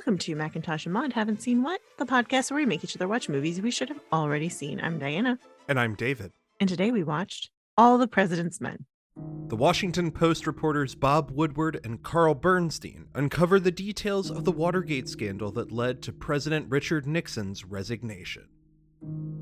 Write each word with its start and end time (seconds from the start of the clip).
Welcome 0.00 0.16
to 0.16 0.34
Macintosh 0.34 0.86
and 0.86 0.94
Maud 0.94 1.12
Haven't 1.12 1.42
Seen 1.42 1.62
What, 1.62 1.78
the 1.98 2.06
podcast 2.06 2.50
where 2.50 2.56
we 2.56 2.64
make 2.64 2.82
each 2.82 2.96
other 2.96 3.06
watch 3.06 3.28
movies 3.28 3.60
we 3.60 3.70
should 3.70 3.90
have 3.90 4.00
already 4.14 4.48
seen. 4.48 4.80
I'm 4.80 4.98
Diana, 4.98 5.38
And 5.68 5.78
I'm 5.78 5.94
David. 5.94 6.32
and 6.58 6.70
today 6.70 6.90
we 6.90 7.04
watched 7.04 7.50
All 7.76 7.98
the 7.98 8.08
President's 8.08 8.62
Men. 8.62 8.86
The 9.48 9.56
Washington 9.56 10.10
Post 10.10 10.46
reporters 10.46 10.94
Bob 10.94 11.30
Woodward 11.32 11.80
and 11.84 12.02
Carl 12.02 12.34
Bernstein 12.34 13.08
uncover 13.14 13.60
the 13.60 13.70
details 13.70 14.30
of 14.30 14.46
the 14.46 14.52
Watergate 14.52 15.06
scandal 15.06 15.52
that 15.52 15.70
led 15.70 16.00
to 16.04 16.14
President 16.14 16.64
Richard 16.70 17.06
Nixon's 17.06 17.66
resignation. 17.66 18.48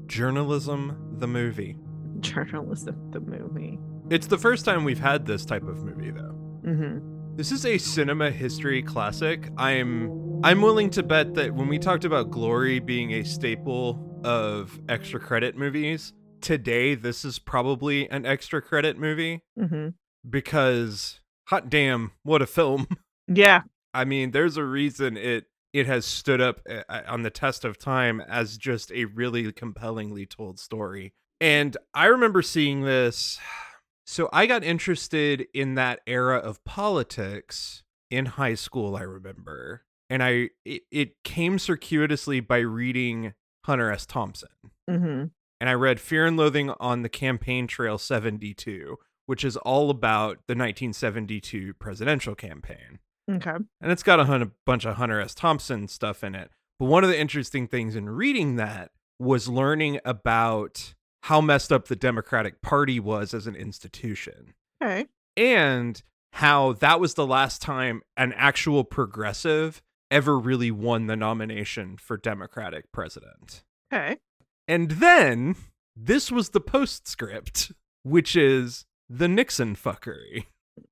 Journalism, 0.06 1.14
the 1.18 1.28
movie. 1.28 1.76
Journalism, 2.18 3.12
the 3.12 3.20
movie. 3.20 3.78
It's 4.10 4.26
the 4.26 4.38
first 4.38 4.64
time 4.64 4.82
we've 4.82 4.98
had 4.98 5.24
this 5.24 5.44
type 5.44 5.62
of 5.68 5.84
movie, 5.84 6.10
though. 6.10 6.34
Mm-hmm. 6.64 7.36
This 7.36 7.52
is 7.52 7.64
a 7.64 7.78
cinema 7.78 8.32
history 8.32 8.82
classic. 8.82 9.48
I'm 9.56 10.08
I'm 10.44 10.62
willing 10.62 10.88
to 10.90 11.02
bet 11.02 11.34
that 11.34 11.54
when 11.54 11.68
we 11.68 11.78
talked 11.78 12.04
about 12.04 12.30
Glory 12.30 12.78
being 12.78 13.12
a 13.12 13.24
staple 13.24 14.20
of 14.24 14.80
extra 14.88 15.18
credit 15.20 15.56
movies, 15.56 16.12
today 16.40 16.94
this 16.94 17.24
is 17.24 17.38
probably 17.38 18.08
an 18.10 18.24
extra 18.24 18.62
credit 18.62 18.96
movie 18.98 19.42
Mm-hmm. 19.58 19.88
because 20.28 21.20
hot 21.48 21.68
damn, 21.68 22.12
what 22.22 22.42
a 22.42 22.46
film. 22.46 22.86
Yeah. 23.30 23.60
I 23.92 24.06
mean, 24.06 24.30
there's 24.30 24.56
a 24.56 24.64
reason 24.64 25.18
it 25.18 25.44
it 25.74 25.86
has 25.86 26.06
stood 26.06 26.40
up 26.40 26.60
uh, 26.70 27.02
on 27.06 27.24
the 27.24 27.30
test 27.30 27.62
of 27.62 27.76
time 27.76 28.22
as 28.22 28.56
just 28.56 28.90
a 28.90 29.04
really 29.04 29.52
compellingly 29.52 30.24
told 30.24 30.58
story. 30.58 31.12
And 31.38 31.76
I 31.92 32.06
remember 32.06 32.40
seeing 32.40 32.84
this 32.84 33.38
so 34.06 34.30
I 34.32 34.46
got 34.46 34.64
interested 34.64 35.46
in 35.52 35.74
that 35.74 36.00
era 36.06 36.38
of 36.38 36.64
politics 36.64 37.82
in 38.10 38.24
high 38.24 38.54
school, 38.54 38.96
I 38.96 39.02
remember. 39.02 39.82
And 40.10 40.22
I 40.22 40.50
it, 40.64 40.82
it 40.90 41.22
came 41.24 41.58
circuitously 41.58 42.40
by 42.40 42.58
reading 42.58 43.34
Hunter 43.64 43.90
S. 43.92 44.06
Thompson. 44.06 44.48
Mm-hmm. 44.88 45.24
And 45.60 45.68
I 45.68 45.72
read 45.74 46.00
Fear 46.00 46.26
and 46.26 46.36
Loathing 46.36 46.70
on 46.80 47.02
the 47.02 47.08
Campaign 47.08 47.66
Trail 47.66 47.98
72, 47.98 48.96
which 49.26 49.44
is 49.44 49.56
all 49.58 49.90
about 49.90 50.36
the 50.46 50.54
1972 50.54 51.74
presidential 51.74 52.34
campaign 52.34 53.00
Okay. 53.30 53.50
and 53.80 53.92
it's 53.92 54.02
got 54.04 54.20
a 54.20 54.24
hun- 54.24 54.52
bunch 54.64 54.86
of 54.86 54.94
Hunter 54.96 55.20
S. 55.20 55.34
Thompson 55.34 55.86
stuff 55.88 56.24
in 56.24 56.34
it. 56.34 56.50
But 56.78 56.86
one 56.86 57.02
of 57.04 57.10
the 57.10 57.18
interesting 57.18 57.66
things 57.66 57.94
in 57.96 58.08
reading 58.08 58.56
that 58.56 58.92
was 59.18 59.48
learning 59.48 59.98
about 60.04 60.94
how 61.24 61.40
messed 61.40 61.72
up 61.72 61.88
the 61.88 61.96
Democratic 61.96 62.62
Party 62.62 62.98
was 63.00 63.34
as 63.34 63.46
an 63.48 63.56
institution 63.56 64.54
Okay. 64.82 65.06
and 65.36 66.00
how 66.34 66.72
that 66.74 67.00
was 67.00 67.14
the 67.14 67.26
last 67.26 67.60
time 67.60 68.00
an 68.16 68.32
actual 68.34 68.84
progressive 68.84 69.82
ever 70.10 70.38
really 70.38 70.70
won 70.70 71.06
the 71.06 71.16
nomination 71.16 71.96
for 71.96 72.16
Democratic 72.16 72.90
president. 72.92 73.62
Okay. 73.92 74.18
And 74.66 74.92
then 74.92 75.56
this 75.96 76.30
was 76.30 76.50
the 76.50 76.60
postscript, 76.60 77.72
which 78.02 78.36
is 78.36 78.84
the 79.08 79.28
Nixon 79.28 79.74
fuckery. 79.76 80.46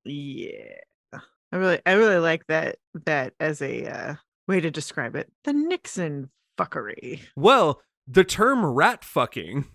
Yeah. 0.05 1.21
I 1.53 1.57
really 1.57 1.81
I 1.87 1.93
really 1.93 2.19
like 2.19 2.47
that 2.49 2.77
that 3.05 3.35
as 3.39 3.63
a 3.63 3.87
uh, 3.87 4.15
way 4.49 4.61
to 4.61 4.71
describe 4.71 5.15
it. 5.15 5.31
The 5.45 5.53
Nixon 5.53 6.31
fuckery. 6.59 7.21
Well, 7.37 7.81
the 8.07 8.25
term 8.25 8.65
rat 8.65 9.05
fucking 9.05 9.67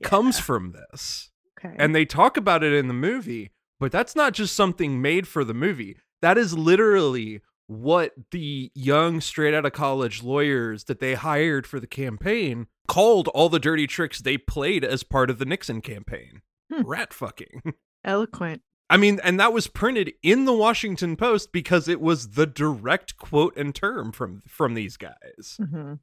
Yeah. 0.00 0.08
comes 0.08 0.38
from 0.38 0.72
this. 0.72 1.30
okay. 1.58 1.74
And 1.78 1.94
they 1.94 2.04
talk 2.04 2.36
about 2.36 2.62
it 2.62 2.72
in 2.72 2.88
the 2.88 2.94
movie, 2.94 3.50
but 3.80 3.90
that's 3.92 4.14
not 4.16 4.32
just 4.34 4.54
something 4.54 5.02
made 5.02 5.26
for 5.26 5.44
the 5.44 5.54
movie. 5.54 5.96
That 6.22 6.38
is 6.38 6.56
literally 6.56 7.40
what 7.66 8.12
the 8.30 8.70
young 8.74 9.20
straight 9.20 9.54
out 9.54 9.66
of 9.66 9.72
college 9.72 10.22
lawyers 10.22 10.84
that 10.84 11.00
they 11.00 11.14
hired 11.14 11.66
for 11.66 11.80
the 11.80 11.86
campaign 11.86 12.66
called 12.86 13.28
all 13.28 13.48
the 13.48 13.58
dirty 13.58 13.86
tricks 13.86 14.20
they 14.20 14.38
played 14.38 14.84
as 14.84 15.02
part 15.02 15.30
of 15.30 15.38
the 15.38 15.44
Nixon 15.44 15.80
campaign. 15.80 16.42
Hmm. 16.72 16.82
Rat 16.82 17.12
fucking. 17.12 17.74
eloquent. 18.04 18.62
I 18.88 18.96
mean, 18.96 19.18
and 19.24 19.40
that 19.40 19.52
was 19.52 19.66
printed 19.66 20.12
in 20.22 20.44
the 20.44 20.52
Washington 20.52 21.16
Post 21.16 21.50
because 21.52 21.88
it 21.88 22.00
was 22.00 22.30
the 22.30 22.46
direct 22.46 23.16
quote 23.16 23.56
and 23.56 23.74
term 23.74 24.12
from 24.12 24.42
from 24.46 24.74
these 24.74 24.96
guys. 24.96 25.58
Mm-hmm. 25.60 25.94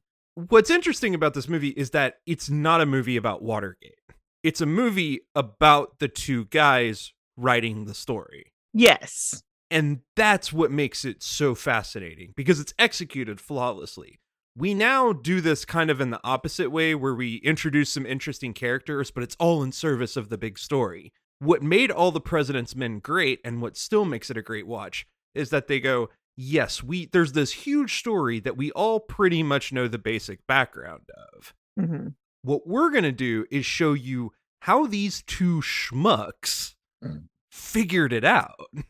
What's 0.48 0.70
interesting 0.70 1.14
about 1.14 1.32
this 1.34 1.48
movie 1.48 1.68
is 1.68 1.90
that 1.90 2.16
it's 2.26 2.50
not 2.50 2.80
a 2.80 2.86
movie 2.86 3.16
about 3.16 3.42
Watergate. 3.42 3.94
It's 4.42 4.60
a 4.60 4.66
movie 4.66 5.20
about 5.34 5.98
the 5.98 6.08
two 6.08 6.46
guys 6.46 7.14
writing 7.36 7.86
the 7.86 7.94
story. 7.94 8.52
Yes. 8.74 9.42
And 9.74 10.00
that's 10.14 10.52
what 10.52 10.70
makes 10.70 11.04
it 11.04 11.22
so 11.22 11.54
fascinating 11.54 12.32
because 12.36 12.60
it's 12.60 12.72
executed 12.78 13.40
flawlessly. 13.40 14.20
We 14.56 14.72
now 14.72 15.12
do 15.12 15.40
this 15.40 15.64
kind 15.64 15.90
of 15.90 16.00
in 16.00 16.10
the 16.10 16.20
opposite 16.22 16.70
way 16.70 16.94
where 16.94 17.14
we 17.14 17.36
introduce 17.36 17.90
some 17.90 18.06
interesting 18.06 18.52
characters, 18.54 19.10
but 19.10 19.24
it's 19.24 19.36
all 19.40 19.64
in 19.64 19.72
service 19.72 20.16
of 20.16 20.28
the 20.28 20.38
big 20.38 20.58
story. 20.60 21.12
What 21.40 21.60
made 21.62 21.90
All 21.90 22.12
the 22.12 22.20
President's 22.20 22.76
Men 22.76 23.00
great 23.00 23.40
and 23.44 23.60
what 23.60 23.76
still 23.76 24.04
makes 24.04 24.30
it 24.30 24.36
a 24.36 24.42
great 24.42 24.66
watch 24.68 25.06
is 25.34 25.50
that 25.50 25.66
they 25.66 25.80
go, 25.80 26.08
yes, 26.36 26.82
we 26.82 27.06
there's 27.06 27.32
this 27.32 27.50
huge 27.52 27.98
story 27.98 28.38
that 28.40 28.56
we 28.56 28.70
all 28.72 29.00
pretty 29.00 29.42
much 29.42 29.72
know 29.72 29.88
the 29.88 29.98
basic 29.98 30.46
background 30.46 31.10
of. 31.34 31.52
Mm-hmm. 31.80 32.08
What 32.42 32.64
we're 32.66 32.90
going 32.90 33.02
to 33.02 33.10
do 33.12 33.46
is 33.50 33.66
show 33.66 33.92
you 33.92 34.32
how 34.60 34.86
these 34.86 35.22
two 35.26 35.60
schmucks 35.62 36.74
Mm. 37.02 37.24
figured 37.50 38.12
it 38.12 38.24
out. 38.24 38.70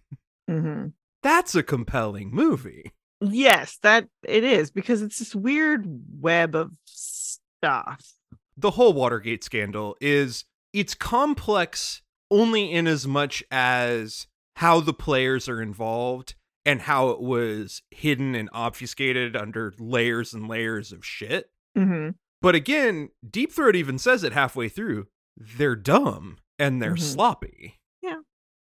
Mm-hmm. 0.50 0.88
That's 1.22 1.54
a 1.54 1.62
compelling 1.62 2.30
movie. 2.32 2.92
Yes, 3.20 3.78
that 3.82 4.08
it 4.22 4.44
is 4.44 4.70
because 4.70 5.00
it's 5.02 5.18
this 5.18 5.34
weird 5.34 5.86
web 6.20 6.54
of 6.54 6.72
stuff. 6.84 8.12
The 8.56 8.72
whole 8.72 8.92
Watergate 8.92 9.42
scandal 9.42 9.96
is 10.00 10.44
it's 10.72 10.94
complex 10.94 12.02
only 12.30 12.70
in 12.70 12.86
as 12.86 13.06
much 13.06 13.42
as 13.50 14.26
how 14.56 14.80
the 14.80 14.92
players 14.92 15.48
are 15.48 15.62
involved 15.62 16.34
and 16.66 16.82
how 16.82 17.08
it 17.10 17.20
was 17.20 17.82
hidden 17.90 18.34
and 18.34 18.48
obfuscated 18.52 19.36
under 19.36 19.72
layers 19.78 20.32
and 20.34 20.48
layers 20.48 20.92
of 20.92 21.04
shit. 21.04 21.50
Mm-hmm. 21.76 22.10
But 22.42 22.54
again, 22.54 23.08
Deep 23.28 23.52
Throat 23.52 23.76
even 23.76 23.98
says 23.98 24.22
it 24.24 24.32
halfway 24.32 24.68
through. 24.68 25.06
They're 25.36 25.76
dumb 25.76 26.38
and 26.58 26.80
they're 26.82 26.94
Mhm. 26.94 27.00
sloppy. 27.00 27.80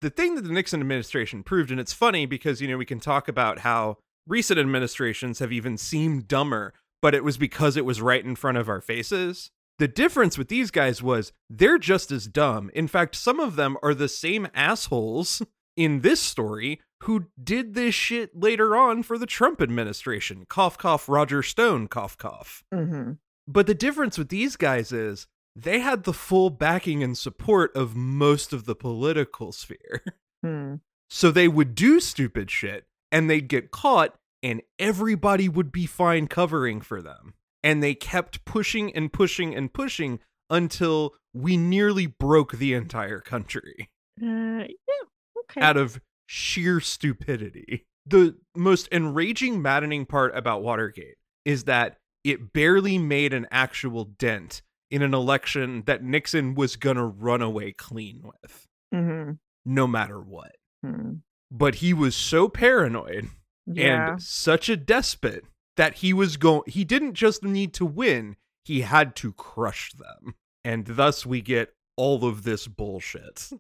The 0.03 0.11
thing 0.11 0.35
that 0.35 0.43
the 0.43 0.53
Nixon 0.53 0.81
administration 0.81 1.43
proved, 1.45 1.71
and 1.71 1.81
it's 1.81 1.93
funny 1.93 2.27
because, 2.27 2.61
you 2.61 2.69
know, 2.69 2.77
we 2.77 2.85
can 2.85 3.01
talk 3.01 3.29
about 3.29 3.61
how 3.61 3.99
recent 4.27 4.59
administrations 4.59 5.39
have 5.39 5.53
even 5.53 5.79
seemed 5.79 6.27
dumber, 6.29 6.75
but 7.01 7.15
it 7.15 7.25
was 7.25 7.37
because 7.37 7.77
it 7.77 7.85
was 7.85 8.03
right 8.03 8.25
in 8.25 8.35
front 8.35 8.59
of 8.59 8.69
our 8.69 8.81
faces. 8.81 9.51
The 9.79 9.89
difference 9.89 10.37
with 10.37 10.49
these 10.49 10.73
guys 10.73 11.03
was 11.03 11.33
they're 11.49 11.79
just 11.79 12.11
as 12.11 12.27
dumb. 12.27 12.71
In 12.75 12.89
fact, 12.89 13.15
some 13.15 13.41
of 13.41 13.57
them 13.57 13.77
are 13.83 13.95
the 13.95 14.09
same 14.09 14.49
assholes 14.55 15.41
in 15.77 16.01
this 16.01 16.21
story 16.21 16.81
who 17.03 17.27
did 17.43 17.75
this 17.75 17.95
shit 17.95 18.39
later 18.39 18.77
on 18.77 19.03
for 19.03 19.19
the 19.19 19.27
Trump 19.27 19.63
administration. 19.63 20.47
Cough, 20.49 20.79
cough, 20.79 21.09
Roger 21.09 21.43
Stone, 21.43 21.89
cough, 21.89 22.19
cough. 22.19 22.65
Mm-hmm. 22.75 23.13
But 23.49 23.67
the 23.67 23.75
difference 23.75 24.19
with 24.19 24.29
these 24.29 24.57
guys 24.57 24.93
is 24.93 25.27
they 25.55 25.81
had 25.81 26.05
the 26.05 26.13
full 26.13 26.51
backing 26.51 27.03
and 27.03 27.17
support 27.17 27.75
of 27.77 27.95
most 27.95 28.53
of 28.53 28.65
the 28.65 28.75
political 28.75 29.53
sphere. 29.53 30.03
Hmm. 30.45 30.77
So 31.09 31.31
they 31.31 31.47
would 31.47 31.77
do 31.77 32.01
stupid 32.01 32.51
shit 32.51 32.85
and 33.13 33.31
they'd 33.31 33.47
get 33.47 33.71
caught 33.71 34.17
and 34.43 34.61
everybody 34.77 35.49
would 35.49 35.71
be 35.71 35.87
fine 35.87 36.27
covering 36.27 36.81
for 36.81 37.01
them. 37.01 37.35
And 37.63 37.81
they 37.81 37.95
kept 37.95 38.45
pushing 38.45 38.93
and 38.97 39.13
pushing 39.13 39.55
and 39.55 39.73
pushing 39.73 40.19
until 40.51 41.15
we 41.33 41.57
nearly 41.57 42.07
broke 42.07 42.55
the 42.55 42.75
entire 42.75 43.21
country 43.21 43.89
Uh, 44.21 44.27
yeah. 44.67 45.05
Okay. 45.45 45.61
out 45.61 45.77
of 45.77 46.01
sheer 46.27 46.81
stupidity. 46.81 47.85
The 48.05 48.35
most 48.57 48.89
enraging, 48.91 49.63
maddening 49.63 50.07
part 50.07 50.37
about 50.37 50.65
Watergate 50.65 51.19
is 51.45 51.65
that 51.65 51.99
it 52.25 52.53
barely 52.53 52.99
made 52.99 53.33
an 53.33 53.47
actual 53.53 54.07
dent 54.07 54.63
in 54.93 55.01
an 55.03 55.15
election 55.15 55.83
that 55.87 56.03
Nixon 56.05 56.55
was 56.55 56.77
going 56.77 56.97
to 56.99 57.03
run 57.05 57.41
away 57.41 57.73
clean 57.73 58.21
with, 58.23 58.69
mm-hmm. 58.95 59.33
no 59.65 59.87
matter 59.87 60.21
what. 60.21 60.53
Hmm. 60.85 61.15
But 61.51 61.77
he 61.77 61.95
was 61.95 62.15
so 62.15 62.49
paranoid 62.49 63.29
Yeah. 63.67 64.11
and 64.13 64.23
such 64.23 64.69
a 64.69 64.77
despot 64.77 65.45
that 65.77 65.95
he 65.97 66.13
was 66.13 66.37
going 66.37 66.63
he 66.67 66.85
didn't 66.85 67.15
just 67.15 67.43
need 67.43 67.73
to 67.75 67.87
win, 67.87 68.37
he 68.65 68.83
had 68.83 69.17
to 69.17 69.33
crush 69.33 69.93
them. 69.95 70.35
And 70.63 70.85
thus 70.87 71.25
we 71.25 71.41
get 71.41 71.75
all 71.97 72.25
of 72.27 72.45
this 72.45 72.69
bullshit. 72.69 73.51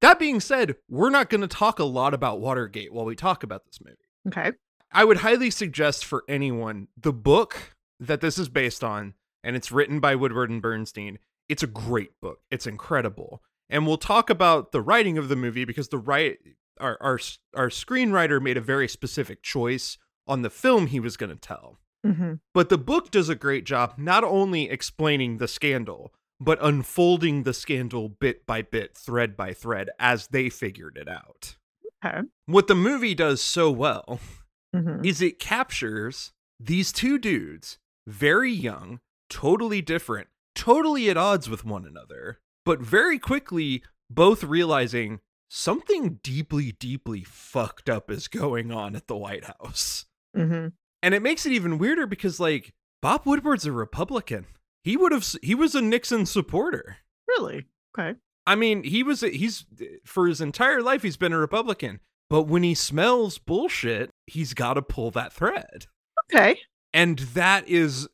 That 0.00 0.18
being 0.18 0.40
said, 0.40 0.76
we're 0.88 1.10
not 1.10 1.28
going 1.30 1.42
to 1.42 1.46
talk 1.46 1.78
a 1.78 1.84
lot 1.84 2.14
about 2.14 2.40
Watergate 2.40 2.92
while 2.92 3.04
we 3.04 3.14
talk 3.14 3.42
about 3.44 3.64
this 3.64 3.78
movie. 3.84 3.96
okay. 4.28 4.56
I 4.92 5.04
would 5.04 5.18
highly 5.18 5.50
suggest 5.50 6.04
for 6.04 6.24
anyone 6.28 6.88
the 6.96 7.12
book 7.12 7.76
that 8.00 8.20
this 8.20 8.38
is 8.38 8.48
based 8.48 8.82
on, 8.82 9.14
and 9.42 9.56
it's 9.56 9.72
written 9.72 10.00
by 10.00 10.14
Woodward 10.14 10.50
and 10.50 10.62
Bernstein. 10.62 11.18
It's 11.48 11.62
a 11.62 11.68
great 11.68 12.20
book. 12.20 12.40
It's 12.50 12.66
incredible. 12.66 13.42
And 13.68 13.86
we'll 13.86 13.98
talk 13.98 14.30
about 14.30 14.72
the 14.72 14.80
writing 14.80 15.18
of 15.18 15.28
the 15.28 15.36
movie 15.36 15.64
because 15.64 15.88
the 15.88 15.98
right 15.98 16.38
our 16.78 16.96
our 17.00 17.18
our 17.54 17.68
screenwriter 17.68 18.40
made 18.42 18.56
a 18.56 18.60
very 18.62 18.88
specific 18.88 19.42
choice 19.42 19.98
on 20.26 20.42
the 20.42 20.50
film 20.50 20.86
he 20.86 21.00
was 21.00 21.16
going 21.16 21.30
to 21.30 21.36
tell. 21.36 21.78
Mm-hmm. 22.06 22.34
But 22.54 22.68
the 22.68 22.78
book 22.78 23.10
does 23.10 23.28
a 23.28 23.34
great 23.34 23.64
job 23.64 23.94
not 23.96 24.24
only 24.24 24.70
explaining 24.70 25.36
the 25.38 25.48
scandal, 25.48 26.14
but 26.40 26.58
unfolding 26.62 27.42
the 27.42 27.52
scandal 27.52 28.08
bit 28.08 28.46
by 28.46 28.62
bit, 28.62 28.96
thread 28.96 29.36
by 29.36 29.52
thread, 29.52 29.90
as 29.98 30.28
they 30.28 30.48
figured 30.48 30.96
it 30.96 31.08
out. 31.08 31.56
Okay. 32.04 32.20
What 32.46 32.66
the 32.66 32.74
movie 32.74 33.14
does 33.14 33.42
so 33.42 33.70
well 33.70 34.20
Mm-hmm. 34.74 35.04
is 35.04 35.20
it 35.20 35.40
captures 35.40 36.30
these 36.60 36.92
two 36.92 37.18
dudes, 37.18 37.78
very 38.06 38.52
young, 38.52 39.00
totally 39.30 39.80
different, 39.80 40.28
totally 40.54 41.08
at 41.08 41.16
odds 41.16 41.48
with 41.48 41.64
one 41.64 41.86
another, 41.86 42.40
but 42.66 42.80
very 42.80 43.18
quickly 43.18 43.82
both 44.10 44.44
realizing 44.44 45.20
something 45.48 46.18
deeply, 46.22 46.72
deeply 46.72 47.24
fucked 47.24 47.88
up 47.88 48.10
is 48.10 48.28
going 48.28 48.70
on 48.70 48.94
at 48.94 49.06
the 49.06 49.16
White 49.16 49.44
House. 49.44 50.04
Mm-hmm. 50.36 50.68
And 51.02 51.14
it 51.14 51.22
makes 51.22 51.46
it 51.46 51.52
even 51.52 51.78
weirder 51.78 52.06
because, 52.06 52.38
like, 52.38 52.74
Bob 53.00 53.22
Woodward's 53.24 53.64
a 53.64 53.72
Republican. 53.72 54.46
He 54.84 54.96
would 54.96 55.12
have, 55.12 55.26
he 55.42 55.54
was 55.54 55.74
a 55.74 55.80
Nixon 55.80 56.26
supporter. 56.26 56.98
Really? 57.26 57.66
Okay. 57.98 58.18
I 58.46 58.54
mean, 58.54 58.82
he 58.82 59.02
was, 59.02 59.22
a, 59.22 59.28
he's, 59.28 59.64
for 60.04 60.26
his 60.26 60.40
entire 60.40 60.82
life, 60.82 61.02
he's 61.02 61.16
been 61.16 61.32
a 61.32 61.38
Republican. 61.38 62.00
But 62.28 62.42
when 62.42 62.62
he 62.62 62.74
smells 62.74 63.38
bullshit, 63.38 64.10
he's 64.26 64.54
got 64.54 64.74
to 64.74 64.82
pull 64.82 65.10
that 65.12 65.32
thread. 65.32 65.86
Okay. 66.24 66.58
And 66.92 67.18
that 67.20 67.68
is 67.68 68.08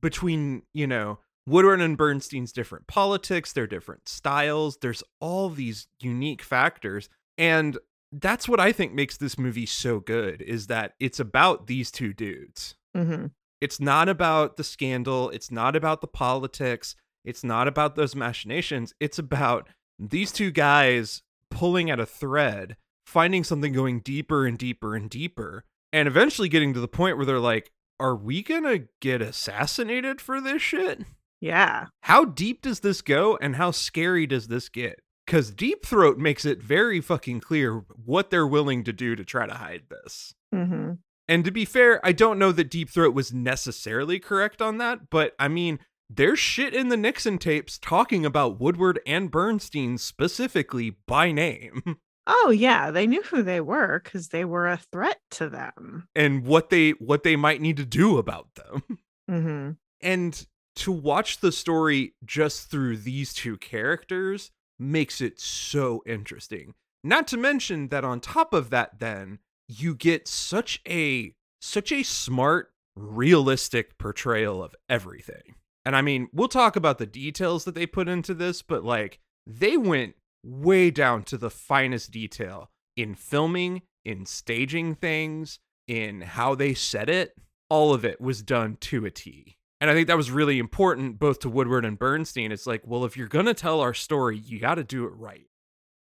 between, 0.00 0.62
you 0.72 0.86
know, 0.86 1.18
Woodward 1.46 1.80
and 1.80 1.96
Bernstein's 1.96 2.52
different 2.52 2.86
politics, 2.86 3.52
their 3.52 3.66
different 3.66 4.08
styles. 4.08 4.78
There's 4.80 5.02
all 5.20 5.48
these 5.48 5.86
unique 6.00 6.42
factors. 6.42 7.08
And 7.38 7.78
that's 8.12 8.48
what 8.48 8.60
I 8.60 8.72
think 8.72 8.92
makes 8.92 9.16
this 9.16 9.38
movie 9.38 9.66
so 9.66 10.00
good 10.00 10.42
is 10.42 10.66
that 10.66 10.94
it's 11.00 11.20
about 11.20 11.66
these 11.66 11.90
two 11.90 12.12
dudes. 12.12 12.76
Mm-hmm. 12.96 13.26
It's 13.60 13.80
not 13.80 14.08
about 14.08 14.56
the 14.56 14.64
scandal, 14.64 15.30
it's 15.30 15.50
not 15.50 15.76
about 15.76 16.00
the 16.00 16.06
politics, 16.06 16.96
it's 17.24 17.44
not 17.44 17.68
about 17.68 17.94
those 17.94 18.16
machinations. 18.16 18.94
It's 19.00 19.18
about 19.18 19.68
these 19.98 20.32
two 20.32 20.50
guys 20.50 21.22
pulling 21.50 21.90
at 21.90 22.00
a 22.00 22.06
thread, 22.06 22.76
finding 23.04 23.44
something 23.44 23.72
going 23.72 24.00
deeper 24.00 24.46
and 24.46 24.56
deeper 24.56 24.96
and 24.96 25.10
deeper, 25.10 25.64
and 25.92 26.08
eventually 26.08 26.48
getting 26.48 26.72
to 26.74 26.80
the 26.80 26.88
point 26.88 27.16
where 27.16 27.26
they're 27.26 27.38
like, 27.38 27.70
are 28.00 28.16
we 28.16 28.42
to 28.42 28.88
get 29.00 29.22
assassinated 29.22 30.20
for 30.20 30.40
this 30.40 30.62
shit? 30.62 31.02
Yeah. 31.40 31.86
How 32.02 32.24
deep 32.24 32.62
does 32.62 32.80
this 32.80 33.02
go 33.02 33.38
and 33.40 33.56
how 33.56 33.70
scary 33.70 34.26
does 34.26 34.48
this 34.48 34.68
get? 34.68 35.00
Because 35.26 35.52
Deep 35.52 35.86
Throat 35.86 36.18
makes 36.18 36.44
it 36.44 36.60
very 36.60 37.00
fucking 37.00 37.40
clear 37.40 37.84
what 38.04 38.30
they're 38.30 38.46
willing 38.46 38.82
to 38.82 38.92
do 38.92 39.14
to 39.14 39.24
try 39.24 39.46
to 39.46 39.54
hide 39.54 39.84
this. 39.88 40.34
Mm-hmm. 40.52 40.94
And 41.28 41.44
to 41.44 41.52
be 41.52 41.64
fair, 41.64 42.04
I 42.04 42.10
don't 42.10 42.38
know 42.38 42.50
that 42.50 42.70
Deep 42.70 42.90
Throat 42.90 43.14
was 43.14 43.32
necessarily 43.32 44.18
correct 44.18 44.60
on 44.60 44.78
that, 44.78 45.08
but 45.08 45.36
I 45.38 45.46
mean, 45.46 45.78
there's 46.08 46.40
shit 46.40 46.74
in 46.74 46.88
the 46.88 46.96
Nixon 46.96 47.38
tapes 47.38 47.78
talking 47.78 48.26
about 48.26 48.58
Woodward 48.58 48.98
and 49.06 49.30
Bernstein 49.30 49.96
specifically 49.98 50.96
by 51.06 51.30
name 51.30 51.98
Oh 52.32 52.50
yeah, 52.50 52.92
they 52.92 53.08
knew 53.08 53.22
who 53.22 53.42
they 53.42 53.60
were 53.60 54.00
because 54.02 54.28
they 54.28 54.44
were 54.44 54.68
a 54.68 54.76
threat 54.92 55.18
to 55.32 55.48
them. 55.48 56.06
and 56.14 56.44
what 56.46 56.70
they 56.70 56.90
what 56.92 57.24
they 57.24 57.34
might 57.34 57.60
need 57.60 57.76
to 57.78 57.84
do 57.84 58.18
about 58.18 58.54
them. 58.54 58.82
Mm-hmm. 59.30 59.70
And 60.00 60.46
to 60.74 60.90
watch 60.90 61.38
the 61.38 61.52
story 61.52 62.14
just 62.24 62.68
through 62.68 62.96
these 62.96 63.32
two 63.32 63.56
characters 63.58 64.50
makes 64.76 65.20
it 65.20 65.38
so 65.38 66.02
interesting. 66.04 66.74
Not 67.04 67.28
to 67.28 67.36
mention 67.36 67.88
that 67.90 68.04
on 68.04 68.18
top 68.18 68.52
of 68.52 68.70
that 68.70 68.98
then 68.98 69.38
you 69.68 69.94
get 69.94 70.26
such 70.26 70.80
a 70.88 71.32
such 71.60 71.92
a 71.92 72.02
smart 72.02 72.72
realistic 72.96 73.98
portrayal 73.98 74.64
of 74.64 74.74
everything. 74.88 75.54
And 75.84 75.94
I 75.94 76.02
mean, 76.02 76.28
we'll 76.32 76.48
talk 76.48 76.74
about 76.74 76.98
the 76.98 77.06
details 77.06 77.64
that 77.66 77.76
they 77.76 77.86
put 77.86 78.08
into 78.08 78.34
this, 78.34 78.62
but 78.62 78.82
like 78.82 79.20
they 79.46 79.76
went 79.76 80.16
way 80.42 80.90
down 80.90 81.22
to 81.24 81.38
the 81.38 81.50
finest 81.50 82.10
detail 82.10 82.70
in 82.96 83.14
filming, 83.14 83.82
in 84.04 84.26
staging 84.26 84.94
things, 84.94 85.58
in 85.86 86.20
how 86.20 86.54
they 86.54 86.74
said 86.74 87.08
it. 87.08 87.34
All 87.68 87.94
of 87.94 88.04
it 88.04 88.20
was 88.20 88.42
done 88.42 88.76
to 88.80 89.06
a 89.06 89.10
T. 89.10 89.56
And 89.80 89.88
I 89.88 89.94
think 89.94 90.08
that 90.08 90.16
was 90.16 90.30
really 90.30 90.58
important 90.58 91.18
both 91.18 91.40
to 91.40 91.48
Woodward 91.48 91.84
and 91.84 91.98
Bernstein. 91.98 92.52
It's 92.52 92.66
like, 92.66 92.82
well, 92.84 93.04
if 93.04 93.16
you're 93.16 93.28
going 93.28 93.46
to 93.46 93.54
tell 93.54 93.80
our 93.80 93.94
story, 93.94 94.36
you 94.38 94.58
got 94.58 94.74
to 94.74 94.84
do 94.84 95.06
it 95.06 95.12
right. 95.14 95.46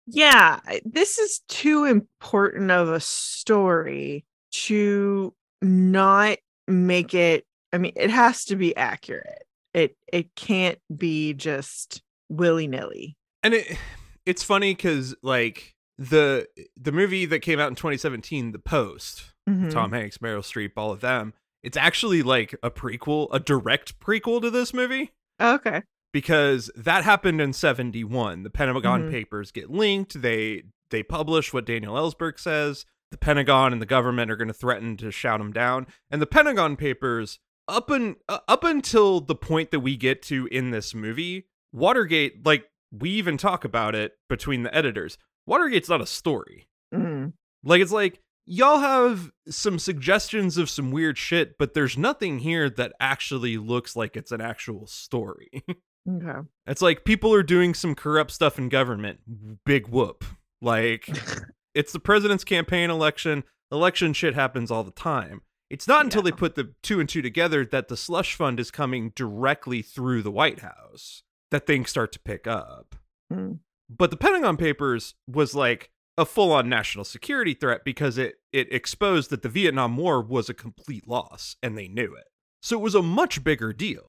Yeah, 0.05 0.59
this 0.83 1.19
is 1.19 1.41
too 1.47 1.85
important 1.85 2.71
of 2.71 2.89
a 2.89 2.99
story 2.99 4.25
to 4.51 5.33
not 5.61 6.39
make 6.67 7.13
it. 7.13 7.45
I 7.71 7.77
mean, 7.77 7.93
it 7.95 8.09
has 8.09 8.45
to 8.45 8.55
be 8.55 8.75
accurate. 8.75 9.43
It 9.73 9.95
it 10.11 10.33
can't 10.35 10.79
be 10.95 11.33
just 11.33 12.01
willy 12.27 12.67
nilly. 12.67 13.15
And 13.43 13.53
it 13.53 13.77
it's 14.25 14.43
funny 14.43 14.75
cuz 14.75 15.15
like 15.23 15.75
the 15.97 16.47
the 16.77 16.91
movie 16.91 17.25
that 17.25 17.39
came 17.39 17.59
out 17.59 17.69
in 17.69 17.75
2017, 17.75 18.51
The 18.51 18.59
Post, 18.59 19.33
Mm-hmm. 19.49 19.69
Tom 19.69 19.91
Hanks, 19.91 20.19
Meryl 20.19 20.39
Streep, 20.43 20.73
all 20.77 20.91
of 20.91 21.01
them, 21.01 21.33
it's 21.63 21.75
actually 21.77 22.21
like 22.21 22.55
a 22.61 22.69
prequel, 22.69 23.27
a 23.31 23.39
direct 23.39 23.99
prequel 23.99 24.41
to 24.41 24.49
this 24.51 24.73
movie. 24.73 25.11
Okay. 25.41 25.83
because 26.13 26.69
that 26.75 27.03
happened 27.03 27.39
in 27.39 27.53
71 27.53 28.41
the 28.43 28.49
pentagon 28.49 29.03
Mhm. 29.03 29.11
papers 29.11 29.51
get 29.51 29.69
linked 29.69 30.21
they 30.21 30.63
they 30.89 31.03
publish 31.03 31.53
what 31.53 31.65
daniel 31.67 31.93
ellsberg 31.95 32.39
says 32.39 32.85
the 33.11 33.17
pentagon 33.17 33.71
and 33.71 33.79
the 33.81 33.85
government 33.85 34.29
are 34.31 34.35
going 34.35 34.47
to 34.47 34.53
threaten 34.53 34.97
to 34.97 35.11
shout 35.11 35.39
him 35.39 35.51
down 35.53 35.85
and 36.09 36.19
the 36.21 36.25
pentagon 36.25 36.75
papers 36.75 37.37
up 37.67 37.89
and 37.91 38.15
uh, 38.27 38.39
up 38.47 38.63
until 38.63 39.21
the 39.21 39.35
point 39.35 39.69
that 39.71 39.81
we 39.81 39.95
get 39.95 40.21
to 40.23 40.47
in 40.51 40.71
this 40.71 40.93
movie 40.95 41.45
watergate 41.71 42.43
like 42.45 42.65
we 42.91 43.09
even 43.11 43.37
talk 43.37 43.63
about 43.65 43.95
it 43.95 44.13
between 44.29 44.63
the 44.63 44.73
editors 44.75 45.17
watergate's 45.47 45.89
not 45.89 46.01
a 46.01 46.05
story 46.05 46.67
Mm-hmm. 46.93 47.27
like 47.63 47.81
it's 47.81 47.91
like 47.91 48.19
y'all 48.45 48.79
have 48.79 49.29
some 49.47 49.77
suggestions 49.77 50.57
of 50.57 50.69
some 50.71 50.89
weird 50.91 51.17
shit 51.19 51.55
but 51.59 51.73
there's 51.75 51.97
nothing 51.97 52.39
here 52.39 52.67
that 52.69 52.93
actually 52.99 53.57
looks 53.57 53.95
like 53.95 54.15
it's 54.17 54.31
an 54.31 54.41
actual 54.41 54.87
story 54.87 55.63
Okay. 56.09 56.39
It's 56.65 56.81
like 56.81 57.03
people 57.03 57.31
are 57.35 57.43
doing 57.43 57.75
some 57.75 57.93
corrupt 57.93 58.31
stuff 58.31 58.57
in 58.57 58.69
government. 58.69 59.19
Big 59.65 59.89
whoop. 59.89 60.23
Like 60.59 61.07
it's 61.75 61.91
the 61.91 61.99
president's 61.99 62.43
campaign 62.45 62.89
election. 62.89 63.43
Election 63.71 64.13
shit 64.13 64.33
happens 64.33 64.71
all 64.71 64.83
the 64.83 64.89
time. 64.91 65.41
It's 65.69 65.87
not 65.87 66.05
until 66.05 66.23
they 66.23 66.31
put 66.31 66.55
the 66.55 66.73
two 66.81 66.99
and 66.99 67.07
two 67.07 67.21
together 67.21 67.63
that 67.65 67.89
the 67.89 67.97
slush 67.97 68.33
fund 68.33 68.59
is 68.59 68.71
coming 68.71 69.11
directly 69.13 69.83
through 69.83 70.23
the 70.23 70.31
White 70.31 70.61
House 70.61 71.21
that 71.51 71.65
things 71.67 71.89
start 71.89 72.11
to 72.13 72.19
pick 72.19 72.47
up. 72.47 72.95
Mm. 73.31 73.59
But 73.89 74.11
the 74.11 74.17
Pentagon 74.17 74.57
Papers 74.57 75.15
was 75.27 75.55
like 75.55 75.89
a 76.17 76.25
full-on 76.25 76.67
national 76.69 77.05
security 77.05 77.53
threat 77.53 77.81
because 77.85 78.17
it 78.17 78.35
it 78.51 78.71
exposed 78.73 79.29
that 79.29 79.41
the 79.41 79.49
Vietnam 79.49 79.95
War 79.97 80.21
was 80.21 80.49
a 80.49 80.53
complete 80.53 81.07
loss 81.07 81.55
and 81.63 81.77
they 81.77 81.87
knew 81.87 82.15
it. 82.15 82.25
So 82.61 82.77
it 82.77 82.81
was 82.81 82.95
a 82.95 83.01
much 83.01 83.43
bigger 83.43 83.71
deal. 83.73 84.07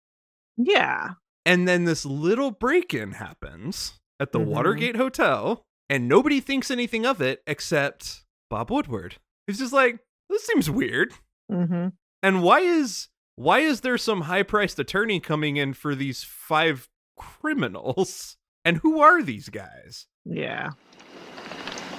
Yeah. 0.56 1.10
And 1.46 1.66
then 1.68 1.84
this 1.84 2.04
little 2.04 2.50
break 2.50 2.92
in 2.92 3.12
happens 3.12 3.94
at 4.18 4.32
the 4.32 4.38
Mhm. 4.40 4.46
Watergate 4.46 4.96
Hotel, 4.96 5.62
and 5.88 6.08
nobody 6.08 6.40
thinks 6.40 6.70
anything 6.70 7.06
of 7.06 7.20
it 7.22 7.42
except 7.46 8.24
Bob 8.50 8.70
Woodward. 8.70 9.16
He's 9.46 9.58
just 9.58 9.72
like, 9.72 10.00
this 10.28 10.44
seems 10.46 10.68
weird. 10.68 11.14
Mm-hmm. 11.50 11.88
And 12.22 12.42
why 12.42 12.60
is 12.60 13.08
why 13.36 13.60
is 13.60 13.80
there 13.80 13.96
some 13.96 14.22
high 14.22 14.42
priced 14.42 14.78
attorney 14.78 15.20
coming 15.20 15.56
in 15.56 15.72
for 15.72 15.94
these 15.94 16.22
five 16.24 16.88
criminals? 17.20 18.36
And 18.62 18.76
who 18.76 19.00
are 19.00 19.22
these 19.22 19.48
guys? 19.48 20.06
Yeah. 20.26 20.72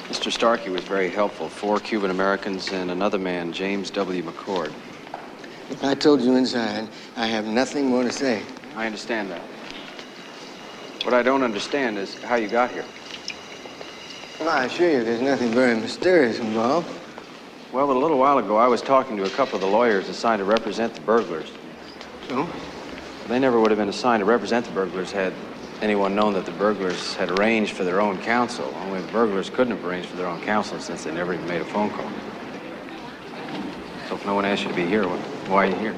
Mr. 0.10 0.32
Starkey 0.32 0.70
was 0.70 0.84
very 0.84 1.10
helpful. 1.10 1.50
Four 1.50 1.80
Cuban 1.80 2.12
Americans 2.12 2.72
and 2.72 2.92
another 2.92 3.18
man, 3.18 3.52
James 3.52 3.90
W. 3.90 4.22
McCord. 4.22 4.72
If 5.72 5.84
I 5.84 5.96
told 5.96 6.22
you 6.22 6.36
inside, 6.36 6.88
I 7.16 7.26
have 7.26 7.48
nothing 7.48 7.88
more 7.88 8.04
to 8.04 8.12
say. 8.12 8.44
I 8.76 8.86
understand 8.86 9.32
that. 9.32 9.42
What 11.04 11.16
I 11.16 11.24
don't 11.24 11.42
understand 11.42 11.98
is 11.98 12.14
how 12.22 12.36
you 12.36 12.48
got 12.48 12.70
here. 12.70 12.86
Well, 14.40 14.50
I 14.50 14.66
assure 14.66 14.92
you 14.92 15.04
there's 15.04 15.22
nothing 15.22 15.50
very 15.50 15.76
mysterious 15.80 16.38
involved. 16.38 16.90
Well, 17.74 17.92
a 17.92 17.98
little 17.98 18.20
while 18.20 18.38
ago, 18.38 18.58
I 18.58 18.68
was 18.68 18.84
talking 18.84 19.18
to 19.18 19.24
a 19.24 19.30
couple 19.32 19.56
of 19.56 19.62
the 19.62 19.68
lawyers 19.68 20.10
assigned 20.10 20.42
to 20.42 20.46
represent 20.46 20.94
the 20.94 21.02
burglars. 21.02 21.52
So? 22.28 22.48
They 23.32 23.40
never 23.40 23.62
would 23.62 23.72
have 23.72 23.78
been 23.78 23.88
assigned 23.88 24.20
to 24.20 24.26
represent 24.26 24.66
the 24.66 24.74
burglars 24.74 25.14
had 25.14 25.32
anyone 25.82 26.14
known 26.14 26.34
that 26.34 26.46
the 26.46 26.52
burglars 26.52 27.16
had 27.16 27.32
arranged 27.32 27.72
for 27.72 27.86
their 27.86 28.02
own 28.02 28.18
counsel. 28.22 28.74
Only 28.82 29.00
the 29.00 29.12
burglars 29.14 29.50
couldn't 29.50 29.74
have 29.74 29.86
arranged 29.86 30.10
for 30.10 30.18
their 30.18 30.28
own 30.28 30.42
counsel 30.42 30.82
since 30.82 31.06
they 31.06 31.14
never 31.14 31.34
even 31.34 31.48
made 31.48 31.62
a 31.62 31.66
phone 31.66 31.92
call. 31.92 32.12
So 34.10 34.16
if 34.16 34.26
no 34.26 34.36
one 34.36 34.44
asked 34.44 34.64
you 34.64 34.70
to 34.70 34.76
be 34.76 34.86
here, 34.86 35.06
why 35.06 35.68
are 35.68 35.70
you 35.70 35.76
here? 35.76 35.96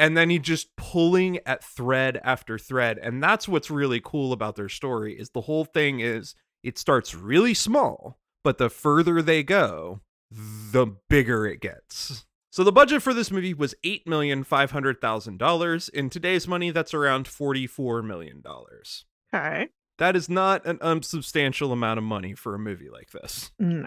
and 0.00 0.16
then 0.16 0.28
he 0.30 0.40
just 0.40 0.74
pulling 0.76 1.38
at 1.44 1.62
thread 1.62 2.20
after 2.22 2.56
thread 2.56 2.98
and 2.98 3.20
that's 3.22 3.48
what's 3.48 3.68
really 3.68 4.00
cool 4.00 4.32
about 4.32 4.54
their 4.54 4.68
story 4.68 5.18
is 5.18 5.30
the 5.30 5.40
whole 5.40 5.64
thing 5.64 5.98
is 5.98 6.36
it 6.62 6.78
starts 6.78 7.16
really 7.16 7.52
small 7.52 8.16
but 8.44 8.58
the 8.58 8.70
further 8.70 9.20
they 9.20 9.42
go 9.42 10.00
the 10.30 10.86
bigger 11.08 11.46
it 11.46 11.60
gets. 11.60 12.26
So 12.58 12.64
the 12.64 12.72
budget 12.72 13.02
for 13.02 13.14
this 13.14 13.30
movie 13.30 13.54
was 13.54 13.76
eight 13.84 14.04
million 14.04 14.42
five 14.42 14.72
hundred 14.72 15.00
thousand 15.00 15.38
dollars. 15.38 15.88
In 15.88 16.10
today's 16.10 16.48
money, 16.48 16.72
that's 16.72 16.92
around 16.92 17.28
forty-four 17.28 18.02
million 18.02 18.40
dollars. 18.40 19.04
Okay. 19.32 19.68
That 19.98 20.16
is 20.16 20.28
not 20.28 20.66
an 20.66 20.80
unsubstantial 20.80 21.70
amount 21.70 21.98
of 21.98 22.04
money 22.04 22.34
for 22.34 22.56
a 22.56 22.58
movie 22.58 22.90
like 22.90 23.12
this. 23.12 23.52
No. 23.60 23.86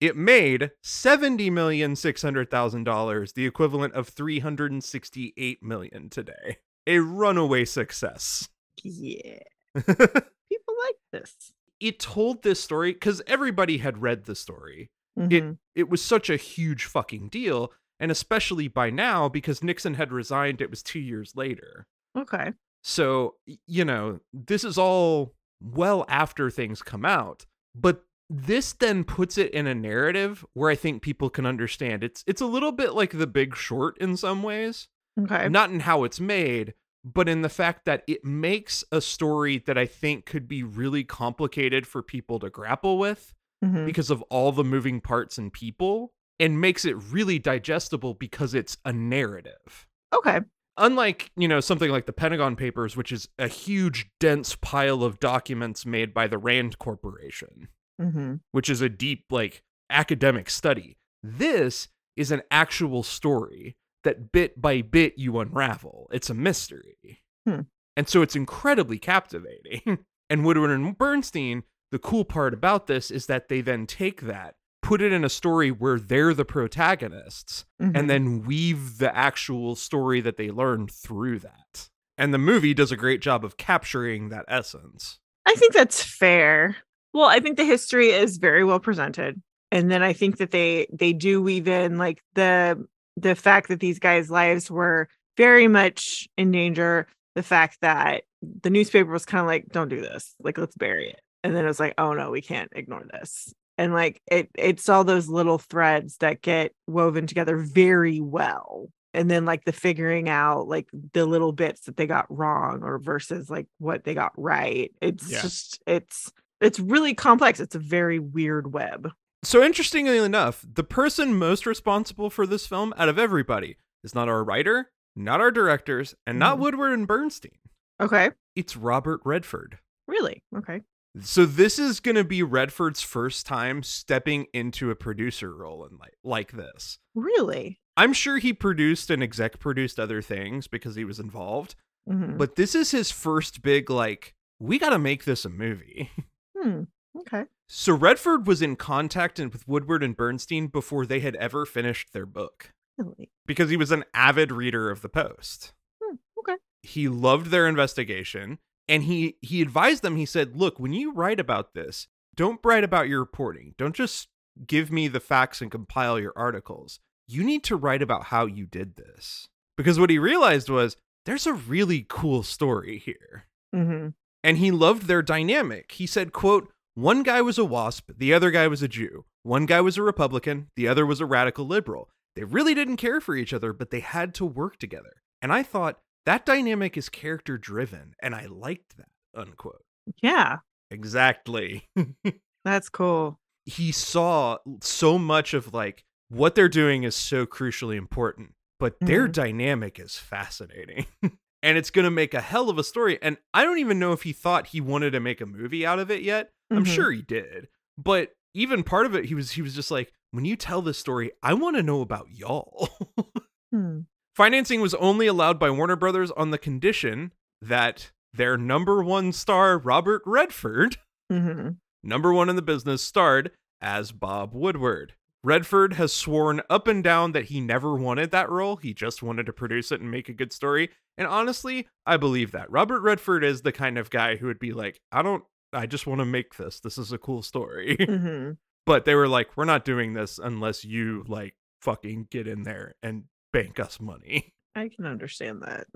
It 0.00 0.14
made 0.16 0.70
seventy 0.80 1.50
million 1.50 1.96
six 1.96 2.22
hundred 2.22 2.52
thousand 2.52 2.84
dollars, 2.84 3.32
the 3.32 3.46
equivalent 3.46 3.94
of 3.94 4.06
three 4.10 4.38
hundred 4.38 4.70
and 4.70 4.84
sixty-eight 4.84 5.60
million 5.60 6.08
today. 6.08 6.58
A 6.86 7.00
runaway 7.00 7.64
success. 7.64 8.48
Yeah. 8.84 9.40
People 9.74 10.74
like 10.84 10.98
this. 11.10 11.52
it 11.80 11.98
told 11.98 12.44
this 12.44 12.60
story 12.60 12.92
because 12.92 13.22
everybody 13.26 13.78
had 13.78 14.02
read 14.02 14.26
the 14.26 14.36
story. 14.36 14.92
Mhm. 15.18 15.58
It 15.74 15.88
was 15.88 16.00
such 16.02 16.30
a 16.30 16.36
huge 16.36 16.84
fucking 16.84 17.28
deal, 17.28 17.72
and 18.00 18.10
especially 18.10 18.68
by 18.68 18.90
now 18.90 19.28
because 19.28 19.62
Nixon 19.62 19.94
had 19.94 20.12
resigned. 20.12 20.60
It 20.60 20.70
was 20.70 20.82
two 20.82 21.00
years 21.00 21.32
later. 21.36 21.86
Okay. 22.16 22.52
So, 22.82 23.36
you 23.66 23.84
know, 23.84 24.20
this 24.32 24.62
is 24.64 24.76
all 24.78 25.34
well 25.60 26.04
after 26.08 26.50
things 26.50 26.82
come 26.82 27.04
out, 27.04 27.46
but 27.74 28.04
this 28.30 28.72
then 28.72 29.04
puts 29.04 29.38
it 29.38 29.52
in 29.52 29.66
a 29.66 29.74
narrative 29.74 30.44
where 30.54 30.70
I 30.70 30.74
think 30.74 31.02
people 31.02 31.30
can 31.30 31.46
understand. 31.46 32.02
It's 32.04 32.22
it's 32.26 32.40
a 32.40 32.46
little 32.46 32.72
bit 32.72 32.94
like 32.94 33.12
The 33.16 33.26
Big 33.26 33.54
Short 33.56 33.96
in 33.98 34.16
some 34.16 34.42
ways, 34.42 34.88
Okay. 35.20 35.48
not 35.48 35.70
in 35.70 35.80
how 35.80 36.04
it's 36.04 36.20
made, 36.20 36.74
but 37.04 37.28
in 37.28 37.42
the 37.42 37.48
fact 37.48 37.84
that 37.84 38.02
it 38.06 38.24
makes 38.24 38.82
a 38.90 39.00
story 39.00 39.58
that 39.66 39.76
I 39.78 39.86
think 39.86 40.24
could 40.26 40.48
be 40.48 40.62
really 40.62 41.04
complicated 41.04 41.86
for 41.86 42.02
people 42.02 42.38
to 42.40 42.50
grapple 42.50 42.98
with 42.98 43.32
Mhm. 43.64 43.86
because 43.86 44.10
of 44.10 44.22
all 44.30 44.52
the 44.52 44.64
moving 44.64 45.00
parts 45.00 45.38
and 45.38 45.52
people 45.52 46.12
and 46.38 46.60
makes 46.60 46.84
it 46.84 46.94
really 47.10 47.38
digestible 47.38 48.14
because 48.14 48.54
it's 48.54 48.76
a 48.84 48.92
narrative. 48.92 49.86
Okay. 50.14 50.40
unlike 50.76 51.30
you 51.36 51.48
know 51.48 51.60
something 51.60 51.90
like 51.90 52.06
the 52.06 52.12
pentagon 52.12 52.54
papers 52.56 52.96
which 52.96 53.10
is 53.12 53.28
a 53.38 53.48
huge 53.48 54.06
dense 54.20 54.56
pile 54.56 55.02
of 55.02 55.18
documents 55.20 55.84
made 55.84 56.14
by 56.14 56.26
the 56.26 56.38
rand 56.38 56.78
corporation 56.78 57.68
hmm 58.00 58.34
which 58.52 58.68
is 58.70 58.80
a 58.80 58.88
deep 58.88 59.24
like 59.30 59.62
academic 59.90 60.48
study 60.50 60.96
this 61.22 61.88
is 62.16 62.30
an 62.30 62.42
actual 62.50 63.02
story 63.02 63.76
that 64.04 64.30
bit 64.30 64.60
by 64.60 64.82
bit 64.82 65.14
you 65.16 65.38
unravel. 65.38 66.08
It's 66.12 66.30
a 66.30 66.34
mystery. 66.34 67.22
Hmm. 67.46 67.60
and 67.96 68.08
so 68.08 68.22
it's 68.22 68.36
incredibly 68.36 68.98
captivating. 68.98 69.98
And 70.30 70.42
woodward 70.44 70.70
and 70.70 70.96
bernstein 70.96 71.64
the 71.92 71.98
cool 71.98 72.24
part 72.24 72.54
about 72.54 72.86
this 72.86 73.10
is 73.10 73.26
that 73.26 73.48
they 73.48 73.60
then 73.60 73.86
take 73.86 74.22
that 74.22 74.54
put 74.84 75.00
it 75.00 75.12
in 75.12 75.24
a 75.24 75.28
story 75.30 75.70
where 75.70 75.98
they're 75.98 76.34
the 76.34 76.44
protagonists 76.44 77.64
Mm-hmm. 77.80 77.96
and 77.96 78.08
then 78.08 78.42
weave 78.44 78.98
the 78.98 79.14
actual 79.16 79.74
story 79.76 80.20
that 80.20 80.36
they 80.36 80.50
learned 80.50 80.90
through 80.92 81.40
that. 81.40 81.88
And 82.16 82.32
the 82.32 82.38
movie 82.38 82.72
does 82.72 82.92
a 82.92 82.96
great 82.96 83.20
job 83.20 83.44
of 83.44 83.56
capturing 83.56 84.28
that 84.28 84.44
essence. 84.46 85.18
I 85.44 85.54
think 85.54 85.72
that's 85.72 86.02
fair. 86.02 86.76
Well, 87.12 87.26
I 87.28 87.40
think 87.40 87.56
the 87.56 87.64
history 87.64 88.10
is 88.10 88.36
very 88.38 88.62
well 88.64 88.78
presented. 88.78 89.42
And 89.72 89.90
then 89.90 90.02
I 90.02 90.12
think 90.12 90.36
that 90.38 90.50
they 90.52 90.86
they 90.92 91.12
do 91.12 91.42
weave 91.42 91.66
in 91.66 91.98
like 91.98 92.22
the 92.34 92.86
the 93.16 93.34
fact 93.34 93.68
that 93.68 93.80
these 93.80 93.98
guys' 93.98 94.30
lives 94.30 94.70
were 94.70 95.08
very 95.36 95.66
much 95.68 96.28
in 96.36 96.50
danger, 96.52 97.08
the 97.34 97.42
fact 97.42 97.78
that 97.80 98.22
the 98.62 98.70
newspaper 98.70 99.10
was 99.10 99.24
kind 99.26 99.40
of 99.40 99.46
like, 99.46 99.66
don't 99.72 99.88
do 99.88 100.00
this. 100.00 100.34
Like 100.40 100.58
let's 100.58 100.76
bury 100.76 101.08
it. 101.10 101.20
And 101.42 101.54
then 101.56 101.64
it 101.64 101.68
was 101.68 101.80
like, 101.80 101.94
oh 101.98 102.12
no, 102.12 102.30
we 102.30 102.40
can't 102.40 102.70
ignore 102.74 103.04
this. 103.12 103.52
And 103.76 103.92
like 103.92 104.20
it 104.30 104.50
it's 104.56 104.88
all 104.88 105.04
those 105.04 105.28
little 105.28 105.58
threads 105.58 106.16
that 106.18 106.42
get 106.42 106.72
woven 106.86 107.26
together 107.26 107.56
very 107.56 108.20
well. 108.20 108.88
And 109.12 109.30
then 109.30 109.44
like 109.44 109.64
the 109.64 109.72
figuring 109.72 110.28
out 110.28 110.66
like 110.68 110.88
the 111.12 111.24
little 111.26 111.52
bits 111.52 111.82
that 111.82 111.96
they 111.96 112.06
got 112.06 112.26
wrong 112.28 112.82
or 112.82 112.98
versus 112.98 113.48
like 113.50 113.66
what 113.78 114.04
they 114.04 114.14
got 114.14 114.32
right. 114.36 114.92
It's 115.00 115.30
Yeah. 115.30 115.42
just 115.42 115.82
it's 115.86 116.32
it's 116.60 116.78
really 116.80 117.14
complex. 117.14 117.60
It's 117.60 117.74
a 117.74 117.80
very 117.80 118.18
weird 118.18 118.72
web. 118.72 119.10
So, 119.42 119.62
interestingly 119.62 120.16
enough, 120.18 120.64
the 120.72 120.84
person 120.84 121.34
most 121.36 121.66
responsible 121.66 122.30
for 122.30 122.46
this 122.46 122.66
film 122.66 122.94
out 122.96 123.10
of 123.10 123.18
everybody 123.18 123.76
is 124.02 124.14
not 124.14 124.28
our 124.28 124.42
writer, 124.42 124.90
not 125.14 125.40
our 125.40 125.50
directors, 125.50 126.14
and 126.26 126.38
not 126.38 126.56
Mhm. 126.56 126.60
Woodward 126.60 126.92
and 126.92 127.06
Bernstein. 127.06 127.58
Okay. 128.00 128.30
It's 128.56 128.74
Robert 128.76 129.20
Redford. 129.24 129.78
Really? 130.08 130.42
Okay. 130.56 130.80
So, 131.20 131.46
this 131.46 131.78
is 131.78 132.00
going 132.00 132.16
to 132.16 132.24
be 132.24 132.42
Redford's 132.42 133.00
first 133.02 133.46
time 133.46 133.82
stepping 133.84 134.46
into 134.52 134.90
a 134.90 134.96
producer 134.96 135.54
role 135.54 135.86
in 135.86 135.96
like, 135.98 136.14
like 136.24 136.52
this. 136.52 136.98
Really? 137.14 137.80
I'm 137.96 138.12
sure 138.12 138.38
he 138.38 138.52
produced 138.52 139.10
and 139.10 139.22
exec 139.22 139.60
produced 139.60 140.00
other 140.00 140.20
things 140.20 140.66
because 140.66 140.96
he 140.96 141.04
was 141.04 141.20
involved, 141.20 141.76
Mhm. 142.08 142.36
but 142.36 142.56
this 142.56 142.74
is 142.74 142.90
his 142.90 143.12
first 143.12 143.62
big, 143.62 143.88
like, 143.90 144.34
we 144.58 144.78
got 144.78 144.90
to 144.90 144.98
make 144.98 145.24
this 145.24 145.44
a 145.44 145.50
movie. 145.50 146.10
Hmm. 146.56 146.84
Okay. 147.18 147.44
So 147.68 147.92
Redford 147.92 148.46
was 148.46 148.62
in 148.62 148.76
contact 148.76 149.38
and- 149.38 149.52
with 149.52 149.68
Woodward 149.68 150.02
and 150.02 150.16
Bernstein 150.16 150.68
before 150.68 151.04
they 151.04 151.20
had 151.20 151.36
ever 151.36 151.66
finished 151.66 152.12
their 152.14 152.24
book 152.24 152.70
Really? 152.96 153.30
because 153.44 153.68
he 153.68 153.76
was 153.76 153.90
an 153.92 154.04
avid 154.14 154.50
reader 154.50 154.88
of 154.90 155.02
the 155.02 155.10
Post. 155.10 155.74
Hmm. 156.02 156.16
Okay. 156.38 156.56
He 156.82 157.06
loved 157.08 157.46
their 157.50 157.68
investigation 157.68 158.58
and 158.88 159.04
he 159.04 159.36
he 159.40 159.62
advised 159.62 160.02
them 160.02 160.16
he 160.16 160.26
said, 160.26 160.56
"Look, 160.56 160.78
when 160.78 160.92
you 160.92 161.12
write 161.12 161.40
about 161.40 161.74
this, 161.74 162.08
don't 162.34 162.60
write 162.64 162.84
about 162.84 163.08
your 163.08 163.20
reporting. 163.20 163.74
Don't 163.78 163.94
just 163.94 164.28
give 164.66 164.90
me 164.92 165.08
the 165.08 165.20
facts 165.20 165.60
and 165.60 165.70
compile 165.70 166.18
your 166.18 166.32
articles. 166.36 167.00
You 167.26 167.42
need 167.44 167.64
to 167.64 167.76
write 167.76 168.02
about 168.02 168.24
how 168.24 168.46
you 168.46 168.66
did 168.66 168.96
this." 168.96 169.48
Because 169.76 169.98
what 169.98 170.10
he 170.10 170.18
realized 170.18 170.68
was 170.68 170.96
there's 171.26 171.46
a 171.46 171.52
really 171.52 172.06
cool 172.08 172.42
story 172.42 172.98
here 172.98 173.46
Mm-hmm. 173.74 174.08
and 174.44 174.58
he 174.58 174.70
loved 174.70 175.06
their 175.08 175.22
dynamic. 175.22 175.90
He 175.92 176.06
said, 176.06 176.32
quote, 176.32 176.70
one 176.94 177.24
guy 177.24 177.42
was 177.42 177.58
a 177.58 177.64
wasp, 177.64 178.10
the 178.16 178.32
other 178.32 178.52
guy 178.52 178.68
was 178.68 178.82
a 178.82 178.88
Jew. 178.88 179.24
One 179.42 179.66
guy 179.66 179.80
was 179.80 179.96
a 179.98 180.02
Republican, 180.02 180.68
the 180.76 180.86
other 180.86 181.04
was 181.04 181.20
a 181.20 181.26
radical 181.26 181.66
liberal. 181.66 182.08
They 182.36 182.44
really 182.44 182.72
didn't 182.74 182.98
care 182.98 183.20
for 183.20 183.34
each 183.34 183.52
other, 183.52 183.72
but 183.72 183.90
they 183.90 183.98
had 183.98 184.32
to 184.34 184.44
work 184.44 184.76
together. 184.78 185.22
And 185.42 185.52
I 185.52 185.64
thought 185.64 185.98
that 186.26 186.46
dynamic 186.46 186.96
is 186.96 187.08
character 187.08 187.58
driven, 187.58 188.14
and 188.22 188.34
I 188.34 188.46
liked 188.46 188.96
that, 188.96 189.08
unquote. 189.34 189.82
Yeah. 190.22 190.58
Exactly. 190.90 191.88
That's 192.64 192.88
cool. 192.88 193.38
he 193.66 193.92
saw 193.92 194.58
so 194.82 195.18
much 195.18 195.54
of 195.54 195.72
like 195.72 196.04
what 196.28 196.54
they're 196.54 196.68
doing 196.68 197.02
is 197.04 197.14
so 197.16 197.46
crucially 197.46 197.96
important, 197.96 198.52
but 198.78 198.96
their 199.00 199.28
Mhm. 199.28 199.32
dynamic 199.32 199.98
is 199.98 200.16
fascinating. 200.18 201.06
and 201.62 201.78
it's 201.78 201.90
going 201.90 202.04
to 202.04 202.10
make 202.10 202.34
a 202.34 202.40
hell 202.40 202.68
of 202.68 202.78
a 202.78 202.84
story. 202.84 203.18
And 203.22 203.38
I 203.54 203.64
don't 203.64 203.78
even 203.78 203.98
know 203.98 204.12
if 204.12 204.22
he 204.22 204.32
thought 204.32 204.68
he 204.68 204.80
wanted 204.80 205.12
to 205.12 205.20
make 205.20 205.40
a 205.40 205.46
movie 205.46 205.86
out 205.86 205.98
of 205.98 206.10
it 206.10 206.22
yet. 206.22 206.50
I'm 206.70 206.84
Mhm. 206.84 206.94
sure 206.94 207.10
he 207.12 207.22
did. 207.22 207.68
But 207.96 208.32
even 208.54 208.82
part 208.82 209.06
of 209.06 209.14
it 209.14 209.26
he 209.26 209.34
was 209.34 209.52
he 209.52 209.62
was 209.62 209.74
just 209.74 209.90
like, 209.90 210.12
"When 210.30 210.44
you 210.44 210.56
tell 210.56 210.82
this 210.82 210.98
story, 210.98 211.32
I 211.42 211.54
want 211.54 211.76
to 211.76 211.82
know 211.82 212.00
about 212.02 212.28
y'all." 212.30 212.88
Hmm. 213.72 214.00
Financing 214.34 214.80
was 214.80 214.94
only 214.94 215.26
allowed 215.26 215.58
by 215.58 215.70
Warner 215.70 215.96
Brothers 215.96 216.30
on 216.32 216.50
the 216.50 216.58
condition 216.58 217.32
that 217.62 218.10
their 218.32 218.56
number 218.56 219.02
1 219.02 219.32
star 219.32 219.78
Robert 219.78 220.22
Redford 220.26 220.96
Mm-hmm. 221.32 221.70
number 222.02 222.34
one 222.34 222.50
in 222.50 222.56
the 222.56 222.60
business, 222.62 223.00
starred 223.02 223.50
as 223.80 224.12
Bob 224.12 224.52
Woodward. 224.52 225.14
Redford 225.42 225.94
has 225.94 226.12
sworn 226.12 226.60
up 226.68 226.86
and 226.86 227.02
down 227.02 227.32
that 227.32 227.46
he 227.46 227.60
never 227.62 227.94
wanted 227.96 228.30
that 228.30 228.50
role. 228.50 228.76
He 228.76 228.92
just 228.92 229.22
wanted 229.22 229.46
to 229.46 229.52
produce 229.54 229.90
it 229.90 230.00
and 230.02 230.10
make 230.10 230.28
a 230.28 230.34
good 230.34 230.52
story. 230.52 230.90
And 231.16 231.26
honestly, 231.26 231.86
I 232.04 232.18
believe 232.18 232.52
that. 232.52 232.70
Robert 232.70 233.00
Redford 233.00 233.42
is 233.42 233.62
the 233.62 233.72
kind 233.72 233.96
of 233.96 234.10
guy 234.10 234.36
who 234.36 234.46
would 234.46 234.58
be 234.58 234.72
like, 234.72 235.00
I 235.12 235.22
don't, 235.22 235.44
I 235.72 235.86
just 235.86 236.06
want 236.06 236.18
to 236.20 236.24
make 236.26 236.56
this. 236.56 236.78
This 236.80 236.98
is 236.98 237.10
a 237.12 237.18
cool 237.18 237.42
story. 237.42 237.96
Mm-hmm. 238.00 238.52
but 238.84 239.04
they 239.06 239.14
were 239.14 239.28
like, 239.28 239.56
we're 239.56 239.64
not 239.64 239.84
doing 239.86 240.12
this 240.12 240.38
unless 240.38 240.84
you 240.84 241.24
like 241.26 241.54
fucking 241.80 242.28
get 242.30 242.46
in 242.46 242.62
there 242.64 242.94
and 243.02 243.24
bank 243.54 243.80
us 243.80 243.98
money. 244.00 244.52
I 244.76 244.88
can 244.88 245.06
understand 245.06 245.62
that. 245.62 245.86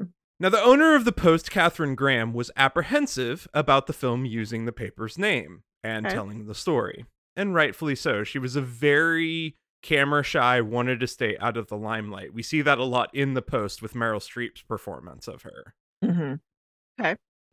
Now, 0.40 0.48
the 0.48 0.62
owner 0.62 0.94
of 0.94 1.04
the 1.04 1.12
Post, 1.12 1.50
Katharine 1.50 1.94
Graham, 1.96 2.32
was 2.32 2.50
apprehensive 2.56 3.46
about 3.52 3.86
the 3.88 3.92
film 3.92 4.24
using 4.24 4.64
the 4.64 4.72
paper's 4.72 5.18
name 5.18 5.62
and 5.82 6.06
Okay. 6.06 6.14
telling 6.14 6.46
the 6.46 6.54
story. 6.54 7.04
And 7.36 7.54
rightfully 7.54 7.96
so. 7.96 8.22
She 8.24 8.38
was 8.38 8.54
a 8.56 8.60
very 8.62 9.56
camera 9.82 10.22
shy, 10.22 10.60
wanted 10.60 11.00
to 11.00 11.06
stay 11.08 11.36
out 11.38 11.56
of 11.56 11.66
the 11.68 11.76
limelight. 11.76 12.32
We 12.32 12.42
see 12.42 12.62
that 12.62 12.78
a 12.78 12.84
lot 12.84 13.10
in 13.14 13.34
the 13.34 13.42
Post 13.42 13.82
with 13.82 13.94
Meryl 13.94 14.20
Streep's 14.22 14.62
performance 14.62 15.26
of 15.28 15.42
her. 15.42 15.74
Mm-hmm. 16.04 16.34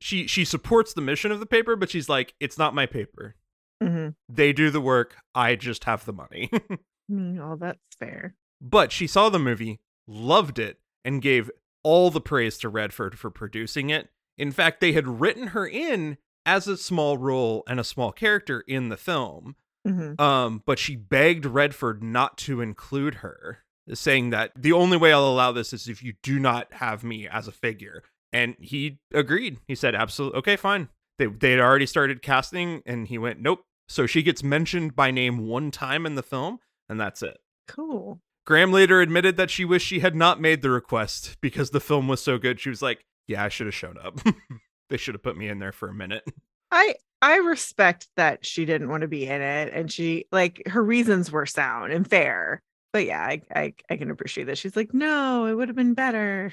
She 0.02 0.28
she 0.28 0.44
supports 0.46 0.94
the 0.94 1.02
mission 1.02 1.32
of 1.32 1.40
the 1.40 1.46
paper, 1.46 1.76
but 1.76 1.90
she's 1.90 2.10
like, 2.10 2.34
it's 2.40 2.58
not 2.58 2.76
my 2.76 2.86
paper. 2.86 3.36
Mm-hmm. 3.82 4.10
They 4.28 4.54
do 4.54 4.70
the 4.70 4.82
work. 4.82 5.16
I 5.34 5.56
just 5.56 5.86
have 5.86 6.06
the 6.06 6.14
money. 6.14 6.50
Oh, 7.12 7.56
that's 7.60 7.78
fair. 8.00 8.34
But 8.60 8.92
she 8.92 9.06
saw 9.06 9.30
the 9.30 9.38
movie, 9.38 9.78
loved 10.08 10.60
it, 10.60 10.80
and 11.04 11.22
gave 11.22 11.50
all 11.84 12.10
the 12.10 12.22
praise 12.22 12.58
to 12.60 12.70
Redford 12.70 13.18
for 13.20 13.30
producing 13.30 13.90
it. 13.90 14.10
In 14.38 14.52
fact, 14.52 14.82
they 14.82 14.92
had 14.94 15.20
written 15.20 15.48
her 15.48 15.68
in 15.68 16.18
as 16.46 16.68
a 16.68 16.78
small 16.78 17.18
role 17.18 17.64
and 17.68 17.80
a 17.80 17.84
small 17.84 18.12
character 18.12 18.62
in 18.68 18.90
the 18.90 18.98
film, 18.98 19.56
Mhm. 19.88 20.20
Um, 20.20 20.64
but 20.66 20.80
she 20.80 20.96
begged 20.96 21.46
Redford 21.46 22.02
not 22.04 22.38
to 22.40 22.60
include 22.60 23.16
her, 23.16 23.60
saying 23.94 24.32
that 24.32 24.52
the 24.56 24.72
only 24.72 24.98
way 24.98 25.14
I'll 25.14 25.28
allow 25.28 25.52
this 25.52 25.74
is 25.74 25.88
if 25.88 26.02
you 26.02 26.14
do 26.24 26.40
not 26.40 26.74
have 26.74 27.04
me 27.04 27.28
as 27.28 27.48
a 27.48 27.52
figure. 27.52 28.02
And 28.34 28.56
he 28.60 28.98
agreed. 29.14 29.60
He 29.68 29.76
said, 29.76 29.94
"Absolutely, 29.94 30.40
okay, 30.40 30.56
fine." 30.56 30.90
They 31.20 31.28
they 31.28 31.52
had 31.52 31.60
already 31.60 31.86
started 31.86 32.22
casting, 32.24 32.82
and 32.86 33.08
he 33.08 33.18
went, 33.20 33.40
"Nope." 33.40 33.62
So 33.88 34.08
she 34.08 34.24
gets 34.24 34.44
mentioned 34.44 34.96
by 34.96 35.12
name 35.12 35.46
one 35.46 35.70
time 35.70 36.06
in 36.08 36.16
the 36.16 36.24
film, 36.24 36.60
and 36.90 37.00
that's 37.00 37.22
it. 37.22 37.38
Cool. 37.68 38.20
Graham 38.46 38.72
later 38.72 39.02
admitted 39.02 39.38
that 39.38 39.50
she 39.50 39.66
wished 39.66 39.88
she 39.88 40.00
had 40.00 40.16
not 40.16 40.40
made 40.40 40.62
the 40.62 40.70
request 40.70 41.38
because 41.42 41.72
the 41.72 41.80
film 41.80 42.08
was 42.08 42.22
so 42.22 42.38
good. 42.38 42.60
She 42.60 42.70
was 42.70 42.82
like, 42.82 43.04
"Yeah, 43.28 43.44
I 43.44 43.50
should 43.50 43.68
have 43.68 43.74
shown 43.74 43.98
up. 44.04 44.20
they 44.90 44.98
should 44.98 45.16
have 45.16 45.24
put 45.24 45.38
me 45.38 45.48
in 45.48 45.60
there 45.60 45.72
for 45.72 45.90
a 45.90 45.94
minute." 45.94 46.24
I 46.72 46.96
I 47.22 47.38
respect 47.38 48.08
that 48.18 48.46
she 48.46 48.66
didn't 48.66 48.90
want 48.90 49.02
to 49.02 49.08
be 49.08 49.26
in 49.26 49.42
it 49.42 49.74
and 49.74 49.92
she 49.92 50.26
like 50.32 50.62
her 50.68 50.84
reasons 50.84 51.32
were 51.32 51.46
sound 51.46 51.92
and 51.92 52.08
fair. 52.08 52.62
But 52.94 53.06
yeah, 53.06 53.22
I 53.22 53.42
I, 53.54 53.74
I 53.90 53.98
can 53.98 54.12
appreciate 54.12 54.46
that. 54.46 54.58
She's 54.58 54.76
like, 54.76 54.94
no, 54.94 55.46
it 55.46 55.54
would 55.54 55.70
have 55.70 55.76
been 55.76 55.94
better. 55.94 56.52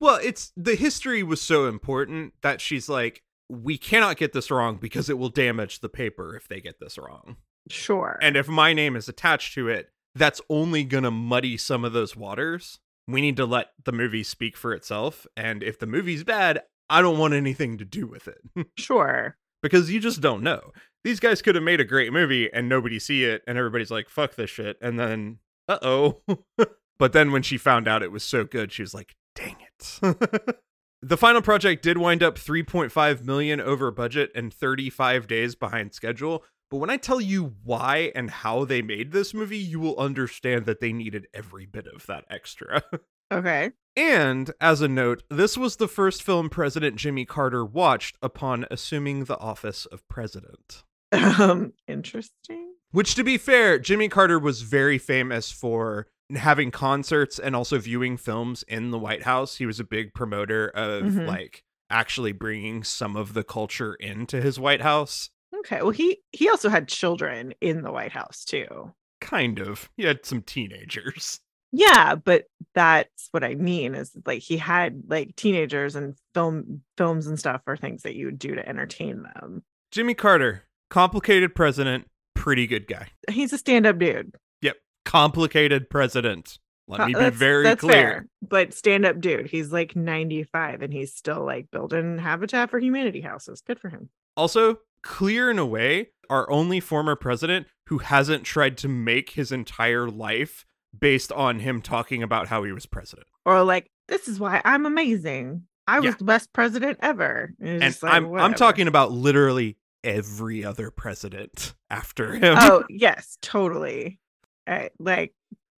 Well, 0.00 0.18
it's 0.20 0.52
the 0.56 0.74
history 0.74 1.22
was 1.22 1.40
so 1.40 1.66
important 1.66 2.34
that 2.42 2.60
she's 2.60 2.88
like, 2.88 3.22
"We 3.48 3.78
cannot 3.78 4.16
get 4.16 4.32
this 4.32 4.50
wrong 4.50 4.78
because 4.78 5.08
it 5.08 5.16
will 5.16 5.28
damage 5.28 5.78
the 5.78 5.88
paper 5.88 6.34
if 6.34 6.48
they 6.48 6.60
get 6.60 6.80
this 6.80 6.98
wrong." 6.98 7.36
Sure. 7.68 8.18
And 8.20 8.36
if 8.36 8.48
my 8.48 8.72
name 8.72 8.96
is 8.96 9.08
attached 9.08 9.54
to 9.54 9.68
it, 9.68 9.91
that's 10.14 10.40
only 10.48 10.84
going 10.84 11.04
to 11.04 11.10
muddy 11.10 11.56
some 11.56 11.84
of 11.84 11.92
those 11.92 12.16
waters. 12.16 12.78
We 13.08 13.20
need 13.20 13.36
to 13.36 13.46
let 13.46 13.68
the 13.84 13.92
movie 13.92 14.22
speak 14.22 14.56
for 14.56 14.72
itself. 14.72 15.26
And 15.36 15.62
if 15.62 15.78
the 15.78 15.86
movie's 15.86 16.24
bad, 16.24 16.62
I 16.88 17.02
don't 17.02 17.18
want 17.18 17.34
anything 17.34 17.78
to 17.78 17.84
do 17.84 18.06
with 18.06 18.28
it 18.28 18.38
sure. 18.76 19.36
because 19.62 19.90
you 19.90 20.00
just 20.00 20.20
don't 20.20 20.42
know. 20.42 20.72
These 21.04 21.20
guys 21.20 21.42
could 21.42 21.54
have 21.54 21.64
made 21.64 21.80
a 21.80 21.84
great 21.84 22.12
movie 22.12 22.52
and 22.52 22.68
nobody 22.68 22.98
see 22.98 23.24
it 23.24 23.42
and 23.46 23.58
everybody's 23.58 23.90
like, 23.90 24.08
fuck 24.08 24.34
this 24.34 24.50
shit. 24.50 24.76
And 24.80 24.98
then, 24.98 25.38
uh 25.68 25.78
oh. 25.82 26.22
but 26.98 27.12
then 27.12 27.32
when 27.32 27.42
she 27.42 27.58
found 27.58 27.88
out 27.88 28.02
it 28.02 28.12
was 28.12 28.22
so 28.22 28.44
good, 28.44 28.70
she 28.72 28.82
was 28.82 28.94
like, 28.94 29.16
dang 29.34 29.56
it. 29.60 30.00
the 31.02 31.16
final 31.16 31.42
project 31.42 31.82
did 31.82 31.98
wind 31.98 32.22
up 32.22 32.36
3.5 32.36 33.24
million 33.24 33.60
over 33.60 33.90
budget 33.90 34.30
and 34.34 34.54
35 34.54 35.26
days 35.26 35.54
behind 35.56 35.92
schedule. 35.92 36.44
But 36.72 36.78
when 36.78 36.88
I 36.90 36.96
tell 36.96 37.20
you 37.20 37.54
why 37.64 38.10
and 38.14 38.30
how 38.30 38.64
they 38.64 38.80
made 38.80 39.12
this 39.12 39.34
movie, 39.34 39.58
you 39.58 39.78
will 39.78 39.98
understand 39.98 40.64
that 40.64 40.80
they 40.80 40.90
needed 40.92 41.26
every 41.34 41.66
bit 41.66 41.86
of 41.86 42.06
that 42.06 42.24
extra. 42.30 42.82
Okay. 43.32 43.70
And 43.96 44.50
as 44.60 44.82
a 44.82 44.88
note, 44.88 45.22
this 45.30 45.56
was 45.56 45.76
the 45.76 45.88
first 45.88 46.22
film 46.22 46.50
President 46.50 46.96
Jimmy 46.96 47.24
Carter 47.24 47.64
watched 47.64 48.18
upon 48.20 48.66
assuming 48.70 49.24
the 49.24 49.38
office 49.38 49.86
of 49.86 50.06
president. 50.06 50.84
Um 51.12 51.72
interesting. 51.88 52.74
Which, 52.90 53.14
to 53.14 53.24
be 53.24 53.38
fair, 53.38 53.78
Jimmy 53.78 54.08
Carter 54.10 54.38
was 54.38 54.60
very 54.60 54.98
famous 54.98 55.50
for 55.50 56.08
having 56.36 56.70
concerts 56.70 57.38
and 57.38 57.56
also 57.56 57.78
viewing 57.78 58.18
films 58.18 58.64
in 58.68 58.90
the 58.90 58.98
White 58.98 59.22
House. 59.22 59.56
He 59.56 59.64
was 59.64 59.80
a 59.80 59.84
big 59.84 60.12
promoter 60.12 60.68
of 60.68 61.04
Mhm. 61.04 61.26
like 61.26 61.64
actually 61.88 62.32
bringing 62.32 62.84
some 62.84 63.16
of 63.16 63.32
the 63.32 63.44
culture 63.44 63.94
into 63.94 64.42
his 64.42 64.58
White 64.60 64.82
House. 64.82 65.30
Okay. 65.64 65.80
Well, 65.82 65.90
he 65.90 66.18
he 66.32 66.48
also 66.48 66.68
had 66.68 66.88
children 66.88 67.54
in 67.60 67.82
the 67.82 67.92
White 67.92 68.12
House 68.12 68.44
too. 68.44 68.92
Kind 69.20 69.58
of. 69.60 69.88
He 69.96 70.04
had 70.04 70.24
some 70.26 70.42
teenagers. 70.42 71.40
Yeah, 71.74 72.16
but 72.16 72.44
that's 72.74 73.28
what 73.30 73.42
I 73.44 73.54
mean 73.54 73.94
is 73.94 74.12
like 74.26 74.42
he 74.42 74.58
had 74.58 75.04
like 75.08 75.36
teenagers 75.36 75.96
and 75.96 76.14
film 76.34 76.82
films 76.98 77.26
and 77.26 77.38
stuff 77.38 77.62
are 77.66 77.76
things 77.76 78.02
that 78.02 78.14
you 78.14 78.26
would 78.26 78.38
do 78.38 78.54
to 78.54 78.68
entertain 78.68 79.22
them. 79.22 79.62
Jimmy 79.90 80.12
Carter, 80.14 80.64
complicated 80.90 81.54
president, 81.54 82.06
pretty 82.34 82.66
good 82.66 82.86
guy. 82.86 83.08
He's 83.30 83.52
a 83.54 83.58
stand-up 83.58 83.98
dude. 83.98 84.34
Yep. 84.60 84.76
Complicated 85.06 85.88
president. 85.88 86.58
Let 86.88 87.00
me 87.00 87.06
be 87.06 87.12
that's- 87.14 87.38
very 87.38 87.62
that's 87.62 87.80
clear. 87.80 87.92
fair, 87.94 88.26
but 88.46 88.74
stand-up 88.74 89.20
dude. 89.20 89.46
He's 89.46 89.72
like 89.72 89.96
95 89.96 90.82
and 90.82 90.92
he's 90.92 91.14
still 91.14 91.42
like 91.44 91.70
building 91.70 92.18
Habitat 92.18 92.68
for 92.70 92.80
Humanity 92.80 93.20
houses. 93.22 93.62
Good 93.66 93.78
for 93.80 93.88
him. 93.88 94.10
Also, 94.36 94.78
clear 95.02 95.50
in 95.50 95.58
a 95.58 95.66
way, 95.66 96.08
our 96.30 96.50
only 96.50 96.80
former 96.80 97.16
president 97.16 97.66
who 97.88 97.98
hasn't 97.98 98.44
tried 98.44 98.76
to 98.78 98.88
make 98.88 99.30
his 99.30 99.52
entire 99.52 100.08
life 100.08 100.64
based 100.98 101.32
on 101.32 101.60
him 101.60 101.80
talking 101.82 102.22
about 102.22 102.48
how 102.48 102.62
he 102.64 102.72
was 102.72 102.86
president. 102.86 103.26
Or 103.44 103.62
like, 103.62 103.90
this 104.08 104.28
is 104.28 104.38
why 104.40 104.60
I'm 104.64 104.86
amazing. 104.86 105.64
I 105.86 105.98
was 106.00 106.06
Yeah. 106.12 106.16
the 106.18 106.24
best 106.24 106.52
president 106.52 106.98
ever. 107.02 107.52
And, 107.60 107.82
And 107.82 107.98
like, 108.02 108.12
I'm 108.12 108.32
I'm 108.34 108.54
talking 108.54 108.86
about 108.88 109.10
literally 109.12 109.76
every 110.04 110.64
other 110.64 110.90
president 110.90 111.74
after 111.90 112.34
him. 112.34 112.56
Oh 112.58 112.84
yes, 112.88 113.36
totally. 113.42 114.18
Uh, 114.66 114.88
like 114.98 115.34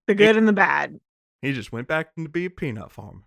the 0.06 0.14
good 0.14 0.36
and 0.36 0.46
the 0.46 0.52
bad. 0.52 1.00
He 1.42 1.52
just 1.52 1.72
went 1.72 1.88
back 1.88 2.14
to 2.16 2.28
be 2.28 2.46
a 2.46 2.50
peanut 2.50 2.90
farm. 2.92 3.24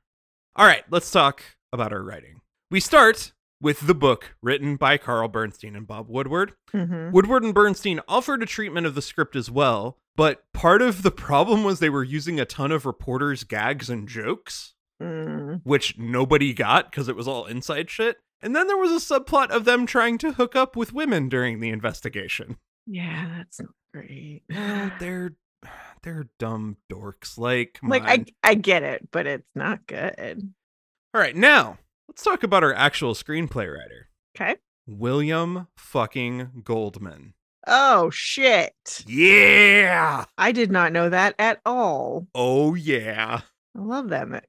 All 0.56 0.66
right, 0.66 0.84
let's 0.90 1.12
talk 1.12 1.42
about 1.74 1.94
our 1.94 2.04
writing. 2.04 2.42
We 2.72 2.80
start 2.80 3.32
with 3.62 3.88
the 3.88 3.96
book 3.96 4.36
written 4.42 4.76
by 4.76 4.98
Carl 4.98 5.28
Bernstein 5.28 5.76
and 5.76 5.88
Bob 5.88 6.08
Woodward. 6.10 6.54
Mhm. 6.74 7.12
Woodward 7.12 7.44
and 7.44 7.54
Bernstein 7.54 8.00
offered 8.08 8.44
a 8.44 8.46
treatment 8.46 8.86
of 8.86 8.96
the 8.96 9.02
script 9.02 9.36
as 9.36 9.50
well, 9.50 9.98
but 10.16 10.44
part 10.54 10.82
of 10.82 11.02
the 11.04 11.12
problem 11.12 11.64
was 11.64 11.80
they 11.80 11.90
were 11.90 12.04
using 12.04 12.40
a 12.40 12.46
ton 12.46 12.72
of 12.72 12.86
reporters' 12.86 13.44
gags 13.44 13.90
and 13.90 14.08
jokes, 14.08 14.74
Mm. 15.02 15.62
which 15.64 15.98
nobody 15.98 16.54
got 16.54 16.90
because 16.92 17.08
it 17.08 17.16
was 17.16 17.28
all 17.28 17.46
inside 17.46 17.90
shit. 17.90 18.18
And 18.42 18.56
then 18.56 18.68
there 18.68 18.78
was 18.78 18.92
a 18.92 18.96
subplot 19.20 19.50
of 19.50 19.66
them 19.66 19.86
trying 19.86 20.18
to 20.20 20.34
hook 20.34 20.56
up 20.56 20.76
with 20.76 20.94
women 20.94 21.28
during 21.30 21.60
the 21.60 21.70
investigation. 21.70 22.58
Yeah, 22.86 23.28
that's 23.38 23.60
not 23.60 23.72
great. 23.94 24.44
They're 25.00 25.34
they're 26.04 26.30
dumb 26.38 26.78
dorks. 26.92 27.38
Like, 27.38 27.80
like 27.84 28.04
on. 28.04 28.10
I 28.10 28.26
I 28.44 28.54
get 28.54 28.84
it, 28.84 29.10
but 29.12 29.26
it's 29.26 29.50
not 29.56 29.86
good. 29.88 30.54
All 31.14 31.20
right, 31.22 31.36
now 31.36 31.80
let's 32.08 32.24
talk 32.24 32.44
about 32.44 32.64
our 32.64 32.74
actual 32.74 33.14
screenplay 33.14 33.72
writer, 33.74 34.10
Okay. 34.36 34.56
William 34.86 35.68
fucking 35.76 36.62
Goldman. 36.64 37.34
Oh 37.68 38.10
shit. 38.10 39.04
Yeah. 39.06 40.24
I 40.38 40.52
did 40.54 40.72
not 40.72 40.94
know 40.94 41.10
that 41.10 41.36
at 41.38 41.60
all. 41.66 42.28
Oh 42.34 42.76
yeah. 42.76 43.42
I 43.76 43.80
love 43.80 44.10
that. 44.10 44.46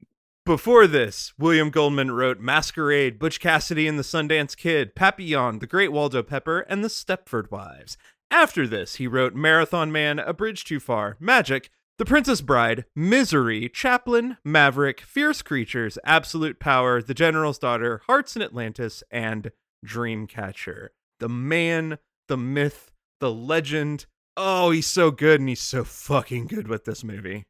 Before 0.46 0.86
this, 0.86 1.34
William 1.36 1.70
Goldman 1.70 2.12
wrote 2.12 2.38
Masquerade, 2.40 3.18
Butch 3.18 3.40
Cassidy 3.40 3.86
and 3.88 3.98
the 3.98 4.02
Sundance 4.04 4.56
Kid, 4.56 4.94
Papillon, 4.94 5.58
The 5.58 5.66
Great 5.66 5.92
Waldo 5.92 6.22
Pepper, 6.22 6.60
and 6.60 6.82
The 6.82 6.88
Stepford 6.88 7.50
Wives. 7.50 7.98
After 8.30 8.66
this, 8.66 8.94
he 8.94 9.06
wrote 9.06 9.34
Marathon 9.34 9.90
Man, 9.92 10.18
A 10.18 10.32
Bridge 10.32 10.64
Too 10.64 10.80
Far, 10.80 11.16
Magic, 11.20 11.70
The 11.98 12.04
Princess 12.04 12.40
Bride, 12.40 12.84
Misery, 12.94 13.68
Chaplin, 13.68 14.36
Maverick, 14.44 15.00
Fierce 15.00 15.42
Creatures, 15.42 15.98
Absolute 16.04 16.60
Power, 16.60 17.02
The 17.02 17.14
General's 17.14 17.58
Daughter, 17.58 18.02
Hearts 18.06 18.36
in 18.36 18.42
Atlantis, 18.42 19.02
and 19.10 19.50
Dreamcatcher. 19.84 20.88
The 21.18 21.28
man, 21.28 21.98
the 22.28 22.36
myth, 22.36 22.92
the 23.18 23.32
legend. 23.32 24.06
Oh, 24.36 24.70
he's 24.70 24.86
so 24.86 25.10
good 25.10 25.40
and 25.40 25.48
he's 25.48 25.60
so 25.60 25.82
fucking 25.82 26.46
good 26.46 26.68
with 26.68 26.84
this 26.84 27.02
movie 27.02 27.44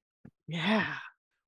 Yeah. 0.46 0.96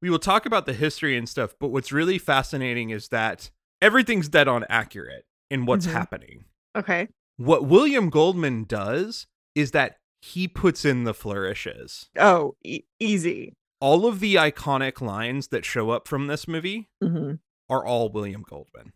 we 0.02 0.10
will 0.10 0.18
talk 0.18 0.44
about 0.44 0.66
the 0.66 0.74
history 0.74 1.16
and 1.16 1.26
stuff, 1.26 1.54
but 1.58 1.68
what's 1.68 1.92
really 1.92 2.18
fascinating 2.18 2.90
is 2.90 3.08
that 3.08 3.50
everything's 3.80 4.28
dead 4.28 4.46
on 4.48 4.66
accurate 4.68 5.24
in 5.50 5.64
what's 5.64 5.86
Mhm. 5.86 5.92
happening. 5.92 6.44
Okay. 6.76 7.08
What 7.38 7.64
William 7.64 8.10
Goldman 8.10 8.64
does 8.64 9.26
is 9.54 9.70
that 9.70 9.96
he 10.20 10.46
puts 10.48 10.84
in 10.84 11.04
the 11.04 11.14
flourishes. 11.14 12.08
Oh, 12.18 12.56
e- 12.64 12.82
easy. 12.98 13.54
All 13.80 14.06
of 14.06 14.20
the 14.20 14.34
iconic 14.34 15.00
lines 15.00 15.48
that 15.48 15.64
show 15.64 15.90
up 15.90 16.06
from 16.08 16.26
this 16.26 16.46
movie 16.48 16.88
hmm 17.02 17.34
are 17.68 17.84
all 17.86 18.08
William 18.10 18.42
Goldman. 18.42 18.92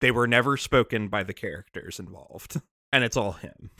They 0.00 0.10
were 0.10 0.26
never 0.26 0.56
spoken 0.56 1.08
by 1.08 1.22
the 1.22 1.32
characters 1.32 1.98
involved, 2.00 2.60
and 2.92 3.04
it's 3.04 3.16
all 3.16 3.32
him. 3.32 3.70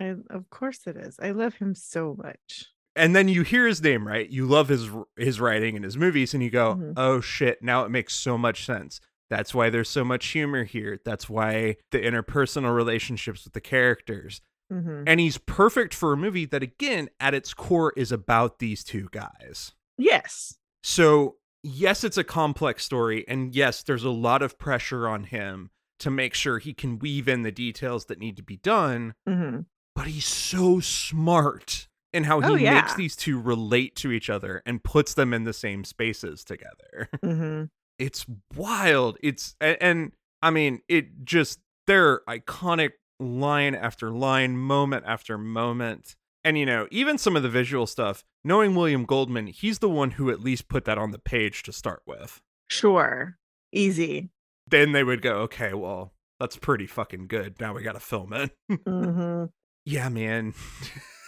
I, 0.00 0.14
of 0.30 0.48
course 0.50 0.80
it 0.86 0.96
is. 0.96 1.16
I 1.22 1.30
love 1.32 1.54
him 1.54 1.74
so 1.74 2.16
much. 2.18 2.66
and 2.96 3.14
then 3.14 3.28
you 3.28 3.42
hear 3.42 3.66
his 3.66 3.80
name 3.82 4.08
right 4.08 4.28
you 4.28 4.44
love 4.46 4.68
his 4.68 4.88
his 5.16 5.38
writing 5.38 5.76
and 5.76 5.84
his 5.84 5.96
movies 5.96 6.34
and 6.34 6.42
you 6.42 6.50
go 6.50 6.74
Mhm. 6.74 6.94
oh 6.96 7.20
shit 7.20 7.62
now 7.62 7.84
it 7.84 7.90
makes 7.90 8.12
so 8.14 8.36
much 8.36 8.64
sense 8.66 9.00
that's 9.30 9.54
why 9.54 9.70
there's 9.70 9.88
so 9.90 10.04
much 10.04 10.26
humor 10.28 10.64
here 10.64 10.98
that's 11.04 11.28
why 11.30 11.76
the 11.92 11.98
interpersonal 12.00 12.74
relationships 12.74 13.44
with 13.44 13.52
the 13.52 13.60
characters 13.60 14.40
hmm 14.70 15.04
and 15.06 15.18
he's 15.20 15.38
perfect 15.38 15.94
for 15.94 16.12
a 16.12 16.16
movie 16.16 16.44
that 16.44 16.62
again 16.62 17.08
at 17.20 17.34
its 17.34 17.54
core 17.54 17.92
is 17.96 18.12
about 18.12 18.58
these 18.58 18.84
two 18.84 19.08
guys 19.12 19.72
Yes. 19.96 20.58
so 20.82 21.36
yes 21.62 22.04
it's 22.04 22.16
a 22.18 22.24
complex 22.24 22.84
story 22.84 23.24
and 23.28 23.54
yes 23.54 23.82
there's 23.82 24.04
a 24.04 24.10
lot 24.10 24.42
of 24.42 24.58
pressure 24.58 25.08
on 25.08 25.24
him 25.24 25.70
to 26.00 26.10
make 26.10 26.34
sure 26.34 26.58
he 26.58 26.72
can 26.74 26.98
weave 26.98 27.26
in 27.28 27.42
the 27.42 27.50
details 27.50 28.04
that 28.06 28.18
need 28.20 28.36
to 28.36 28.42
be 28.42 28.56
done 28.58 29.14
hmm 29.26 29.60
but 29.94 30.06
he's 30.06 30.26
so 30.26 30.78
smart 30.78 31.88
in 32.12 32.22
how 32.24 32.40
he 32.40 32.46
Oh, 32.46 32.54
yeah. 32.54 32.74
makes 32.74 32.94
these 32.94 33.16
two 33.16 33.38
relate 33.40 33.96
to 33.96 34.12
each 34.12 34.30
other 34.30 34.62
and 34.64 34.82
puts 34.84 35.14
them 35.14 35.34
in 35.34 35.42
the 35.44 35.52
same 35.52 35.82
spaces 35.84 36.44
together. 36.44 37.08
hmm 37.24 37.64
It's 37.98 38.24
wild. 38.56 39.18
It's 39.22 39.56
and, 39.60 39.76
and 39.80 40.12
I 40.40 40.50
mean, 40.50 40.80
it 40.88 41.24
just 41.24 41.58
they're 41.88 42.20
iconic 42.28 42.92
line 43.18 43.74
after 43.74 44.10
line, 44.10 44.56
moment 44.56 45.04
after 45.06 45.38
moment. 45.38 46.16
And, 46.44 46.56
you 46.56 46.66
know, 46.66 46.86
even 46.90 47.18
some 47.18 47.36
of 47.36 47.42
the 47.42 47.48
visual 47.48 47.86
stuff, 47.86 48.24
knowing 48.44 48.74
William 48.74 49.04
Goldman, 49.04 49.48
he's 49.48 49.80
the 49.80 49.88
one 49.88 50.12
who 50.12 50.30
at 50.30 50.40
least 50.40 50.68
put 50.68 50.84
that 50.84 50.98
on 50.98 51.10
the 51.10 51.18
page 51.18 51.62
to 51.64 51.72
start 51.72 52.02
with. 52.06 52.40
Sure. 52.68 53.36
Easy. 53.72 54.30
Then 54.66 54.92
they 54.92 55.04
would 55.04 55.22
go, 55.22 55.40
okay, 55.40 55.74
well, 55.74 56.12
that's 56.38 56.56
pretty 56.56 56.86
fucking 56.86 57.26
good. 57.26 57.60
Now 57.60 57.74
we 57.74 57.82
got 57.82 57.92
to 57.92 58.00
film 58.00 58.32
it. 58.32 58.50
hmm 58.86 59.44
yeah, 59.84 60.08
man. 60.08 60.54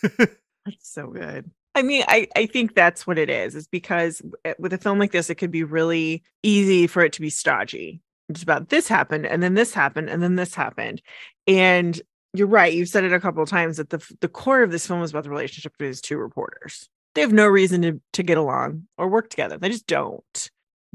That's 0.67 0.89
so 0.89 1.09
good. 1.09 1.51
I 1.75 1.83
mean, 1.83 2.05
I, 2.09 2.29
I 2.37 2.47
think 2.47 2.75
that's 2.75 3.07
what 3.07 3.17
it 3.17 3.31
is, 3.31 3.55
is 3.55 3.67
because 3.69 4.21
with 4.59 4.73
a 4.73 4.79
film 4.79 4.99
like 4.99 5.13
this, 5.13 5.31
it 5.31 5.37
could 5.37 5.53
be 5.53 5.63
really 5.63 6.23
easy 6.43 6.87
for 6.87 7.03
it 7.03 7.13
to 7.15 7.21
be 7.21 7.31
stodgy. 7.31 8.03
It's 8.31 8.43
about 8.43 8.69
this 8.69 8.89
happened, 8.89 9.27
and 9.27 9.43
then 9.43 9.55
this 9.55 9.75
happened, 9.75 10.09
and 10.09 10.23
then 10.23 10.37
this 10.37 10.55
happened. 10.55 11.03
And 11.47 12.01
you're 12.33 12.47
right. 12.47 12.73
You've 12.73 12.89
said 12.89 13.05
it 13.05 13.13
a 13.13 13.21
couple 13.21 13.43
of 13.43 13.49
times 13.49 13.77
that 13.79 13.91
the 13.91 14.05
the 14.21 14.29
core 14.29 14.63
of 14.63 14.71
this 14.71 14.87
film 14.87 15.03
is 15.03 15.11
about 15.11 15.25
the 15.25 15.31
relationship 15.31 15.73
between 15.73 15.91
these 15.91 16.01
two 16.01 16.17
reporters. 16.17 16.89
They 17.15 17.23
have 17.23 17.33
no 17.33 17.47
reason 17.47 17.83
to, 17.83 18.01
to 18.13 18.23
get 18.23 18.39
along 18.39 18.87
or 18.97 19.09
work 19.09 19.31
together. 19.31 19.59
They 19.59 19.69
just 19.69 19.89
don't. 19.89 20.51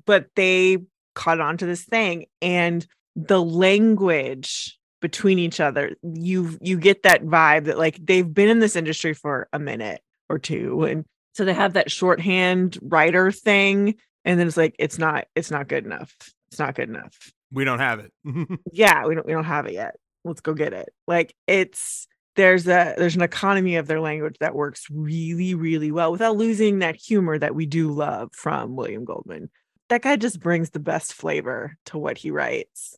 But 0.05 0.27
they 0.35 0.77
caught 1.13 1.41
on 1.41 1.57
to 1.57 1.65
this 1.65 1.83
thing. 1.83 2.27
And 2.41 2.85
the 3.17 3.41
language 3.41 4.79
between 5.01 5.39
each 5.39 5.59
other, 5.59 5.95
you 6.01 6.57
you 6.61 6.77
get 6.77 7.03
that 7.03 7.25
vibe 7.25 7.65
that 7.65 7.77
like 7.77 7.99
they've 8.05 8.33
been 8.33 8.49
in 8.49 8.59
this 8.59 8.77
industry 8.77 9.13
for 9.13 9.49
a 9.51 9.59
minute 9.59 10.01
or 10.29 10.39
two. 10.39 10.77
Mm-hmm. 10.77 10.91
And 10.91 11.05
so 11.33 11.43
they 11.43 11.53
have 11.53 11.73
that 11.73 11.91
shorthand 11.91 12.79
writer 12.81 13.29
thing. 13.31 13.95
And 14.23 14.39
then 14.39 14.47
it's 14.47 14.57
like, 14.57 14.75
it's 14.79 14.97
not, 14.97 15.25
it's 15.35 15.51
not 15.51 15.67
good 15.67 15.85
enough. 15.85 16.15
It's 16.55 16.59
not 16.61 16.73
good 16.75 16.87
enough. 16.87 17.33
we 17.51 17.65
don't 17.65 17.79
have 17.79 17.99
it. 17.99 18.13
Yeah, 18.71 19.05
we 19.07 19.13
don't 19.15 19.25
we 19.25 19.33
don't 19.33 19.43
have 19.43 19.65
it 19.65 19.73
yet. 19.73 19.97
Let's 20.23 20.39
go 20.39 20.53
get 20.53 20.71
it. 20.71 20.87
Like 21.05 21.35
it's 21.47 22.07
there's 22.37 22.65
a 22.65 22.95
there's 22.97 23.17
an 23.17 23.21
economy 23.23 23.75
of 23.75 23.87
their 23.87 23.99
language 23.99 24.37
that 24.39 24.55
works 24.55 24.85
really, 24.89 25.53
really 25.53 25.91
well 25.91 26.13
without 26.13 26.37
losing 26.37 26.79
that 26.79 26.95
humor 26.95 27.37
that 27.37 27.55
we 27.55 27.65
do 27.65 27.91
love 27.91 28.29
from 28.33 28.77
William 28.77 29.03
Goldman. 29.03 29.49
That 29.89 30.01
guy 30.01 30.15
just 30.15 30.39
brings 30.39 30.69
the 30.69 30.79
best 30.79 31.11
flavor 31.11 31.75
to 31.87 31.97
what 31.97 32.17
he 32.19 32.31
writes. 32.31 32.95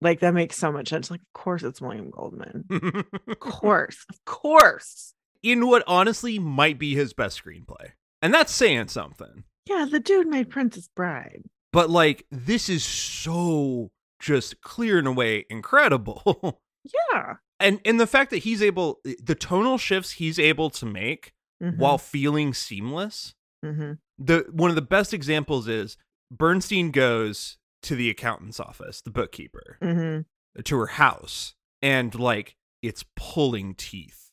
Like 0.00 0.18
that 0.18 0.34
makes 0.34 0.56
so 0.56 0.72
much 0.72 0.88
sense. 0.88 1.08
Like, 1.08 1.20
of 1.20 1.40
course 1.40 1.62
it's 1.62 1.80
William 1.80 2.10
Goldman. 2.10 2.64
Of 3.28 3.38
course, 3.38 4.04
of 4.10 4.24
course. 4.24 5.14
In 5.44 5.68
what 5.68 5.84
honestly 5.86 6.40
might 6.40 6.80
be 6.80 6.96
his 6.96 7.12
best 7.12 7.40
screenplay. 7.40 7.92
And 8.20 8.34
that's 8.34 8.52
saying 8.52 8.88
something. 8.88 9.44
Yeah, 9.66 9.86
the 9.88 10.00
dude 10.00 10.26
made 10.26 10.50
Princess 10.50 10.88
Bride. 10.96 11.44
But 11.72 11.90
like, 11.90 12.26
this 12.30 12.68
is 12.68 12.84
so 12.84 13.90
just 14.20 14.60
clear 14.62 14.98
in 14.98 15.06
a 15.06 15.12
way 15.12 15.44
incredible. 15.50 16.60
Yeah. 17.12 17.34
and 17.60 17.80
and 17.84 18.00
the 18.00 18.06
fact 18.06 18.30
that 18.30 18.38
he's 18.38 18.62
able 18.62 19.00
the 19.22 19.34
tonal 19.34 19.76
shifts 19.76 20.12
he's 20.12 20.38
able 20.38 20.70
to 20.70 20.86
make 20.86 21.32
Mhm, 21.62 21.76
while 21.76 21.98
feeling 21.98 22.54
seamless 22.54 23.34
mhm, 23.64 23.98
the 24.16 24.46
one 24.52 24.70
of 24.70 24.76
the 24.76 24.80
best 24.80 25.12
examples 25.12 25.66
is 25.68 25.98
bernstein 26.30 26.92
goes 26.92 27.58
to 27.82 27.94
the 27.96 28.08
accountant's 28.08 28.60
office 28.60 29.02
the 29.02 29.10
bookkeeper 29.10 29.76
mhm, 29.82 30.24
to 30.64 30.78
her 30.78 30.86
house 30.86 31.54
and 31.82 32.14
like 32.14 32.56
it's 32.80 33.04
pulling 33.16 33.74
teeth 33.74 34.30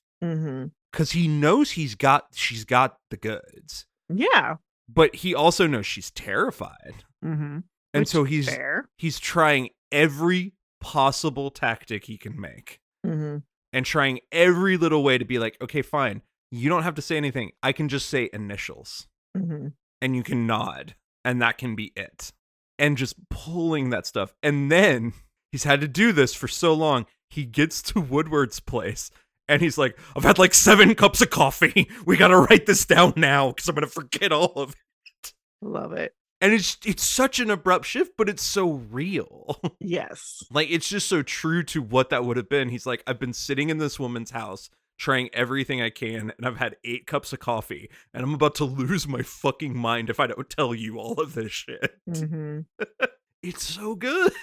because 0.91 1.11
he 1.11 1.27
knows 1.27 1.71
he's 1.71 1.95
got 1.95 2.27
she's 2.35 2.63
got 2.63 2.99
the 3.09 3.17
goods 3.17 3.85
Yeah. 4.07 4.57
But 4.87 5.15
he 5.15 5.33
also 5.35 5.67
knows 5.67 5.85
she's 5.85 6.11
terrified 6.11 7.03
Mm-hmm. 7.23 7.59
and 7.93 8.07
so 8.07 8.23
he's 8.23 8.47
fair. 8.47 8.87
he's 8.97 9.19
trying 9.19 9.69
every 9.91 10.53
possible 10.79 11.49
tactic 11.49 12.05
he 12.05 12.17
can 12.17 12.39
make 12.39 12.79
Mm-hmm. 13.05 13.37
and 13.73 13.85
trying 13.85 14.19
every 14.31 14.77
little 14.77 15.03
way 15.03 15.17
to 15.17 15.25
be 15.25 15.37
like, 15.39 15.57
okay, 15.61 15.81
fine. 15.81 16.21
You 16.51 16.69
don't 16.69 16.83
have 16.83 16.95
to 16.95 17.01
say 17.01 17.17
anything. 17.17 17.51
I 17.63 17.71
can 17.71 17.89
just 17.89 18.07
say 18.09 18.29
initials 18.33 19.07
Mm-hmm. 19.37 19.67
and 20.01 20.15
you 20.15 20.23
can 20.23 20.45
nod 20.47 20.95
and 21.23 21.41
that 21.41 21.57
can 21.57 21.75
be 21.75 21.91
it. 21.95 22.31
And 22.77 22.97
just 22.97 23.15
pulling 23.29 23.89
that 23.91 24.05
stuff. 24.05 24.33
And 24.43 24.69
then 24.71 25.13
he's 25.51 25.63
had 25.63 25.81
to 25.81 25.87
do 25.87 26.11
this 26.11 26.33
for 26.33 26.47
so 26.47 26.73
long. 26.73 27.05
He 27.29 27.45
gets 27.45 27.81
to 27.83 27.99
Woodward's 28.01 28.59
place 28.59 29.09
and 29.47 29.61
he's 29.61 29.77
like, 29.77 29.97
I've 30.15 30.23
had 30.23 30.39
like 30.39 30.53
seven 30.53 30.95
cups 30.95 31.21
of 31.21 31.29
coffee. 31.29 31.89
We 32.05 32.17
got 32.17 32.27
to 32.27 32.37
write 32.37 32.65
this 32.65 32.85
down 32.85 33.13
now 33.15 33.49
because 33.49 33.67
I'm 33.67 33.75
going 33.75 33.87
to 33.87 33.91
forget 33.91 34.31
all 34.31 34.53
of 34.55 34.71
it. 34.71 35.33
Love 35.61 35.93
it. 35.93 36.13
And 36.41 36.53
it's 36.53 36.77
it's 36.85 37.03
such 37.03 37.39
an 37.39 37.49
abrupt 37.49 37.85
shift, 37.85 38.11
but 38.17 38.29
it's 38.29 38.43
so 38.43 38.73
real. 38.91 39.59
Yes. 39.79 40.43
Like 40.51 40.69
it's 40.69 40.89
just 40.89 41.07
so 41.07 41.21
true 41.21 41.63
to 41.63 41.81
what 41.81 42.09
that 42.09 42.25
would 42.25 42.37
have 42.37 42.49
been. 42.49 42.69
He's 42.69 42.85
like, 42.85 43.03
I've 43.07 43.19
been 43.19 43.33
sitting 43.33 43.69
in 43.69 43.77
this 43.77 43.99
woman's 43.99 44.31
house 44.31 44.69
trying 44.97 45.29
everything 45.33 45.81
I 45.81 45.89
can, 45.89 46.31
and 46.37 46.45
I've 46.45 46.57
had 46.57 46.77
eight 46.83 47.05
cups 47.05 47.33
of 47.33 47.39
coffee, 47.39 47.89
and 48.13 48.23
I'm 48.23 48.33
about 48.33 48.55
to 48.55 48.65
lose 48.65 49.07
my 49.07 49.21
fucking 49.21 49.77
mind 49.77 50.09
if 50.09 50.19
I 50.19 50.27
don't 50.27 50.49
tell 50.49 50.73
you 50.73 50.97
all 50.97 51.19
of 51.19 51.33
this 51.33 51.51
shit. 51.51 51.95
Mm-hmm. 52.09 52.61
It's 53.43 53.63
so 53.63 53.93
good. 53.93 54.33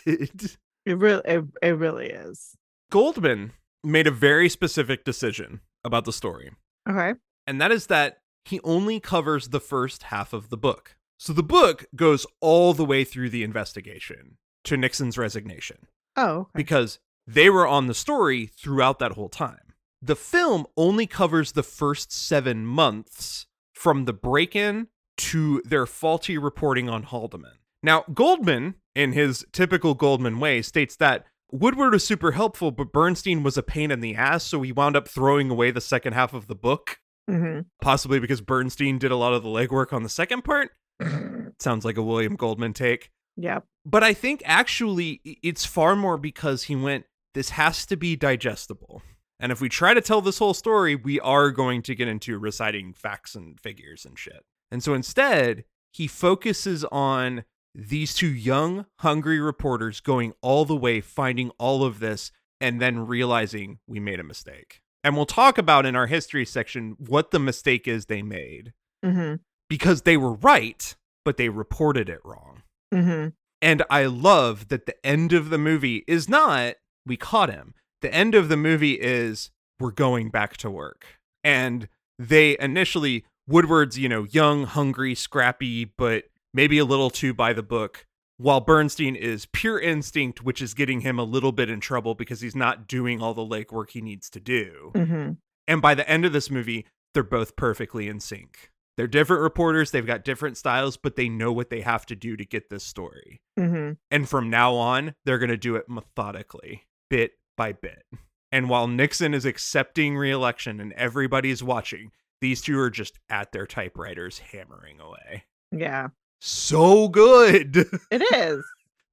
It 0.84 0.98
really, 0.98 1.22
it, 1.24 1.44
it 1.60 1.76
really 1.76 2.06
is. 2.06 2.56
Goldman 2.90 3.52
made 3.84 4.06
a 4.06 4.10
very 4.12 4.48
specific 4.48 5.04
decision 5.04 5.60
about 5.84 6.04
the 6.04 6.12
story, 6.12 6.52
Okay. 6.88 7.14
and 7.46 7.60
that 7.60 7.72
is 7.72 7.86
that 7.88 8.18
he 8.44 8.60
only 8.64 9.00
covers 9.00 9.48
the 9.48 9.60
first 9.60 10.04
half 10.04 10.32
of 10.32 10.48
the 10.50 10.56
book. 10.56 10.96
So 11.18 11.32
the 11.32 11.42
book 11.42 11.86
goes 11.94 12.26
all 12.40 12.74
the 12.74 12.84
way 12.84 13.04
through 13.04 13.30
the 13.30 13.44
investigation 13.44 14.36
to 14.64 14.76
Nixon's 14.76 15.16
resignation. 15.18 15.78
Oh. 16.16 16.40
Okay. 16.40 16.50
because 16.56 16.98
they 17.26 17.48
were 17.48 17.66
on 17.66 17.86
the 17.86 17.94
story 17.94 18.46
throughout 18.46 18.98
that 18.98 19.12
whole 19.12 19.28
time. 19.30 19.72
The 20.02 20.16
film 20.16 20.66
only 20.76 21.06
covers 21.06 21.52
the 21.52 21.62
first 21.62 22.12
seven 22.12 22.66
months 22.66 23.46
from 23.72 24.04
the 24.04 24.12
break 24.12 24.54
in 24.54 24.88
to 25.18 25.62
their 25.64 25.86
faulty 25.86 26.36
reporting 26.36 26.88
on 26.90 27.04
Haldeman. 27.04 27.52
Now, 27.82 28.04
Goldman, 28.12 28.74
in 28.94 29.12
his 29.12 29.46
typical 29.52 29.94
Goldman 29.94 30.38
way, 30.38 30.60
states 30.62 30.96
that 30.96 31.24
Woodward 31.52 31.92
was 31.92 32.04
super 32.06 32.32
helpful, 32.32 32.70
but 32.70 32.92
Bernstein 32.92 33.42
was 33.42 33.56
a 33.56 33.62
pain 33.62 33.90
in 33.90 34.00
the 34.00 34.14
ass, 34.16 34.42
so 34.44 34.62
he 34.62 34.72
wound 34.72 34.96
up 34.96 35.06
throwing 35.06 35.50
away 35.50 35.70
the 35.70 35.80
second 35.80 36.14
half 36.14 36.34
of 36.34 36.46
the 36.48 36.54
book, 36.54 36.98
Mm-hmm. 37.30 37.60
possibly 37.80 38.18
because 38.18 38.40
Bernstein 38.40 38.98
did 38.98 39.12
a 39.12 39.16
lot 39.16 39.32
of 39.32 39.44
the 39.44 39.48
legwork 39.48 39.92
on 39.92 40.02
the 40.02 40.08
second 40.08 40.42
part. 40.42 40.70
Sounds 41.60 41.84
like 41.84 41.96
a 41.96 42.02
William 42.02 42.34
Goldman 42.34 42.72
take. 42.72 43.10
Yeah. 43.36 43.60
But 43.86 44.02
I 44.02 44.12
think 44.12 44.42
actually 44.44 45.20
it's 45.24 45.64
far 45.64 45.94
more 45.94 46.18
because 46.18 46.64
he 46.64 46.74
went, 46.74 47.04
this 47.34 47.50
has 47.50 47.86
to 47.86 47.96
be 47.96 48.16
digestible. 48.16 49.02
And 49.38 49.52
if 49.52 49.60
we 49.60 49.68
try 49.68 49.94
to 49.94 50.00
tell 50.00 50.20
this 50.20 50.38
whole 50.38 50.52
story, 50.54 50.96
we 50.96 51.20
are 51.20 51.50
going 51.50 51.82
to 51.82 51.94
get 51.94 52.08
into 52.08 52.38
reciting 52.38 52.92
facts 52.92 53.34
and 53.36 53.58
figures 53.60 54.04
and 54.04 54.18
shit. 54.18 54.44
And 54.70 54.82
so 54.82 54.92
instead, 54.92 55.64
he 55.92 56.06
focuses 56.08 56.84
on 56.90 57.44
these 57.74 58.14
two 58.14 58.32
young, 58.32 58.86
hungry 58.98 59.40
reporters 59.40 60.00
going 60.00 60.34
all 60.42 60.64
the 60.64 60.76
way, 60.76 61.00
finding 61.00 61.50
all 61.58 61.84
of 61.84 62.00
this, 62.00 62.30
and 62.60 62.80
then 62.80 63.06
realizing 63.06 63.78
we 63.86 63.98
made 63.98 64.20
a 64.20 64.24
mistake. 64.24 64.80
And 65.04 65.16
we'll 65.16 65.26
talk 65.26 65.58
about 65.58 65.86
in 65.86 65.96
our 65.96 66.06
history 66.06 66.44
section 66.46 66.96
what 66.98 67.30
the 67.30 67.38
mistake 67.38 67.88
is 67.88 68.06
they 68.06 68.22
made 68.22 68.72
Mm-hmm. 69.04 69.36
because 69.68 70.02
they 70.02 70.16
were 70.16 70.34
right, 70.34 70.94
but 71.24 71.36
they 71.36 71.48
reported 71.48 72.08
it 72.08 72.20
wrong. 72.24 72.62
Mm-hmm. 72.94 73.30
And 73.60 73.82
I 73.90 74.06
love 74.06 74.68
that 74.68 74.86
the 74.86 74.94
end 75.04 75.32
of 75.32 75.50
the 75.50 75.58
movie 75.58 76.04
is 76.06 76.28
not, 76.28 76.74
we 77.04 77.16
caught 77.16 77.50
him. 77.50 77.74
The 78.00 78.14
end 78.14 78.36
of 78.36 78.48
the 78.48 78.56
movie 78.56 79.00
is, 79.00 79.50
we're 79.80 79.90
going 79.90 80.30
back 80.30 80.56
to 80.58 80.70
work. 80.70 81.18
And 81.42 81.88
they 82.16 82.56
initially, 82.60 83.24
Woodward's, 83.48 83.98
you 83.98 84.08
know, 84.08 84.24
young, 84.24 84.66
hungry, 84.66 85.16
scrappy, 85.16 85.84
but 85.84 86.24
maybe 86.54 86.78
a 86.78 86.84
little 86.84 87.10
too 87.10 87.34
by 87.34 87.52
the 87.52 87.62
book, 87.62 88.06
while 88.36 88.60
Bernstein 88.60 89.14
is 89.14 89.46
pure 89.46 89.78
instinct, 89.78 90.42
which 90.42 90.60
is 90.60 90.74
getting 90.74 91.00
him 91.00 91.18
a 91.18 91.24
little 91.24 91.52
bit 91.52 91.70
in 91.70 91.80
trouble 91.80 92.14
because 92.14 92.40
he's 92.40 92.56
not 92.56 92.86
doing 92.88 93.22
all 93.22 93.34
the 93.34 93.42
legwork 93.42 93.90
he 93.90 94.00
needs 94.00 94.28
to 94.30 94.40
do. 94.40 94.90
Mm-hmm. 94.94 95.32
And 95.68 95.82
by 95.82 95.94
the 95.94 96.08
end 96.08 96.24
of 96.24 96.32
this 96.32 96.50
movie, 96.50 96.86
they're 97.14 97.22
both 97.22 97.56
perfectly 97.56 98.08
in 98.08 98.20
sync. 98.20 98.70
They're 98.96 99.06
different 99.06 99.42
reporters, 99.42 99.90
they've 99.90 100.06
got 100.06 100.24
different 100.24 100.58
styles, 100.58 100.96
but 100.96 101.16
they 101.16 101.28
know 101.28 101.52
what 101.52 101.70
they 101.70 101.80
have 101.80 102.04
to 102.06 102.16
do 102.16 102.36
to 102.36 102.44
get 102.44 102.68
this 102.68 102.84
story. 102.84 103.40
Mm-hmm. 103.58 103.92
And 104.10 104.28
from 104.28 104.50
now 104.50 104.74
on, 104.74 105.14
they're 105.24 105.38
going 105.38 105.50
to 105.50 105.56
do 105.56 105.76
it 105.76 105.88
methodically, 105.88 106.82
bit 107.08 107.32
by 107.56 107.72
bit. 107.72 108.04
And 108.50 108.68
while 108.68 108.86
Nixon 108.86 109.32
is 109.32 109.46
accepting 109.46 110.16
reelection 110.16 110.78
and 110.78 110.92
everybody's 110.92 111.62
watching, 111.62 112.10
these 112.42 112.60
two 112.60 112.78
are 112.78 112.90
just 112.90 113.18
at 113.30 113.52
their 113.52 113.66
typewriters 113.66 114.40
hammering 114.40 115.00
away. 115.00 115.44
Yeah. 115.70 116.08
So 116.44 117.08
good. 117.08 117.88
It 118.10 118.22
is. 118.34 118.64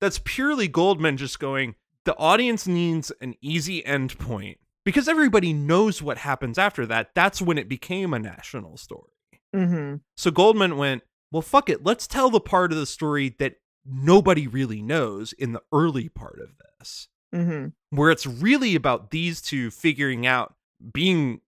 That's 0.01 0.19
purely 0.25 0.67
Goldman 0.67 1.15
just 1.17 1.39
going, 1.39 1.75
the 2.05 2.17
audience 2.17 2.65
needs 2.65 3.11
an 3.21 3.35
easy 3.39 3.85
end 3.85 4.17
point 4.17 4.57
because 4.83 5.07
everybody 5.07 5.53
knows 5.53 6.01
what 6.01 6.17
happens 6.17 6.57
after 6.57 6.87
that. 6.87 7.11
That's 7.13 7.39
when 7.39 7.59
it 7.59 7.69
became 7.69 8.15
a 8.15 8.19
national 8.19 8.77
story. 8.77 9.11
mm-hmm. 9.55 9.97
So 10.17 10.31
Goldman 10.31 10.77
went, 10.77 11.03
well, 11.31 11.43
fuck 11.43 11.69
it. 11.69 11.83
Let's 11.83 12.07
tell 12.07 12.31
the 12.31 12.39
part 12.39 12.71
of 12.71 12.79
the 12.79 12.87
story 12.87 13.35
that 13.37 13.57
nobody 13.85 14.47
really 14.47 14.81
knows 14.81 15.31
in 15.33 15.51
the 15.51 15.61
early 15.71 16.09
part 16.09 16.39
of 16.41 16.49
this. 16.79 17.09
hmm 17.31 17.67
where 17.91 18.09
it's 18.11 18.25
really 18.25 18.73
about 18.75 19.11
these 19.11 19.39
two 19.41 19.69
figuring 19.69 20.25
out 20.25 20.55
being 20.93 21.41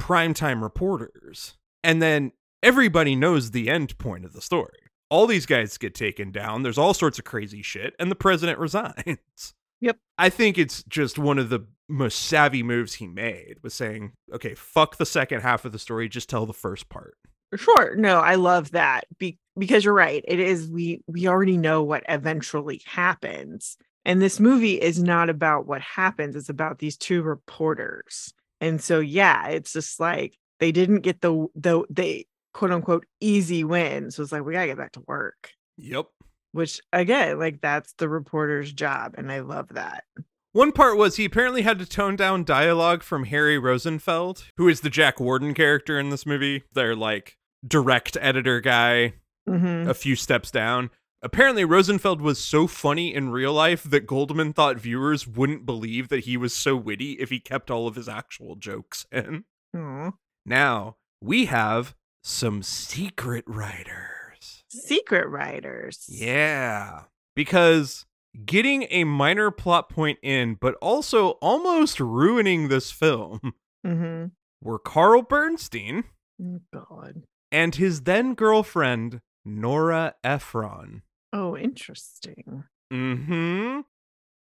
primetime 0.00 0.62
reporters. 0.62 1.56
And 1.82 2.00
then 2.00 2.32
everybody 2.62 3.16
knows 3.16 3.50
the 3.50 3.68
end 3.68 3.98
point 3.98 4.24
of 4.24 4.32
the 4.32 4.40
story. 4.40 4.85
All 5.08 5.26
these 5.26 5.46
guys 5.46 5.78
get 5.78 5.94
taken 5.94 6.32
down. 6.32 6.62
There's 6.62 6.78
all 6.78 6.94
sorts 6.94 7.18
of 7.18 7.24
crazy 7.24 7.62
shit, 7.62 7.94
and 7.98 8.10
the 8.10 8.16
president 8.16 8.58
resigns. 8.60 9.54
Yep. 9.80 9.98
I 10.18 10.30
think 10.30 10.58
it's 10.58 10.82
just 10.84 11.18
one 11.18 11.38
of 11.38 11.50
the 11.50 11.66
most 11.88 12.22
savvy 12.22 12.62
moves 12.62 12.94
he 12.94 13.06
made 13.06 13.56
was 13.62 13.74
saying, 13.74 14.12
okay, 14.32 14.54
fuck 14.54 14.96
the 14.96 15.06
second 15.06 15.42
half 15.42 15.64
of 15.64 15.72
the 15.72 15.78
story, 15.78 16.08
just 16.08 16.28
tell 16.28 16.46
the 16.46 16.52
first 16.52 16.88
part. 16.88 17.14
Sure. 17.54 17.94
No, 17.94 18.18
I 18.18 18.34
love 18.34 18.72
that 18.72 19.04
Be- 19.18 19.38
because 19.56 19.84
you're 19.84 19.94
right. 19.94 20.24
It 20.26 20.40
is 20.40 20.68
we 20.68 21.02
we 21.06 21.28
already 21.28 21.56
know 21.56 21.82
what 21.82 22.02
eventually 22.08 22.82
happens. 22.86 23.76
And 24.04 24.20
this 24.20 24.40
movie 24.40 24.80
is 24.80 25.02
not 25.02 25.30
about 25.30 25.66
what 25.66 25.80
happens, 25.80 26.36
it's 26.36 26.48
about 26.48 26.78
these 26.78 26.96
two 26.96 27.22
reporters. 27.22 28.32
And 28.60 28.80
so 28.80 29.00
yeah, 29.00 29.48
it's 29.48 29.72
just 29.72 30.00
like 30.00 30.36
they 30.58 30.72
didn't 30.72 31.00
get 31.00 31.20
the 31.20 31.46
the 31.54 31.84
they 31.88 32.26
quote 32.56 32.72
unquote 32.72 33.04
easy 33.20 33.62
win. 33.64 34.10
So 34.10 34.22
it's 34.22 34.32
like 34.32 34.44
we 34.44 34.54
got 34.54 34.62
to 34.62 34.66
get 34.68 34.78
back 34.78 34.92
to 34.92 35.02
work. 35.06 35.50
Yep. 35.76 36.06
Which 36.52 36.80
again, 36.92 37.38
like 37.38 37.60
that's 37.60 37.92
the 37.98 38.08
reporter's 38.08 38.72
job 38.72 39.14
and 39.18 39.30
I 39.30 39.40
love 39.40 39.68
that. 39.74 40.04
One 40.52 40.72
part 40.72 40.96
was 40.96 41.16
he 41.16 41.26
apparently 41.26 41.62
had 41.62 41.78
to 41.80 41.86
tone 41.86 42.16
down 42.16 42.44
dialogue 42.44 43.02
from 43.02 43.24
Harry 43.24 43.58
Rosenfeld, 43.58 44.44
who 44.56 44.68
is 44.68 44.80
the 44.80 44.88
Jack 44.88 45.20
Warden 45.20 45.52
character 45.52 45.98
in 46.00 46.08
this 46.08 46.24
movie. 46.24 46.62
Their 46.72 46.96
like 46.96 47.36
direct 47.66 48.16
editor 48.22 48.60
guy, 48.62 49.14
Mhm. 49.46 49.86
a 49.86 49.92
few 49.92 50.16
steps 50.16 50.50
down. 50.50 50.90
Apparently, 51.22 51.64
Rosenfeld 51.64 52.20
was 52.22 52.38
so 52.42 52.66
funny 52.66 53.12
in 53.14 53.30
real 53.30 53.52
life 53.52 53.82
that 53.82 54.06
Goldman 54.06 54.52
thought 54.54 54.78
viewers 54.78 55.26
wouldn't 55.26 55.66
believe 55.66 56.08
that 56.08 56.20
he 56.24 56.36
was 56.36 56.54
so 56.54 56.74
witty 56.76 57.12
if 57.12 57.28
he 57.30 57.38
kept 57.40 57.70
all 57.70 57.86
of 57.86 57.94
his 57.96 58.08
actual 58.08 58.54
jokes 58.56 59.04
in. 59.12 59.44
Aw. 59.76 60.12
Now, 60.46 60.96
we 61.20 61.46
have 61.46 61.94
some 62.28 62.60
secret 62.60 63.44
writers. 63.46 64.64
Secret 64.68 65.28
writers. 65.28 66.04
Yeah. 66.08 67.02
Because 67.36 68.04
getting 68.44 68.86
a 68.90 69.04
minor 69.04 69.52
plot 69.52 69.88
point 69.88 70.18
in, 70.22 70.56
but 70.60 70.74
also 70.82 71.30
almost 71.40 72.00
ruining 72.00 72.66
this 72.68 72.90
film, 72.90 73.52
Mm-hmm. 73.86 74.26
were 74.60 74.80
Carl 74.80 75.22
Bernstein 75.22 76.02
Oh, 76.42 76.58
God. 76.74 77.22
and 77.52 77.76
his 77.76 78.02
then 78.02 78.34
girlfriend, 78.34 79.20
Nora 79.44 80.16
Ephron. 80.24 81.02
Oh, 81.32 81.56
interesting. 81.56 82.64
hmm. 82.90 83.80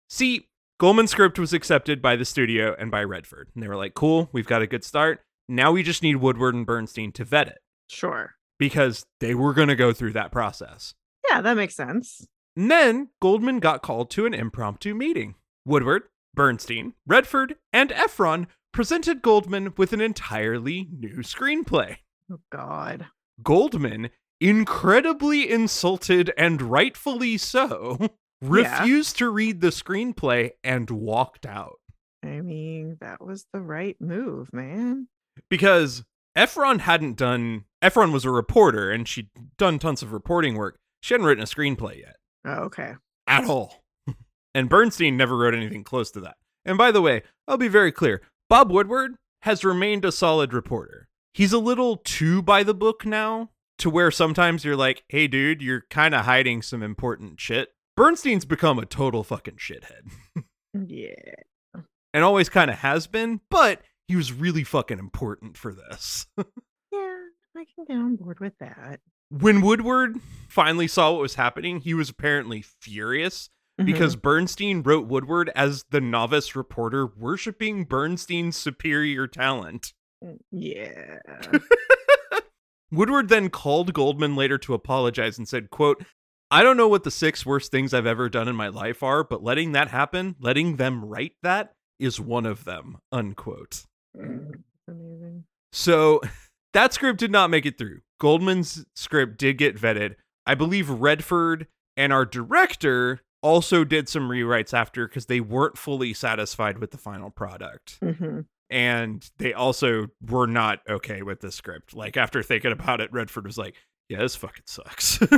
See, 0.08 0.46
Goldman's 0.78 1.10
script 1.10 1.38
was 1.40 1.52
accepted 1.52 2.00
by 2.00 2.14
the 2.14 2.24
studio 2.24 2.76
and 2.78 2.92
by 2.92 3.02
Redford. 3.02 3.48
And 3.54 3.62
they 3.62 3.66
were 3.68 3.76
like, 3.76 3.94
cool, 3.94 4.28
we've 4.32 4.46
got 4.46 4.62
a 4.62 4.66
good 4.68 4.84
start. 4.84 5.20
Now 5.48 5.72
we 5.72 5.82
just 5.82 6.02
need 6.04 6.16
Woodward 6.16 6.54
and 6.54 6.64
Bernstein 6.64 7.10
to 7.12 7.24
vet 7.24 7.48
it 7.48 7.58
Sure. 7.92 8.34
because 8.58 9.04
they 9.20 9.34
were 9.34 9.52
going 9.52 9.68
to 9.68 9.74
go 9.76 9.92
through 9.92 10.12
that 10.12 10.32
process. 10.32 10.94
Yeah, 11.28 11.40
that 11.40 11.56
makes 11.56 11.74
sense. 11.76 12.26
And 12.56 12.70
then 12.70 13.08
Goldman 13.20 13.58
got 13.60 13.82
called 13.82 14.10
to 14.10 14.26
an 14.26 14.34
impromptu 14.34 14.94
meeting. 14.94 15.34
Woodward, 15.64 16.04
Bernstein, 16.34 16.94
Redford, 17.06 17.56
and 17.72 17.90
Ephron 17.92 18.46
presented 18.72 19.20
Goldman 19.22 19.74
with 19.76 19.92
an 19.92 20.00
entirely 20.00 20.88
new 20.96 21.18
screenplay. 21.18 21.96
Oh 22.30 22.40
God. 22.50 23.06
Goldman, 23.42 24.10
incredibly 24.40 25.50
insulted 25.50 26.32
and 26.36 26.62
rightfully 26.62 27.36
so, 27.38 27.98
refused 28.40 29.18
to 29.18 29.28
read 29.30 29.60
the 29.60 29.68
screenplay 29.68 30.50
and 30.64 30.88
walked 30.90 31.46
out. 31.46 31.80
I 32.24 32.40
mean, 32.40 32.98
that 33.00 33.20
was 33.24 33.46
the 33.52 33.60
right 33.60 33.96
move, 34.00 34.52
man. 34.52 35.08
Because 35.48 36.04
Ephron 36.34 36.80
hadn't 36.80 37.16
done, 37.16 37.64
Ephron 37.82 38.12
was 38.12 38.24
a 38.24 38.30
reporter 38.30 38.90
and 38.90 39.06
she'd 39.06 39.28
done 39.58 39.78
tons 39.78 40.02
of 40.02 40.12
reporting 40.12 40.54
work. 40.56 40.76
She 41.02 41.14
hadn't 41.14 41.26
written 41.26 41.42
a 41.42 41.46
screenplay 41.46 42.00
yet. 42.00 42.16
Oh, 42.44 42.64
okay. 42.64 42.94
at 43.26 43.44
all. 43.44 43.82
and 44.54 44.68
Bernstein 44.68 45.16
never 45.16 45.36
wrote 45.36 45.54
anything 45.54 45.84
close 45.84 46.10
to 46.12 46.20
that. 46.20 46.36
And 46.64 46.78
by 46.78 46.90
the 46.92 47.02
way, 47.02 47.22
I'll 47.48 47.56
be 47.58 47.68
very 47.68 47.92
clear 47.92 48.22
Bob 48.48 48.70
Woodward 48.70 49.16
has 49.42 49.64
remained 49.64 50.04
a 50.04 50.12
solid 50.12 50.52
reporter. 50.52 51.08
He's 51.34 51.52
a 51.52 51.58
little 51.58 51.96
too 51.96 52.42
by 52.42 52.62
the 52.62 52.74
book 52.74 53.04
now, 53.06 53.50
to 53.78 53.90
where 53.90 54.10
sometimes 54.10 54.64
you're 54.64 54.76
like, 54.76 55.02
hey, 55.08 55.26
dude, 55.26 55.60
you're 55.62 55.84
kind 55.90 56.14
of 56.14 56.24
hiding 56.24 56.62
some 56.62 56.82
important 56.82 57.40
shit. 57.40 57.70
Bernstein's 57.96 58.44
become 58.44 58.78
a 58.78 58.86
total 58.86 59.24
fucking 59.24 59.56
shithead 59.56 60.10
Yeah. 60.74 61.80
and 62.14 62.22
always 62.24 62.48
kind 62.48 62.70
of 62.70 62.78
has 62.78 63.06
been, 63.06 63.40
but 63.50 63.80
he 64.12 64.16
was 64.16 64.30
really 64.30 64.62
fucking 64.62 64.98
important 64.98 65.56
for 65.56 65.72
this. 65.74 66.26
Yeah, 66.92 67.16
I 67.56 67.64
can 67.74 67.86
get 67.88 67.96
on 67.96 68.16
board 68.16 68.38
with 68.40 68.52
that. 68.60 69.00
when 69.30 69.62
Woodward 69.62 70.18
finally 70.50 70.86
saw 70.86 71.12
what 71.12 71.22
was 71.22 71.36
happening, 71.36 71.80
he 71.80 71.94
was 71.94 72.10
apparently 72.10 72.60
furious 72.60 73.48
Mhm. 73.80 73.86
because 73.86 74.14
Bernstein 74.14 74.82
wrote 74.82 75.06
Woodward 75.06 75.50
as 75.56 75.84
the 75.90 76.02
novice 76.02 76.54
reporter 76.54 77.06
worshiping 77.06 77.84
Bernstein's 77.84 78.58
superior 78.58 79.26
talent. 79.26 79.94
Mm, 80.22 80.36
yeah. 80.50 81.20
Woodward 82.90 83.30
then 83.30 83.48
called 83.48 83.94
Goldman 83.94 84.36
later 84.36 84.58
to 84.58 84.74
apologize 84.74 85.38
and 85.38 85.48
said, 85.48 85.70
quote, 85.70 86.04
I 86.50 86.62
don't 86.62 86.76
know 86.76 86.88
what 86.88 87.04
the 87.04 87.10
six 87.10 87.46
worst 87.46 87.70
things 87.70 87.94
I've 87.94 88.04
ever 88.04 88.28
done 88.28 88.48
in 88.48 88.54
my 88.56 88.68
life 88.68 89.02
are, 89.02 89.24
but 89.24 89.42
letting 89.42 89.72
that 89.72 89.88
happen, 89.88 90.36
letting 90.38 90.76
them 90.76 91.02
write 91.06 91.32
that, 91.42 91.72
is 91.98 92.20
one 92.20 92.44
of 92.44 92.64
them, 92.64 92.98
unquote. 93.10 93.84
Mm, 94.16 94.62
Amazing. 94.88 95.44
So 95.72 96.20
that 96.72 96.92
script 96.92 97.18
did 97.18 97.30
not 97.30 97.50
make 97.50 97.66
it 97.66 97.78
through. 97.78 98.00
Goldman's 98.20 98.84
script 98.94 99.38
did 99.38 99.58
get 99.58 99.76
vetted. 99.76 100.16
I 100.46 100.54
believe 100.54 100.88
Redford 100.90 101.66
and 101.96 102.12
our 102.12 102.24
director 102.24 103.20
also 103.42 103.84
did 103.84 104.08
some 104.08 104.28
rewrites 104.28 104.72
after 104.72 105.06
because 105.08 105.26
they 105.26 105.40
weren't 105.40 105.76
fully 105.78 106.14
satisfied 106.14 106.78
with 106.78 106.90
the 106.92 106.98
final 106.98 107.30
product. 107.30 107.98
hmm 108.02 108.40
And 108.70 109.28
they 109.38 109.52
also 109.52 110.08
were 110.28 110.46
not 110.46 110.80
okay 110.88 111.22
with 111.22 111.40
the 111.40 111.50
script. 111.52 111.94
Like 111.94 112.16
after 112.16 112.42
thinking 112.42 112.72
about 112.72 113.00
it, 113.00 113.12
Redford 113.12 113.46
was 113.46 113.58
like, 113.58 113.74
yeah, 114.08 114.18
this 114.18 114.36
fucking 114.36 114.64
sucks. 114.66 115.20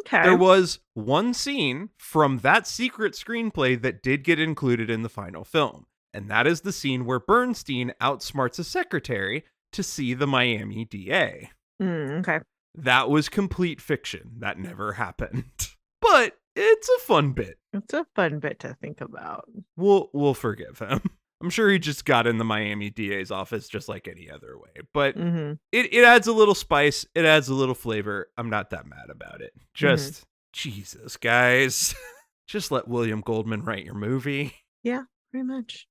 Okay. 0.00 0.24
there 0.24 0.36
was 0.36 0.80
one 0.94 1.32
scene 1.32 1.90
from 1.98 2.38
that 2.38 2.66
secret 2.66 3.12
screenplay 3.12 3.80
that 3.80 4.02
did 4.02 4.24
get 4.24 4.40
included 4.40 4.90
in 4.90 5.02
the 5.02 5.08
final 5.08 5.44
film. 5.44 5.86
And 6.14 6.30
that 6.30 6.46
is 6.46 6.60
the 6.60 6.72
scene 6.72 7.04
where 7.04 7.18
Bernstein 7.20 7.92
outsmarts 8.00 8.58
a 8.60 8.64
secretary 8.64 9.44
to 9.72 9.82
see 9.82 10.14
the 10.14 10.26
Miami 10.28 10.84
DA. 10.84 11.50
Mm, 11.82 12.20
okay. 12.20 12.38
That 12.76 13.10
was 13.10 13.28
complete 13.28 13.80
fiction. 13.80 14.36
That 14.38 14.58
never 14.58 14.92
happened. 14.94 15.68
But 16.00 16.38
it's 16.54 16.88
a 16.88 17.00
fun 17.00 17.32
bit. 17.32 17.58
It's 17.72 17.92
a 17.92 18.06
fun 18.14 18.38
bit 18.38 18.60
to 18.60 18.76
think 18.80 19.00
about. 19.00 19.48
We'll 19.76 20.08
we'll 20.12 20.34
forgive 20.34 20.78
him. 20.78 21.00
I'm 21.42 21.50
sure 21.50 21.68
he 21.68 21.78
just 21.78 22.04
got 22.04 22.26
in 22.26 22.38
the 22.38 22.44
Miami 22.44 22.88
DA's 22.90 23.30
office 23.30 23.68
just 23.68 23.88
like 23.88 24.06
any 24.08 24.30
other 24.30 24.56
way. 24.56 24.82
But 24.94 25.16
hmm 25.16 25.54
it, 25.72 25.92
it 25.92 26.04
adds 26.04 26.26
a 26.28 26.32
little 26.32 26.54
spice, 26.54 27.04
it 27.14 27.24
adds 27.24 27.48
a 27.48 27.54
little 27.54 27.74
flavor. 27.74 28.28
I'm 28.38 28.50
not 28.50 28.70
that 28.70 28.86
mad 28.86 29.10
about 29.10 29.40
it. 29.40 29.52
Just 29.74 30.24
Jesus, 30.52 31.16
guys. 31.16 31.94
just 32.46 32.70
let 32.70 32.86
William 32.86 33.20
Goldman 33.20 33.64
write 33.64 33.84
your 33.84 33.94
movie. 33.94 34.54
Yeah, 34.84 35.02
pretty 35.30 35.44
much. 35.44 35.88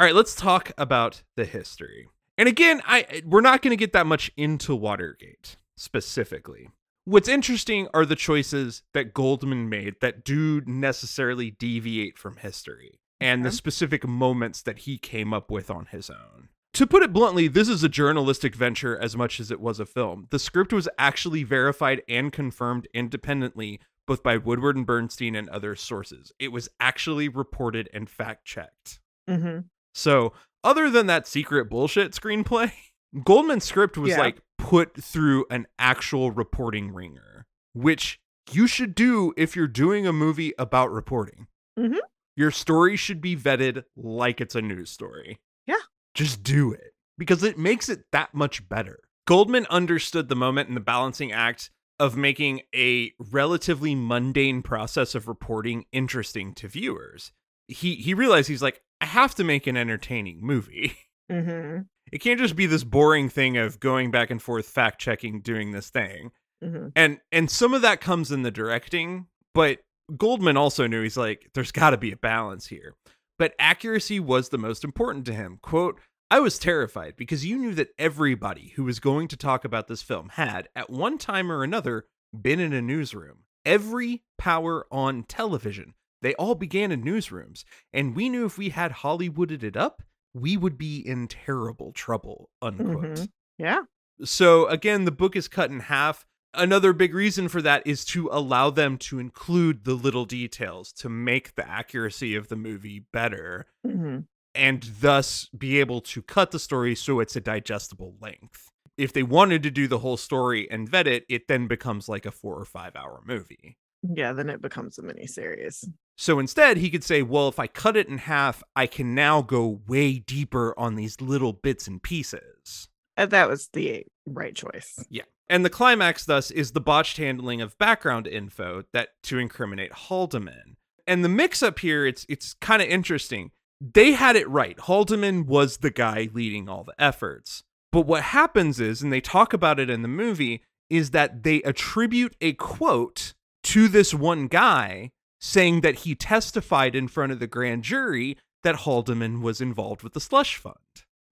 All 0.00 0.06
right, 0.06 0.14
let's 0.14 0.34
talk 0.34 0.72
about 0.78 1.24
the 1.36 1.44
history. 1.44 2.08
And 2.38 2.48
again, 2.48 2.80
I 2.86 3.20
we're 3.26 3.42
not 3.42 3.60
going 3.60 3.72
to 3.72 3.76
get 3.76 3.92
that 3.92 4.06
much 4.06 4.30
into 4.34 4.74
Watergate 4.74 5.56
specifically. 5.76 6.70
What's 7.04 7.28
interesting 7.28 7.86
are 7.92 8.06
the 8.06 8.16
choices 8.16 8.82
that 8.94 9.12
Goldman 9.12 9.68
made 9.68 9.96
that 10.00 10.24
do 10.24 10.62
necessarily 10.64 11.50
deviate 11.50 12.16
from 12.16 12.36
history 12.36 12.98
and 13.20 13.44
the 13.44 13.52
specific 13.52 14.08
moments 14.08 14.62
that 14.62 14.78
he 14.80 14.96
came 14.96 15.34
up 15.34 15.50
with 15.50 15.70
on 15.70 15.84
his 15.84 16.08
own. 16.08 16.48
To 16.72 16.86
put 16.86 17.02
it 17.02 17.12
bluntly, 17.12 17.46
this 17.46 17.68
is 17.68 17.84
a 17.84 17.88
journalistic 17.90 18.54
venture 18.54 18.96
as 18.96 19.18
much 19.18 19.38
as 19.38 19.50
it 19.50 19.60
was 19.60 19.80
a 19.80 19.84
film. 19.84 20.28
The 20.30 20.38
script 20.38 20.72
was 20.72 20.88
actually 20.96 21.44
verified 21.44 22.00
and 22.08 22.32
confirmed 22.32 22.88
independently 22.94 23.80
both 24.06 24.22
by 24.22 24.38
Woodward 24.38 24.76
and 24.76 24.86
Bernstein 24.86 25.34
and 25.34 25.50
other 25.50 25.76
sources. 25.76 26.32
It 26.38 26.52
was 26.52 26.70
actually 26.80 27.28
reported 27.28 27.90
and 27.92 28.08
fact 28.08 28.46
checked. 28.46 29.00
hmm 29.28 29.58
So, 29.94 30.32
other 30.62 30.90
than 30.90 31.06
that 31.06 31.26
secret 31.26 31.68
bullshit 31.70 32.12
screenplay, 32.12 32.72
Goldman's 33.24 33.64
script 33.64 33.96
was 33.96 34.10
Yeah. 34.10 34.20
like 34.20 34.40
put 34.58 35.02
through 35.02 35.46
an 35.50 35.66
actual 35.78 36.30
reporting 36.30 36.92
ringer, 36.92 37.46
which 37.72 38.20
you 38.52 38.66
should 38.66 38.94
do 38.94 39.32
if 39.36 39.56
you're 39.56 39.66
doing 39.68 40.06
a 40.06 40.12
movie 40.12 40.52
about 40.58 40.90
reporting. 40.92 41.46
Mhm. 41.78 41.98
Your 42.36 42.50
story 42.50 42.96
should 42.96 43.20
be 43.20 43.36
vetted 43.36 43.84
like 43.96 44.40
it's 44.40 44.54
a 44.54 44.62
news 44.62 44.90
story. 44.90 45.38
Yeah. 45.66 45.74
Just 46.14 46.42
do 46.42 46.72
it 46.72 46.92
because 47.18 47.42
it 47.42 47.58
makes 47.58 47.88
it 47.88 48.04
that 48.12 48.34
much 48.34 48.68
better. 48.68 49.00
Goldman 49.26 49.66
understood 49.70 50.28
the 50.28 50.36
moment 50.36 50.68
and 50.68 50.76
the 50.76 50.80
balancing 50.80 51.32
act 51.32 51.70
of 51.98 52.16
making 52.16 52.62
a 52.74 53.12
relatively 53.18 53.94
mundane 53.94 54.62
process 54.62 55.14
of 55.14 55.28
reporting 55.28 55.84
interesting 55.92 56.54
to 56.54 56.68
viewers. 56.68 57.32
he 57.68 57.94
he 57.96 58.14
realized 58.14 58.48
he's 58.48 58.62
like, 58.62 58.82
I 59.00 59.06
have 59.06 59.34
to 59.36 59.44
make 59.44 59.66
an 59.66 59.76
entertaining 59.76 60.40
movie. 60.42 60.96
Mm-hmm. 61.30 61.82
It 62.10 62.18
can't 62.18 62.40
just 62.40 62.56
be 62.56 62.66
this 62.66 62.82
boring 62.82 63.28
thing 63.28 63.56
of 63.56 63.78
going 63.78 64.10
back 64.10 64.30
and 64.30 64.42
forth, 64.42 64.66
fact 64.66 65.00
checking, 65.00 65.42
doing 65.42 65.70
this 65.70 65.88
thing. 65.88 66.32
Mm-hmm. 66.60 66.88
And 66.96 67.20
and 67.30 67.48
some 67.48 67.72
of 67.72 67.82
that 67.82 68.00
comes 68.00 68.32
in 68.32 68.42
the 68.42 68.50
directing, 68.50 69.26
but 69.54 69.78
Goldman 70.16 70.56
also 70.56 70.88
knew 70.88 71.02
he's 71.02 71.16
like, 71.16 71.50
there's 71.54 71.70
got 71.70 71.90
to 71.90 71.96
be 71.96 72.10
a 72.10 72.16
balance 72.16 72.66
here. 72.66 72.96
But 73.38 73.54
accuracy 73.58 74.20
was 74.20 74.48
the 74.48 74.58
most 74.58 74.84
important 74.84 75.24
to 75.26 75.32
him. 75.32 75.58
Quote, 75.62 76.00
I 76.30 76.40
was 76.40 76.58
terrified 76.58 77.14
because 77.16 77.46
you 77.46 77.58
knew 77.58 77.74
that 77.74 77.94
everybody 77.98 78.72
who 78.76 78.84
was 78.84 79.00
going 79.00 79.28
to 79.28 79.36
talk 79.36 79.64
about 79.64 79.88
this 79.88 80.02
film 80.02 80.30
had, 80.30 80.68
at 80.76 80.90
one 80.90 81.18
time 81.18 81.50
or 81.50 81.62
another, 81.62 82.06
been 82.38 82.60
in 82.60 82.72
a 82.72 82.82
newsroom. 82.82 83.44
Every 83.64 84.22
power 84.38 84.86
on 84.92 85.24
television. 85.24 85.94
They 86.22 86.34
all 86.34 86.54
began 86.54 86.92
in 86.92 87.02
newsrooms. 87.02 87.64
And 87.92 88.14
we 88.14 88.28
knew 88.28 88.44
if 88.46 88.58
we 88.58 88.70
had 88.70 88.92
Hollywooded 88.92 89.62
it 89.62 89.76
up, 89.76 90.02
we 90.34 90.56
would 90.56 90.76
be 90.78 90.98
in 90.98 91.28
terrible 91.28 91.92
trouble. 91.92 92.50
Unquote. 92.62 93.02
Mhm. 93.16 93.28
Yeah. 93.58 93.80
So 94.22 94.66
again, 94.66 95.04
the 95.04 95.10
book 95.12 95.34
is 95.36 95.48
cut 95.48 95.70
in 95.70 95.80
half. 95.80 96.26
Another 96.52 96.92
big 96.92 97.14
reason 97.14 97.48
for 97.48 97.62
that 97.62 97.86
is 97.86 98.04
to 98.06 98.28
allow 98.32 98.70
them 98.70 98.98
to 98.98 99.18
include 99.18 99.84
the 99.84 99.94
little 99.94 100.24
details 100.24 100.92
to 100.94 101.08
make 101.08 101.54
the 101.54 101.66
accuracy 101.68 102.34
of 102.34 102.48
the 102.48 102.56
movie 102.56 103.06
better 103.12 103.66
Mm-hmm. 103.86 104.20
and 104.54 104.82
thus 105.00 105.48
be 105.56 105.78
able 105.78 106.00
to 106.00 106.22
cut 106.22 106.50
the 106.50 106.58
story 106.58 106.94
so 106.96 107.20
it's 107.20 107.36
a 107.36 107.40
digestible 107.40 108.16
length. 108.20 108.68
If 108.98 109.12
they 109.12 109.22
wanted 109.22 109.62
to 109.62 109.70
do 109.70 109.86
the 109.88 110.00
whole 110.00 110.16
story 110.16 110.68
and 110.70 110.88
vet 110.88 111.06
it, 111.06 111.24
it 111.28 111.46
then 111.48 111.66
becomes 111.68 112.08
like 112.08 112.26
a 112.26 112.30
four 112.32 112.58
or 112.58 112.64
five 112.64 112.94
hour 112.96 113.22
movie. 113.24 113.78
Yeah. 114.02 114.32
Then 114.32 114.50
it 114.50 114.60
becomes 114.60 114.98
a 114.98 115.02
miniseries. 115.02 115.84
So 116.20 116.38
instead, 116.38 116.76
he 116.76 116.90
could 116.90 117.02
say, 117.02 117.22
well, 117.22 117.48
if 117.48 117.58
I 117.58 117.66
cut 117.66 117.96
it 117.96 118.06
in 118.06 118.18
half, 118.18 118.62
I 118.76 118.86
can 118.86 119.14
now 119.14 119.40
go 119.40 119.80
way 119.88 120.18
deeper 120.18 120.78
on 120.78 120.94
these 120.94 121.18
little 121.22 121.54
bits 121.54 121.88
and 121.88 122.02
pieces. 122.02 122.90
And 123.16 123.30
that 123.30 123.48
was 123.48 123.70
the 123.72 124.04
right 124.26 124.54
choice. 124.54 125.02
Yeah. 125.08 125.22
And 125.48 125.64
the 125.64 125.70
climax, 125.70 126.26
thus, 126.26 126.50
is 126.50 126.72
the 126.72 126.80
botched 126.80 127.16
handling 127.16 127.62
of 127.62 127.78
background 127.78 128.26
info 128.26 128.84
that 128.92 129.14
to 129.22 129.38
incriminate 129.38 129.92
Haldeman. 129.92 130.76
And 131.06 131.24
the 131.24 131.30
mix 131.30 131.62
up 131.62 131.78
here, 131.78 132.04
it's 132.04 132.26
it's 132.28 132.52
kind 132.52 132.82
of 132.82 132.88
interesting. 132.88 133.50
They 133.80 134.12
had 134.12 134.36
it 134.36 134.46
right. 134.46 134.78
Haldeman 134.78 135.46
was 135.46 135.78
the 135.78 135.90
guy 135.90 136.28
leading 136.34 136.68
all 136.68 136.84
the 136.84 137.02
efforts. 137.02 137.62
But 137.92 138.02
what 138.02 138.24
happens 138.24 138.78
is, 138.78 139.00
and 139.00 139.10
they 139.10 139.22
talk 139.22 139.54
about 139.54 139.80
it 139.80 139.88
in 139.88 140.02
the 140.02 140.06
movie, 140.06 140.64
is 140.90 141.12
that 141.12 141.44
they 141.44 141.62
attribute 141.62 142.36
a 142.42 142.52
quote 142.52 143.32
to 143.62 143.88
this 143.88 144.12
one 144.12 144.48
guy 144.48 145.12
saying 145.40 145.80
that 145.80 146.00
he 146.00 146.14
testified 146.14 146.94
in 146.94 147.08
front 147.08 147.32
of 147.32 147.38
the 147.38 147.46
grand 147.46 147.82
jury 147.82 148.36
that 148.62 148.76
Haldeman 148.76 149.40
was 149.40 149.60
involved 149.60 150.02
with 150.02 150.12
the 150.12 150.20
slush 150.20 150.56
fund. 150.56 150.76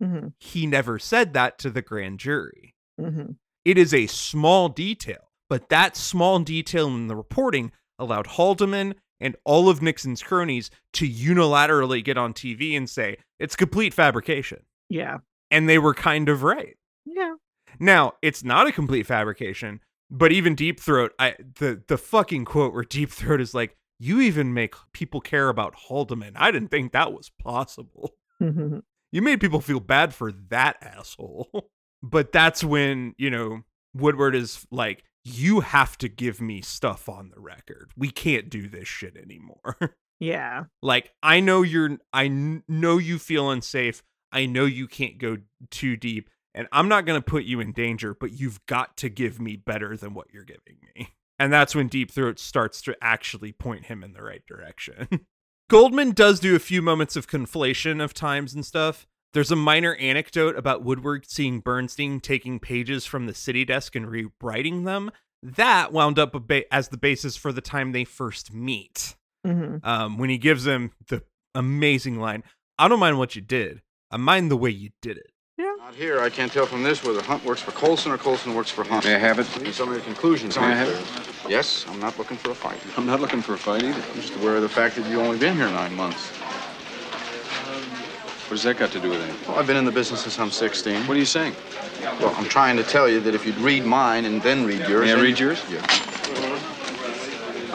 Mm-hmm. 0.02 0.28
He 0.38 0.66
never 0.66 0.98
said 0.98 1.34
that 1.34 1.58
to 1.58 1.70
the 1.70 1.82
grand 1.82 2.18
jury. 2.18 2.74
Mm-hmm. 3.00 3.32
It 3.64 3.78
is 3.78 3.92
a 3.92 4.06
small 4.06 4.68
detail, 4.68 5.30
but 5.50 5.68
that 5.68 5.96
small 5.96 6.38
detail 6.38 6.86
in 6.88 7.08
the 7.08 7.16
reporting 7.16 7.72
allowed 7.98 8.28
Haldeman 8.28 8.94
and 9.20 9.36
all 9.44 9.68
of 9.68 9.82
Nixon's 9.82 10.22
cronies 10.22 10.70
to 10.94 11.08
unilaterally 11.08 12.02
get 12.02 12.16
on 12.16 12.32
TV 12.32 12.76
and 12.76 12.88
say 12.88 13.18
it's 13.38 13.56
complete 13.56 13.92
fabrication. 13.92 14.60
Yeah. 14.88 15.18
And 15.50 15.68
they 15.68 15.78
were 15.78 15.94
kind 15.94 16.28
of 16.28 16.42
right. 16.42 16.76
Yeah. 17.04 17.34
Now, 17.80 18.14
it's 18.22 18.44
not 18.44 18.66
a 18.66 18.72
complete 18.72 19.06
fabrication, 19.06 19.80
but 20.10 20.32
even 20.32 20.54
Deep 20.54 20.80
Throat, 20.80 21.12
I 21.18 21.34
the 21.58 21.82
the 21.86 21.98
fucking 21.98 22.44
quote 22.44 22.72
where 22.72 22.84
Deep 22.84 23.10
Throat 23.10 23.40
is 23.40 23.54
like, 23.54 23.76
"You 23.98 24.20
even 24.20 24.54
make 24.54 24.74
people 24.92 25.20
care 25.20 25.48
about 25.48 25.74
Haldeman. 25.88 26.34
I 26.36 26.50
didn't 26.50 26.68
think 26.68 26.92
that 26.92 27.12
was 27.12 27.30
possible." 27.42 28.14
Mm-hmm. 28.40 28.78
you 29.10 29.20
made 29.20 29.40
people 29.40 29.60
feel 29.60 29.80
bad 29.80 30.14
for 30.14 30.30
that 30.30 30.76
asshole. 30.80 31.48
but 32.02 32.30
that's 32.30 32.62
when, 32.62 33.14
you 33.18 33.30
know, 33.30 33.62
Woodward 33.94 34.34
is 34.34 34.66
like, 34.70 35.04
you 35.24 35.60
have 35.60 35.98
to 35.98 36.08
give 36.08 36.40
me 36.40 36.60
stuff 36.60 37.08
on 37.08 37.30
the 37.34 37.40
record. 37.40 37.90
We 37.96 38.10
can't 38.10 38.48
do 38.48 38.68
this 38.68 38.88
shit 38.88 39.16
anymore. 39.16 39.76
yeah. 40.20 40.64
like, 40.82 41.10
I 41.22 41.40
know 41.40 41.62
you're, 41.62 41.98
I 42.12 42.28
know 42.28 42.98
you 42.98 43.18
feel 43.18 43.50
unsafe. 43.50 44.02
I 44.30 44.46
know 44.46 44.64
you 44.64 44.86
can't 44.86 45.18
go 45.18 45.38
too 45.70 45.96
deep. 45.96 46.30
And 46.54 46.66
I'm 46.72 46.88
not 46.88 47.04
going 47.04 47.20
to 47.20 47.24
put 47.24 47.44
you 47.44 47.60
in 47.60 47.72
danger, 47.72 48.14
but 48.14 48.32
you've 48.32 48.64
got 48.66 48.96
to 48.98 49.08
give 49.08 49.40
me 49.40 49.56
better 49.56 49.96
than 49.96 50.14
what 50.14 50.28
you're 50.32 50.44
giving 50.44 50.78
me. 50.94 51.08
And 51.38 51.52
that's 51.52 51.74
when 51.74 51.88
Deep 51.88 52.10
Throat 52.10 52.38
starts 52.38 52.82
to 52.82 52.96
actually 53.00 53.52
point 53.52 53.86
him 53.86 54.02
in 54.02 54.12
the 54.12 54.22
right 54.22 54.44
direction. 54.46 55.08
Goldman 55.68 56.12
does 56.12 56.40
do 56.40 56.56
a 56.56 56.60
few 56.60 56.80
moments 56.80 57.14
of 57.14 57.28
conflation 57.28 58.02
of 58.02 58.14
times 58.14 58.54
and 58.54 58.64
stuff. 58.64 59.06
There's 59.34 59.50
a 59.50 59.56
minor 59.56 59.94
anecdote 59.96 60.56
about 60.56 60.82
Woodward 60.82 61.28
seeing 61.28 61.60
Bernstein 61.60 62.20
taking 62.20 62.58
pages 62.58 63.04
from 63.04 63.26
the 63.26 63.34
city 63.34 63.64
desk 63.64 63.94
and 63.94 64.10
rewriting 64.10 64.84
them. 64.84 65.10
That 65.42 65.92
wound 65.92 66.18
up 66.18 66.34
a 66.34 66.40
ba- 66.40 66.74
as 66.74 66.88
the 66.88 66.96
basis 66.96 67.36
for 67.36 67.52
the 67.52 67.60
time 67.60 67.92
they 67.92 68.04
first 68.04 68.52
meet. 68.52 69.14
Mm-hmm. 69.46 69.86
Um, 69.86 70.18
when 70.18 70.30
he 70.30 70.38
gives 70.38 70.66
him 70.66 70.92
the 71.08 71.22
amazing 71.54 72.18
line, 72.18 72.42
I 72.78 72.88
don't 72.88 72.98
mind 72.98 73.18
what 73.18 73.36
you 73.36 73.42
did. 73.42 73.82
I 74.10 74.16
mind 74.16 74.50
the 74.50 74.56
way 74.56 74.70
you 74.70 74.90
did 75.02 75.18
it. 75.18 75.30
Not 75.88 75.94
here. 75.94 76.20
I 76.20 76.28
can't 76.28 76.52
tell 76.52 76.66
from 76.66 76.82
this 76.82 77.02
whether 77.02 77.22
Hunt 77.22 77.42
works 77.46 77.62
for 77.62 77.70
Colson 77.70 78.12
or 78.12 78.18
Colson 78.18 78.54
works 78.54 78.70
for 78.70 78.84
Hunt. 78.84 79.06
May 79.06 79.14
I 79.14 79.18
have 79.18 79.38
it? 79.38 79.56
And 79.56 79.74
some 79.74 79.88
of 79.88 79.94
your 79.94 80.04
conclusions 80.04 80.54
May 80.58 80.64
I 80.64 80.74
have 80.74 80.86
clear. 80.86 81.56
Yes, 81.56 81.86
I'm 81.88 81.98
not 81.98 82.18
looking 82.18 82.36
for 82.36 82.50
a 82.50 82.54
fight. 82.54 82.78
I'm 82.98 83.06
not 83.06 83.22
looking 83.22 83.40
for 83.40 83.54
a 83.54 83.56
fight 83.56 83.82
either. 83.82 84.02
I'm 84.12 84.20
just 84.20 84.36
aware 84.36 84.56
of 84.56 84.60
the 84.60 84.68
fact 84.68 84.96
that 84.96 85.06
you've 85.06 85.22
only 85.22 85.38
been 85.38 85.56
here 85.56 85.70
nine 85.70 85.94
months. 85.94 86.28
What 88.48 88.50
has 88.50 88.64
that 88.64 88.76
got 88.76 88.90
to 88.90 89.00
do 89.00 89.08
with 89.08 89.22
anything? 89.22 89.48
Well, 89.48 89.58
I've 89.58 89.66
been 89.66 89.78
in 89.78 89.86
the 89.86 89.90
business 89.90 90.20
since 90.20 90.38
I'm 90.38 90.50
16. 90.50 91.06
What 91.06 91.16
are 91.16 91.20
you 91.20 91.24
saying? 91.24 91.56
Well, 92.20 92.34
I'm 92.36 92.50
trying 92.50 92.76
to 92.76 92.82
tell 92.82 93.08
you 93.08 93.20
that 93.20 93.34
if 93.34 93.46
you'd 93.46 93.56
read 93.56 93.86
mine 93.86 94.26
and 94.26 94.42
then 94.42 94.66
read 94.66 94.86
yours. 94.86 95.06
May 95.06 95.14
I 95.14 95.22
read 95.22 95.38
yours? 95.38 95.64
Yeah. 95.70 96.07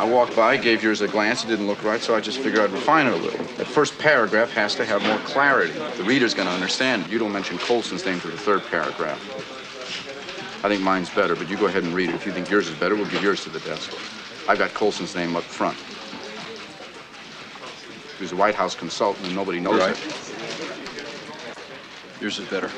I 0.04 0.06
walked 0.06 0.36
by, 0.36 0.58
gave 0.58 0.84
yours 0.84 1.00
a 1.00 1.08
glance. 1.08 1.46
It 1.46 1.48
didn't 1.48 1.66
look 1.66 1.82
right, 1.82 2.02
so 2.02 2.14
I 2.14 2.20
just 2.20 2.40
figured 2.40 2.62
I'd 2.62 2.72
refine 2.72 3.08
it 3.08 3.14
a 3.14 3.16
little. 3.16 3.42
That 3.56 3.68
first 3.68 3.98
paragraph 3.98 4.52
has 4.52 4.76
to 4.76 4.84
have 4.84 5.02
more 5.02 5.18
clarity. 5.20 5.72
The 5.96 6.04
reader's 6.04 6.34
going 6.34 6.46
to 6.50 6.54
understand 6.54 7.04
it. 7.04 7.10
You 7.10 7.20
don't 7.20 7.32
mention 7.32 7.58
Colson's 7.58 8.06
name 8.06 8.20
to 8.20 8.28
the 8.28 8.36
third 8.38 8.66
paragraph. 8.66 9.18
I 10.62 10.68
think 10.68 10.82
mine's 10.82 11.10
better, 11.10 11.38
but 11.38 11.50
you 11.50 11.56
go 11.56 11.68
ahead 11.68 11.84
and 11.86 11.94
read 11.96 12.10
it. 12.10 12.16
If 12.16 12.26
you 12.26 12.34
think 12.34 12.50
yours 12.50 12.68
is 12.68 12.76
better, 12.76 12.96
we'll 12.96 13.10
give 13.12 13.24
yours 13.24 13.46
to 13.46 13.50
the 13.50 13.62
desk. 13.62 13.94
I've 14.50 14.58
got 14.58 14.74
Colson's 14.74 15.16
name 15.16 15.38
up 15.38 15.44
front. 15.44 15.78
He 18.18 18.24
was 18.24 18.34
a 18.34 18.36
White 18.36 18.56
House 18.56 18.76
consultant, 18.76 19.26
and 19.28 19.36
nobody 19.38 19.62
knows 19.62 19.80
Right. 19.80 19.92
it. 19.92 20.16
Yours 22.20 22.40
is 22.40 22.50
better. 22.50 22.70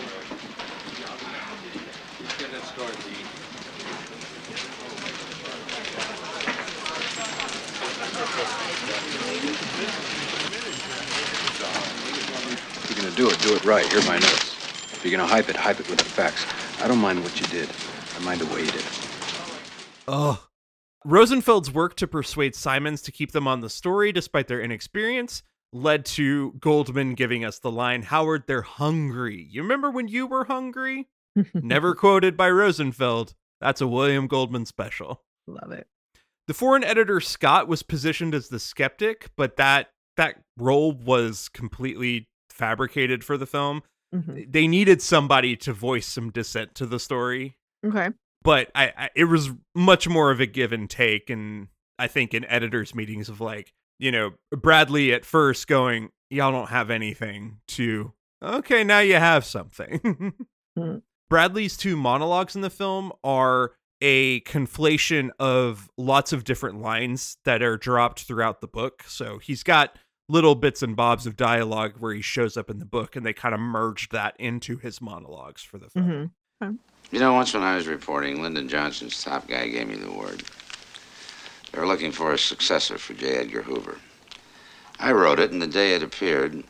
Do 13.15 13.30
it, 13.30 13.39
do 13.39 13.56
it 13.56 13.65
right. 13.65 13.86
Here 13.86 13.99
are 13.99 14.06
my 14.06 14.19
notes. 14.19 14.54
If 14.93 15.01
you're 15.04 15.12
gonna 15.12 15.28
hype 15.28 15.49
it, 15.49 15.56
hype 15.56 15.80
it 15.80 15.89
with 15.89 15.99
the 15.99 16.06
facts. 16.06 16.45
I 16.82 16.88
don't 16.88 16.99
mind 16.99 17.23
what 17.23 17.39
you 17.39 17.47
did. 17.47 17.69
I 18.15 18.19
mind 18.23 18.41
the 18.41 18.54
way 18.54 18.62
you 18.62 18.71
did 18.71 18.82
it. 18.82 19.10
Ugh. 20.08 20.39
Rosenfeld's 21.06 21.71
work 21.71 21.95
to 21.97 22.08
persuade 22.08 22.56
Simons 22.56 23.01
to 23.04 23.12
keep 23.12 23.32
them 23.32 23.47
on 23.47 23.62
the 23.62 23.69
story 23.69 24.12
despite 24.12 24.47
their 24.47 24.62
inexperience 24.62 25.43
led 25.75 26.06
to 26.06 26.54
Goldman 26.54 27.13
giving 27.13 27.43
us 27.43 27.60
the 27.60 27.71
line, 27.71 28.04
Howard, 28.04 28.43
they're 28.47 28.62
hungry. 28.62 29.47
You 29.49 29.62
remember 29.62 29.91
when 29.91 30.08
you 30.08 30.25
were 30.25 30.45
hungry? 30.45 31.10
Never 31.54 31.93
quoted 31.93 32.38
by 32.38 32.49
Rosenfeld. 32.49 33.34
That's 33.60 33.82
a 33.82 33.88
William 33.88 34.28
Goldman 34.28 34.65
special. 34.65 35.21
Love 35.47 35.71
it. 35.71 35.88
The 36.47 36.54
foreign 36.54 36.84
editor 36.84 37.19
Scott 37.19 37.68
was 37.68 37.84
positioned 37.84 38.34
as 38.34 38.49
the 38.49 38.59
skeptic, 38.59 39.30
but 39.36 39.57
that 39.57 39.89
that 40.16 40.41
role 40.57 40.93
was 40.93 41.49
completely 41.49 42.30
fabricated 42.56 43.24
for 43.24 43.38
the 43.38 43.45
film. 43.45 43.84
Mhm. 44.14 44.51
They 44.51 44.68
needed 44.68 45.01
somebody 45.01 45.56
to 45.58 45.74
voice 45.74 46.08
some 46.08 46.32
dissent 46.32 46.74
to 46.76 46.86
the 46.86 46.99
story 46.99 47.58
Okay. 47.86 48.10
but 48.43 48.72
I, 48.74 48.93
I 48.97 49.10
it 49.16 49.26
was 49.26 49.51
much 49.76 50.08
more 50.08 50.32
of 50.32 50.39
a 50.39 50.45
give 50.45 50.72
and 50.72 50.89
take 50.89 51.30
and 51.30 51.68
i 51.99 52.08
think 52.08 52.34
in 52.34 52.45
editors 52.45 52.93
meetings 52.95 53.30
of 53.30 53.41
like 53.41 53.74
you 53.99 54.12
know 54.12 54.32
bradlee 54.53 55.14
at 55.14 55.26
first 55.26 55.68
going 55.68 56.10
y'all 56.30 56.51
don't 56.51 56.70
have 56.70 56.89
anything 56.89 57.58
to 57.70 58.14
okay 58.43 58.84
now 58.84 58.99
you 58.99 59.16
have 59.16 59.43
something 59.45 60.34
Hmm. 60.78 60.97
bradlee's 61.32 61.76
two 61.78 61.95
monologues 61.97 62.56
in 62.56 62.62
the 62.62 62.70
film 62.70 63.12
are 63.24 63.72
a 64.01 64.41
conflation 64.41 65.30
of 65.39 65.89
lots 65.97 66.34
of 66.34 66.43
different 66.43 66.82
lines 66.82 67.38
that 67.45 67.62
are 67.64 67.78
dropped 67.78 68.22
throughout 68.24 68.62
the 68.62 68.68
book 68.68 69.03
so 69.08 69.39
he's 69.39 69.64
got 69.64 69.97
little 70.28 70.55
bits 70.55 70.82
and 70.82 70.95
bobs 70.95 71.28
of 71.28 71.36
dialogue 71.36 71.93
where 71.99 72.13
he 72.13 72.21
shows 72.21 72.57
up 72.57 72.69
in 72.69 72.80
the 72.80 72.86
book 72.86 73.15
and 73.15 73.26
they 73.26 73.34
kind 73.34 73.53
of 73.53 73.59
merged 73.59 74.11
that 74.11 74.36
into 74.39 74.78
his 74.78 75.01
monologues 75.01 75.61
for 75.61 75.78
the 75.78 75.89
film 75.89 76.32
hmm 76.61 76.71
You 77.11 77.19
know, 77.19 77.34
once 77.34 77.53
when 77.53 77.63
I 77.63 77.76
was 77.76 77.88
reporting, 77.88 78.41
Lyndon 78.41 78.67
Johnson's 78.67 79.23
top 79.23 79.47
guy 79.47 79.67
gave 79.67 79.88
me 79.88 79.95
the 79.95 80.11
word. 80.11 80.43
They 81.71 81.80
were 81.80 81.88
looking 81.88 82.11
for 82.11 82.32
a 82.34 82.38
successor 82.38 82.97
for 82.97 83.13
J. 83.13 83.36
Edgar 83.38 83.61
Hoover. 83.61 83.97
I 84.99 85.11
wrote 85.11 85.39
it, 85.39 85.51
and 85.51 85.61
the 85.61 85.67
day 85.67 85.93
it 85.93 86.03
appeared, 86.03 86.63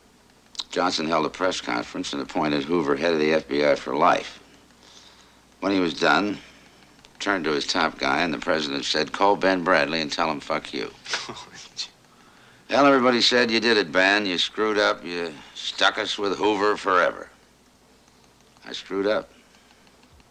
Johnson 0.71 1.07
held 1.07 1.27
a 1.27 1.29
press 1.29 1.61
conference 1.61 2.11
and 2.11 2.21
appointed 2.21 2.63
Hoover 2.63 2.95
head 2.95 3.13
of 3.13 3.19
the 3.19 3.31
FBI 3.31 3.77
for 3.77 3.95
life. 3.95 4.39
When 5.59 5.71
he 5.71 5.79
was 5.79 5.93
done, 5.93 6.39
turned 7.19 7.45
to 7.45 7.51
his 7.51 7.67
top 7.67 7.97
guy, 7.99 8.21
and 8.21 8.33
the 8.33 8.39
president 8.39 8.85
said, 8.85 9.11
Call 9.11 9.35
Ben 9.35 9.63
Bradlee 9.63 10.01
and 10.01 10.11
tell 10.11 10.29
him 10.29 10.39
fuck 10.39 10.73
you. 10.73 10.91
Well, 12.70 12.86
everybody 12.88 13.22
said 13.22 13.51
you 13.51 13.59
did 13.59 13.78
it, 13.78 13.91
Ben. 13.91 14.26
You 14.26 14.38
screwed 14.38 14.78
up. 14.78 15.03
You 15.05 15.34
stuck 15.53 15.97
us 15.97 16.18
with 16.18 16.38
Hoover 16.38 16.78
forever. 16.78 17.30
I 18.66 18.74
screwed 18.74 19.05
up, 19.05 19.30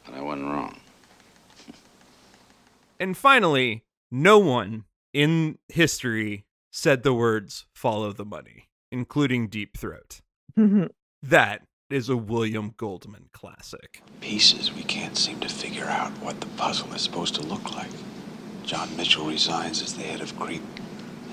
but 0.04 0.14
I 0.14 0.20
wasn't 0.20 0.46
wrong. 0.46 0.76
And 2.98 3.16
finally, 3.16 3.84
no 4.10 4.38
one 4.38 4.84
in 5.12 5.58
history 5.68 6.44
said 6.72 7.04
the 7.04 7.14
words 7.14 7.66
follow 7.72 8.12
the 8.12 8.24
money, 8.24 8.68
including 8.90 9.48
Deep 9.48 9.76
Throat. 9.76 10.20
That 11.22 11.62
is 11.88 12.10
a 12.10 12.18
William 12.18 12.74
Goldman 12.76 13.30
classic. 13.32 14.02
Pieces 14.20 14.70
we 14.70 14.82
can't 14.82 15.16
seem 15.16 15.40
to 15.40 15.48
figure 15.48 15.86
out 15.86 16.10
what 16.20 16.38
the 16.42 16.48
puzzle 16.48 16.92
is 16.92 17.00
supposed 17.00 17.34
to 17.36 17.42
look 17.42 17.74
like. 17.74 17.88
John 18.62 18.94
Mitchell 18.94 19.24
resigns 19.26 19.80
as 19.80 19.94
the 19.94 20.02
head 20.02 20.20
of 20.20 20.38
CREEP 20.38 20.60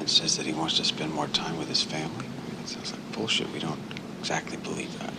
and 0.02 0.10
says 0.10 0.36
that 0.36 0.48
he 0.48 0.52
wants 0.52 0.78
to 0.78 0.84
spend 0.84 1.14
more 1.14 1.28
time 1.28 1.60
with 1.60 1.68
his 1.68 1.84
family. 1.84 2.26
I 2.26 2.52
mean, 2.52 2.60
it 2.64 2.68
sounds 2.68 2.92
like 2.92 3.12
bullshit. 3.12 3.48
We 3.52 3.60
don't 3.60 3.80
exactly 4.20 4.58
believe 4.58 4.98
that. 4.98 5.14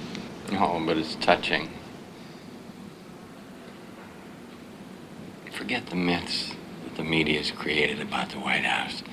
No, 0.51 0.83
but 0.85 0.99
it's 0.99 1.14
touching. 1.14 1.70
Forget 5.53 5.87
the 5.87 5.95
myths 5.95 6.57
that 6.83 6.97
the 6.97 7.05
media's 7.05 7.53
created 7.53 8.01
about 8.01 8.30
the 8.30 8.41
White 8.41 8.64
House. 8.64 9.05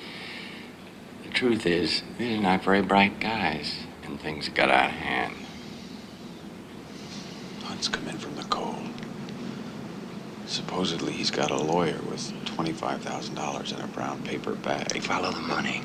The 1.22 1.30
truth 1.30 1.64
is, 1.64 2.02
these 2.18 2.36
are 2.36 2.42
not 2.42 2.64
very 2.64 2.82
bright 2.82 3.20
guys, 3.20 3.76
and 4.02 4.20
things 4.20 4.48
got 4.48 4.70
out 4.70 4.86
of 4.86 4.96
hand. 4.96 5.34
Hunt's 7.62 7.86
come 7.86 8.08
in 8.08 8.18
from 8.18 8.34
the 8.34 8.42
cold. 8.42 8.89
Supposedly 10.50 11.12
he's 11.12 11.30
got 11.30 11.52
a 11.52 11.56
lawyer 11.56 11.96
with 12.10 12.32
$25,000 12.46 13.72
in 13.72 13.80
a 13.80 13.86
brown 13.86 14.20
paper 14.24 14.56
bag. 14.56 15.00
Follow 15.00 15.30
the 15.30 15.40
money. 15.40 15.80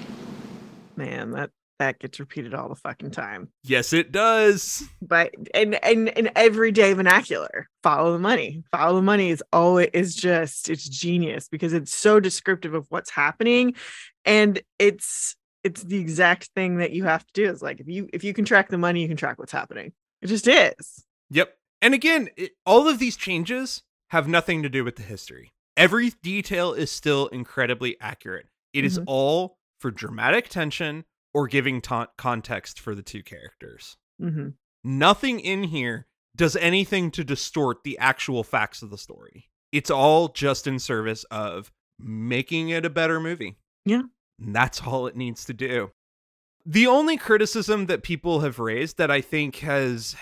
Man, 0.95 1.29
that 1.31 1.51
that 1.77 1.99
gets 1.99 2.19
repeated 2.19 2.55
all 2.55 2.67
the 2.69 2.75
fucking 2.75 3.11
time. 3.11 3.49
Yes, 3.63 3.93
it 3.93 4.11
does. 4.11 4.83
But 5.03 5.35
and 5.53 5.75
and 5.85 6.09
in 6.09 6.31
everyday 6.35 6.93
vernacular, 6.93 7.69
follow 7.83 8.13
the 8.13 8.19
money. 8.19 8.63
Follow 8.71 8.95
the 8.95 9.01
money 9.03 9.29
is 9.29 9.43
always 9.53 9.89
is 9.93 10.15
just 10.15 10.67
it's 10.67 10.89
genius 10.89 11.47
because 11.47 11.73
it's 11.73 11.93
so 11.93 12.19
descriptive 12.19 12.73
of 12.73 12.87
what's 12.89 13.11
happening, 13.11 13.75
and 14.23 14.63
it's 14.79 15.35
it's 15.63 15.83
the 15.83 15.97
exact 15.97 16.49
thing 16.55 16.77
that 16.77 16.91
you 16.91 17.03
have 17.03 17.23
to 17.27 17.33
do. 17.33 17.51
Is 17.51 17.61
like 17.61 17.81
if 17.81 17.87
you 17.87 18.09
if 18.13 18.23
you 18.23 18.33
can 18.33 18.45
track 18.45 18.69
the 18.69 18.79
money, 18.79 19.03
you 19.03 19.07
can 19.07 19.17
track 19.17 19.37
what's 19.37 19.51
happening. 19.51 19.91
It 20.23 20.27
just 20.27 20.47
is. 20.47 21.05
Yep. 21.29 21.55
And 21.83 21.93
again, 21.93 22.29
it, 22.35 22.53
all 22.65 22.87
of 22.87 22.97
these 22.97 23.15
changes 23.15 23.83
have 24.15 24.27
nothing 24.27 24.63
to 24.63 24.69
do 24.69 24.83
with 24.83 24.95
the 24.95 25.03
history. 25.03 25.51
Every 25.77 26.11
detail 26.23 26.73
is 26.73 26.89
still 26.89 27.27
incredibly 27.27 27.99
accurate. 27.99 28.47
It 28.73 28.85
is 28.85 28.97
Mhm. 28.97 29.03
all 29.07 29.57
for 29.81 29.91
dramatic 29.91 30.47
tension 30.47 31.03
or 31.33 31.47
giving 31.47 31.81
ta- 31.81 32.07
context 32.17 32.79
for 32.79 32.95
the 32.95 33.03
two 33.03 33.21
characters. 33.23 33.97
hmm 34.19 34.49
Nothing 34.85 35.39
in 35.41 35.63
here 35.65 36.07
does 36.35 36.55
anything 36.55 37.11
to 37.11 37.23
distort 37.23 37.83
the 37.83 37.97
actual 37.97 38.43
facts 38.43 38.81
of 38.81 38.89
the 38.89 38.97
story. 38.97 39.49
It's 39.71 39.89
all 39.89 40.29
just 40.29 40.67
in 40.67 40.79
service 40.79 41.23
of 41.25 41.71
making 41.99 42.69
it 42.69 42.85
a 42.85 42.89
better 42.89 43.19
movie. 43.19 43.57
Yeah. 43.83 44.03
And 44.39 44.55
that's 44.55 44.81
all 44.83 45.07
it 45.07 45.15
needs 45.17 45.43
to 45.45 45.53
do. 45.53 45.91
The 46.65 46.87
only 46.87 47.17
criticism 47.17 47.87
that 47.87 48.03
people 48.03 48.39
have 48.41 48.59
raised 48.59 48.97
that 48.97 49.11
I 49.11 49.21
think 49.21 49.57
has 49.57 50.15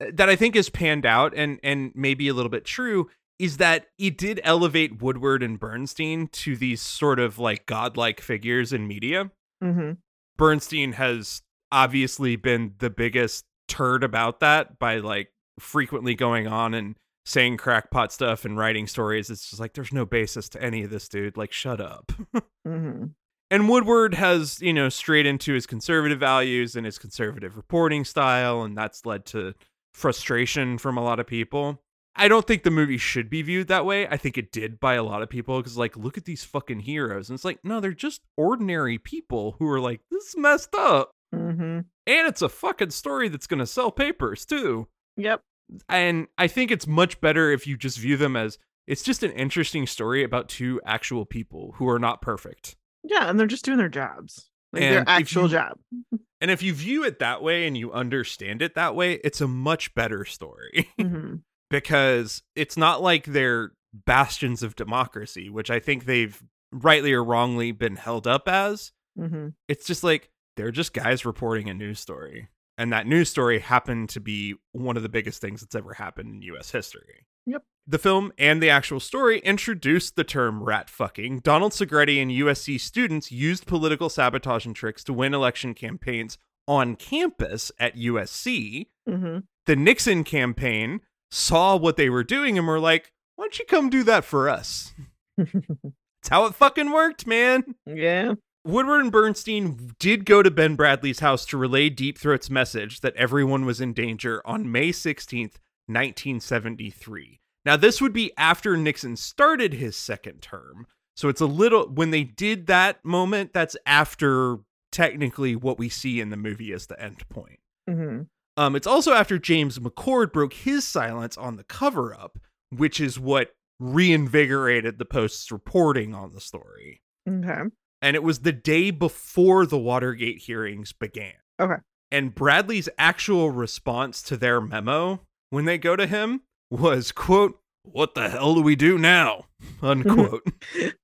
that 0.00 0.28
I 0.28 0.36
think 0.36 0.54
is 0.54 0.68
panned 0.70 1.04
out 1.06 1.32
and 1.34 1.58
and 1.62 1.92
maybe 1.94 2.28
a 2.28 2.34
little 2.34 2.50
bit 2.50 2.64
true 2.64 3.08
is 3.38 3.58
that 3.58 3.86
it 3.98 4.18
did 4.18 4.40
elevate 4.42 5.00
Woodward 5.00 5.42
and 5.42 5.58
Bernstein 5.58 6.28
to 6.28 6.56
these 6.56 6.80
sort 6.80 7.18
of 7.18 7.38
like 7.38 7.66
godlike 7.66 8.20
figures 8.20 8.72
in 8.72 8.86
media. 8.86 9.30
hmm 9.62 9.92
Bernstein 10.36 10.92
has 10.92 11.42
obviously 11.72 12.36
been 12.36 12.74
the 12.78 12.90
biggest 12.90 13.44
turd 13.66 14.04
about 14.04 14.40
that 14.40 14.78
by 14.78 14.98
like 14.98 15.32
frequently 15.58 16.14
going 16.14 16.46
on 16.46 16.74
and 16.74 16.94
saying 17.26 17.56
crackpot 17.56 18.12
stuff 18.12 18.44
and 18.44 18.56
writing 18.56 18.86
stories. 18.86 19.30
It's 19.30 19.50
just 19.50 19.60
like 19.60 19.74
there's 19.74 19.92
no 19.92 20.06
basis 20.06 20.48
to 20.50 20.62
any 20.62 20.84
of 20.84 20.90
this, 20.90 21.08
dude. 21.08 21.36
Like, 21.36 21.52
shut 21.52 21.80
up. 21.80 22.12
hmm 22.64 23.06
and 23.50 23.68
Woodward 23.68 24.14
has, 24.14 24.60
you 24.60 24.72
know, 24.72 24.88
strayed 24.88 25.26
into 25.26 25.54
his 25.54 25.66
conservative 25.66 26.20
values 26.20 26.76
and 26.76 26.84
his 26.84 26.98
conservative 26.98 27.56
reporting 27.56 28.04
style, 28.04 28.62
and 28.62 28.76
that's 28.76 29.06
led 29.06 29.24
to 29.26 29.54
frustration 29.94 30.78
from 30.78 30.98
a 30.98 31.02
lot 31.02 31.18
of 31.18 31.26
people. 31.26 31.80
I 32.16 32.26
don't 32.28 32.46
think 32.46 32.62
the 32.64 32.70
movie 32.70 32.98
should 32.98 33.30
be 33.30 33.42
viewed 33.42 33.68
that 33.68 33.84
way. 33.86 34.08
I 34.08 34.16
think 34.16 34.36
it 34.36 34.50
did 34.50 34.80
by 34.80 34.94
a 34.94 35.04
lot 35.04 35.22
of 35.22 35.28
people 35.30 35.58
because, 35.58 35.76
like, 35.78 35.96
look 35.96 36.18
at 36.18 36.24
these 36.24 36.42
fucking 36.44 36.80
heroes. 36.80 37.28
And 37.28 37.36
it's 37.36 37.44
like, 37.44 37.60
no, 37.64 37.78
they're 37.80 37.92
just 37.92 38.22
ordinary 38.36 38.98
people 38.98 39.54
who 39.58 39.68
are 39.68 39.80
like, 39.80 40.00
this 40.10 40.24
is 40.30 40.36
messed 40.36 40.74
up. 40.74 41.12
hmm 41.32 41.80
And 42.06 42.26
it's 42.26 42.42
a 42.42 42.48
fucking 42.48 42.90
story 42.90 43.28
that's 43.28 43.46
going 43.46 43.60
to 43.60 43.66
sell 43.66 43.90
papers, 43.92 44.44
too. 44.44 44.88
Yep. 45.16 45.42
And 45.88 46.26
I 46.38 46.48
think 46.48 46.70
it's 46.70 46.86
much 46.86 47.20
better 47.20 47.52
if 47.52 47.66
you 47.66 47.76
just 47.76 47.98
view 47.98 48.16
them 48.16 48.34
as 48.36 48.58
it's 48.86 49.02
just 49.02 49.22
an 49.22 49.32
interesting 49.32 49.86
story 49.86 50.24
about 50.24 50.48
two 50.48 50.80
actual 50.84 51.24
people 51.26 51.74
who 51.76 51.88
are 51.88 51.98
not 51.98 52.22
perfect. 52.22 52.74
Yeah, 53.04 53.28
and 53.30 53.38
they're 53.38 53.46
just 53.46 53.64
doing 53.64 53.76
their 53.78 53.88
jobs, 53.90 54.48
like 54.72 54.82
And 54.82 54.94
their 54.96 55.04
actual 55.06 55.42
you- 55.44 55.48
job. 55.50 55.78
And 56.40 56.52
if 56.52 56.62
you 56.62 56.72
view 56.72 57.02
it 57.04 57.18
that 57.18 57.42
way 57.42 57.66
and 57.66 57.76
you 57.76 57.92
understand 57.92 58.62
it 58.62 58.76
that 58.76 58.94
way, 58.94 59.14
it's 59.24 59.40
a 59.40 59.48
much 59.48 59.92
better 59.96 60.24
story 60.24 60.88
hmm 61.00 61.34
because 61.70 62.42
it's 62.56 62.76
not 62.76 63.02
like 63.02 63.24
they're 63.24 63.72
bastions 64.06 64.62
of 64.62 64.76
democracy, 64.76 65.48
which 65.48 65.70
I 65.70 65.80
think 65.80 66.04
they've 66.04 66.42
rightly 66.72 67.12
or 67.12 67.24
wrongly 67.24 67.72
been 67.72 67.96
held 67.96 68.26
up 68.26 68.48
as. 68.48 68.92
hmm 69.16 69.48
It's 69.68 69.86
just 69.86 70.04
like 70.04 70.30
they're 70.56 70.70
just 70.70 70.92
guys 70.92 71.24
reporting 71.24 71.68
a 71.68 71.74
news 71.74 72.00
story. 72.00 72.48
And 72.76 72.92
that 72.92 73.06
news 73.08 73.28
story 73.28 73.58
happened 73.58 74.08
to 74.10 74.20
be 74.20 74.54
one 74.72 74.96
of 74.96 75.02
the 75.02 75.08
biggest 75.08 75.40
things 75.40 75.60
that's 75.60 75.74
ever 75.74 75.94
happened 75.94 76.32
in 76.34 76.42
US 76.54 76.70
history. 76.70 77.26
Yep. 77.46 77.64
The 77.86 77.98
film 77.98 78.32
and 78.38 78.62
the 78.62 78.70
actual 78.70 79.00
story 79.00 79.38
introduced 79.40 80.14
the 80.14 80.22
term 80.24 80.62
rat 80.62 80.90
fucking. 80.90 81.40
Donald 81.40 81.72
Segretti 81.72 82.20
and 82.20 82.30
USC 82.30 82.78
students 82.78 83.32
used 83.32 83.66
political 83.66 84.08
sabotage 84.08 84.66
and 84.66 84.76
tricks 84.76 85.02
to 85.04 85.12
win 85.12 85.32
election 85.34 85.74
campaigns 85.74 86.38
on 86.68 86.94
campus 86.94 87.72
at 87.80 87.96
USC. 87.96 88.86
hmm 89.08 89.38
The 89.66 89.76
Nixon 89.76 90.22
campaign 90.22 91.00
saw 91.30 91.76
what 91.76 91.96
they 91.96 92.08
were 92.10 92.24
doing 92.24 92.58
and 92.58 92.66
were 92.66 92.80
like, 92.80 93.12
why 93.36 93.44
don't 93.44 93.58
you 93.58 93.64
come 93.66 93.90
do 93.90 94.02
that 94.04 94.24
for 94.24 94.48
us? 94.48 94.92
That's 95.36 96.28
how 96.30 96.46
it 96.46 96.54
fucking 96.54 96.90
worked, 96.90 97.26
man. 97.26 97.74
yeah. 97.86 98.34
Woodward 98.64 99.02
and 99.02 99.12
Bernstein 99.12 99.94
did 99.98 100.26
go 100.26 100.42
to 100.42 100.50
Ben 100.50 100.76
Bradlee's 100.76 101.20
house 101.20 101.46
to 101.46 101.56
relay 101.56 101.88
Deep 101.88 102.18
Throat's 102.18 102.50
message 102.50 103.00
that 103.00 103.14
everyone 103.16 103.64
was 103.64 103.80
in 103.80 103.92
danger 103.94 104.42
on 104.44 104.70
May 104.70 104.90
16th, 104.90 105.56
1973. 105.86 107.40
Now, 107.64 107.76
this 107.76 108.00
would 108.00 108.12
be 108.12 108.32
after 108.36 108.76
Nixon 108.76 109.16
started 109.16 109.74
his 109.74 109.96
second 109.96 110.42
term. 110.42 110.86
So 111.16 111.28
it's 111.28 111.40
a 111.40 111.46
little, 111.46 111.88
when 111.88 112.10
they 112.10 112.24
did 112.24 112.66
that 112.66 113.04
moment, 113.04 113.52
that's 113.52 113.76
after 113.86 114.58
technically 114.92 115.56
what 115.56 115.78
we 115.78 115.88
see 115.88 116.20
in 116.20 116.30
the 116.30 116.36
movie 116.36 116.72
as 116.72 116.86
the 116.86 117.00
end 117.00 117.28
point. 117.28 117.60
hmm 117.88 118.22
Um, 118.58 118.74
it's 118.74 118.86
also 118.88 119.12
after 119.12 119.38
James 119.38 119.78
McCord 119.78 120.32
broke 120.32 120.52
his 120.52 120.84
silence 120.84 121.38
on 121.38 121.56
the 121.56 121.62
cover 121.62 122.12
up, 122.12 122.38
which 122.70 122.98
is 122.98 123.18
what 123.18 123.52
reinvigorated 123.78 124.98
the 124.98 125.04
Post's 125.04 125.52
reporting 125.52 126.12
on 126.12 126.32
the 126.32 126.40
story 126.40 127.00
Okay. 127.28 127.60
and 128.02 128.16
it 128.16 128.22
was 128.24 128.40
the 128.40 128.50
day 128.50 128.90
before 128.90 129.64
the 129.64 129.78
Watergate 129.78 130.38
hearings 130.38 130.92
began. 130.92 131.34
Okay. 131.60 131.76
And 132.10 132.34
Bradlee's 132.34 132.88
actual 132.98 133.50
response 133.52 134.22
to 134.22 134.36
their 134.36 134.60
memo 134.60 135.20
when 135.50 135.64
they 135.64 135.78
go 135.78 135.94
to 135.94 136.08
him 136.08 136.40
was, 136.70 137.12
quote, 137.12 137.60
what 137.84 138.16
the 138.16 138.28
hell 138.28 138.56
do 138.56 138.62
we 138.62 138.74
do 138.74 138.98
now? 138.98 139.44
Unquote. 139.82 140.42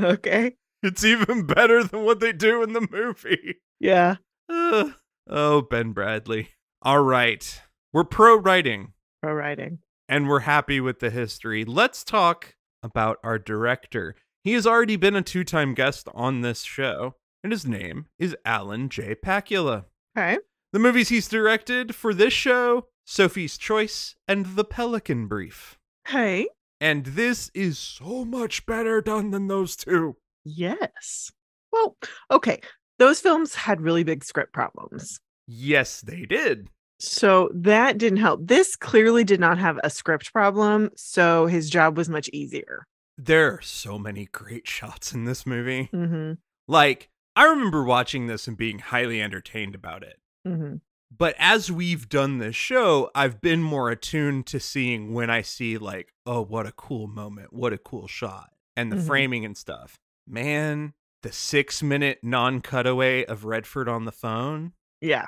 okay. 0.00 0.56
it's 0.82 1.04
even 1.04 1.46
better 1.46 1.82
than 1.82 2.04
what 2.04 2.20
they 2.20 2.32
do 2.32 2.62
in 2.62 2.74
the 2.74 2.86
movie. 2.90 3.56
Yeah. 3.80 4.16
Oh, 4.50 5.60
Ben 5.62 5.92
Bradlee. 5.94 6.48
All 6.82 7.02
right. 7.02 7.60
We're 7.92 8.04
pro 8.04 8.36
writing 8.36 8.92
Pro 9.22 9.32
writing. 9.32 9.78
and 10.08 10.28
we're 10.28 10.40
happy 10.40 10.80
with 10.80 11.00
the 11.00 11.10
history. 11.10 11.64
Let's 11.64 12.04
talk 12.04 12.54
about 12.82 13.18
our 13.24 13.38
director. 13.38 14.14
He 14.44 14.52
has 14.52 14.66
already 14.66 14.96
been 14.96 15.16
a 15.16 15.22
two 15.22 15.44
time 15.44 15.74
guest 15.74 16.08
on 16.14 16.40
this 16.40 16.62
show, 16.62 17.16
and 17.42 17.52
his 17.52 17.66
name 17.66 18.06
is 18.18 18.36
Alan 18.44 18.88
J. 18.88 19.14
Pakula. 19.14 19.84
Okay. 20.16 20.38
The 20.72 20.78
movies 20.78 21.08
he's 21.08 21.28
directed 21.28 21.94
for 21.94 22.14
this 22.14 22.32
show 22.32 22.86
Sophie's 23.06 23.56
Choice 23.58 24.14
and 24.26 24.54
The 24.56 24.64
Pelican 24.64 25.26
Brief. 25.26 25.78
Hey. 26.06 26.48
And 26.80 27.06
this 27.06 27.50
is 27.54 27.78
so 27.78 28.24
much 28.24 28.64
better 28.66 29.00
done 29.00 29.30
than 29.30 29.48
those 29.48 29.74
two. 29.76 30.16
Yes. 30.44 31.32
Well, 31.72 31.96
okay. 32.30 32.60
Those 32.98 33.20
films 33.20 33.54
had 33.54 33.80
really 33.80 34.02
big 34.04 34.24
script 34.24 34.52
problems. 34.52 35.20
Yes, 35.46 36.00
they 36.00 36.22
did. 36.26 36.68
So 37.00 37.50
that 37.54 37.96
didn't 37.98 38.18
help. 38.18 38.40
This 38.46 38.74
clearly 38.74 39.22
did 39.24 39.38
not 39.38 39.58
have 39.58 39.78
a 39.84 39.90
script 39.90 40.32
problem, 40.32 40.90
so 40.96 41.46
his 41.46 41.70
job 41.70 41.96
was 41.96 42.08
much 42.08 42.28
easier. 42.32 42.84
There 43.16 43.52
are 43.52 43.60
so 43.62 43.98
many 43.98 44.26
great 44.26 44.66
shots 44.76 45.12
in 45.12 45.24
this 45.24 45.46
movie. 45.46 45.88
Mm-hmm. 45.92 46.32
Like, 46.66 47.08
I 47.36 47.44
remember 47.44 47.84
watching 47.84 48.26
this 48.26 48.48
and 48.48 48.56
being 48.56 48.80
highly 48.80 49.22
entertained 49.22 49.74
about 49.76 50.02
it. 50.02 50.18
Mm-hmm. 50.46 50.76
But 51.16 51.34
as 51.38 51.70
we've 51.70 52.08
done 52.08 52.38
this 52.38 52.56
show, 52.56 53.10
I've 53.14 53.40
been 53.40 53.62
more 53.62 53.90
attuned 53.90 54.46
to 54.48 54.60
seeing 54.60 55.14
when 55.14 55.30
I 55.30 55.40
see, 55.42 55.78
like, 55.78 56.12
oh, 56.26 56.42
what 56.42 56.66
a 56.66 56.72
cool 56.72 57.06
moment, 57.06 57.52
what 57.52 57.72
a 57.72 57.78
cool 57.78 58.06
shot, 58.08 58.50
and 58.76 58.92
the 58.92 58.96
Mhm. 58.96 59.06
framing 59.06 59.44
and 59.46 59.56
stuff. 59.56 59.98
Man, 60.26 60.92
the 61.22 61.32
six 61.32 61.82
minute 61.82 62.18
non 62.22 62.60
cutaway 62.60 63.24
of 63.24 63.44
Redford 63.44 63.88
on 63.88 64.04
the 64.04 64.12
phone, 64.12 64.72
Yeah. 65.00 65.26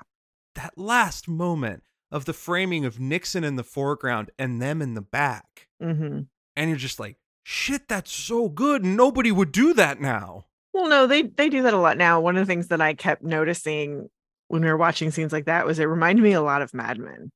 that 0.55 0.77
last 0.77 1.29
moment 1.29 1.83
of 2.13 2.25
the 2.25 2.33
framing 2.33 2.85
of 2.85 2.99
Nixon 3.01 3.45
in 3.45 3.57
the 3.57 3.65
foreground 3.65 4.31
and 4.39 4.61
them 4.61 4.83
in 4.83 4.95
the 4.95 5.01
back. 5.03 5.69
Mm-hmm. 5.83 6.23
And 6.57 6.69
you're 6.71 6.77
just 6.79 6.99
like, 7.01 7.17
shit, 7.45 7.89
that's 7.89 8.13
so 8.13 8.49
good. 8.49 8.85
Nobody 8.85 9.31
would 9.33 9.53
do 9.53 9.73
that 9.75 10.01
now. 10.01 10.47
Well, 10.73 10.89
no, 10.89 11.07
they 11.07 11.23
they 11.23 11.49
do 11.49 11.63
that 11.63 11.75
a 11.75 11.79
lot 11.79 11.97
now. 11.99 12.21
One 12.21 12.37
of 12.37 12.47
the 12.47 12.51
things 12.53 12.69
that 12.69 12.81
I 12.81 12.95
kept 12.95 13.23
noticing 13.23 14.09
when 14.49 14.63
we 14.63 14.69
were 14.69 14.77
watching 14.77 15.11
scenes 15.11 15.33
like 15.33 15.47
that 15.47 15.67
was 15.67 15.79
it 15.79 15.85
reminded 15.85 16.23
me 16.23 16.33
a 16.33 16.43
lot 16.43 16.63
of 16.63 16.75
Mad 16.75 16.99
Men. 16.99 17.31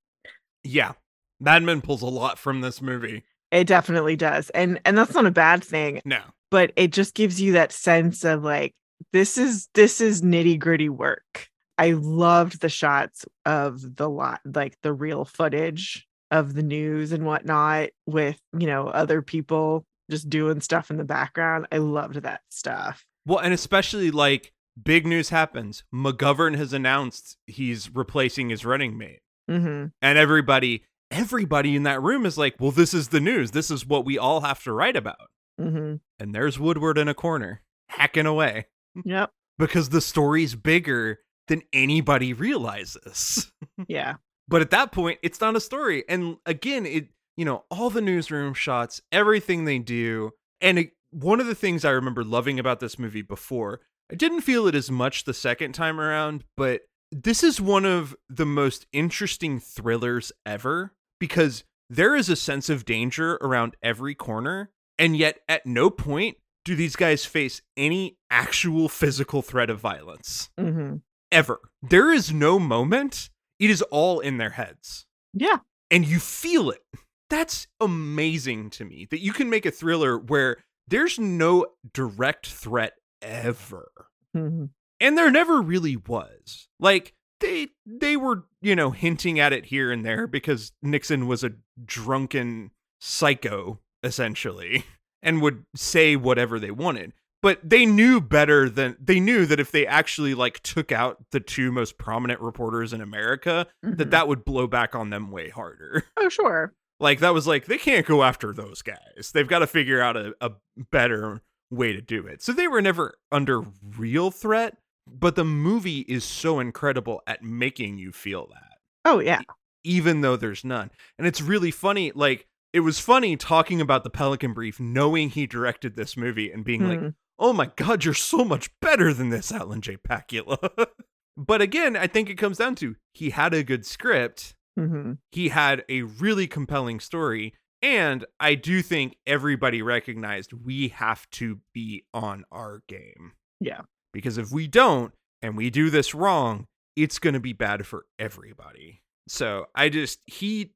Yeah. 0.62 0.92
Mad 1.40 1.62
Men 1.62 1.80
pulls 1.80 2.02
a 2.02 2.06
lot 2.06 2.38
from 2.38 2.60
this 2.60 2.80
movie. 2.80 3.24
It 3.50 3.66
definitely 3.66 4.16
does. 4.16 4.50
And 4.50 4.80
and 4.84 4.96
that's 4.98 5.14
not 5.14 5.26
a 5.26 5.30
bad 5.32 5.62
thing, 5.64 6.00
No. 6.04 6.20
But 6.54 6.70
it 6.76 6.92
just 6.92 7.16
gives 7.16 7.40
you 7.40 7.54
that 7.54 7.72
sense 7.72 8.24
of 8.24 8.44
like 8.44 8.76
this 9.12 9.36
is 9.36 9.68
this 9.74 10.00
is 10.00 10.22
nitty-gritty 10.22 10.88
work. 10.88 11.48
I 11.78 11.94
loved 11.96 12.60
the 12.60 12.68
shots 12.68 13.24
of 13.44 13.96
the 13.96 14.08
lot 14.08 14.40
like 14.44 14.76
the 14.84 14.92
real 14.92 15.24
footage 15.24 16.06
of 16.30 16.54
the 16.54 16.62
news 16.62 17.10
and 17.10 17.26
whatnot 17.26 17.88
with, 18.06 18.38
you 18.56 18.68
know, 18.68 18.86
other 18.86 19.20
people 19.20 19.84
just 20.08 20.30
doing 20.30 20.60
stuff 20.60 20.92
in 20.92 20.96
the 20.96 21.02
background. 21.02 21.66
I 21.72 21.78
loved 21.78 22.22
that 22.22 22.42
stuff. 22.50 23.04
Well, 23.26 23.40
and 23.40 23.52
especially 23.52 24.12
like 24.12 24.52
big 24.80 25.08
news 25.08 25.30
happens. 25.30 25.82
McGovern 25.92 26.54
has 26.56 26.72
announced 26.72 27.36
he's 27.48 27.92
replacing 27.92 28.50
his 28.50 28.64
running 28.64 28.96
mate. 28.96 29.22
Mm-hmm. 29.50 29.86
And 30.00 30.18
everybody, 30.18 30.84
everybody 31.10 31.74
in 31.74 31.82
that 31.82 32.00
room 32.00 32.24
is 32.24 32.38
like, 32.38 32.54
well, 32.60 32.70
this 32.70 32.94
is 32.94 33.08
the 33.08 33.18
news. 33.18 33.50
This 33.50 33.72
is 33.72 33.84
what 33.84 34.04
we 34.04 34.16
all 34.18 34.42
have 34.42 34.62
to 34.62 34.72
write 34.72 34.94
about. 34.94 35.16
Mm-hmm. 35.60 35.96
And 36.20 36.34
there's 36.34 36.58
Woodward 36.58 36.98
in 36.98 37.08
a 37.08 37.14
corner, 37.14 37.62
hacking 37.88 38.26
away 38.26 38.66
Yep. 39.04 39.30
because 39.58 39.88
the 39.90 40.00
story's 40.00 40.54
bigger 40.54 41.20
than 41.48 41.62
anybody 41.72 42.32
realizes. 42.32 43.50
Yeah. 43.88 44.14
But 44.46 44.60
at 44.62 44.70
that 44.70 44.92
point, 44.92 45.18
it's 45.22 45.40
not 45.40 45.56
a 45.56 45.60
story. 45.60 46.04
And 46.08 46.36
again, 46.46 46.84
it 46.86 47.08
you 47.36 47.44
know 47.44 47.64
all 47.70 47.90
the 47.90 48.00
newsroom 48.02 48.54
shots, 48.54 49.00
everything 49.10 49.64
they 49.64 49.78
do, 49.78 50.30
and 50.60 50.78
it, 50.78 50.90
one 51.10 51.40
of 51.40 51.46
the 51.46 51.54
things 51.54 51.84
I 51.84 51.90
remember 51.90 52.22
loving 52.22 52.60
about 52.60 52.78
this 52.80 52.98
movie 52.98 53.22
before, 53.22 53.80
I 54.12 54.14
didn't 54.14 54.42
feel 54.42 54.66
it 54.68 54.74
as 54.74 54.90
much 54.90 55.24
the 55.24 55.34
second 55.34 55.72
time 55.72 55.98
around, 55.98 56.44
but 56.56 56.82
this 57.10 57.42
is 57.42 57.60
one 57.60 57.84
of 57.84 58.14
the 58.28 58.46
most 58.46 58.86
interesting 58.92 59.58
thrillers 59.60 60.30
ever 60.46 60.92
because 61.18 61.64
there 61.90 62.14
is 62.14 62.28
a 62.28 62.36
sense 62.36 62.68
of 62.68 62.84
danger 62.84 63.34
around 63.40 63.76
every 63.82 64.14
corner, 64.14 64.70
and 64.98 65.16
yet 65.16 65.40
at 65.48 65.66
no 65.66 65.90
point 65.90 66.36
do 66.64 66.74
these 66.74 66.96
guys 66.96 67.24
face 67.24 67.60
any 67.76 68.16
actual 68.30 68.88
physical 68.88 69.42
threat 69.42 69.68
of 69.70 69.78
violence 69.80 70.48
Mm-hmm. 70.58 70.96
ever. 71.30 71.60
There 71.82 72.12
is 72.12 72.32
no 72.32 72.58
moment. 72.58 73.28
It 73.58 73.70
is 73.70 73.82
all 73.82 74.20
in 74.20 74.38
their 74.38 74.50
heads. 74.50 75.06
Yeah. 75.32 75.58
And 75.90 76.06
you 76.06 76.18
feel 76.18 76.70
it. 76.70 76.82
That's 77.30 77.66
amazing 77.80 78.70
to 78.70 78.84
me 78.84 79.06
that 79.10 79.20
you 79.20 79.32
can 79.32 79.50
make 79.50 79.66
a 79.66 79.70
thriller 79.70 80.18
where 80.18 80.58
there's 80.88 81.18
no 81.18 81.66
direct 81.92 82.46
threat 82.46 82.92
ever. 83.22 83.90
Mm-hmm. 84.36 84.66
And 85.00 85.18
there 85.18 85.30
never 85.30 85.60
really 85.60 85.96
was. 85.96 86.68
Like 86.80 87.14
they 87.40 87.68
they 87.84 88.16
were, 88.16 88.44
you 88.62 88.74
know, 88.76 88.90
hinting 88.90 89.38
at 89.40 89.52
it 89.52 89.66
here 89.66 89.90
and 89.92 90.04
there 90.04 90.26
because 90.26 90.72
Nixon 90.82 91.26
was 91.26 91.44
a 91.44 91.52
drunken 91.84 92.70
psycho 93.00 93.80
essentially 94.04 94.84
and 95.22 95.42
would 95.42 95.64
say 95.74 96.14
whatever 96.16 96.58
they 96.60 96.70
wanted 96.70 97.12
but 97.42 97.58
they 97.62 97.84
knew 97.84 98.20
better 98.22 98.70
than 98.70 98.96
they 98.98 99.20
knew 99.20 99.44
that 99.44 99.60
if 99.60 99.70
they 99.70 99.86
actually 99.86 100.32
like 100.34 100.60
took 100.60 100.90
out 100.92 101.18
the 101.32 101.40
two 101.40 101.70
most 101.72 101.98
prominent 101.98 102.40
reporters 102.40 102.92
in 102.94 103.00
America 103.02 103.66
that 103.82 104.08
Mhm. 104.08 104.10
that 104.12 104.28
would 104.28 104.44
blow 104.46 104.66
back 104.66 104.94
on 104.94 105.10
them 105.10 105.30
way 105.30 105.50
harder. 105.50 106.04
Oh, 106.16 106.28
sure. 106.30 106.72
like 107.00 107.18
that 107.20 107.34
was 107.34 107.46
like 107.46 107.66
they 107.66 107.76
can't 107.76 108.06
go 108.06 108.22
after 108.22 108.52
those 108.54 108.80
guys. 108.80 109.30
They've 109.34 109.48
got 109.48 109.58
to 109.58 109.66
figure 109.66 110.00
out 110.00 110.16
a, 110.16 110.34
a 110.40 110.52
better 110.90 111.42
way 111.70 111.92
to 111.92 112.00
do 112.00 112.26
it. 112.26 112.40
So 112.42 112.52
they 112.52 112.66
were 112.68 112.80
never 112.80 113.14
under 113.30 113.62
real 113.98 114.30
threat, 114.30 114.78
but 115.06 115.34
the 115.36 115.44
movie 115.44 116.00
is 116.00 116.24
so 116.24 116.60
incredible 116.60 117.20
at 117.26 117.42
making 117.42 117.98
you 117.98 118.10
feel 118.12 118.46
that 118.52 118.78
Oh, 119.04 119.18
yeah. 119.18 119.40
even 119.84 120.22
though 120.22 120.36
there's 120.36 120.64
none. 120.64 120.90
And 121.18 121.26
it's 121.26 121.42
really 121.42 121.70
funny. 121.72 122.10
Like, 122.14 122.46
it 122.74 122.80
was 122.80 122.98
funny 122.98 123.36
talking 123.36 123.80
about 123.80 124.04
the 124.04 124.10
Pelican 124.10 124.52
Brief, 124.52 124.78
knowing 124.80 125.30
he 125.30 125.46
directed 125.46 125.94
this 125.96 126.16
movie 126.16 126.50
and 126.50 126.64
being 126.64 126.86
like, 126.88 126.98
Mhm. 127.00 127.14
oh 127.38 127.52
my 127.52 127.70
God, 127.76 128.04
you're 128.04 128.12
so 128.14 128.44
much 128.44 128.68
better 128.80 129.14
than 129.14 129.28
this, 129.30 129.50
Alan 129.52 129.80
J. 129.80 129.96
Pakula. 129.96 130.58
but 131.36 131.62
again, 131.62 131.96
I 131.96 132.06
think 132.08 132.28
it 132.28 132.34
comes 132.36 132.58
down 132.58 132.74
to 132.76 132.96
he 133.12 133.30
had 133.30 133.54
a 133.54 133.62
good 133.62 133.86
script, 133.86 134.56
Mhm. 134.78 135.18
he 135.30 135.50
had 135.50 135.84
a 135.88 136.02
really 136.02 136.46
compelling 136.48 136.98
story. 137.00 137.54
And 137.80 138.24
I 138.40 138.54
do 138.56 138.82
think 138.82 139.16
everybody 139.26 139.80
recognized 139.82 140.52
we 140.52 140.88
have 140.88 141.28
to 141.32 141.60
be 141.72 142.04
on 142.12 142.44
our 142.50 142.82
game. 142.88 143.32
Yeah. 143.60 143.82
Because 144.12 144.36
if 144.38 144.50
we 144.50 144.66
don't 144.66 145.12
and 145.42 145.56
we 145.56 145.70
do 145.70 145.90
this 145.90 146.12
wrong, 146.14 146.66
it's 146.96 147.18
going 147.18 147.34
to 147.34 147.40
be 147.40 147.52
bad 147.52 147.86
for 147.86 148.06
everybody. 148.18 149.02
So 149.28 149.66
I 149.74 149.90
just, 149.90 150.20
he, 150.26 150.72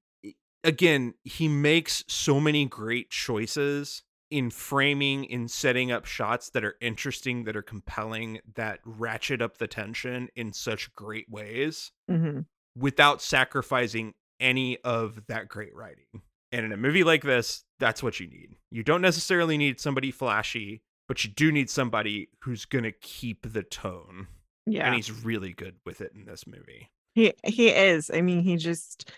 again, 0.68 1.14
he 1.24 1.48
makes 1.48 2.04
so 2.08 2.38
many 2.40 2.66
great 2.66 3.10
choices 3.10 4.02
in 4.30 4.50
framing, 4.50 5.24
in 5.24 5.48
setting 5.48 5.90
up 5.90 6.04
shots 6.04 6.50
that 6.50 6.62
are 6.62 6.76
interesting, 6.82 7.44
that 7.44 7.56
are 7.56 7.62
compelling, 7.62 8.40
that 8.54 8.80
ratchet 8.84 9.40
up 9.40 9.56
the 9.56 9.66
tension 9.66 10.28
in 10.36 10.52
such 10.52 10.94
great 10.94 11.28
ways 11.30 11.92
Mhm. 12.10 12.44
without 12.76 13.22
sacrificing 13.22 14.12
any 14.38 14.76
of 14.84 15.26
that 15.28 15.48
great 15.48 15.74
writing. 15.74 16.22
And 16.52 16.64
in 16.66 16.72
a 16.72 16.76
movie 16.76 17.04
like 17.04 17.22
this, 17.22 17.64
that's 17.78 18.02
what 18.02 18.20
you 18.20 18.26
need. 18.26 18.56
You 18.70 18.82
don't 18.82 19.00
necessarily 19.02 19.56
need 19.56 19.80
somebody 19.80 20.10
flashy, 20.10 20.82
but 21.08 21.24
you 21.24 21.30
do 21.30 21.50
need 21.50 21.70
somebody 21.70 22.28
who's 22.42 22.66
going 22.66 22.84
to 22.84 22.92
keep 22.92 23.50
the 23.52 23.62
tone. 23.62 24.28
Yeah. 24.66 24.84
And 24.86 24.94
he's 24.94 25.10
really 25.10 25.54
good 25.54 25.76
with 25.86 26.02
it 26.02 26.12
in 26.14 26.26
this 26.26 26.46
movie. 26.46 26.90
He 27.14 27.32
he 27.44 27.70
is. 27.70 28.10
I 28.12 28.20
mean, 28.20 28.42
he 28.42 28.56
just 28.56 29.10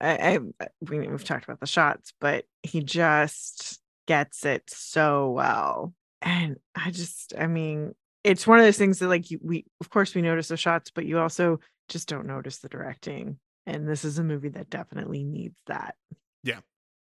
I, 0.00 0.34
I 0.36 0.38
we, 0.80 0.98
we've 1.08 1.24
talked 1.24 1.44
about 1.44 1.60
the 1.60 1.66
shots, 1.66 2.12
but 2.20 2.44
he 2.62 2.82
just 2.82 3.80
gets 4.06 4.44
it 4.44 4.64
so 4.68 5.30
well. 5.30 5.94
And 6.22 6.56
I 6.74 6.90
just 6.90 7.32
I 7.38 7.46
mean, 7.46 7.94
it's 8.22 8.46
one 8.46 8.58
of 8.58 8.64
those 8.64 8.78
things 8.78 8.98
that 8.98 9.08
like 9.08 9.30
you, 9.30 9.38
we 9.42 9.66
of 9.80 9.90
course 9.90 10.14
we 10.14 10.22
notice 10.22 10.48
the 10.48 10.56
shots, 10.56 10.90
but 10.90 11.06
you 11.06 11.18
also 11.18 11.60
just 11.88 12.08
don't 12.08 12.26
notice 12.26 12.58
the 12.58 12.68
directing. 12.68 13.38
And 13.66 13.88
this 13.88 14.04
is 14.04 14.18
a 14.18 14.24
movie 14.24 14.50
that 14.50 14.68
definitely 14.70 15.24
needs 15.24 15.58
that. 15.68 15.94
Yeah. 16.42 16.60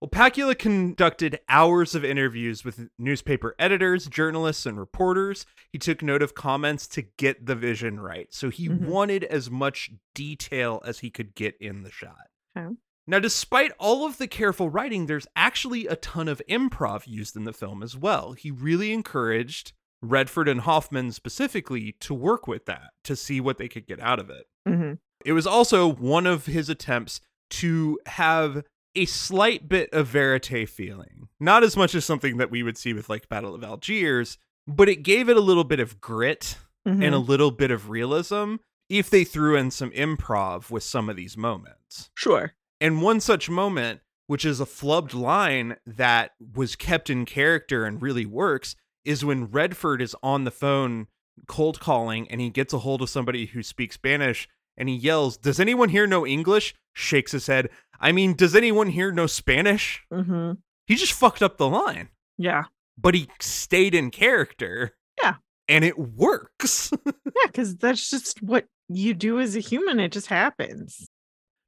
Well, 0.00 0.08
Pakula 0.10 0.56
conducted 0.58 1.40
hours 1.48 1.94
of 1.94 2.04
interviews 2.04 2.64
with 2.64 2.88
newspaper 2.98 3.54
editors, 3.58 4.06
journalists, 4.06 4.66
and 4.66 4.78
reporters. 4.78 5.46
He 5.72 5.78
took 5.78 6.02
note 6.02 6.20
of 6.22 6.34
comments 6.34 6.86
to 6.88 7.02
get 7.02 7.46
the 7.46 7.54
vision 7.54 7.98
right. 7.98 8.26
So 8.30 8.50
he 8.50 8.68
Mhm. 8.68 8.86
wanted 8.86 9.24
as 9.24 9.50
much 9.50 9.90
detail 10.14 10.82
as 10.84 10.98
he 10.98 11.10
could 11.10 11.34
get 11.34 11.56
in 11.58 11.82
the 11.84 11.90
shot. 11.90 12.26
Okay. 12.56 12.74
Now, 13.06 13.18
despite 13.18 13.72
all 13.78 14.06
of 14.06 14.16
the 14.16 14.26
careful 14.26 14.70
writing, 14.70 15.06
there's 15.06 15.26
actually 15.36 15.86
a 15.86 15.96
ton 15.96 16.26
of 16.26 16.40
improv 16.48 17.06
used 17.06 17.36
in 17.36 17.44
the 17.44 17.52
film 17.52 17.82
as 17.82 17.96
well. 17.96 18.32
He 18.32 18.50
really 18.50 18.92
encouraged 18.92 19.72
Redford 20.00 20.48
and 20.48 20.62
Hoffman 20.62 21.12
specifically 21.12 21.96
to 22.00 22.14
work 22.14 22.46
with 22.46 22.64
that, 22.66 22.90
to 23.04 23.14
see 23.14 23.40
what 23.40 23.58
they 23.58 23.68
could 23.68 23.86
get 23.86 24.00
out 24.00 24.18
of 24.18 24.30
it. 24.30 24.46
hmm 24.66 24.94
It 25.24 25.32
was 25.32 25.46
also 25.46 25.86
one 25.86 26.26
of 26.26 26.46
his 26.46 26.68
attempts 26.68 27.20
to 27.50 27.98
have 28.06 28.64
a 28.94 29.04
slight 29.06 29.68
bit 29.68 29.90
of 29.92 30.06
verite 30.06 30.68
feeling. 30.68 31.28
Not 31.40 31.62
as 31.62 31.76
much 31.76 31.94
as 31.94 32.04
something 32.04 32.38
that 32.38 32.50
we 32.50 32.62
would 32.62 32.78
see 32.78 32.92
with 32.94 33.08
like 33.10 33.28
Battle 33.28 33.54
of 33.54 33.64
Algiers, 33.64 34.38
but 34.66 34.88
it 34.88 35.02
gave 35.02 35.28
it 35.28 35.36
a 35.36 35.40
little 35.40 35.64
bit 35.64 35.80
of 35.80 36.00
grit 36.00 36.56
and 36.86 37.14
a 37.14 37.18
little 37.18 37.50
bit 37.50 37.70
of 37.70 37.88
realism 37.90 38.56
if 38.88 39.08
they 39.10 39.24
threw 39.24 39.56
in 39.56 39.70
some 39.70 39.90
improv 39.92 40.70
with 40.70 40.82
some 40.82 41.08
of 41.08 41.16
these 41.16 41.36
moments. 41.36 42.10
Sure. 42.14 42.52
And 42.80 43.00
one 43.02 43.20
such 43.20 43.48
moment, 43.48 44.00
which 44.26 44.44
is 44.44 44.60
a 44.60 44.64
flubbed 44.66 45.14
line 45.14 45.76
that 45.86 46.32
was 46.54 46.76
kept 46.76 47.08
in 47.10 47.24
character 47.24 47.84
and 47.84 48.02
really 48.02 48.26
works, 48.26 48.76
is 49.04 49.24
when 49.24 49.46
Redford 49.46 50.00
is 50.02 50.16
on 50.22 50.44
the 50.44 50.50
phone 50.50 51.06
cold 51.46 51.80
calling 51.80 52.30
and 52.30 52.40
he 52.40 52.48
gets 52.50 52.72
a 52.72 52.78
hold 52.78 53.02
of 53.02 53.10
somebody 53.10 53.46
who 53.46 53.62
speaks 53.62 53.94
Spanish 53.96 54.48
and 54.76 54.88
he 54.88 54.94
yells, 54.94 55.36
Does 55.36 55.60
anyone 55.60 55.88
here 55.88 56.06
know 56.06 56.26
English? 56.26 56.74
Shakes 56.92 57.32
his 57.32 57.46
head. 57.46 57.70
I 58.00 58.12
mean, 58.12 58.34
does 58.34 58.54
anyone 58.54 58.88
here 58.88 59.10
know 59.12 59.26
Spanish? 59.26 60.04
Mm-hmm. 60.12 60.52
He 60.86 60.94
just 60.96 61.12
fucked 61.12 61.42
up 61.42 61.56
the 61.56 61.68
line, 61.68 62.10
Yeah. 62.38 62.64
but 62.98 63.14
he 63.14 63.28
stayed 63.40 63.94
in 63.94 64.10
character. 64.10 64.94
Yeah. 65.22 65.34
And 65.68 65.84
it 65.84 65.98
works. 65.98 66.92
Yeah, 67.36 67.46
because 67.46 67.76
that's 67.76 68.10
just 68.10 68.42
what 68.44 68.66
you 68.88 69.14
do 69.14 69.40
as 69.40 69.56
a 69.56 69.60
human. 69.60 70.00
It 70.00 70.12
just 70.12 70.26
happens. 70.28 71.06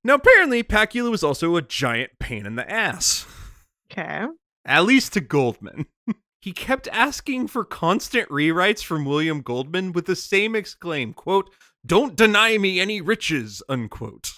now, 0.05 0.15
apparently, 0.15 0.63
Pakula 0.63 1.11
was 1.11 1.23
also 1.25 1.57
a 1.57 1.63
giant 1.63 2.13
pain 2.19 2.47
in 2.47 2.57
the 2.57 2.71
ass. 2.71 3.27
Okay. 3.91 4.27
at 4.65 4.85
least 4.85 5.13
to 5.15 5.21
Goldman. 5.21 5.87
he 6.41 6.53
kept 6.53 6.89
asking 6.93 7.49
for 7.49 7.65
constant 7.65 8.29
rewrites 8.29 8.83
from 8.83 9.05
William 9.05 9.41
Goldman 9.43 9.93
with 9.93 10.07
the 10.07 10.17
same 10.17 10.55
exclaim, 10.57 11.13
quote, 11.15 11.51
"Don't 11.85 12.17
deny 12.17 12.59
me 12.59 12.81
any 12.81 13.01
riches," 13.01 13.63
unquote. 13.69 14.33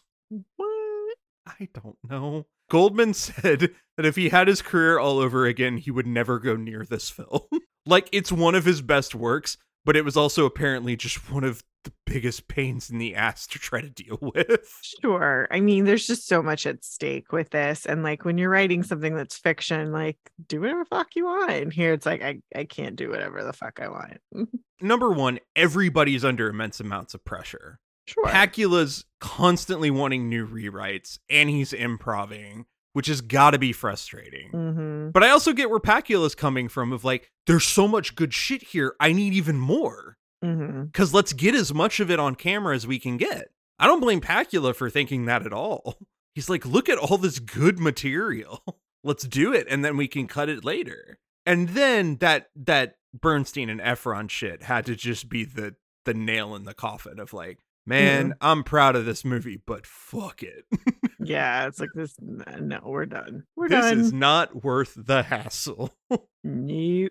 What? 0.56 1.16
I 1.46 1.68
don't 1.72 1.96
know. 2.08 2.46
Goldman 2.70 3.14
said 3.14 3.70
that 3.96 4.06
if 4.06 4.16
he 4.16 4.28
had 4.28 4.48
his 4.48 4.60
career 4.62 4.98
all 4.98 5.18
over 5.18 5.46
again, 5.46 5.78
he 5.78 5.90
would 5.90 6.06
never 6.06 6.38
go 6.38 6.56
near 6.56 6.84
this 6.84 7.08
film. 7.10 7.40
like 7.86 8.08
it's 8.12 8.30
one 8.30 8.54
of 8.54 8.64
his 8.66 8.82
best 8.82 9.14
works, 9.14 9.56
but 9.88 9.96
it 9.96 10.04
was 10.04 10.18
also 10.18 10.44
apparently 10.44 10.96
just 10.96 11.16
one 11.32 11.44
of 11.44 11.64
the 11.84 11.92
biggest 12.04 12.46
pains 12.46 12.90
in 12.90 12.98
the 12.98 13.14
ass 13.14 13.46
to 13.46 13.58
try 13.58 13.80
to 13.80 13.88
deal 13.88 14.18
with. 14.20 14.70
Sure. 15.00 15.48
I 15.50 15.60
mean, 15.60 15.86
there's 15.86 16.06
just 16.06 16.28
so 16.28 16.42
much 16.42 16.66
at 16.66 16.84
stake 16.84 17.32
with 17.32 17.48
this. 17.48 17.86
And 17.86 18.02
like 18.02 18.22
when 18.22 18.36
you're 18.36 18.50
writing 18.50 18.82
something 18.82 19.14
that's 19.14 19.38
fiction, 19.38 19.90
like 19.90 20.18
do 20.46 20.60
whatever 20.60 20.80
the 20.80 20.94
fuck 20.94 21.16
you 21.16 21.24
want. 21.24 21.52
And 21.52 21.72
here 21.72 21.94
it's 21.94 22.04
like 22.04 22.22
I, 22.22 22.42
I 22.54 22.64
can't 22.64 22.96
do 22.96 23.08
whatever 23.08 23.42
the 23.42 23.54
fuck 23.54 23.80
I 23.80 23.88
want. 23.88 24.18
Number 24.82 25.08
one, 25.08 25.38
everybody's 25.56 26.22
under 26.22 26.50
immense 26.50 26.80
amounts 26.80 27.14
of 27.14 27.24
pressure. 27.24 27.80
Sure. 28.06 28.26
Pakula's 28.26 29.06
constantly 29.20 29.90
wanting 29.90 30.28
new 30.28 30.46
rewrites 30.46 31.18
and 31.30 31.48
he's 31.48 31.72
improving, 31.72 32.66
which 32.92 33.06
has 33.06 33.20
got 33.20 33.50
to 33.52 33.58
be 33.58 33.72
frustrating. 33.72 34.50
mm-hmm. 34.52 35.10
But 35.10 35.22
I 35.22 35.30
also 35.30 35.52
get 35.52 35.70
where 35.70 35.78
Pakula's 35.78 36.34
coming 36.34 36.68
from 36.68 36.92
of 36.92 37.04
like, 37.04 37.30
there's 37.46 37.64
so 37.64 37.86
much 37.86 38.14
good 38.14 38.34
shit 38.34 38.62
here. 38.62 38.94
I 39.00 39.12
need 39.12 39.34
even 39.34 39.58
more. 39.58 40.16
Mm-hmm. 40.44 40.84
Because 40.84 41.12
let's 41.12 41.32
get 41.32 41.54
as 41.54 41.74
much 41.74 42.00
of 42.00 42.10
it 42.10 42.20
on 42.20 42.34
camera 42.34 42.74
as 42.74 42.86
we 42.86 42.98
can 42.98 43.16
get. 43.16 43.48
I 43.78 43.86
don't 43.86 44.00
blame 44.00 44.20
Pakula 44.20 44.74
for 44.74 44.90
thinking 44.90 45.26
that 45.26 45.46
at 45.46 45.52
all. 45.52 45.98
He's 46.34 46.48
like, 46.48 46.64
look 46.64 46.88
at 46.88 46.98
all 46.98 47.18
this 47.18 47.38
good 47.38 47.80
material. 47.80 48.62
Let's 49.04 49.24
do 49.24 49.52
it, 49.52 49.66
and 49.70 49.84
then 49.84 49.96
we 49.96 50.08
can 50.08 50.26
cut 50.26 50.48
it 50.48 50.64
later. 50.64 51.18
And 51.46 51.70
then 51.70 52.16
that 52.16 52.50
that 52.56 52.96
Bernstein 53.14 53.70
and 53.70 53.80
Ephron 53.80 54.28
shit 54.28 54.64
had 54.64 54.86
to 54.86 54.94
just 54.94 55.28
be 55.28 55.44
the 55.44 55.76
the 56.04 56.14
nail 56.14 56.54
in 56.54 56.64
the 56.64 56.74
coffin 56.74 57.18
of 57.18 57.32
like, 57.32 57.58
man, 57.88 58.30
mm-hmm. 58.30 58.38
I'm 58.40 58.62
proud 58.62 58.94
of 58.96 59.04
this 59.04 59.24
movie, 59.24 59.60
but 59.64 59.86
fuck 59.86 60.42
it. 60.42 60.64
Yeah, 61.20 61.66
it's 61.66 61.80
like 61.80 61.90
this. 61.94 62.14
No, 62.20 62.80
we're 62.84 63.04
done. 63.04 63.44
We're 63.56 63.68
this 63.68 63.80
done. 63.80 63.98
This 63.98 64.06
is 64.06 64.12
not 64.12 64.64
worth 64.64 64.94
the 64.96 65.24
hassle. 65.24 65.92
Nope. 66.44 67.10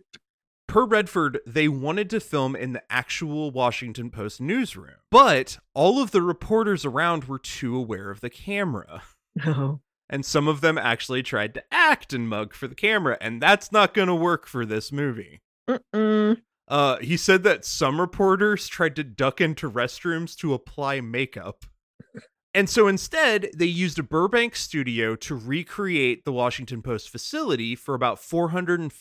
per 0.67 0.85
Redford, 0.85 1.39
they 1.45 1.67
wanted 1.67 2.09
to 2.09 2.19
film 2.19 2.55
in 2.55 2.71
the 2.71 2.81
actual 2.89 3.51
Washington 3.51 4.09
Post 4.09 4.41
newsroom, 4.41 4.95
but 5.11 5.59
all 5.75 6.01
of 6.01 6.11
the 6.11 6.21
reporters 6.21 6.85
around 6.85 7.25
were 7.25 7.37
too 7.37 7.75
aware 7.75 8.09
of 8.09 8.21
the 8.21 8.29
camera. 8.29 9.03
No. 9.35 9.81
And 10.09 10.25
some 10.25 10.47
of 10.47 10.61
them 10.61 10.77
actually 10.77 11.21
tried 11.21 11.53
to 11.55 11.63
act 11.69 12.13
and 12.13 12.29
mug 12.29 12.53
for 12.53 12.69
the 12.69 12.75
camera, 12.75 13.17
and 13.19 13.41
that's 13.41 13.73
not 13.73 13.93
going 13.93 14.07
to 14.07 14.15
work 14.15 14.47
for 14.47 14.65
this 14.65 14.89
movie. 14.89 15.41
Mm-mm. 15.69 16.41
Uh, 16.67 16.97
he 16.97 17.15
said 17.15 17.43
that 17.43 17.63
some 17.63 17.99
reporters 18.01 18.67
tried 18.67 18.95
to 18.95 19.03
duck 19.03 19.39
into 19.39 19.69
restrooms 19.69 20.35
to 20.35 20.53
apply 20.53 20.99
makeup. 21.01 21.65
And 22.53 22.69
so 22.69 22.87
instead, 22.87 23.49
they 23.55 23.65
used 23.67 23.99
a 23.99 24.03
Burbank 24.03 24.55
studio 24.55 25.15
to 25.17 25.35
recreate 25.35 26.25
the 26.25 26.33
Washington 26.33 26.81
Post 26.81 27.09
facility 27.09 27.75
for 27.75 27.93
about 27.93 28.17
$450,000. 28.17 28.91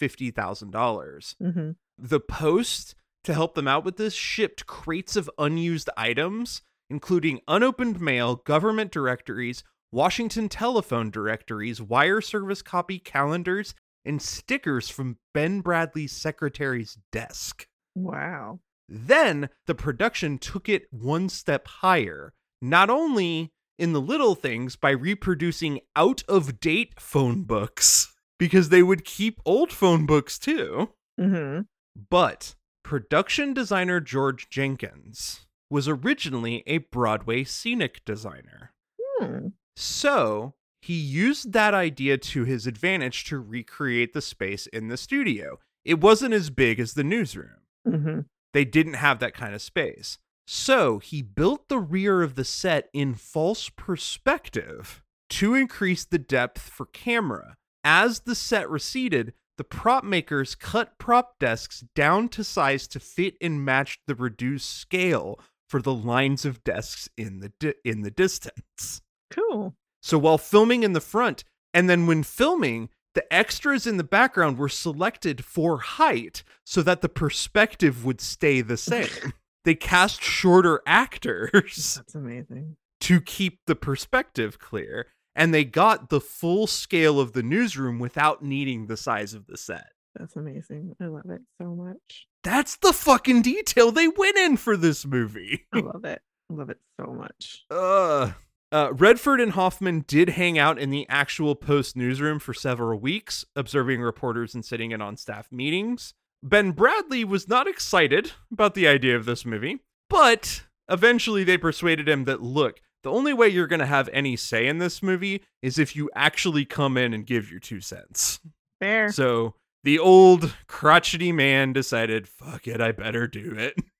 Mm-hmm. 1.42 1.70
The 1.98 2.20
Post, 2.20 2.94
to 3.24 3.32
help 3.32 3.54
them 3.54 3.66
out 3.66 3.82
with 3.82 3.96
this, 3.96 4.12
shipped 4.12 4.66
crates 4.66 5.16
of 5.16 5.30
unused 5.38 5.88
items, 5.96 6.60
including 6.90 7.40
unopened 7.48 7.98
mail, 7.98 8.36
government 8.36 8.92
directories, 8.92 9.64
Washington 9.90 10.50
telephone 10.50 11.10
directories, 11.10 11.80
wire 11.80 12.20
service 12.20 12.60
copy 12.60 12.98
calendars, 12.98 13.74
and 14.06 14.22
stickers 14.22 14.88
from 14.88 15.18
Ben 15.34 15.60
Bradlee's 15.60 16.12
secretary's 16.12 16.96
desk. 17.12 17.66
Wow. 17.94 18.60
Then 18.88 19.48
the 19.66 19.74
production 19.74 20.38
took 20.38 20.68
it 20.68 20.86
one 20.90 21.28
step 21.28 21.66
higher, 21.66 22.32
not 22.62 22.88
only 22.88 23.52
in 23.78 23.92
the 23.92 24.00
little 24.00 24.34
things 24.34 24.76
by 24.76 24.90
reproducing 24.90 25.80
out 25.94 26.22
of 26.28 26.60
date 26.60 27.00
phone 27.00 27.42
books, 27.42 28.14
because 28.38 28.68
they 28.68 28.82
would 28.82 29.04
keep 29.04 29.40
old 29.44 29.72
phone 29.72 30.06
books 30.06 30.38
too. 30.38 30.90
Mm-hmm. 31.20 31.62
But 32.10 32.54
production 32.84 33.52
designer 33.54 34.00
George 34.00 34.48
Jenkins 34.48 35.46
was 35.70 35.88
originally 35.88 36.62
a 36.66 36.78
Broadway 36.78 37.44
scenic 37.44 38.04
designer. 38.04 38.72
Hmm. 39.18 39.48
So 39.74 40.54
he 40.86 40.94
used 40.94 41.52
that 41.52 41.74
idea 41.74 42.16
to 42.18 42.44
his 42.44 42.66
advantage 42.66 43.24
to 43.24 43.38
recreate 43.38 44.12
the 44.12 44.20
space 44.22 44.66
in 44.68 44.88
the 44.88 44.96
studio. 44.96 45.58
It 45.84 46.00
wasn't 46.00 46.34
as 46.34 46.50
big 46.50 46.80
as 46.80 46.94
the 46.94 47.04
newsroom, 47.04 47.60
Mm-hmm. 47.86 48.20
they 48.52 48.64
didn't 48.64 48.94
have 48.94 49.18
that 49.20 49.34
kind 49.34 49.54
of 49.54 49.62
space. 49.62 50.18
So 50.46 50.98
he 50.98 51.22
built 51.22 51.68
the 51.68 51.78
rear 51.78 52.22
of 52.22 52.34
the 52.36 52.44
set 52.44 52.88
in 52.92 53.14
false 53.14 53.68
perspective 53.68 55.02
to 55.30 55.54
increase 55.54 56.04
the 56.04 56.18
depth 56.18 56.60
for 56.62 56.86
camera. 56.86 57.56
As 57.84 58.20
the 58.20 58.34
set 58.34 58.68
receded, 58.70 59.32
the 59.58 59.64
prop 59.64 60.04
makers 60.04 60.54
cut 60.54 60.98
prop 60.98 61.38
desks 61.40 61.84
down 61.94 62.28
to 62.30 62.44
size 62.44 62.86
to 62.88 63.00
fit 63.00 63.36
and 63.40 63.64
match 63.64 63.98
the 64.06 64.14
reduced 64.14 64.70
scale 64.70 65.40
for 65.68 65.80
the 65.82 65.94
lines 65.94 66.44
of 66.44 66.62
desks 66.62 67.08
in 67.16 67.40
the 67.40 67.52
di- 67.58 67.74
in 67.84 68.02
the 68.02 68.10
distance. 68.10 69.00
Cool. 69.30 69.74
So 70.06 70.18
while 70.18 70.38
filming 70.38 70.84
in 70.84 70.92
the 70.92 71.00
front, 71.00 71.42
and 71.74 71.90
then 71.90 72.06
when 72.06 72.22
filming, 72.22 72.90
the 73.16 73.24
extras 73.34 73.88
in 73.88 73.96
the 73.96 74.04
background 74.04 74.56
were 74.56 74.68
selected 74.68 75.44
for 75.44 75.78
height 75.78 76.44
so 76.64 76.80
that 76.82 77.00
the 77.00 77.08
perspective 77.08 78.04
would 78.04 78.20
stay 78.20 78.60
the 78.60 78.76
same. 78.76 79.32
they 79.64 79.74
cast 79.74 80.22
shorter 80.22 80.80
actors 80.86 81.94
That's 81.96 82.14
amazing. 82.14 82.76
to 83.00 83.20
keep 83.20 83.58
the 83.66 83.74
perspective 83.74 84.60
clear, 84.60 85.08
and 85.34 85.52
they 85.52 85.64
got 85.64 86.08
the 86.08 86.20
full 86.20 86.68
scale 86.68 87.18
of 87.18 87.32
the 87.32 87.42
newsroom 87.42 87.98
without 87.98 88.44
needing 88.44 88.86
the 88.86 88.96
size 88.96 89.34
of 89.34 89.48
the 89.48 89.56
set. 89.56 89.88
That's 90.14 90.36
amazing. 90.36 90.94
I 91.02 91.06
love 91.06 91.28
it 91.30 91.40
so 91.60 91.74
much. 91.74 92.28
That's 92.44 92.76
the 92.76 92.92
fucking 92.92 93.42
detail 93.42 93.90
they 93.90 94.06
went 94.06 94.38
in 94.38 94.56
for 94.56 94.76
this 94.76 95.04
movie. 95.04 95.66
I 95.74 95.80
love 95.80 96.04
it. 96.04 96.22
I 96.48 96.54
love 96.54 96.70
it 96.70 96.78
so 97.00 97.12
much. 97.12 97.64
Uh, 97.72 98.30
uh, 98.72 98.92
Redford 98.92 99.40
and 99.40 99.52
Hoffman 99.52 100.04
did 100.06 100.30
hang 100.30 100.58
out 100.58 100.78
in 100.78 100.90
the 100.90 101.06
actual 101.08 101.54
Post 101.54 101.96
newsroom 101.96 102.38
for 102.38 102.52
several 102.54 102.98
weeks, 102.98 103.44
observing 103.54 104.00
reporters 104.00 104.54
and 104.54 104.64
sitting 104.64 104.90
in 104.90 105.00
on 105.00 105.16
staff 105.16 105.50
meetings. 105.52 106.14
Ben 106.42 106.72
Bradlee 106.72 107.24
was 107.24 107.48
not 107.48 107.66
excited 107.66 108.32
about 108.52 108.74
the 108.74 108.86
idea 108.86 109.16
of 109.16 109.24
this 109.24 109.44
movie, 109.44 109.80
but 110.10 110.64
eventually 110.88 111.44
they 111.44 111.58
persuaded 111.58 112.08
him 112.08 112.24
that 112.24 112.42
look, 112.42 112.80
the 113.02 113.10
only 113.10 113.32
way 113.32 113.48
you're 113.48 113.66
going 113.66 113.80
to 113.80 113.86
have 113.86 114.08
any 114.12 114.36
say 114.36 114.66
in 114.66 114.78
this 114.78 115.02
movie 115.02 115.42
is 115.62 115.78
if 115.78 115.94
you 115.94 116.10
actually 116.14 116.64
come 116.64 116.96
in 116.96 117.14
and 117.14 117.26
give 117.26 117.50
your 117.50 117.60
two 117.60 117.80
cents. 117.80 118.40
Fair. 118.80 119.10
So 119.10 119.54
the 119.84 119.98
old 119.98 120.54
crotchety 120.66 121.30
man 121.30 121.72
decided, 121.72 122.26
fuck 122.26 122.66
it, 122.66 122.80
I 122.80 122.92
better 122.92 123.28
do 123.28 123.54
it. 123.56 123.74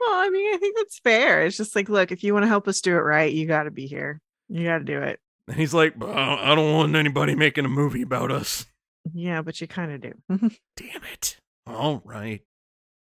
Well, 0.00 0.14
I 0.14 0.28
mean, 0.30 0.54
I 0.54 0.58
think 0.58 0.76
that's 0.76 0.98
fair. 1.00 1.44
It's 1.44 1.56
just 1.56 1.74
like, 1.74 1.88
look, 1.88 2.12
if 2.12 2.22
you 2.22 2.32
want 2.32 2.44
to 2.44 2.48
help 2.48 2.68
us 2.68 2.80
do 2.80 2.92
it 2.92 3.00
right, 3.00 3.32
you 3.32 3.46
got 3.46 3.64
to 3.64 3.70
be 3.70 3.86
here. 3.86 4.20
You 4.48 4.64
got 4.64 4.78
to 4.78 4.84
do 4.84 5.00
it. 5.00 5.20
And 5.48 5.56
he's 5.56 5.74
like, 5.74 5.94
I 6.02 6.54
don't 6.54 6.74
want 6.74 6.94
anybody 6.94 7.34
making 7.34 7.64
a 7.64 7.68
movie 7.68 8.02
about 8.02 8.30
us. 8.30 8.66
Yeah, 9.12 9.42
but 9.42 9.60
you 9.60 9.66
kind 9.66 9.92
of 9.92 10.00
do. 10.00 10.12
Damn 10.76 11.02
it. 11.12 11.38
All 11.66 12.02
right. 12.04 12.42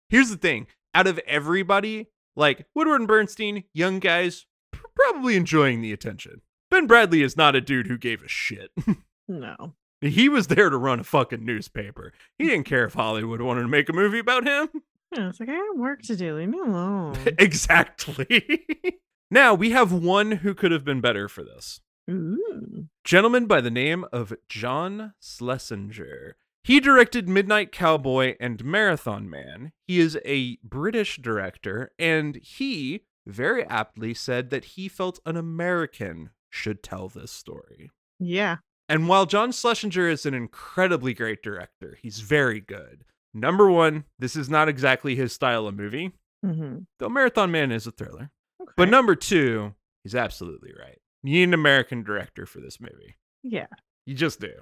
Here's 0.08 0.30
the 0.30 0.36
thing 0.36 0.66
out 0.94 1.06
of 1.06 1.18
everybody, 1.26 2.08
like 2.36 2.66
Woodward 2.74 3.00
and 3.00 3.08
Bernstein, 3.08 3.64
young 3.72 3.98
guys, 3.98 4.46
pr- 4.70 4.86
probably 4.94 5.36
enjoying 5.36 5.80
the 5.82 5.92
attention. 5.92 6.42
Ben 6.70 6.88
Bradlee 6.88 7.24
is 7.24 7.36
not 7.36 7.54
a 7.54 7.60
dude 7.60 7.86
who 7.86 7.98
gave 7.98 8.22
a 8.22 8.28
shit. 8.28 8.70
no. 9.28 9.74
he 10.00 10.28
was 10.28 10.46
there 10.46 10.70
to 10.70 10.76
run 10.76 11.00
a 11.00 11.04
fucking 11.04 11.44
newspaper. 11.44 12.12
He 12.38 12.46
didn't 12.46 12.64
care 12.64 12.86
if 12.86 12.94
Hollywood 12.94 13.42
wanted 13.42 13.62
to 13.62 13.68
make 13.68 13.88
a 13.88 13.94
movie 13.94 14.18
about 14.18 14.46
him. 14.46 14.68
Yeah, 15.12 15.28
it's 15.28 15.40
like, 15.40 15.48
I 15.48 15.54
have 15.54 15.76
work 15.76 16.02
to 16.02 16.16
do. 16.16 16.36
Leave 16.36 16.48
me 16.48 16.58
alone. 16.58 17.16
exactly. 17.38 18.64
now, 19.30 19.54
we 19.54 19.70
have 19.70 19.92
one 19.92 20.32
who 20.32 20.54
could 20.54 20.72
have 20.72 20.84
been 20.84 21.00
better 21.00 21.28
for 21.28 21.44
this. 21.44 21.80
Ooh. 22.10 22.88
Gentleman 23.04 23.46
by 23.46 23.60
the 23.60 23.70
name 23.70 24.04
of 24.12 24.32
John 24.48 25.14
Schlesinger. 25.20 26.36
He 26.64 26.80
directed 26.80 27.28
Midnight 27.28 27.72
Cowboy 27.72 28.36
and 28.38 28.64
Marathon 28.64 29.28
Man. 29.28 29.72
He 29.86 29.98
is 29.98 30.18
a 30.24 30.58
British 30.62 31.16
director, 31.18 31.90
and 31.98 32.36
he 32.36 33.04
very 33.26 33.64
aptly 33.66 34.14
said 34.14 34.50
that 34.50 34.64
he 34.64 34.88
felt 34.88 35.20
an 35.26 35.36
American 35.36 36.30
should 36.50 36.82
tell 36.82 37.08
this 37.08 37.32
story. 37.32 37.90
Yeah. 38.18 38.58
And 38.88 39.08
while 39.08 39.26
John 39.26 39.52
Schlesinger 39.52 40.08
is 40.08 40.26
an 40.26 40.34
incredibly 40.34 41.14
great 41.14 41.42
director, 41.42 41.98
he's 42.00 42.20
very 42.20 42.60
good. 42.60 43.04
Number 43.34 43.70
one, 43.70 44.04
this 44.18 44.36
is 44.36 44.48
not 44.50 44.68
exactly 44.68 45.14
his 45.16 45.32
style 45.32 45.66
of 45.66 45.74
movie, 45.76 46.12
hmm 46.44 46.78
though 46.98 47.08
Marathon 47.08 47.50
Man 47.50 47.72
is 47.72 47.86
a 47.86 47.90
thriller. 47.92 48.30
But 48.76 48.88
number 48.88 49.14
two, 49.14 49.74
he's 50.04 50.14
absolutely 50.14 50.72
right. 50.78 50.98
You 51.22 51.32
need 51.32 51.42
an 51.44 51.54
American 51.54 52.02
director 52.02 52.46
for 52.46 52.60
this 52.60 52.80
movie. 52.80 53.16
yeah. 53.42 53.66
You 54.06 54.14
just 54.14 54.40
do. 54.40 54.52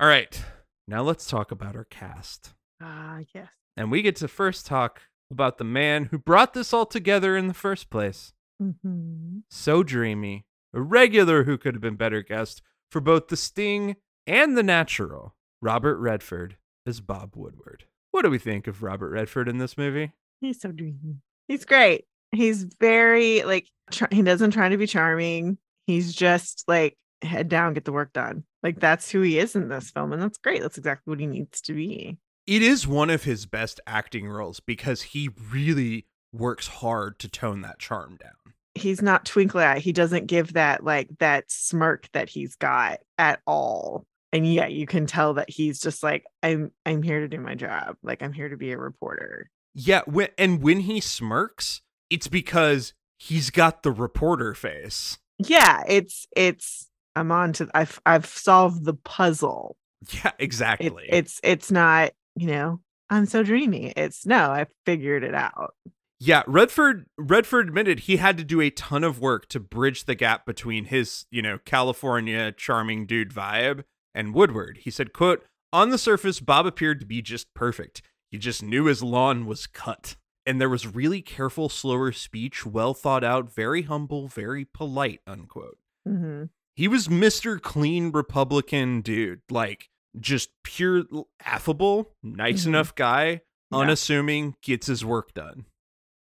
All 0.00 0.08
right, 0.08 0.42
now 0.88 1.02
let's 1.02 1.26
talk 1.28 1.50
about 1.50 1.76
our 1.76 1.84
cast. 1.84 2.54
Ah, 2.82 3.18
yes. 3.34 3.48
And 3.76 3.90
we 3.90 4.00
get 4.02 4.16
to 4.16 4.28
first 4.28 4.66
talk 4.66 5.02
about 5.30 5.58
the 5.58 5.64
man 5.64 6.06
who 6.06 6.18
brought 6.18 6.54
this 6.54 6.72
all 6.72 6.86
together 6.86 7.36
in 7.36 7.46
the 7.48 7.54
first 7.54 7.90
place. 7.90 8.32
hmm 8.58 9.40
So 9.50 9.82
dreamy, 9.82 10.46
a 10.74 10.80
regular 10.80 11.44
who 11.44 11.56
could 11.58 11.74
have 11.74 11.82
been 11.82 11.96
better 11.96 12.22
guest 12.22 12.62
for 12.90 13.00
both 13.00 13.28
The 13.28 13.36
Sting 13.36 13.96
and 14.26 14.56
The 14.56 14.62
Natural, 14.62 15.34
Robert 15.60 15.98
Redford 15.98 16.56
as 16.86 17.00
Bob 17.00 17.32
Woodward. 17.36 17.84
What 18.12 18.22
do 18.22 18.30
we 18.30 18.38
think 18.38 18.66
of 18.66 18.82
Robert 18.82 19.10
Redford 19.10 19.48
in 19.48 19.58
this 19.58 19.76
movie? 19.76 20.12
He's 20.40 20.60
so 20.60 20.70
dreamy. 20.70 21.16
He's 21.48 21.64
great. 21.64 22.04
He's 22.30 22.64
very 22.80 23.42
like 23.42 23.66
tr- 23.90 24.04
he 24.10 24.22
doesn't 24.22 24.52
try 24.52 24.68
to 24.68 24.76
be 24.76 24.86
charming. 24.86 25.58
He's 25.86 26.14
just 26.14 26.64
like 26.68 26.96
head 27.22 27.48
down, 27.48 27.74
get 27.74 27.84
the 27.84 27.92
work 27.92 28.12
done. 28.12 28.44
Like 28.62 28.80
that's 28.80 29.10
who 29.10 29.22
he 29.22 29.38
is 29.38 29.56
in 29.56 29.68
this 29.68 29.90
film, 29.90 30.12
and 30.12 30.22
that's 30.22 30.38
great. 30.38 30.62
That's 30.62 30.78
exactly 30.78 31.10
what 31.10 31.20
he 31.20 31.26
needs 31.26 31.60
to 31.62 31.74
be. 31.74 32.18
It 32.46 32.62
is 32.62 32.86
one 32.86 33.10
of 33.10 33.24
his 33.24 33.46
best 33.46 33.80
acting 33.86 34.28
roles 34.28 34.60
because 34.60 35.02
he 35.02 35.30
really 35.50 36.06
works 36.32 36.66
hard 36.66 37.18
to 37.20 37.28
tone 37.28 37.62
that 37.62 37.78
charm 37.78 38.16
down. 38.16 38.54
He's 38.74 39.02
not 39.02 39.24
twinkly 39.24 39.64
eye. 39.64 39.78
He 39.78 39.92
doesn't 39.92 40.26
give 40.26 40.54
that 40.54 40.84
like 40.84 41.08
that 41.18 41.50
smirk 41.50 42.08
that 42.12 42.28
he's 42.28 42.56
got 42.56 43.00
at 43.18 43.40
all. 43.46 44.06
And 44.32 44.50
yeah, 44.50 44.66
you 44.66 44.86
can 44.86 45.06
tell 45.06 45.34
that 45.34 45.50
he's 45.50 45.80
just 45.80 46.02
like, 46.02 46.24
I'm 46.42 46.72
I'm 46.86 47.02
here 47.02 47.20
to 47.20 47.28
do 47.28 47.38
my 47.38 47.54
job. 47.54 47.96
Like 48.02 48.22
I'm 48.22 48.32
here 48.32 48.48
to 48.48 48.56
be 48.56 48.72
a 48.72 48.78
reporter. 48.78 49.50
Yeah, 49.74 50.02
when, 50.06 50.28
and 50.38 50.62
when 50.62 50.80
he 50.80 51.00
smirks, 51.00 51.80
it's 52.10 52.28
because 52.28 52.94
he's 53.18 53.50
got 53.50 53.82
the 53.82 53.92
reporter 53.92 54.54
face. 54.54 55.18
Yeah, 55.38 55.82
it's 55.86 56.26
it's 56.36 56.88
I'm 57.14 57.30
on 57.32 57.52
to 57.54 57.68
I've 57.74 58.00
I've 58.06 58.26
solved 58.26 58.84
the 58.84 58.94
puzzle. 58.94 59.76
Yeah, 60.12 60.28
It, 60.38 60.44
exactly. 60.44 61.06
it's 61.08 61.40
it's 61.42 61.70
not, 61.70 62.12
you 62.34 62.48
know, 62.48 62.80
I'm 63.10 63.26
so 63.26 63.42
dreamy. 63.42 63.92
It's 63.96 64.26
no, 64.26 64.50
I 64.50 64.66
figured 64.84 65.24
it 65.24 65.34
out. 65.34 65.74
Yeah, 66.18 66.42
Redford 66.46 67.06
Redford 67.18 67.68
admitted 67.68 68.00
he 68.00 68.16
had 68.16 68.38
to 68.38 68.44
do 68.44 68.60
a 68.60 68.70
ton 68.70 69.04
of 69.04 69.20
work 69.20 69.48
to 69.50 69.60
bridge 69.60 70.04
the 70.04 70.14
gap 70.14 70.46
between 70.46 70.86
his, 70.86 71.26
you 71.30 71.42
know, 71.42 71.58
California 71.64 72.52
charming 72.52 73.06
dude 73.06 73.30
vibe 73.30 73.84
and 74.14 74.34
Woodward. 74.34 74.78
He 74.82 74.90
said, 74.90 75.12
quote, 75.12 75.44
on 75.72 75.90
the 75.90 75.98
surface, 75.98 76.40
Bob 76.40 76.66
appeared 76.66 77.00
to 77.00 77.06
be 77.06 77.22
just 77.22 77.52
perfect. 77.54 78.02
He 78.30 78.38
just 78.38 78.62
knew 78.62 78.84
his 78.86 79.02
lawn 79.02 79.46
was 79.46 79.66
cut. 79.66 80.16
And 80.44 80.60
there 80.60 80.68
was 80.68 80.86
really 80.86 81.22
careful, 81.22 81.68
slower 81.68 82.10
speech, 82.12 82.66
well 82.66 82.94
thought 82.94 83.22
out, 83.24 83.52
very 83.54 83.82
humble, 83.82 84.26
very 84.28 84.64
polite, 84.64 85.20
unquote. 85.26 85.78
hmm 86.06 86.44
He 86.74 86.88
was 86.88 87.06
Mr. 87.08 87.60
Clean 87.60 88.10
Republican 88.10 89.02
dude, 89.02 89.42
like 89.50 89.88
just 90.18 90.50
pure 90.64 91.04
affable, 91.44 92.12
nice 92.22 92.64
Mhm. 92.64 92.68
enough 92.68 92.94
guy, 92.94 93.42
Yeah. 93.70 93.78
unassuming, 93.78 94.56
gets 94.62 94.86
his 94.88 95.04
work 95.04 95.32
done. 95.34 95.66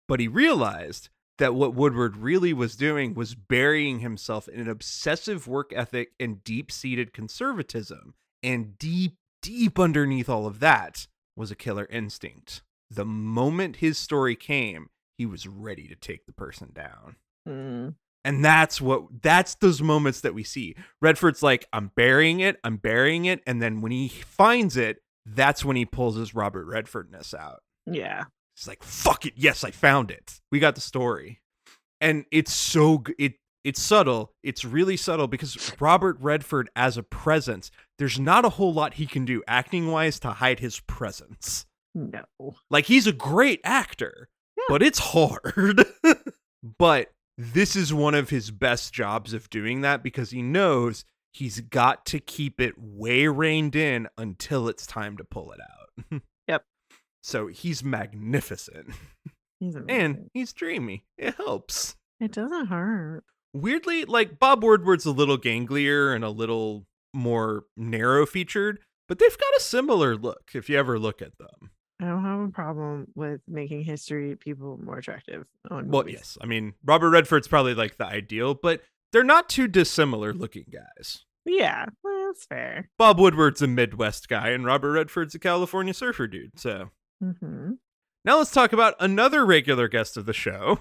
But 0.07 0.19
he 0.19 0.27
realized 0.27 1.09
that 1.37 1.55
what 1.55 1.73
Woodward 1.73 2.17
really 2.17 2.53
was 2.53 2.75
doing 2.75 3.13
was 3.13 3.35
burying 3.35 3.99
himself 3.99 4.47
in 4.47 4.59
an 4.59 4.69
obsessive 4.69 5.47
work 5.47 5.71
ethic 5.73 6.11
and 6.19 6.43
deep 6.43 6.71
seated 6.71 7.13
conservatism. 7.13 8.13
And 8.41 8.77
deep, 8.77 9.17
deep 9.41 9.79
underneath 9.79 10.29
all 10.29 10.47
of 10.47 10.59
that 10.59 11.07
was 11.35 11.51
a 11.51 11.55
killer 11.55 11.87
instinct. 11.89 12.63
The 12.89 13.05
moment 13.05 13.77
his 13.77 13.97
story 13.97 14.35
came, 14.35 14.89
he 15.17 15.25
was 15.25 15.47
ready 15.47 15.87
to 15.87 15.95
take 15.95 16.25
the 16.25 16.33
person 16.33 16.71
down. 16.73 17.15
Mm. 17.47 17.95
And 18.23 18.43
that's 18.43 18.81
what 18.81 19.21
that's 19.21 19.55
those 19.55 19.81
moments 19.81 20.21
that 20.21 20.33
we 20.33 20.43
see. 20.43 20.75
Redford's 21.01 21.43
like, 21.43 21.67
I'm 21.71 21.91
burying 21.95 22.39
it, 22.39 22.59
I'm 22.63 22.77
burying 22.77 23.25
it. 23.25 23.41
And 23.45 23.61
then 23.61 23.81
when 23.81 23.91
he 23.91 24.07
finds 24.07 24.77
it, 24.77 24.97
that's 25.25 25.63
when 25.65 25.75
he 25.75 25.85
pulls 25.85 26.15
his 26.15 26.33
Robert 26.33 26.65
Redfordness 26.65 27.33
out. 27.33 27.59
Yeah. 27.85 28.25
He's 28.55 28.67
like, 28.67 28.83
fuck 28.83 29.25
it, 29.25 29.33
yes, 29.35 29.63
I 29.63 29.71
found 29.71 30.11
it. 30.11 30.39
We 30.51 30.59
got 30.59 30.75
the 30.75 30.81
story. 30.81 31.41
And 32.01 32.25
it's 32.31 32.53
so 32.53 33.03
it 33.17 33.35
it's 33.63 33.81
subtle. 33.81 34.31
It's 34.43 34.63
really 34.63 34.95
subtle 34.95 35.27
because 35.27 35.73
Robert 35.79 36.17
Redford 36.19 36.69
as 36.75 36.97
a 36.97 37.03
presence, 37.03 37.71
there's 37.97 38.19
not 38.19 38.45
a 38.45 38.49
whole 38.49 38.73
lot 38.73 38.93
he 38.93 39.07
can 39.07 39.25
do 39.25 39.41
acting 39.47 39.87
wise 39.87 40.19
to 40.19 40.29
hide 40.29 40.59
his 40.59 40.79
presence. 40.81 41.65
No. 41.95 42.25
Like 42.69 42.85
he's 42.85 43.07
a 43.07 43.11
great 43.11 43.61
actor, 43.63 44.29
but 44.69 44.83
it's 44.83 44.99
hard. 44.99 45.83
but 46.77 47.11
this 47.37 47.75
is 47.75 47.93
one 47.93 48.13
of 48.13 48.29
his 48.29 48.51
best 48.51 48.93
jobs 48.93 49.33
of 49.33 49.49
doing 49.49 49.81
that 49.81 50.03
because 50.03 50.29
he 50.29 50.41
knows 50.41 51.03
he's 51.33 51.59
got 51.59 52.05
to 52.07 52.19
keep 52.19 52.61
it 52.61 52.75
way 52.77 53.27
reined 53.27 53.75
in 53.75 54.07
until 54.17 54.69
it's 54.69 54.85
time 54.85 55.17
to 55.17 55.23
pull 55.23 55.51
it 55.51 55.59
out. 55.59 56.21
So 57.25 57.47
he's 57.47 57.83
magnificent 57.83 58.91
He's 59.59 59.75
and 59.89 60.29
he's 60.33 60.53
dreamy. 60.53 61.05
It 61.17 61.33
helps. 61.35 61.95
It 62.19 62.31
doesn't 62.31 62.67
hurt. 62.67 63.23
Weirdly, 63.51 64.05
like 64.05 64.37
Bob 64.37 64.63
Woodward's 64.63 65.05
a 65.07 65.11
little 65.11 65.37
ganglier 65.37 66.13
and 66.13 66.23
a 66.23 66.29
little 66.29 66.85
more 67.15 67.63
narrow 67.75 68.27
featured, 68.27 68.79
but 69.07 69.17
they've 69.17 69.37
got 69.37 69.57
a 69.57 69.61
similar 69.61 70.15
look 70.15 70.51
if 70.53 70.69
you 70.69 70.77
ever 70.77 70.99
look 70.99 71.19
at 71.21 71.37
them. 71.39 71.71
I 71.99 72.05
don't 72.05 72.23
have 72.23 72.41
a 72.41 72.49
problem 72.49 73.07
with 73.15 73.41
making 73.47 73.85
history 73.85 74.35
people 74.35 74.77
more 74.83 74.99
attractive. 74.99 75.45
On 75.71 75.87
Well, 75.89 76.03
movies. 76.03 76.15
yes. 76.19 76.37
I 76.41 76.45
mean, 76.45 76.73
Robert 76.83 77.09
Redford's 77.09 77.47
probably 77.47 77.73
like 77.73 77.97
the 77.97 78.05
ideal, 78.05 78.53
but 78.53 78.81
they're 79.13 79.23
not 79.23 79.49
too 79.49 79.67
dissimilar 79.67 80.31
looking 80.31 80.65
guys. 80.71 81.23
Yeah, 81.45 81.85
well, 82.03 82.25
that's 82.27 82.45
fair. 82.45 82.89
Bob 82.99 83.19
Woodward's 83.19 83.61
a 83.63 83.67
Midwest 83.67 84.27
guy, 84.27 84.49
and 84.49 84.63
Robert 84.65 84.91
Redford's 84.91 85.33
a 85.33 85.39
California 85.39 85.93
surfer 85.93 86.27
dude. 86.27 86.59
So 86.59 86.89
hmm 87.39 87.71
now 88.23 88.39
let's 88.39 88.51
talk 88.51 88.73
about 88.73 88.95
another 88.99 89.45
regular 89.45 89.87
guest 89.87 90.17
of 90.17 90.25
the 90.25 90.33
show, 90.33 90.79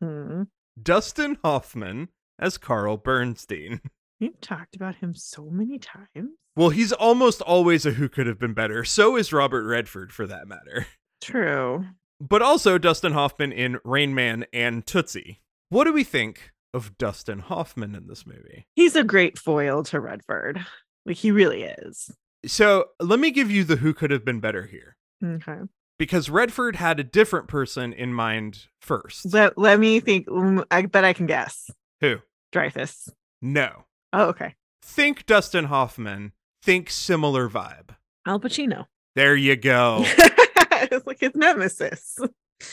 hmm 0.00 0.42
Dustin 0.82 1.38
Hoffman 1.42 2.08
as 2.38 2.58
Carl 2.58 2.96
Bernstein. 2.96 3.80
You've 4.18 4.40
talked 4.40 4.76
about 4.76 4.96
him 4.96 5.14
so 5.14 5.50
many 5.50 5.78
times. 5.78 6.30
Well, 6.54 6.70
he's 6.70 6.92
almost 6.92 7.42
always 7.42 7.84
a 7.84 7.92
who 7.92 8.08
could 8.08 8.26
have 8.26 8.38
been 8.38 8.54
better. 8.54 8.82
So 8.84 9.16
is 9.16 9.32
Robert 9.32 9.64
Redford, 9.66 10.10
for 10.12 10.26
that 10.26 10.48
matter. 10.48 10.86
True. 11.22 11.84
But 12.18 12.40
also 12.40 12.78
Dustin 12.78 13.12
Hoffman 13.12 13.52
in 13.52 13.78
Rain 13.84 14.14
Man 14.14 14.46
and 14.52 14.86
Tootsie. 14.86 15.42
What 15.68 15.84
do 15.84 15.92
we 15.92 16.02
think 16.04 16.52
of 16.72 16.96
Dustin 16.96 17.40
Hoffman 17.40 17.94
in 17.94 18.06
this 18.06 18.26
movie? 18.26 18.66
He's 18.74 18.96
a 18.96 19.04
great 19.04 19.38
foil 19.38 19.82
to 19.84 20.00
Redford. 20.00 20.64
Like 21.04 21.16
he 21.16 21.30
really 21.30 21.64
is. 21.64 22.10
So 22.46 22.86
let 23.00 23.18
me 23.18 23.30
give 23.30 23.50
you 23.50 23.64
the 23.64 23.76
who 23.76 23.92
could 23.92 24.10
have 24.10 24.24
been 24.24 24.40
better 24.40 24.66
here. 24.66 24.96
Okay. 25.22 25.60
Because 25.98 26.28
Redford 26.28 26.76
had 26.76 27.00
a 27.00 27.04
different 27.04 27.48
person 27.48 27.92
in 27.92 28.12
mind 28.12 28.66
first. 28.80 29.32
Let 29.32 29.56
let 29.56 29.80
me 29.80 30.00
think. 30.00 30.26
Mm, 30.26 30.64
I 30.70 30.82
bet 30.82 31.04
I 31.04 31.12
can 31.12 31.26
guess. 31.26 31.70
Who? 32.00 32.18
Dreyfuss. 32.52 33.08
No. 33.40 33.84
Oh, 34.12 34.26
okay. 34.26 34.54
Think 34.82 35.26
Dustin 35.26 35.66
Hoffman. 35.66 36.32
Think 36.62 36.90
similar 36.90 37.48
vibe. 37.48 37.96
Al 38.26 38.40
Pacino. 38.40 38.86
There 39.14 39.36
you 39.36 39.56
go. 39.56 40.04
it's 40.06 41.06
like 41.06 41.20
his 41.20 41.34
nemesis. 41.34 42.18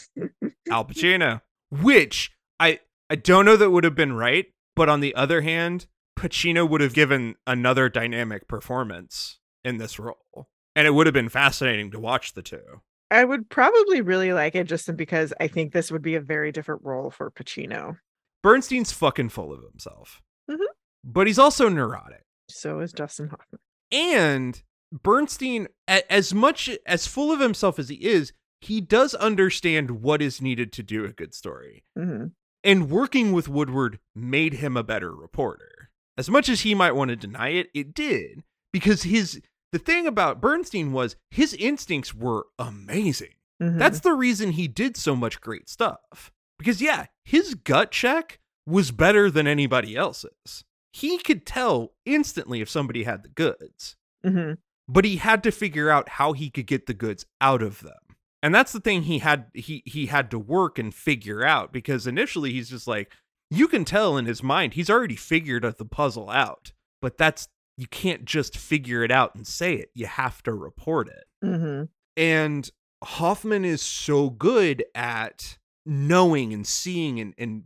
Al 0.70 0.86
Pacino. 0.86 1.42
Which 1.72 2.32
I 2.60 2.80
I 3.10 3.16
don't 3.16 3.46
know 3.46 3.58
that 3.58 3.70
would 3.70 3.84
have 3.84 3.96
been 3.96 4.14
right, 4.14 4.48
but 4.76 4.90
on 4.90 5.00
the 5.00 5.16
other 5.16 5.42
hand, 5.42 5.88
Pacino 6.18 6.68
would 6.68 6.82
have 6.82 6.94
given 6.94 7.36
another 7.46 7.90
dynamic 7.90 8.48
performance 8.48 9.40
in 9.64 9.78
this 9.78 10.00
role. 10.00 10.48
And 10.76 10.88
it 10.88 10.92
would 10.92 11.08
have 11.08 11.14
been 11.14 11.30
fascinating 11.30 11.92
to 11.92 12.00
watch 12.00 12.34
the 12.34 12.42
two. 12.42 12.82
I 13.14 13.24
would 13.24 13.50
probably 13.50 14.02
really 14.02 14.34
like 14.34 14.56
it 14.56 14.66
just 14.66 14.96
because 14.98 15.34
I 15.40 15.48
think 15.48 15.72
this 15.72 15.92
would 15.92 16.02
be 16.02 16.16
a 16.16 16.22
very 16.22 16.52
different 16.52 16.82
role 16.84 17.12
for 17.12 17.30
Pacino. 17.32 17.98
Bernstein's 18.42 18.92
fucking 18.92 19.30
full 19.30 19.54
of 19.54 19.62
himself. 19.64 20.22
Mhm. 20.50 20.58
But 21.04 21.28
he's 21.28 21.40
also 21.40 21.70
neurotic. 21.70 22.24
So 22.50 22.80
is 22.80 22.92
Dustin 22.92 23.30
Hoffman. 23.30 23.60
And 23.92 24.62
Bernstein, 24.92 25.68
as 25.88 26.34
much 26.34 26.70
as 26.86 27.08
full 27.08 27.32
of 27.32 27.40
himself 27.40 27.78
as 27.80 27.90
he 27.90 27.96
is, 28.04 28.34
he 28.62 28.82
does 28.82 29.14
understand 29.16 29.92
what 30.02 30.22
is 30.22 30.42
needed 30.42 30.72
to 30.74 30.84
do 30.84 31.06
a 31.06 31.14
good 31.14 31.34
story. 31.34 31.84
hmm 31.96 32.28
And 32.64 32.90
working 32.90 33.32
with 33.32 33.48
Woodward 33.48 34.00
made 34.16 34.56
him 34.56 34.76
a 34.76 34.84
better 34.84 35.14
reporter. 35.16 35.92
As 36.18 36.30
much 36.30 36.50
as 36.50 36.62
he 36.62 36.74
might 36.76 36.94
want 36.94 37.10
to 37.10 37.16
deny 37.16 37.50
it, 37.50 37.70
it 37.74 37.94
did 37.94 38.44
because 38.72 39.04
his 39.04 39.42
the 39.74 39.80
thing 39.80 40.08
about 40.08 40.40
Bernstein 40.40 40.94
was 40.94 41.18
his 41.32 41.54
instincts 41.56 42.14
were 42.14 42.46
amazing. 42.58 43.34
Mhm. 43.62 43.78
That's 43.80 44.00
the 44.00 44.14
reason 44.14 44.52
he 44.52 44.68
did 44.70 44.96
so 44.96 45.16
much 45.16 45.42
great 45.42 45.68
stuff. 45.68 46.32
Because, 46.58 46.82
yeah, 46.82 47.08
his 47.26 47.56
gut 47.56 47.92
check 47.92 48.40
was 48.66 48.92
better 48.92 49.30
than 49.30 49.48
anybody 49.48 49.96
else's. 49.98 50.64
He 50.94 51.18
could 51.18 51.46
tell 51.46 51.94
instantly 52.06 52.62
if 52.62 52.70
somebody 52.70 53.04
had 53.04 53.24
the 53.24 53.30
goods, 53.30 53.98
Mhm. 54.26 54.60
but 54.88 55.04
he 55.06 55.18
had 55.18 55.44
to 55.44 55.52
figure 55.52 55.90
out 55.90 56.08
how 56.08 56.34
he 56.34 56.50
could 56.50 56.68
get 56.68 56.86
the 56.86 56.94
goods 56.94 57.26
out 57.42 57.62
of 57.62 57.82
them. 57.82 57.98
And 58.44 58.54
that's 58.54 58.72
the 58.74 58.80
thing 58.80 59.04
he 59.04 59.20
had 59.20 59.50
he 59.54 59.82
he 59.86 60.06
had 60.08 60.30
to 60.32 60.40
work 60.40 60.78
and 60.78 60.94
figure 60.94 61.44
out 61.44 61.72
because 61.74 62.06
initially 62.06 62.52
he's 62.54 62.70
just 62.70 62.88
like 62.88 63.12
you 63.50 63.68
can 63.68 63.86
tell 63.86 64.18
in 64.18 64.26
his 64.26 64.44
mind 64.44 64.74
he's 64.74 64.90
already 64.90 65.16
figured 65.16 65.64
the 65.64 65.86
puzzle 65.86 66.30
out. 66.30 66.74
But 67.02 67.18
that's 67.18 67.48
you 67.78 67.88
can't 67.88 68.26
just 68.26 68.58
figure 68.58 69.04
it 69.04 69.12
out 69.12 69.34
and 69.36 69.46
say 69.48 69.74
it. 69.76 69.90
You 69.96 70.06
have 70.06 70.44
to 70.44 70.54
report 70.54 71.08
it. 71.08 71.26
Mhm. 71.44 71.90
And 72.16 72.70
Hoffman 73.04 73.66
is 73.66 73.82
so 73.82 74.30
good 74.30 74.84
at 74.96 75.58
knowing 75.86 76.54
and 76.54 76.66
seeing 76.66 77.20
and, 77.20 77.34
and 77.38 77.64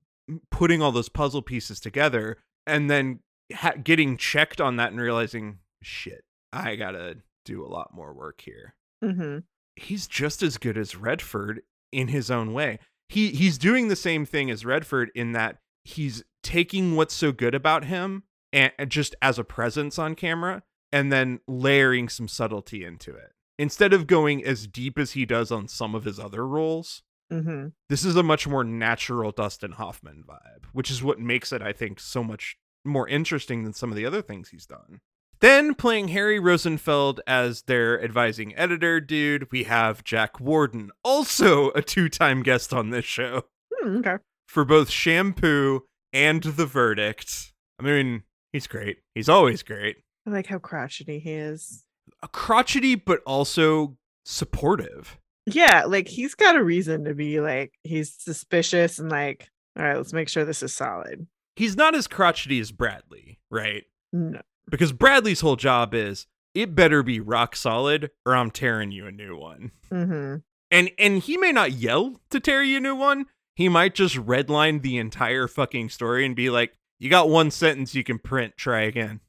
putting 0.49 0.82
all 0.82 0.91
those 0.91 1.10
puzzle 1.10 1.41
pieces 1.41 1.80
together 1.80 2.38
and 2.66 2.89
then 2.89 3.20
ha- 3.53 3.76
getting 3.84 4.18
checked 4.18 4.60
on 4.60 4.78
that 4.78 4.91
and 4.91 4.99
realizing, 4.99 5.60
shit, 5.84 6.24
I 6.51 6.76
gotta 6.76 7.18
do 7.45 7.64
a 7.66 7.68
lot 7.68 7.93
more 7.93 8.14
work 8.14 8.41
here. 8.41 8.76
Mhm. 9.03 9.43
He's 9.76 10.08
just 10.08 10.41
as 10.41 10.58
good 10.58 10.78
as 10.78 10.95
Redford 10.95 11.62
in 11.91 12.08
his 12.08 12.32
own 12.32 12.51
way. 12.53 12.80
He 13.10 13.30
he's 13.32 13.58
doing 13.58 13.88
the 13.88 13.95
same 13.95 14.26
thing 14.26 14.49
as 14.49 14.66
Redford 14.66 15.12
in 15.16 15.32
that 15.34 15.60
he's 15.86 16.24
taking 16.43 16.95
what's 16.95 17.14
so 17.14 17.32
good 17.32 17.53
about 17.55 17.86
him 17.86 18.24
and, 18.54 18.72
just 18.88 19.16
as 19.22 19.38
a 19.39 19.43
presence 19.43 19.98
on 20.00 20.16
camera 20.16 20.64
and 20.91 21.12
then 21.12 21.39
layering 21.48 22.08
some 22.10 22.28
subtlety 22.28 22.84
into 22.84 23.14
it. 23.16 23.32
Instead 23.60 23.91
of 23.93 24.08
going 24.08 24.43
as 24.45 24.68
deep 24.68 24.98
as 25.00 25.12
he 25.12 25.26
does 25.26 25.52
on 25.52 25.68
some 25.68 25.95
of 25.95 26.04
his 26.06 26.20
other 26.20 26.48
roles, 26.48 27.02
Mhm. 27.32 27.74
this 27.89 28.06
is 28.06 28.16
a 28.16 28.24
much 28.24 28.48
more 28.48 28.64
natural 28.64 29.32
Dustin 29.32 29.74
Hoffman 29.74 30.24
vibe, 30.28 30.66
which 30.72 30.89
is 30.89 31.04
what 31.04 31.20
makes 31.20 31.52
it, 31.52 31.62
I 31.62 31.74
think, 31.74 32.00
so 32.00 32.24
much 32.24 32.58
more 32.86 33.08
interesting 33.08 33.64
than 33.64 33.74
some 33.74 33.89
of 33.91 33.98
the 33.98 34.06
other 34.06 34.22
things 34.22 34.50
he's 34.50 34.66
done. 34.66 35.02
Then 35.39 35.76
playing 35.76 36.08
Harry 36.10 36.39
Rosenfeld 36.39 37.20
as 37.28 37.64
their 37.64 38.02
advising 38.02 38.56
editor 38.56 39.00
dude, 39.02 39.52
we 39.52 39.66
have 39.66 40.04
Jack 40.04 40.39
Warden, 40.39 40.91
also 41.04 41.70
a 41.76 41.82
two 41.82 42.08
time 42.10 42.43
guest 42.43 42.74
on 42.74 42.91
this 42.91 43.06
show 43.06 43.43
Hmm, 43.82 43.98
okay. 43.98 44.18
for 44.48 44.64
both 44.64 44.89
Shampoo 44.89 45.82
and 46.14 46.41
The 46.43 46.66
Verdict. 46.66 47.52
I 47.80 47.84
mean, 47.84 48.24
he's 48.54 48.68
great. 48.68 48.98
He's 49.16 49.30
always 49.30 49.64
great. 49.64 49.98
I 50.26 50.30
like 50.30 50.48
how 50.48 50.60
crotchety 50.60 51.20
he 51.20 51.34
is. 51.34 51.84
A 52.24 52.28
crotchety, 52.28 52.95
but 52.95 53.22
also 53.26 53.98
supportive. 54.26 55.18
Yeah, 55.45 55.86
like 55.86 56.08
he's 56.08 56.36
got 56.36 56.56
a 56.58 56.64
reason 56.64 57.06
to 57.06 57.14
be 57.14 57.39
like 57.39 57.74
he's 57.84 58.14
suspicious 58.18 59.00
and 59.00 59.10
like, 59.10 59.50
all 59.78 59.86
right, 59.86 59.98
let's 59.98 60.14
make 60.14 60.28
sure 60.30 60.43
this 60.43 60.64
is 60.64 60.74
solid. 60.74 61.28
He's 61.56 61.78
not 61.78 61.95
as 61.95 62.08
crotchety 62.08 62.60
as 62.60 62.72
Bradlee, 62.72 63.38
right? 63.50 63.84
No. 64.14 64.41
because 64.70 64.93
Bradlee's 64.93 65.41
whole 65.41 65.56
job 65.56 65.93
is 65.93 66.28
it 66.54 66.76
better 66.76 67.04
be 67.04 67.20
rock 67.20 67.56
solid 67.56 68.12
or 68.26 68.36
I'm 68.36 68.52
tearing 68.52 68.91
you 68.91 69.06
a 69.06 69.12
new 69.12 69.38
one. 69.38 69.72
Mm-hmm. 69.91 70.38
And 70.72 70.91
and 70.98 71.22
he 71.22 71.38
may 71.38 71.52
not 71.52 71.72
yell 71.74 72.20
to 72.32 72.39
tear 72.39 72.64
you 72.64 72.78
a 72.78 72.82
new 72.82 72.95
one. 72.95 73.26
He 73.56 73.70
might 73.70 73.95
just 73.95 74.16
redline 74.16 74.82
the 74.82 74.98
entire 74.98 75.48
fucking 75.48 75.89
story 75.89 76.26
and 76.26 76.36
be 76.36 76.50
like, 76.50 76.74
"You 77.00 77.10
got 77.10 77.30
one 77.30 77.52
sentence 77.52 77.95
you 77.95 78.04
can 78.04 78.20
print. 78.20 78.56
Try 78.58 78.82
again." 78.82 79.22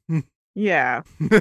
Yeah. 0.55 1.03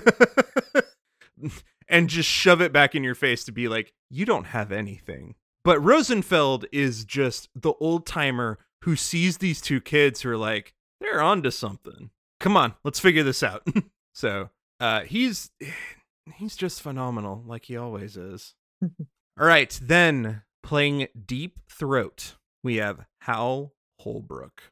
and 1.88 2.08
just 2.08 2.28
shove 2.28 2.60
it 2.60 2.72
back 2.72 2.94
in 2.94 3.02
your 3.02 3.14
face 3.14 3.44
to 3.44 3.52
be 3.52 3.68
like, 3.68 3.92
"You 4.10 4.24
don't 4.24 4.46
have 4.46 4.72
anything." 4.72 5.34
But 5.64 5.80
Rosenfeld 5.80 6.66
is 6.72 7.04
just 7.04 7.48
the 7.54 7.74
old 7.80 8.06
timer 8.06 8.58
who 8.84 8.96
sees 8.96 9.38
these 9.38 9.60
two 9.60 9.80
kids 9.80 10.22
who 10.22 10.30
are 10.30 10.36
like, 10.36 10.74
"They're 11.00 11.20
onto 11.20 11.50
something." 11.50 12.10
come 12.40 12.56
on, 12.56 12.74
let's 12.84 13.00
figure 13.00 13.22
this 13.22 13.42
out. 13.42 13.66
so 14.14 14.50
uh, 14.80 15.00
he's 15.00 15.50
he's 16.36 16.56
just 16.56 16.82
phenomenal, 16.82 17.42
like 17.46 17.66
he 17.66 17.76
always 17.76 18.16
is. 18.16 18.54
All 18.82 19.46
right, 19.46 19.78
then 19.82 20.42
playing 20.62 21.08
Deep 21.26 21.58
Throat, 21.70 22.36
we 22.62 22.76
have 22.76 23.06
Hal 23.22 23.72
Holbrook. 24.00 24.62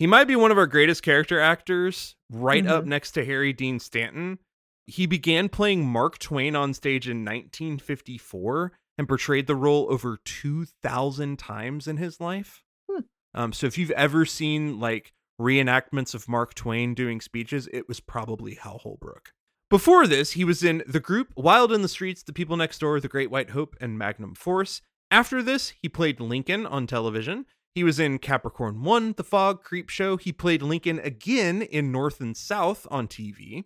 He 0.00 0.06
might 0.06 0.24
be 0.24 0.34
one 0.34 0.50
of 0.50 0.56
our 0.56 0.66
greatest 0.66 1.02
character 1.02 1.38
actors, 1.38 2.16
right 2.30 2.66
up 2.66 2.84
Mhm. 2.84 2.88
next 2.88 3.12
to 3.12 3.24
Harry 3.24 3.52
Dean 3.52 3.78
Stanton. 3.78 4.38
He 4.86 5.04
began 5.04 5.50
playing 5.50 5.86
Mark 5.86 6.18
Twain 6.18 6.56
on 6.56 6.72
stage 6.72 7.06
in 7.06 7.22
1954 7.22 8.72
and 8.96 9.06
portrayed 9.06 9.46
the 9.46 9.54
role 9.54 9.86
over 9.90 10.18
2,000 10.24 11.38
times 11.38 11.86
in 11.86 11.98
his 11.98 12.18
life. 12.18 12.64
Hmm. 12.90 13.00
Um, 13.34 13.52
so 13.52 13.66
if 13.66 13.76
you've 13.76 13.90
ever 13.92 14.24
seen 14.24 14.80
like 14.80 15.12
reenactments 15.38 16.14
of 16.14 16.28
Mark 16.28 16.54
Twain 16.54 16.94
doing 16.94 17.20
speeches, 17.20 17.68
it 17.70 17.86
was 17.86 18.00
probably 18.00 18.54
Hal 18.54 18.78
Holbrook. 18.78 19.32
Before 19.68 20.06
this, 20.06 20.32
he 20.32 20.44
was 20.44 20.64
in 20.64 20.82
the 20.86 20.98
group 20.98 21.32
Wild 21.36 21.72
in 21.72 21.82
the 21.82 21.88
Streets, 21.88 22.22
The 22.22 22.32
People 22.32 22.56
Next 22.56 22.78
Door, 22.78 23.00
The 23.00 23.08
Great 23.08 23.30
White 23.30 23.50
Hope, 23.50 23.76
and 23.82 23.98
Magnum 23.98 24.34
Force. 24.34 24.80
After 25.10 25.42
this, 25.42 25.74
he 25.82 25.90
played 25.90 26.20
Lincoln 26.20 26.64
on 26.66 26.86
television. 26.86 27.44
He 27.74 27.84
was 27.84 28.00
in 28.00 28.18
Capricorn 28.18 28.82
1, 28.82 29.14
The 29.16 29.24
Fog, 29.24 29.64
Creepshow. 29.64 30.20
He 30.20 30.32
played 30.32 30.62
Lincoln 30.62 30.98
again 30.98 31.62
in 31.62 31.92
North 31.92 32.20
and 32.20 32.36
South 32.36 32.86
on 32.90 33.06
TV. 33.06 33.64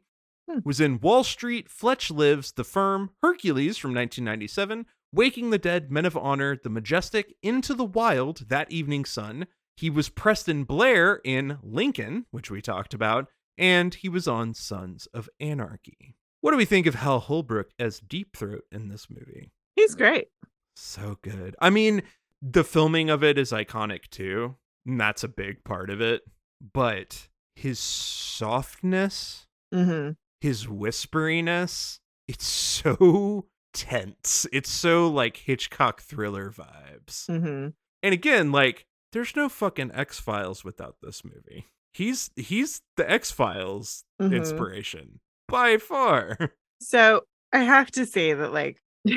Hmm. 0.50 0.58
Was 0.64 0.80
in 0.80 1.00
Wall 1.00 1.24
Street, 1.24 1.70
Fletch 1.70 2.10
Lives, 2.10 2.52
The 2.52 2.64
Firm, 2.64 3.10
Hercules 3.22 3.78
from 3.78 3.94
1997, 3.94 4.84
Waking 5.12 5.50
the 5.50 5.58
Dead, 5.58 5.90
Men 5.90 6.04
of 6.04 6.16
Honor, 6.16 6.58
The 6.62 6.68
Majestic, 6.68 7.34
Into 7.42 7.72
the 7.72 7.84
Wild, 7.84 8.48
That 8.48 8.70
Evening 8.70 9.04
Sun. 9.06 9.46
He 9.76 9.88
was 9.88 10.08
Preston 10.08 10.64
Blair 10.64 11.20
in 11.24 11.58
Lincoln, 11.62 12.26
which 12.30 12.50
we 12.50 12.60
talked 12.60 12.94
about, 12.94 13.28
and 13.56 13.94
he 13.94 14.08
was 14.08 14.28
on 14.28 14.54
Sons 14.54 15.08
of 15.14 15.28
Anarchy. 15.40 16.14
What 16.42 16.50
do 16.50 16.58
we 16.58 16.66
think 16.66 16.86
of 16.86 16.96
Hal 16.96 17.20
Holbrook 17.20 17.70
as 17.78 18.00
Deep 18.00 18.36
Throat 18.36 18.64
in 18.70 18.88
this 18.88 19.08
movie? 19.08 19.50
He's 19.76 19.94
great. 19.94 20.28
So 20.76 21.18
good. 21.22 21.56
I 21.58 21.70
mean, 21.70 22.02
the 22.46 22.62
filming 22.64 23.08
of 23.08 23.24
it 23.24 23.38
is 23.38 23.52
iconic 23.52 24.10
too, 24.10 24.56
and 24.86 25.00
that's 25.00 25.24
a 25.24 25.28
big 25.28 25.64
part 25.64 25.88
of 25.88 26.00
it. 26.00 26.22
But 26.72 27.28
his 27.56 27.78
softness, 27.78 29.46
Mm-hmm. 29.74 30.12
his 30.40 30.66
whisperiness, 30.66 31.98
it's 32.28 32.46
so 32.46 33.46
tense. 33.74 34.46
It's 34.52 34.70
so 34.70 35.08
like 35.08 35.38
Hitchcock 35.38 36.00
thriller 36.02 36.50
vibes. 36.50 37.26
Mm-hmm. 37.28 37.68
And 38.02 38.12
again, 38.14 38.52
like 38.52 38.86
there's 39.12 39.34
no 39.34 39.48
fucking 39.48 39.90
X-Files 39.94 40.64
without 40.64 40.96
this 41.02 41.24
movie. 41.24 41.66
He's 41.92 42.30
he's 42.36 42.82
the 42.96 43.08
X-Files 43.10 44.04
Mhm. 44.20 44.36
inspiration 44.36 45.20
by 45.48 45.78
far. 45.78 46.36
So 46.80 47.22
I 47.52 47.60
have 47.60 47.90
to 47.92 48.04
say 48.04 48.34
that 48.34 48.52
like 48.52 48.82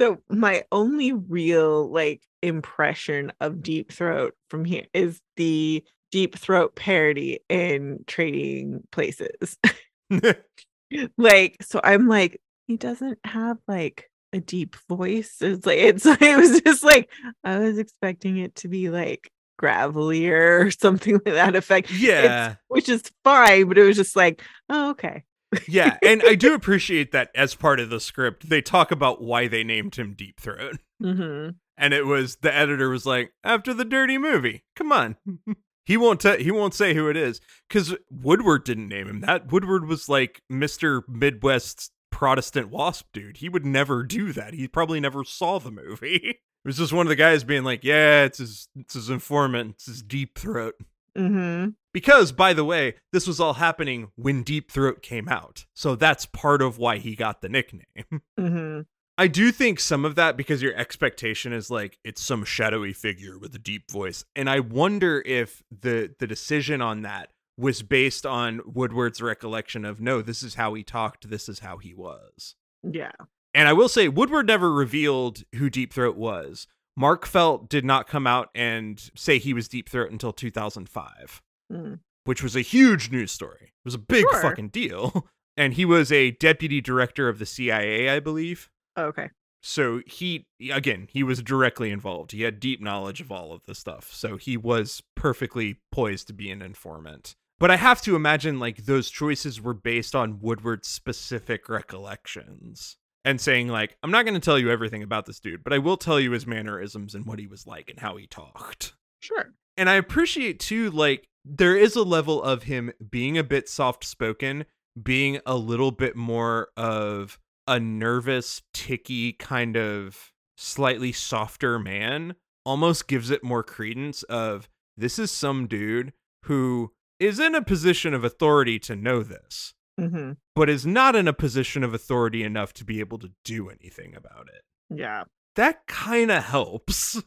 so 0.00 0.18
my 0.28 0.64
only 0.72 1.12
real 1.12 1.90
like 1.90 2.22
impression 2.42 3.32
of 3.40 3.62
Deep 3.62 3.92
Throat 3.92 4.34
from 4.50 4.64
here 4.64 4.86
is 4.92 5.20
the 5.36 5.84
Deep 6.12 6.38
Throat 6.38 6.76
parody 6.76 7.40
in 7.48 8.04
Trading 8.06 8.82
Places. 8.90 9.58
like 11.18 11.56
so 11.62 11.80
I'm 11.82 12.08
like 12.08 12.40
he 12.66 12.76
doesn't 12.76 13.18
have 13.24 13.58
like 13.66 14.10
a 14.32 14.40
deep 14.40 14.76
voice. 14.88 15.36
It's 15.40 15.66
like 15.66 15.78
it's 15.78 16.06
it 16.06 16.36
was 16.38 16.60
just 16.60 16.84
like 16.84 17.10
I 17.44 17.58
was 17.58 17.78
expecting 17.78 18.38
it 18.38 18.54
to 18.56 18.68
be 18.68 18.90
like 18.90 19.30
gravelier 19.60 20.66
or 20.66 20.70
something 20.70 21.14
like 21.14 21.24
that 21.24 21.56
effect. 21.56 21.90
It's- 21.90 22.02
yeah. 22.02 22.54
which 22.68 22.88
is 22.88 23.02
fine, 23.24 23.68
but 23.68 23.78
it 23.78 23.82
was 23.82 23.96
just 23.96 24.16
like, 24.16 24.42
oh 24.68 24.90
okay. 24.90 25.24
Yeah, 25.68 25.96
and 26.02 26.22
I 26.26 26.34
do 26.34 26.54
appreciate 26.54 27.12
that 27.12 27.30
as 27.34 27.54
part 27.54 27.80
of 27.80 27.90
the 27.90 28.00
script, 28.00 28.48
they 28.48 28.62
talk 28.62 28.90
about 28.90 29.22
why 29.22 29.48
they 29.48 29.64
named 29.64 29.96
him 29.96 30.14
Deep 30.14 30.40
Throat. 30.40 30.78
Mm-hmm. 31.02 31.50
And 31.78 31.94
it 31.94 32.06
was 32.06 32.36
the 32.36 32.54
editor 32.54 32.88
was 32.88 33.06
like, 33.06 33.32
after 33.44 33.74
the 33.74 33.84
dirty 33.84 34.18
movie. 34.18 34.64
Come 34.74 34.92
on. 34.92 35.16
he 35.84 35.96
won't 35.96 36.20
t- 36.20 36.42
he 36.42 36.50
won't 36.50 36.74
say 36.74 36.94
who 36.94 37.08
it 37.08 37.16
is 37.16 37.40
cuz 37.68 37.94
Woodward 38.10 38.64
didn't 38.64 38.88
name 38.88 39.08
him 39.08 39.20
that. 39.20 39.52
Woodward 39.52 39.86
was 39.86 40.08
like 40.08 40.42
Mr. 40.50 41.02
Midwest 41.08 41.92
Protestant 42.10 42.70
wasp 42.70 43.08
dude. 43.12 43.38
He 43.38 43.48
would 43.48 43.66
never 43.66 44.02
do 44.02 44.32
that. 44.32 44.54
He 44.54 44.68
probably 44.68 45.00
never 45.00 45.22
saw 45.24 45.58
the 45.58 45.70
movie. 45.70 46.40
It 46.64 46.70
was 46.70 46.78
just 46.78 46.92
one 46.92 47.06
of 47.06 47.10
the 47.10 47.14
guys 47.14 47.44
being 47.44 47.62
like, 47.62 47.84
"Yeah, 47.84 48.24
it's 48.24 48.38
his 48.38 48.68
it's 48.74 48.94
his 48.94 49.08
informant, 49.08 49.74
it's 49.76 49.86
his 49.86 50.02
Deep 50.02 50.36
Throat." 50.36 50.74
Mm-hmm. 51.16 51.70
Because, 51.92 52.30
by 52.30 52.52
the 52.52 52.64
way, 52.64 52.94
this 53.12 53.26
was 53.26 53.40
all 53.40 53.54
happening 53.54 54.10
when 54.16 54.42
Deep 54.42 54.70
Throat 54.70 55.02
came 55.02 55.28
out. 55.28 55.64
So 55.74 55.96
that's 55.96 56.26
part 56.26 56.60
of 56.60 56.78
why 56.78 56.98
he 56.98 57.16
got 57.16 57.40
the 57.40 57.48
nickname. 57.48 57.84
Mm-hmm. 58.38 58.82
I 59.18 59.28
do 59.28 59.50
think 59.50 59.80
some 59.80 60.04
of 60.04 60.14
that 60.16 60.36
because 60.36 60.60
your 60.60 60.74
expectation 60.74 61.54
is 61.54 61.70
like 61.70 61.98
it's 62.04 62.22
some 62.22 62.44
shadowy 62.44 62.92
figure 62.92 63.38
with 63.38 63.54
a 63.54 63.58
deep 63.58 63.90
voice. 63.90 64.26
And 64.34 64.50
I 64.50 64.60
wonder 64.60 65.22
if 65.24 65.62
the 65.70 66.14
the 66.18 66.26
decision 66.26 66.82
on 66.82 67.00
that 67.02 67.30
was 67.56 67.82
based 67.82 68.26
on 68.26 68.60
Woodward's 68.66 69.22
recollection 69.22 69.84
of 69.84 70.00
no, 70.00 70.20
this 70.20 70.42
is 70.42 70.56
how 70.56 70.74
he 70.74 70.82
talked, 70.82 71.30
this 71.30 71.48
is 71.48 71.60
how 71.60 71.78
he 71.78 71.94
was. 71.94 72.56
Yeah. 72.82 73.12
And 73.54 73.68
I 73.68 73.72
will 73.72 73.88
say, 73.88 74.08
Woodward 74.08 74.46
never 74.46 74.70
revealed 74.70 75.44
who 75.54 75.70
Deep 75.70 75.94
Throat 75.94 76.16
was. 76.16 76.66
Mark 76.96 77.26
Felt 77.26 77.68
did 77.68 77.84
not 77.84 78.08
come 78.08 78.26
out 78.26 78.48
and 78.54 79.10
say 79.14 79.38
he 79.38 79.52
was 79.52 79.68
Deep 79.68 79.88
Throat 79.88 80.10
until 80.10 80.32
2005, 80.32 81.42
Mm. 81.72 82.00
which 82.24 82.42
was 82.42 82.56
a 82.56 82.60
huge 82.60 83.10
news 83.10 83.32
story. 83.32 83.64
It 83.64 83.84
was 83.84 83.94
a 83.94 83.98
big 83.98 84.24
Sure. 84.30 84.42
fucking 84.42 84.68
deal. 84.70 85.28
And 85.58 85.72
he 85.72 85.86
was 85.86 86.12
a 86.12 86.32
deputy 86.32 86.82
director 86.82 87.30
of 87.30 87.38
the 87.38 87.46
CIA, 87.46 88.10
I 88.10 88.20
believe. 88.20 88.68
Okay. 88.98 89.30
So 89.62 90.02
he, 90.06 90.44
again, 90.70 91.08
he 91.10 91.22
was 91.22 91.42
directly 91.42 91.90
involved. 91.90 92.32
He 92.32 92.42
had 92.42 92.60
deep 92.60 92.78
knowledge 92.82 93.22
of 93.22 93.32
all 93.32 93.54
of 93.54 93.62
this 93.64 93.78
stuff. 93.78 94.12
So 94.12 94.36
he 94.36 94.58
was 94.58 95.02
perfectly 95.14 95.80
poised 95.90 96.26
to 96.26 96.34
be 96.34 96.50
an 96.50 96.60
informant. 96.60 97.36
But 97.58 97.70
I 97.70 97.76
have 97.76 98.02
to 98.02 98.14
imagine 98.14 98.58
like 98.58 98.84
those 98.84 99.08
choices 99.08 99.58
were 99.58 99.72
based 99.72 100.14
on 100.14 100.40
Woodward's 100.40 100.88
specific 100.88 101.70
recollections 101.70 102.98
and 103.26 103.40
saying, 103.40 103.68
like, 103.68 103.98
I'm 104.02 104.12
not 104.12 104.24
going 104.24 104.34
to 104.34 104.40
tell 104.40 104.58
you 104.58 104.70
everything 104.70 105.02
about 105.02 105.26
this 105.26 105.40
dude, 105.40 105.64
but 105.64 105.72
I 105.72 105.78
will 105.78 105.96
tell 105.98 106.18
you 106.18 106.30
his 106.30 106.46
mannerisms 106.46 107.14
and 107.14 107.26
what 107.26 107.40
he 107.40 107.48
was 107.48 107.66
like 107.66 107.90
and 107.90 107.98
how 107.98 108.16
he 108.16 108.26
talked. 108.28 108.94
Sure. 109.20 109.52
And 109.76 109.90
I 109.90 109.94
appreciate 109.94 110.60
too, 110.60 110.90
like, 110.90 111.26
there 111.44 111.76
is 111.76 111.96
a 111.96 112.02
level 112.02 112.42
of 112.42 112.62
him 112.62 112.92
being 113.10 113.36
a 113.36 113.44
bit 113.44 113.68
soft 113.68 114.04
spoken, 114.04 114.64
being 115.00 115.40
a 115.44 115.56
little 115.56 115.90
bit 115.90 116.14
more 116.14 116.68
of 116.76 117.38
a 117.66 117.80
nervous, 117.80 118.62
ticky, 118.72 119.32
kind 119.32 119.76
of 119.76 120.32
slightly 120.56 121.10
softer 121.10 121.80
man, 121.80 122.36
almost 122.64 123.08
gives 123.08 123.30
it 123.30 123.42
more 123.42 123.64
credence 123.64 124.22
of 124.24 124.68
this 124.96 125.18
is 125.18 125.32
some 125.32 125.66
dude 125.66 126.12
who 126.44 126.92
is 127.18 127.40
in 127.40 127.56
a 127.56 127.62
position 127.62 128.14
of 128.14 128.22
authority 128.22 128.78
to 128.78 128.94
know 128.94 129.22
this, 129.22 129.74
hmm 129.98 130.32
but 130.54 130.70
is 130.70 130.86
not 130.86 131.14
in 131.16 131.28
a 131.28 131.32
position 131.32 131.82
of 131.84 131.92
authority 131.94 132.42
enough 132.42 132.72
to 132.72 132.84
be 132.84 133.00
able 133.00 133.18
to 133.18 133.30
do 133.44 133.68
anything 133.68 134.14
about 134.14 134.48
it 134.48 134.62
Yeah. 134.96 135.24
that 135.56 135.86
kind 135.86 136.30
of 136.30 136.44
helps. 136.44 137.20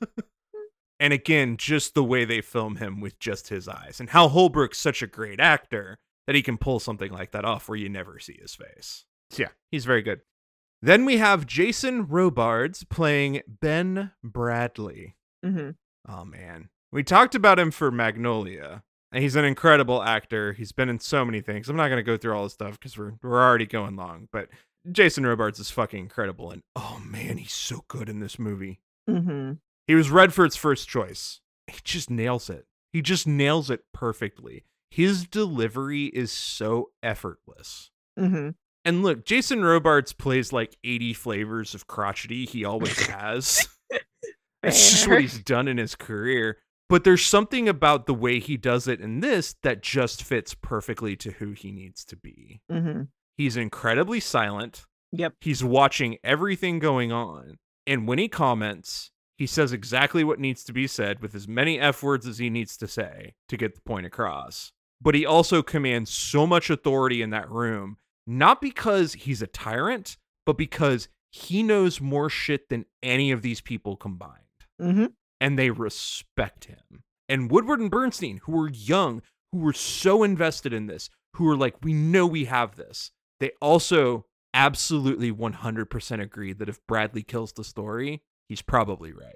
and 1.00 1.14
again, 1.14 1.58
just 1.58 1.94
the 1.94 2.04
way 2.04 2.26
they 2.26 2.42
film 2.42 2.76
him 2.78 3.00
with 3.02 3.20
just 3.20 3.50
his 3.50 3.68
eyes, 3.68 4.00
and 4.00 4.10
how 4.10 4.28
Holbrook's 4.28 4.80
such 4.80 5.02
a 5.02 5.08
great 5.08 5.40
actor 5.40 5.98
that 6.28 6.36
he 6.36 6.42
can 6.42 6.58
pull 6.58 6.80
something 6.80 7.12
like 7.12 7.32
that 7.32 7.46
off 7.46 7.68
where 7.70 7.78
you 7.78 7.90
never 7.90 8.20
see 8.20 8.38
his 8.42 8.54
face. 8.56 9.06
So 9.32 9.44
yeah, 9.44 9.50
he's 9.72 9.86
very 9.86 10.02
good. 10.02 10.22
Then 10.82 11.06
we 11.06 11.18
have 11.18 11.46
Jason 11.46 12.08
Robards 12.08 12.84
playing 12.84 13.42
Ben 13.48 14.12
Bradlee. 14.26 15.14
hmm 15.44 15.72
Oh 16.08 16.26
man. 16.26 16.70
We 16.92 17.04
talked 17.04 17.36
about 17.36 17.60
him 17.60 17.70
for 17.72 17.92
Magnolia. 17.92 18.82
And 19.12 19.24
he's 19.24 19.36
an 19.36 19.46
incredible 19.46 20.04
actor. 20.04 20.54
He's 20.54 20.72
been 20.72 20.90
in 20.90 21.00
so 21.00 21.26
many 21.26 21.42
things. 21.42 21.68
I'm 21.70 21.76
not 21.76 21.90
gonna 21.90 22.04
go 22.04 22.18
through 22.18 22.34
all 22.36 22.44
his 22.44 22.54
stuff 22.54 22.74
because 22.80 22.98
we're 22.98 23.14
we're 23.24 23.42
already 23.42 23.66
going 23.66 23.96
long. 23.96 24.28
But 24.32 24.50
Jason 24.92 25.26
Robards 25.26 25.60
is 25.60 25.72
fucking 25.72 26.00
incredible. 26.00 26.52
And 26.52 26.62
oh 26.76 27.02
man, 27.04 27.38
he's 27.38 27.52
so 27.54 27.84
good 27.88 28.08
in 28.10 28.20
this 28.20 28.38
movie. 28.40 28.80
hmm 29.08 29.54
He 29.88 29.96
was 29.96 30.10
Redford's 30.12 30.56
first 30.56 30.88
choice. 30.88 31.42
He 31.68 31.80
just 31.84 32.10
nails 32.10 32.50
it. 32.50 32.66
He 32.94 33.02
just 33.02 33.28
nails 33.28 33.70
it 33.70 33.82
perfectly. 33.94 34.64
His 34.92 35.26
delivery 35.28 36.06
is 36.06 36.32
so 36.32 36.90
effortless. 37.04 37.92
hmm 38.18 38.50
And 38.86 39.04
look, 39.04 39.26
Jason 39.26 39.64
Robards 39.64 40.14
plays 40.14 40.54
like 40.54 40.78
80 40.84 41.14
flavors 41.14 41.74
of 41.76 41.88
crotchety. 41.88 42.46
He 42.46 42.64
always 42.66 43.00
has. 43.08 43.68
That's 44.64 44.90
just 44.92 45.08
what 45.08 45.22
he's 45.22 45.40
done 45.40 45.68
in 45.68 45.78
his 45.78 45.96
career. 45.96 46.58
But 46.90 47.04
there's 47.04 47.24
something 47.26 47.70
about 47.70 48.08
the 48.08 48.14
way 48.16 48.40
he 48.40 48.58
does 48.58 48.88
it 48.88 49.00
in 49.00 49.20
this 49.20 49.56
that 49.62 49.82
just 49.84 50.24
fits 50.24 50.56
perfectly 50.56 51.16
to 51.18 51.32
who 51.32 51.52
he 51.52 51.72
needs 51.72 52.04
to 52.06 52.16
be. 52.16 52.62
hmm 52.70 53.04
He's 53.38 53.56
incredibly 53.56 54.20
silent. 54.20 54.86
Yep. 55.14 55.36
He's 55.40 55.64
watching 55.64 56.18
everything 56.26 56.80
going 56.80 57.10
on. 57.10 57.58
And 57.88 58.06
when 58.06 58.20
he 58.20 58.28
comments, 58.28 59.12
he 59.38 59.48
says 59.48 59.72
exactly 59.72 60.26
what 60.26 60.40
needs 60.40 60.66
to 60.66 60.74
be 60.74 60.88
said 60.88 61.22
with 61.22 61.34
as 61.34 61.48
many 61.48 61.80
F 61.80 62.04
words 62.04 62.28
as 62.28 62.40
he 62.40 62.50
needs 62.50 62.76
to 62.78 62.88
say 62.88 63.36
to 63.48 63.56
get 63.56 63.76
the 63.76 63.82
point 63.82 64.06
across. 64.06 64.74
But 65.02 65.16
he 65.16 65.26
also 65.26 65.64
commands 65.64 66.12
so 66.12 66.46
much 66.46 66.70
authority 66.70 67.22
in 67.22 67.30
that 67.30 67.50
room, 67.50 67.96
not 68.28 68.60
because 68.60 69.14
he's 69.14 69.42
a 69.42 69.48
tyrant, 69.48 70.18
but 70.46 70.58
because 70.58 71.08
he 71.32 71.64
knows 71.64 72.02
more 72.02 72.30
shit 72.30 72.68
than 72.68 72.86
any 73.02 73.32
of 73.32 73.42
these 73.42 73.62
people 73.62 73.96
combined 73.96 74.34
hmm 74.80 75.06
and 75.40 75.58
they 75.58 75.70
respect 75.70 76.66
him. 76.66 77.04
And 77.28 77.52
Woodward 77.52 77.80
and 77.80 77.92
Bernstein, 77.92 78.42
who 78.44 78.54
were 78.54 78.70
young, 78.70 79.22
who 79.52 79.60
were 79.60 79.74
so 79.74 80.24
invested 80.24 80.74
in 80.74 80.88
this, 80.88 81.10
who 81.36 81.46
were 81.46 81.58
like, 81.58 81.76
we 81.84 81.94
know 81.94 82.26
we 82.26 82.46
have 82.46 82.76
this, 82.76 83.12
they 83.40 83.52
also 83.62 84.26
absolutely 84.54 85.32
100% 85.32 86.22
agree 86.22 86.54
that 86.54 86.70
if 86.70 86.86
Bradlee 86.88 87.28
kills 87.28 87.54
the 87.54 87.64
story, 87.64 88.24
he's 88.48 88.62
probably 88.62 89.14
right. 89.14 89.36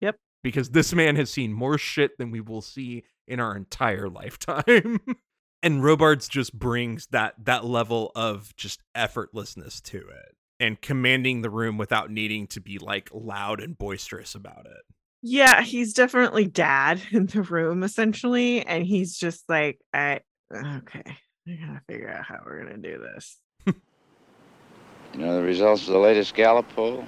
Yep. 0.00 0.16
Because 0.42 0.70
this 0.70 0.92
man 0.92 1.16
has 1.16 1.30
seen 1.30 1.52
more 1.52 1.78
shit 1.78 2.18
than 2.18 2.30
we 2.30 2.40
will 2.40 2.62
see 2.62 3.04
in 3.26 3.40
our 3.40 3.56
entire 3.56 4.08
lifetime. 4.08 5.00
and 5.62 5.84
Robards 5.84 6.28
just 6.28 6.58
brings 6.58 7.06
that 7.08 7.34
that 7.44 7.64
level 7.64 8.12
of 8.14 8.54
just 8.56 8.82
effortlessness 8.96 9.82
to 9.82 9.98
it 9.98 10.36
and 10.60 10.80
commanding 10.80 11.42
the 11.42 11.50
room 11.50 11.78
without 11.78 12.10
needing 12.10 12.46
to 12.48 12.60
be 12.60 12.78
like 12.78 13.08
loud 13.12 13.60
and 13.60 13.76
boisterous 13.76 14.34
about 14.34 14.66
it. 14.66 14.93
Yeah, 15.26 15.62
he's 15.62 15.94
definitely 15.94 16.44
dad 16.44 17.00
in 17.10 17.24
the 17.24 17.40
room 17.40 17.82
essentially, 17.82 18.60
and 18.60 18.84
he's 18.84 19.16
just 19.16 19.48
like, 19.48 19.80
I 19.94 20.20
okay, 20.54 21.02
I 21.48 21.52
gotta 21.52 21.80
figure 21.88 22.10
out 22.10 22.26
how 22.26 22.40
we're 22.44 22.62
gonna 22.62 22.76
do 22.76 22.98
this. 22.98 23.38
You 23.66 25.20
know 25.20 25.36
the 25.36 25.42
results 25.42 25.86
of 25.86 25.94
the 25.94 25.98
latest 25.98 26.34
Gallup 26.34 26.68
poll? 26.76 27.06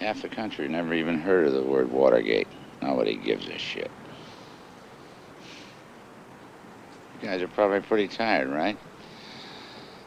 Half 0.00 0.22
the 0.22 0.28
country 0.28 0.66
never 0.66 0.92
even 0.92 1.20
heard 1.20 1.46
of 1.46 1.52
the 1.52 1.62
word 1.62 1.92
Watergate. 1.92 2.48
Nobody 2.82 3.14
gives 3.14 3.46
a 3.46 3.58
shit. 3.58 3.92
You 7.22 7.28
guys 7.28 7.42
are 7.42 7.48
probably 7.48 7.80
pretty 7.80 8.08
tired, 8.08 8.48
right? 8.48 8.76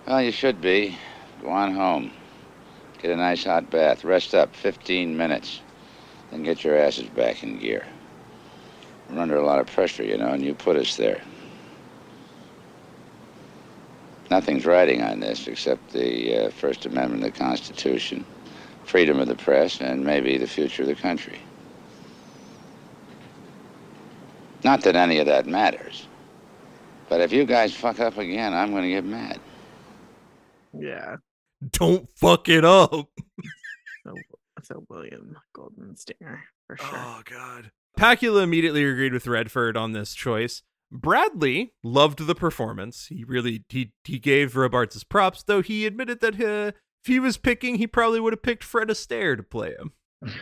Well, 0.05 0.21
you 0.21 0.31
should 0.31 0.59
be. 0.59 0.97
Go 1.41 1.47
on 1.49 1.73
home. 1.73 2.11
Get 3.01 3.11
a 3.11 3.15
nice 3.15 3.45
hot 3.45 3.69
bath. 3.69 4.03
Rest 4.03 4.35
up 4.35 4.53
15 4.57 5.15
minutes. 5.15 5.61
Then 6.33 6.41
get 6.41 6.63
your 6.63 6.75
asses 6.75 7.07
back 7.09 7.43
in 7.43 7.59
gear. 7.59 7.85
We're 9.07 9.19
under 9.19 9.35
a 9.35 9.45
lot 9.45 9.59
of 9.59 9.67
pressure, 9.67 10.03
you 10.03 10.17
know, 10.17 10.29
and 10.29 10.43
you 10.43 10.55
put 10.55 10.75
us 10.75 10.95
there. 10.95 11.21
Nothing's 14.31 14.65
riding 14.65 15.03
on 15.03 15.19
this 15.19 15.47
except 15.47 15.91
the 15.91 16.45
uh, 16.45 16.49
First 16.49 16.87
Amendment 16.87 17.23
of 17.23 17.31
the 17.31 17.39
Constitution, 17.39 18.25
freedom 18.83 19.19
of 19.19 19.27
the 19.27 19.35
press, 19.35 19.79
and 19.79 20.03
maybe 20.03 20.39
the 20.39 20.47
future 20.47 20.81
of 20.81 20.87
the 20.87 20.95
country. 20.95 21.37
Not 24.63 24.81
that 24.81 24.95
any 24.95 25.19
of 25.19 25.27
that 25.27 25.45
matters. 25.45 26.07
But 27.09 27.21
if 27.21 27.31
you 27.31 27.45
guys 27.45 27.75
fuck 27.75 27.99
up 27.99 28.17
again, 28.17 28.55
I'm 28.55 28.71
going 28.71 28.81
to 28.81 28.89
get 28.89 29.05
mad. 29.05 29.39
Yeah. 30.73 31.17
Don't 31.73 32.09
fuck 32.17 32.49
it 32.49 32.65
up. 32.65 33.07
So 34.63 34.85
William 34.89 35.37
Golden 35.53 35.95
Stinger 35.95 36.43
for 36.67 36.77
sure. 36.77 36.89
Oh 36.93 37.21
god. 37.25 37.71
Pakula 37.97 38.43
immediately 38.43 38.83
agreed 38.83 39.13
with 39.13 39.27
Redford 39.27 39.77
on 39.77 39.91
this 39.91 40.13
choice. 40.13 40.63
Bradlee 40.93 41.69
loved 41.83 42.25
the 42.27 42.35
performance. 42.35 43.07
He 43.07 43.23
really 43.23 43.63
he 43.69 43.93
he 44.03 44.19
gave 44.19 44.55
Robards 44.55 44.93
his 44.93 45.03
props, 45.03 45.43
though 45.43 45.61
he 45.61 45.85
admitted 45.85 46.19
that 46.21 46.35
uh, 46.35 46.71
if 47.03 47.07
he 47.07 47.19
was 47.19 47.37
picking, 47.37 47.75
he 47.75 47.87
probably 47.87 48.19
would 48.19 48.33
have 48.33 48.43
picked 48.43 48.63
Fred 48.63 48.89
Astaire 48.89 49.35
to 49.37 49.43
play 49.43 49.75
him. 49.77 49.91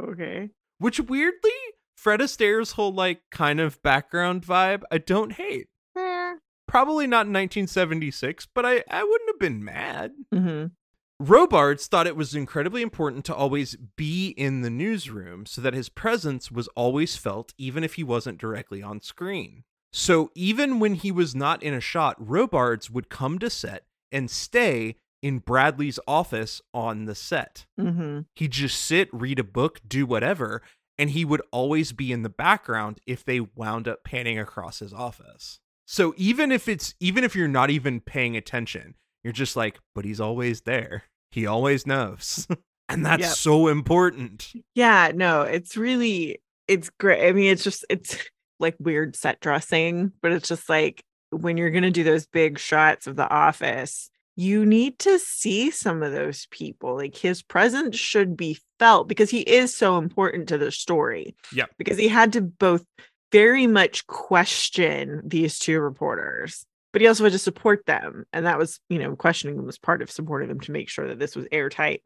Okay. 0.00 0.50
Which 0.78 1.00
weirdly, 1.00 1.50
Fred 1.96 2.20
Astaire's 2.20 2.72
whole 2.72 2.92
like 2.94 3.22
kind 3.32 3.58
of 3.58 3.82
background 3.82 4.42
vibe, 4.46 4.82
I 4.92 4.98
don't 4.98 5.32
hate. 5.32 5.66
Eh. 5.96 6.34
Probably 6.68 7.08
not 7.08 7.26
in 7.26 7.32
1976, 7.32 8.46
but 8.54 8.64
I 8.64 8.84
I 8.88 9.02
wouldn't 9.02 9.30
have 9.30 9.40
been 9.40 9.64
mad. 9.64 10.12
hmm 10.32 10.66
Robards 11.20 11.88
thought 11.88 12.06
it 12.06 12.16
was 12.16 12.34
incredibly 12.34 12.80
important 12.80 13.24
to 13.24 13.34
always 13.34 13.76
be 13.96 14.28
in 14.28 14.60
the 14.60 14.70
newsroom 14.70 15.46
so 15.46 15.60
that 15.60 15.74
his 15.74 15.88
presence 15.88 16.50
was 16.50 16.68
always 16.68 17.16
felt 17.16 17.52
even 17.58 17.82
if 17.82 17.94
he 17.94 18.04
wasn't 18.04 18.38
directly 18.38 18.82
on 18.82 19.00
screen. 19.00 19.64
So 19.92 20.30
even 20.34 20.78
when 20.78 20.94
he 20.94 21.10
was 21.10 21.34
not 21.34 21.62
in 21.62 21.74
a 21.74 21.80
shot, 21.80 22.14
Robards 22.18 22.90
would 22.90 23.08
come 23.08 23.38
to 23.40 23.50
set 23.50 23.84
and 24.12 24.30
stay 24.30 24.96
in 25.20 25.40
Bradlee's 25.40 25.98
office 26.06 26.60
on 26.72 27.06
the 27.06 27.14
set. 27.14 27.66
hmm 27.76 28.20
He'd 28.36 28.52
just 28.52 28.80
sit, 28.80 29.08
read 29.12 29.40
a 29.40 29.44
book, 29.44 29.80
do 29.88 30.06
whatever, 30.06 30.62
and 30.96 31.10
he 31.10 31.24
would 31.24 31.42
always 31.50 31.92
be 31.92 32.12
in 32.12 32.22
the 32.22 32.28
background 32.28 33.00
if 33.06 33.24
they 33.24 33.40
wound 33.40 33.88
up 33.88 34.04
panning 34.04 34.38
across 34.38 34.78
his 34.78 34.92
office. 34.92 35.58
So 35.86 36.14
even 36.16 36.52
if 36.52 36.68
it's 36.68 36.94
even 37.00 37.24
if 37.24 37.34
you're 37.34 37.48
not 37.48 37.70
even 37.70 38.00
paying 38.00 38.36
attention, 38.36 38.94
you're 39.28 39.32
just 39.34 39.56
like, 39.56 39.78
but 39.94 40.06
he's 40.06 40.20
always 40.22 40.62
there. 40.62 41.02
He 41.32 41.46
always 41.46 41.86
knows. 41.86 42.46
and 42.88 43.04
that's 43.04 43.20
Yep. 43.20 43.30
so 43.32 43.68
important. 43.68 44.50
Yeah, 44.74 45.12
no, 45.14 45.42
it's 45.42 45.76
really 45.76 46.40
it's 46.66 46.88
great. 46.98 47.28
I 47.28 47.32
mean, 47.32 47.52
it's 47.52 47.62
just 47.62 47.84
it's 47.90 48.16
like 48.58 48.74
weird 48.78 49.14
set 49.16 49.38
dressing, 49.40 50.12
but 50.22 50.32
it's 50.32 50.48
just 50.48 50.70
like 50.70 51.02
when 51.30 51.58
you're 51.58 51.70
going 51.70 51.82
to 51.82 51.90
do 51.90 52.04
those 52.04 52.26
big 52.26 52.58
shots 52.58 53.06
of 53.06 53.16
the 53.16 53.28
office, 53.28 54.08
you 54.36 54.64
need 54.64 54.98
to 55.00 55.18
see 55.18 55.70
some 55.70 56.02
of 56.02 56.12
those 56.12 56.46
people. 56.50 56.96
Like 56.96 57.14
his 57.14 57.42
presence 57.42 57.98
should 57.98 58.34
be 58.34 58.58
felt 58.78 59.08
because 59.08 59.28
he 59.28 59.40
is 59.40 59.74
so 59.74 59.98
important 59.98 60.48
to 60.48 60.56
the 60.56 60.72
story. 60.72 61.36
Yeah. 61.52 61.66
Because 61.76 61.98
he 61.98 62.08
had 62.08 62.32
to 62.32 62.40
both 62.40 62.82
very 63.30 63.66
much 63.66 64.06
question 64.06 65.20
these 65.22 65.58
two 65.58 65.80
reporters, 65.80 66.64
but 66.92 67.02
he 67.02 67.08
also 67.08 67.24
had 67.24 67.32
to 67.32 67.38
support 67.38 67.86
them. 67.86 68.24
And 68.32 68.46
that 68.46 68.58
was, 68.58 68.80
you 68.88 68.98
know, 68.98 69.14
questioning 69.16 69.56
them 69.56 69.66
was 69.66 69.78
part 69.78 70.02
of 70.02 70.10
supporting 70.10 70.48
them 70.48 70.60
to 70.60 70.72
make 70.72 70.88
sure 70.88 71.08
that 71.08 71.18
this 71.18 71.36
was 71.36 71.46
airtight. 71.52 72.02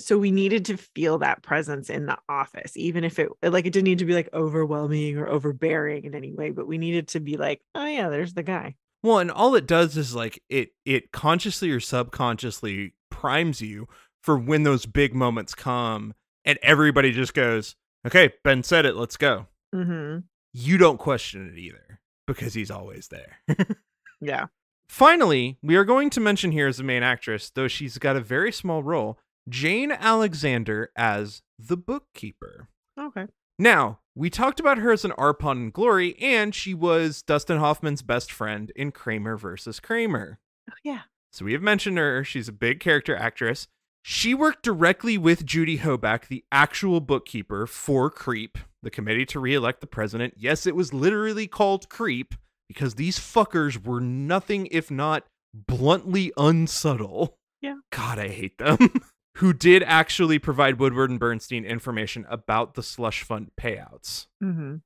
So 0.00 0.18
we 0.18 0.32
needed 0.32 0.64
to 0.66 0.76
feel 0.76 1.18
that 1.18 1.42
presence 1.42 1.88
in 1.88 2.06
the 2.06 2.18
office, 2.28 2.76
even 2.76 3.04
if 3.04 3.18
it 3.18 3.28
like 3.42 3.64
it 3.64 3.72
didn't 3.72 3.84
need 3.84 4.00
to 4.00 4.04
be 4.04 4.14
like 4.14 4.28
overwhelming 4.32 5.18
or 5.18 5.28
overbearing 5.28 6.04
in 6.04 6.14
any 6.16 6.32
way, 6.32 6.50
but 6.50 6.66
we 6.66 6.78
needed 6.78 7.08
to 7.08 7.20
be 7.20 7.36
like, 7.36 7.60
oh 7.76 7.86
yeah, 7.86 8.08
there's 8.08 8.34
the 8.34 8.42
guy. 8.42 8.74
Well, 9.04 9.18
and 9.18 9.30
all 9.30 9.54
it 9.54 9.66
does 9.66 9.96
is 9.96 10.14
like 10.14 10.42
it 10.48 10.70
it 10.84 11.12
consciously 11.12 11.70
or 11.70 11.78
subconsciously 11.78 12.94
primes 13.10 13.60
you 13.60 13.86
for 14.22 14.36
when 14.36 14.64
those 14.64 14.86
big 14.86 15.14
moments 15.14 15.54
come 15.54 16.14
and 16.44 16.58
everybody 16.62 17.12
just 17.12 17.34
goes, 17.34 17.76
"Okay, 18.06 18.32
Ben 18.42 18.62
said 18.62 18.86
it, 18.86 18.96
let's 18.96 19.16
go." 19.16 19.46
Mm-hmm. 19.74 20.20
You 20.54 20.78
don't 20.78 20.98
question 20.98 21.50
it 21.52 21.58
either 21.58 22.00
because 22.26 22.54
he's 22.54 22.70
always 22.70 23.08
there. 23.08 23.38
Yeah. 24.24 24.46
Finally, 24.88 25.58
we 25.62 25.76
are 25.76 25.84
going 25.84 26.10
to 26.10 26.20
mention 26.20 26.52
here 26.52 26.68
as 26.68 26.76
the 26.76 26.84
main 26.84 27.02
actress, 27.02 27.50
though 27.50 27.68
she's 27.68 27.98
got 27.98 28.16
a 28.16 28.20
very 28.20 28.52
small 28.52 28.82
role, 28.82 29.18
Jane 29.48 29.92
Alexander 29.92 30.90
as 30.96 31.42
the 31.58 31.76
bookkeeper. 31.76 32.68
Okay. 32.98 33.26
Now, 33.58 34.00
we 34.14 34.30
talked 34.30 34.60
about 34.60 34.78
her 34.78 34.92
as 34.92 35.04
an 35.04 35.12
Arpon 35.12 35.56
in 35.56 35.70
Glory, 35.70 36.16
and 36.20 36.54
she 36.54 36.74
was 36.74 37.22
Dustin 37.22 37.58
Hoffman's 37.58 38.02
best 38.02 38.30
friend 38.30 38.72
in 38.76 38.92
Kramer 38.92 39.36
versus 39.36 39.80
Kramer. 39.80 40.38
Oh 40.70 40.74
yeah. 40.82 41.02
So 41.32 41.44
we 41.44 41.52
have 41.52 41.62
mentioned 41.62 41.98
her. 41.98 42.22
She's 42.24 42.48
a 42.48 42.52
big 42.52 42.80
character 42.80 43.16
actress. 43.16 43.66
She 44.02 44.34
worked 44.34 44.62
directly 44.62 45.16
with 45.18 45.46
Judy 45.46 45.78
Hoback, 45.78 46.28
the 46.28 46.44
actual 46.52 47.00
bookkeeper 47.00 47.66
for 47.66 48.10
Creep, 48.10 48.58
the 48.82 48.90
committee 48.90 49.26
to 49.26 49.40
re-elect 49.40 49.80
the 49.80 49.86
president. 49.86 50.34
Yes, 50.36 50.66
it 50.66 50.76
was 50.76 50.92
literally 50.92 51.46
called 51.46 51.88
Creep 51.88 52.34
because 52.68 52.94
these 52.94 53.18
fuckers 53.18 53.84
were 53.84 54.00
nothing 54.00 54.66
if 54.70 54.90
not 54.90 55.24
bluntly 55.54 56.32
unsubtle. 56.36 57.38
Yeah. 57.60 57.76
God, 57.90 58.18
I 58.18 58.28
hate 58.28 58.58
them. 58.58 58.78
Who 59.38 59.52
did 59.52 59.82
actually 59.82 60.38
provide 60.38 60.78
Woodward 60.78 61.10
and 61.10 61.18
Bernstein 61.18 61.64
information 61.64 62.24
about 62.28 62.74
the 62.74 62.82
slush 62.82 63.22
fund 63.24 63.50
payouts. 63.60 64.26
Mm-hmm. 64.42 64.76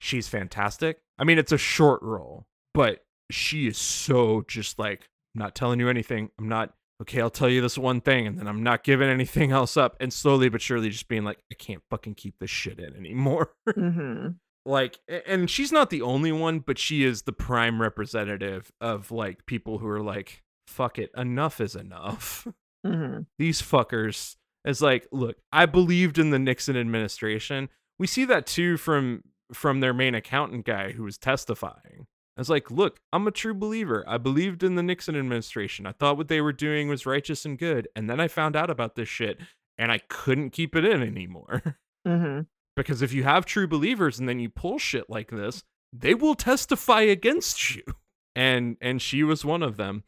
She's 0.00 0.26
fantastic. 0.28 0.98
I 1.18 1.24
mean, 1.24 1.38
it's 1.38 1.52
a 1.52 1.58
short 1.58 2.02
role, 2.02 2.46
but 2.74 3.04
she 3.30 3.66
is 3.68 3.78
so 3.78 4.44
just 4.48 4.78
like, 4.78 5.08
I'm 5.34 5.40
not 5.40 5.54
telling 5.54 5.78
you 5.78 5.88
anything. 5.88 6.30
I'm 6.38 6.48
not, 6.48 6.74
okay, 7.02 7.20
I'll 7.20 7.30
tell 7.30 7.48
you 7.48 7.60
this 7.60 7.78
one 7.78 8.00
thing, 8.00 8.26
and 8.26 8.38
then 8.38 8.48
I'm 8.48 8.62
not 8.62 8.82
giving 8.82 9.08
anything 9.08 9.52
else 9.52 9.76
up. 9.76 9.96
And 10.00 10.12
slowly 10.12 10.48
but 10.48 10.62
surely 10.62 10.90
just 10.90 11.08
being 11.08 11.24
like, 11.24 11.38
I 11.52 11.54
can't 11.54 11.82
fucking 11.88 12.16
keep 12.16 12.38
this 12.40 12.50
shit 12.50 12.78
in 12.78 12.94
anymore. 12.96 13.52
Mm-hmm. 13.68 14.28
Like 14.66 14.98
and 15.26 15.48
she's 15.48 15.70
not 15.72 15.90
the 15.90 16.02
only 16.02 16.32
one 16.32 16.58
but 16.58 16.78
she 16.78 17.04
is 17.04 17.22
the 17.22 17.32
prime 17.32 17.80
representative 17.80 18.72
of 18.80 19.10
like 19.10 19.46
people 19.46 19.78
who 19.78 19.86
are 19.88 20.02
like 20.02 20.42
fuck 20.66 20.98
it 20.98 21.10
enough 21.16 21.60
is 21.60 21.74
enough. 21.76 22.46
Mm-hmm. 22.86 23.22
these 23.36 23.60
fuckers 23.60 24.36
is 24.64 24.80
like 24.80 25.08
look 25.10 25.38
i 25.50 25.66
believed 25.66 26.18
in 26.18 26.30
the 26.30 26.38
nixon 26.38 26.76
administration. 26.76 27.68
We 27.98 28.06
see 28.06 28.24
that 28.26 28.46
too 28.46 28.76
from 28.76 29.24
from 29.52 29.80
their 29.80 29.92
main 29.94 30.14
accountant 30.14 30.66
guy 30.66 30.92
who 30.92 31.02
was 31.02 31.18
testifying. 31.18 32.06
I 32.36 32.40
was 32.40 32.50
like 32.50 32.70
look 32.70 33.00
i'm 33.12 33.26
a 33.26 33.32
true 33.32 33.54
believer. 33.54 34.04
I 34.06 34.18
believed 34.18 34.62
in 34.62 34.76
the 34.76 34.84
nixon 34.84 35.16
administration. 35.16 35.84
I 35.84 35.92
thought 35.92 36.16
what 36.16 36.28
they 36.28 36.40
were 36.40 36.52
doing 36.52 36.88
was 36.88 37.06
righteous 37.06 37.44
and 37.44 37.58
good 37.58 37.88
and 37.96 38.08
then 38.08 38.20
i 38.20 38.28
found 38.28 38.54
out 38.54 38.70
about 38.70 38.94
this 38.94 39.08
shit 39.08 39.38
and 39.76 39.90
i 39.90 39.98
couldn't 40.08 40.50
keep 40.50 40.76
it 40.76 40.84
in 40.84 41.02
anymore. 41.02 41.62
Mm-hmm. 42.06 42.42
Because 42.76 43.02
if 43.02 43.12
you 43.12 43.24
have 43.24 43.44
true 43.44 43.66
believers 43.66 44.18
and 44.18 44.28
then 44.28 44.38
you 44.38 44.48
pull 44.48 44.78
shit 44.78 45.08
like 45.08 45.30
this 45.30 45.64
they 45.92 46.14
will 46.14 46.34
testify 46.34 47.00
against 47.00 47.74
you 47.74 47.82
and 48.36 48.76
and 48.80 49.00
she 49.00 49.22
was 49.22 49.44
one 49.44 49.62
of 49.62 49.76
them 49.76 50.04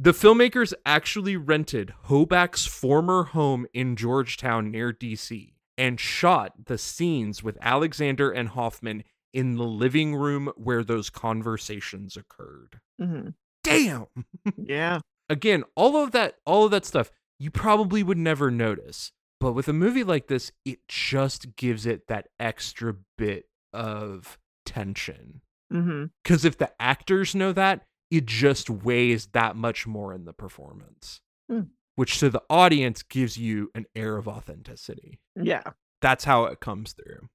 the 0.00 0.12
filmmakers 0.12 0.72
actually 0.86 1.36
rented 1.36 1.92
Hoback's 2.06 2.66
former 2.66 3.24
home 3.24 3.66
in 3.74 3.96
Georgetown 3.96 4.70
near 4.70 4.92
DC 4.92 5.54
and 5.76 5.98
shot 5.98 6.66
the 6.66 6.78
scenes 6.78 7.42
with 7.42 7.58
Alexander 7.60 8.30
and 8.30 8.50
Hoffman 8.50 9.02
in 9.32 9.56
the 9.56 9.64
living 9.64 10.14
room 10.14 10.52
where 10.56 10.84
those 10.84 11.10
conversations 11.10 12.16
occurred. 12.16 12.80
Mm-hmm. 13.00 13.30
Damn. 13.64 14.06
Yeah. 14.56 15.00
Again, 15.28 15.64
all 15.74 15.96
of 15.96 16.12
that 16.12 16.36
all 16.46 16.64
of 16.64 16.70
that 16.70 16.86
stuff 16.86 17.10
you 17.38 17.50
probably 17.50 18.02
would 18.02 18.18
never 18.18 18.50
notice. 18.50 19.12
But 19.40 19.52
with 19.52 19.68
a 19.68 19.72
movie 19.72 20.04
like 20.04 20.26
this, 20.26 20.50
it 20.64 20.80
just 20.88 21.54
gives 21.56 21.86
it 21.86 22.08
that 22.08 22.28
extra 22.40 22.96
bit 23.16 23.44
of 23.72 24.38
tension. 24.66 25.42
Mm-hmm. 25.72 26.06
Because 26.24 26.44
if 26.44 26.58
the 26.58 26.72
actors 26.80 27.34
know 27.34 27.52
that, 27.52 27.84
it 28.10 28.26
just 28.26 28.68
weighs 28.70 29.26
that 29.34 29.54
much 29.54 29.86
more 29.86 30.12
in 30.14 30.24
the 30.24 30.32
performance, 30.32 31.20
Hmm. 31.48 31.62
which 31.94 32.18
to 32.20 32.30
the 32.30 32.42
audience 32.50 33.02
gives 33.02 33.36
you 33.36 33.70
an 33.74 33.84
air 33.94 34.16
of 34.16 34.26
authenticity. 34.26 35.20
Yeah. 35.36 35.62
That's 36.00 36.24
how 36.24 36.44
it 36.46 36.60
comes 36.60 36.92
through. 36.94 37.28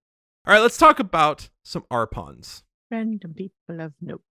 All 0.46 0.54
right, 0.54 0.60
let's 0.62 0.78
talk 0.78 1.00
about 1.00 1.50
some 1.64 1.84
Arpons. 1.92 2.64
Random 2.92 3.34
people 3.34 3.80
of 3.80 3.94
note. 4.02 4.24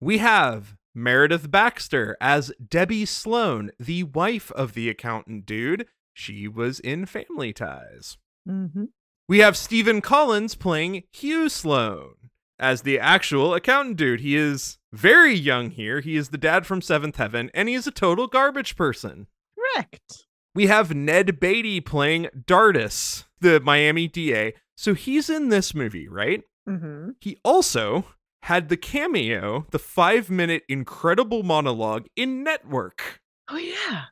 We 0.00 0.18
have 0.18 0.76
Meredith 0.94 1.50
Baxter 1.50 2.16
as 2.20 2.52
Debbie 2.68 3.04
Sloan, 3.06 3.70
the 3.80 4.02
wife 4.04 4.50
of 4.52 4.74
the 4.74 4.88
accountant 4.88 5.46
dude. 5.46 5.86
She 6.18 6.48
was 6.48 6.80
in 6.80 7.04
Family 7.04 7.52
Ties. 7.52 8.16
Mm-hmm. 8.48 8.84
We 9.28 9.40
have 9.40 9.54
Stephen 9.54 10.00
Collins 10.00 10.54
playing 10.54 11.02
Hugh 11.12 11.50
Sloan 11.50 12.14
as 12.58 12.82
the 12.82 12.98
actual 12.98 13.52
accountant 13.52 13.98
dude. 13.98 14.20
He 14.20 14.34
is 14.34 14.78
very 14.94 15.34
young 15.34 15.72
here. 15.72 16.00
He 16.00 16.16
is 16.16 16.30
the 16.30 16.38
dad 16.38 16.64
from 16.64 16.80
Seventh 16.80 17.16
Heaven, 17.16 17.50
and 17.52 17.68
he 17.68 17.74
is 17.74 17.86
a 17.86 17.90
total 17.90 18.28
garbage 18.28 18.76
person. 18.76 19.26
Correct. 19.58 20.26
We 20.54 20.68
have 20.68 20.94
Ned 20.94 21.38
Beatty 21.38 21.82
playing 21.82 22.28
Dardis, 22.34 23.24
the 23.42 23.60
Miami 23.60 24.08
DA. 24.08 24.54
So 24.74 24.94
he's 24.94 25.28
in 25.28 25.50
this 25.50 25.74
movie, 25.74 26.08
right? 26.08 26.42
Mm-hmm. 26.66 27.10
He 27.20 27.36
also 27.44 28.06
had 28.44 28.70
the 28.70 28.78
cameo, 28.78 29.66
the 29.70 29.78
five 29.78 30.30
minute 30.30 30.62
incredible 30.66 31.42
monologue 31.42 32.06
in 32.16 32.42
Network. 32.42 33.20
Oh 33.50 33.58
yeah. 33.58 34.04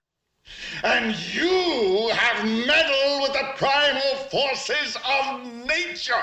And 0.82 1.14
you 1.34 2.10
have 2.12 2.44
meddled 2.44 3.22
with 3.22 3.32
the 3.32 3.52
primal 3.56 4.16
forces 4.30 4.96
of 5.08 5.66
nature. 5.66 6.14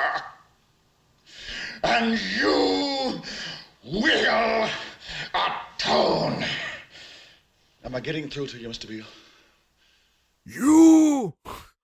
And 1.83 2.19
you 2.37 3.21
will 3.83 4.69
atone. 5.33 6.45
Am 7.83 7.95
I 7.95 7.99
getting 7.99 8.29
through 8.29 8.47
to 8.47 8.57
you, 8.57 8.69
Mr. 8.69 8.87
Beale? 8.87 9.05
You 10.45 11.33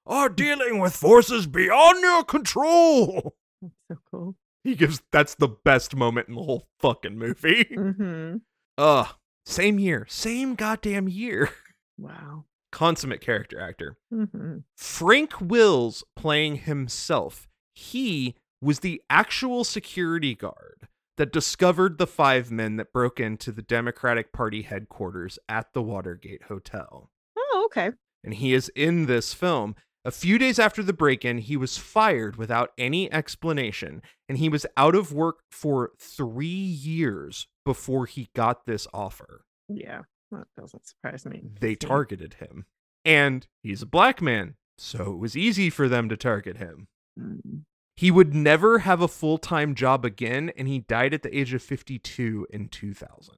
are 0.05 0.29
dealing 0.29 0.79
with 0.79 0.95
forces 0.95 1.47
beyond 1.47 2.01
your 2.01 2.23
control. 2.23 3.35
That's 3.61 3.73
so 3.87 3.97
cool. 4.11 4.35
He 4.63 4.75
gives 4.75 5.01
that's 5.11 5.35
the 5.35 5.47
best 5.47 5.95
moment 5.95 6.27
in 6.27 6.35
the 6.35 6.43
whole 6.43 6.67
fucking 6.79 7.17
movie. 7.17 7.65
Mm-hmm. 7.65 8.37
Ugh. 8.77 9.07
Same 9.45 9.79
year. 9.79 10.05
Same 10.09 10.55
goddamn 10.55 11.07
year. 11.07 11.49
Wow. 11.97 12.45
Consummate 12.71 13.21
character 13.21 13.59
actor. 13.59 13.97
Mm-hmm. 14.13 14.57
Frank 14.75 15.39
Wills 15.41 16.03
playing 16.15 16.57
himself. 16.57 17.47
He 17.73 18.35
was 18.61 18.79
the 18.79 19.01
actual 19.09 19.63
security 19.63 20.35
guard 20.35 20.87
that 21.17 21.31
discovered 21.31 21.97
the 21.97 22.07
five 22.07 22.51
men 22.51 22.77
that 22.77 22.93
broke 22.93 23.19
into 23.19 23.51
the 23.51 23.61
Democratic 23.61 24.31
Party 24.31 24.63
headquarters 24.63 25.39
at 25.49 25.73
the 25.73 25.81
Watergate 25.81 26.43
Hotel. 26.43 27.09
Oh, 27.37 27.63
okay. 27.65 27.91
And 28.23 28.35
he 28.35 28.53
is 28.53 28.69
in 28.75 29.05
this 29.05 29.33
film. 29.33 29.75
A 30.05 30.11
few 30.11 30.37
days 30.37 30.57
after 30.57 30.81
the 30.81 30.93
break 30.93 31.25
in, 31.25 31.39
he 31.39 31.57
was 31.57 31.77
fired 31.77 32.37
without 32.37 32.71
any 32.77 33.11
explanation, 33.11 34.01
and 34.29 34.37
he 34.37 34.47
was 34.47 34.65
out 34.77 34.95
of 34.95 35.11
work 35.11 35.39
for 35.51 35.91
three 35.99 36.47
years 36.47 37.47
before 37.65 38.05
he 38.05 38.29
got 38.33 38.65
this 38.65 38.87
offer. 38.93 39.43
Yeah. 39.67 40.03
That 40.31 40.47
doesn't 40.57 40.85
surprise 40.87 41.25
me. 41.25 41.41
They 41.59 41.71
Yeah. 41.71 41.75
targeted 41.87 42.35
him. 42.35 42.65
And 43.05 43.47
he's 43.63 43.81
a 43.81 43.85
black 43.87 44.21
man, 44.21 44.55
so 44.77 45.13
it 45.13 45.17
was 45.17 45.37
easy 45.37 45.69
for 45.69 45.87
them 45.87 46.09
to 46.09 46.17
target 46.17 46.57
him. 46.57 46.87
Mm. 47.17 47.63
He 47.95 48.11
would 48.11 48.35
never 48.35 48.79
have 48.79 49.01
a 49.01 49.07
full 49.07 49.37
time 49.37 49.73
job 49.73 50.03
again, 50.05 50.51
and 50.57 50.67
he 50.67 50.79
died 50.79 51.13
at 51.13 51.23
the 51.23 51.35
age 51.37 51.53
of 51.53 51.61
52 51.63 52.45
in 52.49 52.67
2000. 52.67 53.35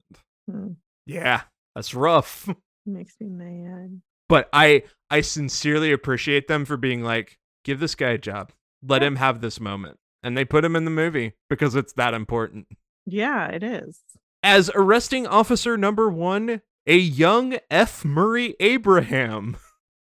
Mm. 0.50 0.76
Yeah, 1.06 1.42
that's 1.74 1.94
rough. 1.94 2.48
Makes 2.86 3.16
me 3.20 3.28
mad. 3.28 4.02
But 4.28 4.48
I 4.52 4.82
I 5.10 5.20
sincerely 5.22 5.92
appreciate 5.92 6.46
them 6.48 6.64
for 6.64 6.76
being 6.76 7.02
like, 7.02 7.38
give 7.64 7.78
this 7.80 7.94
guy 7.94 8.10
a 8.10 8.18
job. 8.18 8.52
Let 8.82 9.02
him 9.02 9.16
have 9.16 9.40
this 9.40 9.60
moment. 9.60 9.98
And 10.22 10.36
they 10.36 10.44
put 10.44 10.64
him 10.64 10.76
in 10.76 10.84
the 10.84 10.90
movie 10.90 11.32
because 11.48 11.74
it's 11.74 11.92
that 11.94 12.14
important. 12.14 12.66
Yeah, 13.06 13.46
it 13.48 13.62
is. 13.62 14.00
As 14.42 14.70
arresting 14.74 15.26
officer 15.26 15.76
number 15.76 16.08
one, 16.10 16.60
a 16.86 16.96
young 16.96 17.58
F. 17.70 18.04
Murray 18.04 18.54
Abraham. 18.60 19.56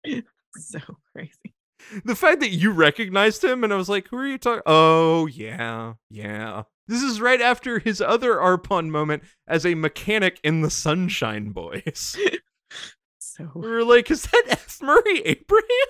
so 0.55 0.79
crazy. 1.13 1.55
The 2.05 2.15
fact 2.15 2.41
that 2.41 2.51
you 2.51 2.71
recognized 2.71 3.43
him 3.43 3.63
and 3.63 3.73
I 3.73 3.75
was 3.75 3.89
like, 3.89 4.07
who 4.09 4.17
are 4.17 4.27
you 4.27 4.37
talking? 4.37 4.61
Oh, 4.65 5.25
yeah, 5.27 5.93
yeah. 6.09 6.63
This 6.87 7.01
is 7.01 7.21
right 7.21 7.41
after 7.41 7.79
his 7.79 8.01
other 8.01 8.35
Arpon 8.35 8.89
moment 8.89 9.23
as 9.47 9.65
a 9.65 9.75
mechanic 9.75 10.39
in 10.43 10.61
the 10.61 10.69
Sunshine 10.69 11.51
Boys. 11.51 12.17
So 13.21 13.49
we 13.55 13.69
were 13.69 13.85
like, 13.85 14.11
is 14.11 14.23
that 14.23 14.43
F. 14.49 14.79
Murray 14.81 15.21
Abraham? 15.23 15.87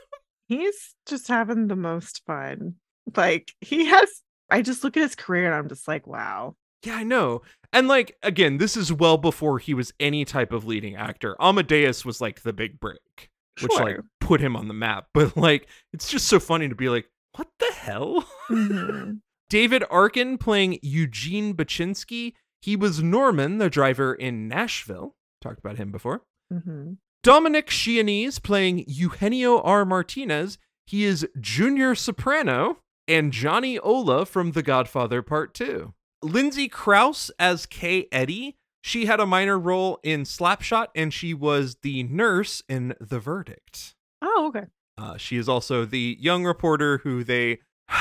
he's 0.49 0.95
just 1.06 1.28
having 1.30 1.68
the 1.68 1.76
most 1.78 2.24
fun. 2.26 2.76
Like 3.16 3.53
he 3.61 3.86
has 3.86 4.10
I 4.49 4.61
just 4.61 4.84
look 4.84 4.98
at 4.98 5.03
his 5.03 5.16
career 5.16 5.45
and 5.45 5.56
I'm 5.56 5.70
just 5.70 5.88
like, 5.88 6.06
wow. 6.06 6.56
Yeah, 6.84 6.95
I 6.95 7.03
know. 7.03 7.41
And 7.73 7.88
like 7.88 8.18
again, 8.23 8.57
this 8.57 8.76
is 8.77 8.91
well 8.91 9.18
before 9.18 9.60
he 9.60 9.73
was 9.73 9.93
any 9.99 10.26
type 10.26 10.51
of 10.51 10.65
leading 10.65 10.95
actor. 10.95 11.35
Amadeus 11.39 12.06
was 12.06 12.22
like 12.22 12.41
the 12.41 12.53
big 12.53 12.80
break, 12.80 13.30
which 13.61 13.72
like 13.73 13.97
put 14.19 14.41
him 14.41 14.56
on 14.56 14.68
the 14.68 14.73
map. 14.73 15.07
But 15.14 15.35
like 15.38 15.68
it's 15.93 16.10
just 16.10 16.27
so 16.27 16.39
funny 16.39 16.69
to 16.69 16.76
be 16.76 16.89
like, 16.89 17.10
what 17.35 17.47
the 17.60 17.72
hell? 17.73 18.26
Mhm. 18.49 19.19
David 19.49 19.84
Arkin 19.89 20.38
playing 20.38 20.77
Eugene 20.84 21.56
Bachinski. 21.56 22.34
He 22.61 22.76
was 22.76 23.01
Norman, 23.01 23.57
the 23.57 23.69
driver 23.69 24.14
in 24.14 24.47
Nashville. 24.47 25.15
Talked 25.41 25.60
about 25.60 25.77
him 25.77 25.91
before. 25.91 26.22
Mhm. 26.53 26.97
Dominic 27.23 27.68
Chianese 27.68 28.39
playing 28.39 28.85
Eugenio 28.88 29.61
R. 29.61 29.85
Martinez. 29.85 30.57
He 30.88 31.03
is 31.03 31.27
Junior 31.39 31.93
Soprano 31.93 32.77
and 33.07 33.31
Johnny 33.34 33.77
Ola 33.80 34.26
from 34.26 34.51
The 34.53 34.64
Godfather 34.64 35.22
Part 35.22 35.53
2. 35.53 35.93
Lindsay 36.22 36.68
Crouse 36.68 37.32
as 37.40 37.66
Kay 37.66 38.08
Eddy. 38.12 38.56
She 38.82 39.06
had 39.06 39.20
a 39.20 39.26
minor 39.26 39.60
role 39.60 40.00
in 40.04 40.24
Slapshot 40.24 40.88
and 40.96 41.14
she 41.14 41.34
was 41.34 41.78
the 41.82 42.04
nurse 42.04 42.64
in 42.70 42.96
The 43.00 43.20
Verdict. 43.20 43.96
Oh, 44.22 44.48
okay. 44.50 44.68
Uh, 44.98 45.18
she 45.18 45.38
is 45.38 45.48
also 45.50 45.86
the 45.86 46.18
young 46.20 46.46
reporter 46.46 47.00
who 47.00 47.24
they. 47.24 47.60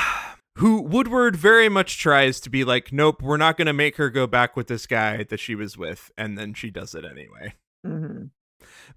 Who 0.57 0.81
Woodward 0.81 1.37
very 1.37 1.69
much 1.69 1.99
tries 1.99 2.41
to 2.41 2.49
be 2.49 2.65
like, 2.65 2.91
nope, 2.91 3.21
we're 3.21 3.37
not 3.37 3.55
going 3.55 3.67
to 3.67 3.71
make 3.71 3.95
her 3.95 4.09
go 4.09 4.27
back 4.27 4.57
with 4.57 4.67
this 4.67 4.85
guy 4.85 5.23
that 5.23 5.39
she 5.39 5.55
was 5.55 5.77
with. 5.77 6.11
And 6.17 6.37
then 6.37 6.53
she 6.53 6.69
does 6.69 6.93
it 6.93 7.05
anyway. 7.05 7.53
hmm 7.85 8.25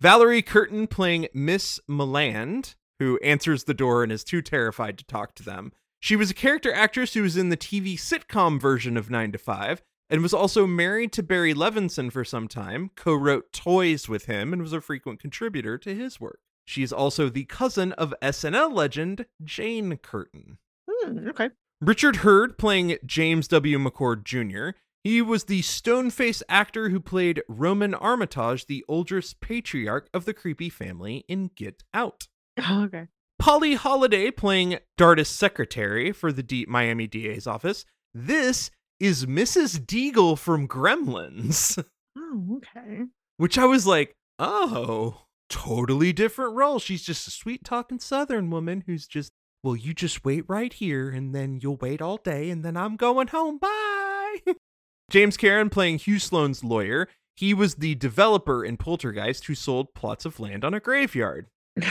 Valerie 0.01 0.43
Curtin 0.43 0.89
playing 0.89 1.29
Miss 1.33 1.79
Meland, 1.87 2.75
who 2.99 3.17
answers 3.19 3.63
the 3.65 3.75
door 3.75 4.03
and 4.03 4.11
is 4.11 4.25
too 4.25 4.43
terrified 4.43 4.99
to 4.99 5.05
talk 5.05 5.37
to 5.37 5.45
them. 5.45 5.73
She 6.03 6.17
was 6.17 6.33
a 6.33 6.35
character 6.35 6.75
actress 6.75 7.15
who 7.15 7.23
was 7.23 7.37
in 7.37 7.49
the 7.51 7.57
TV 7.57 7.95
sitcom 7.95 8.61
version 8.61 8.97
of 8.97 9.09
9 9.09 9.31
to 9.31 9.39
5 9.39 9.83
and 10.11 10.21
was 10.21 10.35
also 10.35 10.67
married 10.67 11.13
to 11.13 11.23
Barry 11.23 11.55
Levinson 11.55 12.11
for 12.11 12.25
some 12.25 12.49
time, 12.49 12.91
co 12.97 13.15
wrote 13.15 13.53
Toys 13.53 14.09
with 14.09 14.25
him, 14.25 14.53
and 14.53 14.61
was 14.61 14.73
a 14.73 14.81
frequent 14.81 15.21
contributor 15.21 15.79
to 15.79 15.95
his 15.95 16.21
work. 16.21 16.41
She 16.65 16.83
is 16.83 16.93
also 16.93 17.29
the 17.29 17.45
cousin 17.45 17.93
of 17.93 18.13
SNL 18.21 18.75
legend 18.75 19.27
Jane 19.45 19.97
Curtin. 19.97 20.59
Hmm, 20.91 21.29
okay. 21.29 21.51
Richard 21.81 22.17
Herd 22.17 22.59
playing 22.59 22.97
James 23.07 23.47
W. 23.47 23.79
McCord 23.79 24.25
Jr. 24.25 24.77
He 25.05 25.23
was 25.23 25.45
the 25.45 25.63
stone 25.63 26.11
faced 26.11 26.43
actor 26.49 26.89
who 26.89 26.99
played 26.99 27.45
Roman 27.47 27.95
Armitage, 27.95 28.67
the 28.67 28.85
oldest 28.89 29.41
patriarch 29.41 30.09
of 30.13 30.25
the 30.25 30.35
creepy 30.35 30.69
family 30.69 31.25
in 31.29 31.53
Get 31.55 31.85
Out. 31.95 32.27
Oh, 32.59 32.83
okay. 32.87 33.07
Polly 33.43 33.75
Holliday 33.75 34.31
playing 34.31 34.79
Dardis 34.97 35.27
secretary 35.27 36.13
for 36.13 36.31
the 36.31 36.45
D- 36.45 36.65
Miami 36.69 37.09
DA's 37.09 37.45
office. 37.45 37.85
This 38.15 38.71
is 39.01 39.27
Mrs. 39.27 39.81
Deagle 39.85 40.39
from 40.39 40.69
Gremlins, 40.69 41.77
Oh, 42.17 42.59
okay. 42.59 43.07
which 43.39 43.59
I 43.59 43.65
was 43.65 43.85
like, 43.85 44.15
oh, 44.39 45.23
totally 45.49 46.13
different 46.13 46.55
role. 46.55 46.79
She's 46.79 47.03
just 47.03 47.27
a 47.27 47.33
sweet 47.33 47.65
talking 47.65 47.99
Southern 47.99 48.49
woman 48.49 48.85
who's 48.87 49.09
just, 49.09 49.33
well, 49.65 49.75
you 49.75 49.93
just 49.93 50.25
wait 50.25 50.45
right 50.47 50.73
here 50.73 51.11
and 51.11 51.35
then 51.35 51.59
you'll 51.61 51.79
wait 51.79 52.01
all 52.01 52.19
day 52.19 52.49
and 52.49 52.65
then 52.65 52.77
I'm 52.77 52.95
going 52.95 53.27
home. 53.27 53.59
Bye. 53.59 54.37
James 55.11 55.37
Karen 55.37 55.69
playing 55.69 55.99
Hugh 55.99 56.21
Sloan's 56.21 56.63
lawyer. 56.63 57.09
He 57.35 57.55
was 57.55 57.75
the 57.75 57.97
developer 57.97 58.65
in 58.65 58.77
Poltergeist 58.77 59.47
who 59.47 59.57
sold 59.57 59.95
plots 59.95 60.25
of 60.25 60.39
land 60.39 60.65
on 60.65 60.75
a 60.75 60.79
graveyard. 60.81 61.49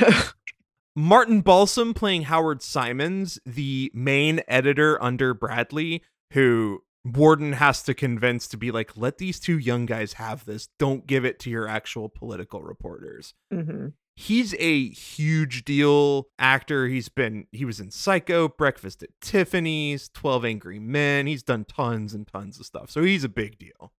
Martin 0.95 1.41
Balsam 1.41 1.93
playing 1.93 2.23
Howard 2.23 2.61
Simons, 2.61 3.39
the 3.45 3.91
main 3.93 4.41
editor 4.47 5.01
under 5.01 5.34
Bradlee, 5.34 6.01
who 6.34 6.84
Warden 7.05 7.53
has 7.53 7.81
to 7.84 7.93
convince 7.93 8.47
to 8.49 8.57
be 8.57 8.72
like, 8.72 8.95
let 8.97 9.18
these 9.18 9.39
two 9.39 9.57
young 9.57 9.85
guys 9.85 10.13
have 10.13 10.45
this. 10.45 10.68
Don't 10.77 11.07
give 11.07 11.26
it 11.26 11.39
to 11.39 11.49
your 11.49 11.68
actual 11.68 12.09
political 12.09 12.61
reporters. 12.61 13.34
hmm 13.51 13.88
He's 14.18 14.53
a 14.59 14.89
huge 14.89 15.63
deal 15.63 16.27
actor. 16.38 16.85
He's 16.88 17.07
been, 17.07 17.47
he 17.53 17.63
was 17.63 17.80
in 17.80 17.89
Psycho, 17.91 18.49
Breakfast 18.49 19.01
at 19.01 19.09
Tiffany's, 19.22 20.09
12 20.09 20.45
Angry 20.45 20.80
Men. 20.80 21.27
He's 21.27 21.41
done 21.41 21.63
tons 21.65 22.13
and 22.13 22.27
tons 22.27 22.59
of 22.59 22.65
stuff. 22.65 22.91
So 22.91 23.01
he's 23.03 23.23
a 23.23 23.30
big 23.30 23.57
deal. 23.57 23.93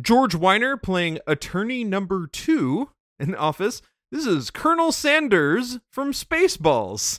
George 0.00 0.34
Wyner 0.34 0.82
playing 0.82 1.20
attorney 1.28 1.84
number 1.84 2.26
two 2.26 2.90
in 3.20 3.30
the 3.30 3.38
office. 3.38 3.80
This 4.14 4.26
is 4.26 4.52
Colonel 4.52 4.92
Sanders 4.92 5.80
from 5.90 6.12
Spaceballs. 6.12 7.18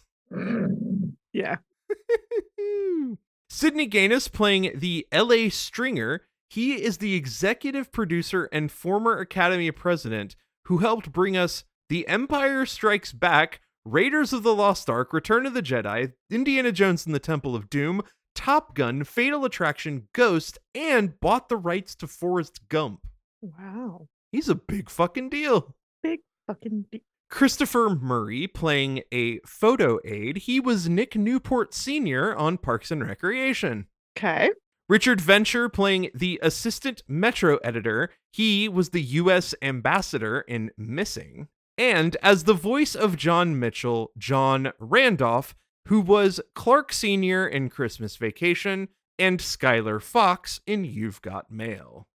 Yeah. 1.34 1.58
Sidney 3.50 3.86
Ganis 3.86 4.30
playing 4.30 4.72
the 4.74 5.06
LA 5.14 5.50
Stringer. 5.50 6.22
He 6.50 6.82
is 6.82 7.00
the 7.00 7.14
executive 7.14 7.92
producer 7.92 8.48
and 8.54 8.72
former 8.72 9.18
Academy 9.18 9.72
president 9.72 10.38
who 10.68 10.78
helped 10.78 11.12
bring 11.12 11.36
us 11.36 11.66
The 11.90 12.08
Empire 12.08 12.66
Strikes 12.66 13.12
Back, 13.12 13.60
Raiders 13.84 14.32
of 14.32 14.44
the 14.44 14.56
Lost 14.56 14.90
Ark, 14.90 15.12
Return 15.12 15.46
of 15.46 15.54
the 15.54 15.62
Jedi, 15.62 16.14
Indiana 16.32 16.72
Jones 16.72 17.06
and 17.06 17.14
the 17.14 17.20
Temple 17.20 17.58
of 17.58 17.70
Doom, 17.70 18.04
Top 18.36 18.74
Gun, 18.74 19.04
Fatal 19.04 19.44
Attraction, 19.44 20.08
Ghost, 20.14 20.60
and 20.74 21.20
bought 21.20 21.50
the 21.50 21.58
rights 21.58 21.94
to 21.96 22.08
Forrest 22.08 22.70
Gump. 22.70 23.02
Wow. 23.42 24.08
He's 24.32 24.48
a 24.48 24.56
big 24.56 24.90
fucking 24.90 25.28
deal. 25.28 25.76
Fucking. 26.48 26.86
Christopher 27.30 27.90
Murray 27.90 28.48
playing 28.48 29.02
a 29.12 29.40
photo 29.40 30.00
aide. 30.06 30.38
He 30.38 30.60
was 30.60 30.88
Nick 30.88 31.16
Newport 31.16 31.74
Sr. 31.74 32.36
on 32.36 32.58
Parks 32.58 32.92
and 32.92 33.06
Recreation. 33.06 33.88
okay. 34.18 34.52
Richard 34.88 35.20
Venture 35.20 35.68
playing 35.68 36.12
the 36.14 36.40
assistant 36.44 37.02
Metro 37.08 37.58
editor. 37.64 38.12
He 38.32 38.70
was 38.70 38.92
the 38.92 39.02
U.S. 39.02 39.56
ambassador 39.62 40.42
in 40.42 40.70
Missing. 40.78 41.48
And 41.76 42.16
as 42.22 42.44
the 42.44 42.54
voice 42.54 42.94
of 42.94 43.18
John 43.18 43.60
Mitchell, 43.60 44.12
John 44.16 44.72
Randolph, 44.80 45.56
who 45.88 46.02
was 46.02 46.40
Clark 46.54 46.94
Sr. 46.94 47.48
in 47.48 47.70
Christmas 47.70 48.16
Vacation 48.16 48.90
and 49.18 49.42
Schuyler 49.42 50.00
Fox 50.00 50.60
in 50.68 50.86
You've 50.86 51.22
Got 51.24 51.52
Mail. 51.52 52.08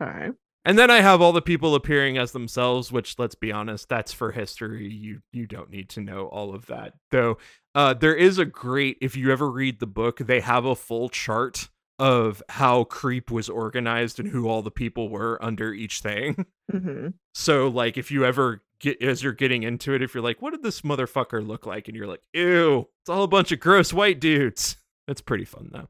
Okay. 0.00 0.28
And 0.64 0.78
then 0.78 0.90
I 0.90 1.00
have 1.00 1.20
all 1.20 1.32
the 1.32 1.42
people 1.42 1.74
appearing 1.74 2.18
as 2.18 2.32
themselves, 2.32 2.92
which 2.92 3.18
let's 3.18 3.34
be 3.34 3.50
honest, 3.50 3.88
that's 3.88 4.12
for 4.12 4.30
history. 4.32 4.88
You 4.92 5.20
you 5.32 5.46
don't 5.46 5.70
need 5.70 5.88
to 5.90 6.00
know 6.00 6.26
all 6.26 6.54
of 6.54 6.66
that. 6.66 6.94
Though 7.10 7.38
uh 7.74 7.94
there 7.94 8.14
is 8.14 8.38
a 8.38 8.44
great 8.44 8.98
if 9.00 9.16
you 9.16 9.32
ever 9.32 9.50
read 9.50 9.80
the 9.80 9.86
book, 9.86 10.18
they 10.18 10.40
have 10.40 10.64
a 10.64 10.76
full 10.76 11.08
chart 11.08 11.68
of 11.98 12.42
how 12.48 12.84
creep 12.84 13.30
was 13.30 13.48
organized 13.48 14.18
and 14.18 14.28
who 14.28 14.48
all 14.48 14.62
the 14.62 14.70
people 14.70 15.08
were 15.08 15.42
under 15.44 15.72
each 15.72 16.00
thing. 16.00 16.46
hmm 16.70 17.08
So 17.34 17.68
like 17.68 17.96
if 17.98 18.10
you 18.10 18.24
ever 18.24 18.62
get 18.78 19.02
as 19.02 19.22
you're 19.22 19.32
getting 19.32 19.64
into 19.64 19.94
it, 19.94 20.02
if 20.02 20.14
you're 20.14 20.22
like, 20.22 20.40
what 20.40 20.52
did 20.52 20.62
this 20.62 20.82
motherfucker 20.82 21.44
look 21.44 21.66
like? 21.66 21.88
And 21.88 21.96
you're 21.96 22.06
like, 22.06 22.22
ew, 22.32 22.88
it's 23.02 23.08
all 23.10 23.24
a 23.24 23.28
bunch 23.28 23.50
of 23.50 23.58
gross 23.60 23.92
white 23.92 24.20
dudes. 24.20 24.76
That's 25.08 25.20
pretty 25.20 25.44
fun 25.44 25.70
though. 25.72 25.88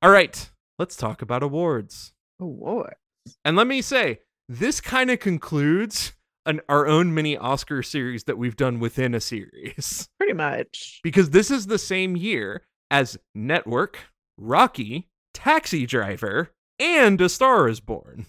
All 0.00 0.10
right, 0.10 0.48
let's 0.78 0.96
talk 0.96 1.22
about 1.22 1.42
awards. 1.42 2.12
Award. 2.38 2.94
And 3.44 3.56
let 3.56 3.66
me 3.66 3.82
say, 3.82 4.20
this 4.48 4.80
kind 4.80 5.10
of 5.10 5.20
concludes 5.20 6.12
an 6.44 6.60
our 6.68 6.86
own 6.86 7.12
mini 7.12 7.36
Oscar 7.36 7.82
series 7.82 8.24
that 8.24 8.38
we've 8.38 8.56
done 8.56 8.78
within 8.78 9.14
a 9.14 9.20
series. 9.20 10.08
Pretty 10.18 10.32
much. 10.32 11.00
Because 11.02 11.30
this 11.30 11.50
is 11.50 11.66
the 11.66 11.78
same 11.78 12.16
year 12.16 12.62
as 12.90 13.18
Network, 13.34 13.98
Rocky, 14.36 15.08
Taxi 15.34 15.86
Driver, 15.86 16.52
and 16.78 17.20
A 17.20 17.28
Star 17.28 17.68
is 17.68 17.80
Born. 17.80 18.26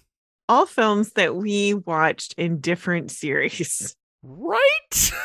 All 0.49 0.65
films 0.65 1.11
that 1.13 1.35
we 1.35 1.73
watched 1.73 2.33
in 2.37 2.59
different 2.59 3.11
series. 3.11 3.95
Right? 4.23 5.11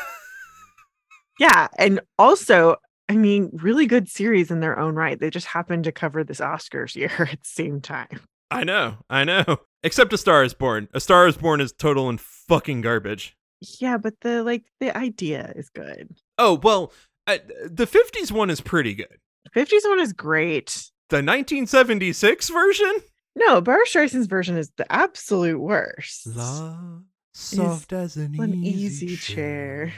Yeah. 1.39 1.67
And 1.77 1.99
also, 2.17 2.77
I 3.09 3.15
mean, 3.15 3.49
really 3.53 3.85
good 3.85 4.07
series 4.07 4.51
in 4.51 4.59
their 4.59 4.77
own 4.77 4.95
right. 4.95 5.19
They 5.19 5.29
just 5.29 5.47
happened 5.47 5.85
to 5.85 5.91
cover 5.91 6.23
this 6.23 6.39
Oscars 6.39 6.95
year 6.95 7.11
at 7.19 7.41
the 7.41 7.45
same 7.45 7.81
time. 7.81 8.21
I 8.53 8.63
know, 8.63 8.97
I 9.09 9.23
know. 9.23 9.57
Except 9.83 10.13
A 10.13 10.17
Star 10.17 10.43
is 10.43 10.53
Born. 10.53 10.87
A 10.93 10.99
Star 10.99 11.27
is 11.27 11.37
Born 11.37 11.59
is 11.61 11.71
total 11.73 12.07
and 12.09 12.19
fucking 12.21 12.81
garbage. 12.81 13.35
Yeah, 13.79 13.97
but 13.97 14.13
the 14.21 14.43
like 14.43 14.65
the 14.79 14.95
idea 14.97 15.51
is 15.55 15.69
good. 15.69 16.15
Oh, 16.37 16.59
well, 16.63 16.91
uh, 17.27 17.37
the 17.65 17.85
50s 17.87 18.31
one 18.31 18.49
is 18.49 18.61
pretty 18.61 18.93
good. 18.93 19.17
50s 19.55 19.87
one 19.87 19.99
is 19.99 20.13
great. 20.13 20.89
The 21.09 21.17
1976 21.17 22.49
version? 22.49 22.93
No, 23.35 23.61
Barbra 23.61 23.85
Streisand's 23.85 24.27
version 24.27 24.57
is 24.57 24.71
the 24.77 24.89
absolute 24.91 25.59
worst. 25.59 26.27
Love, 26.27 27.03
soft 27.33 27.91
as 27.93 28.15
an, 28.15 28.39
an 28.39 28.53
easy, 28.63 29.05
easy 29.07 29.17
chair. 29.17 29.87
chair. 29.87 29.93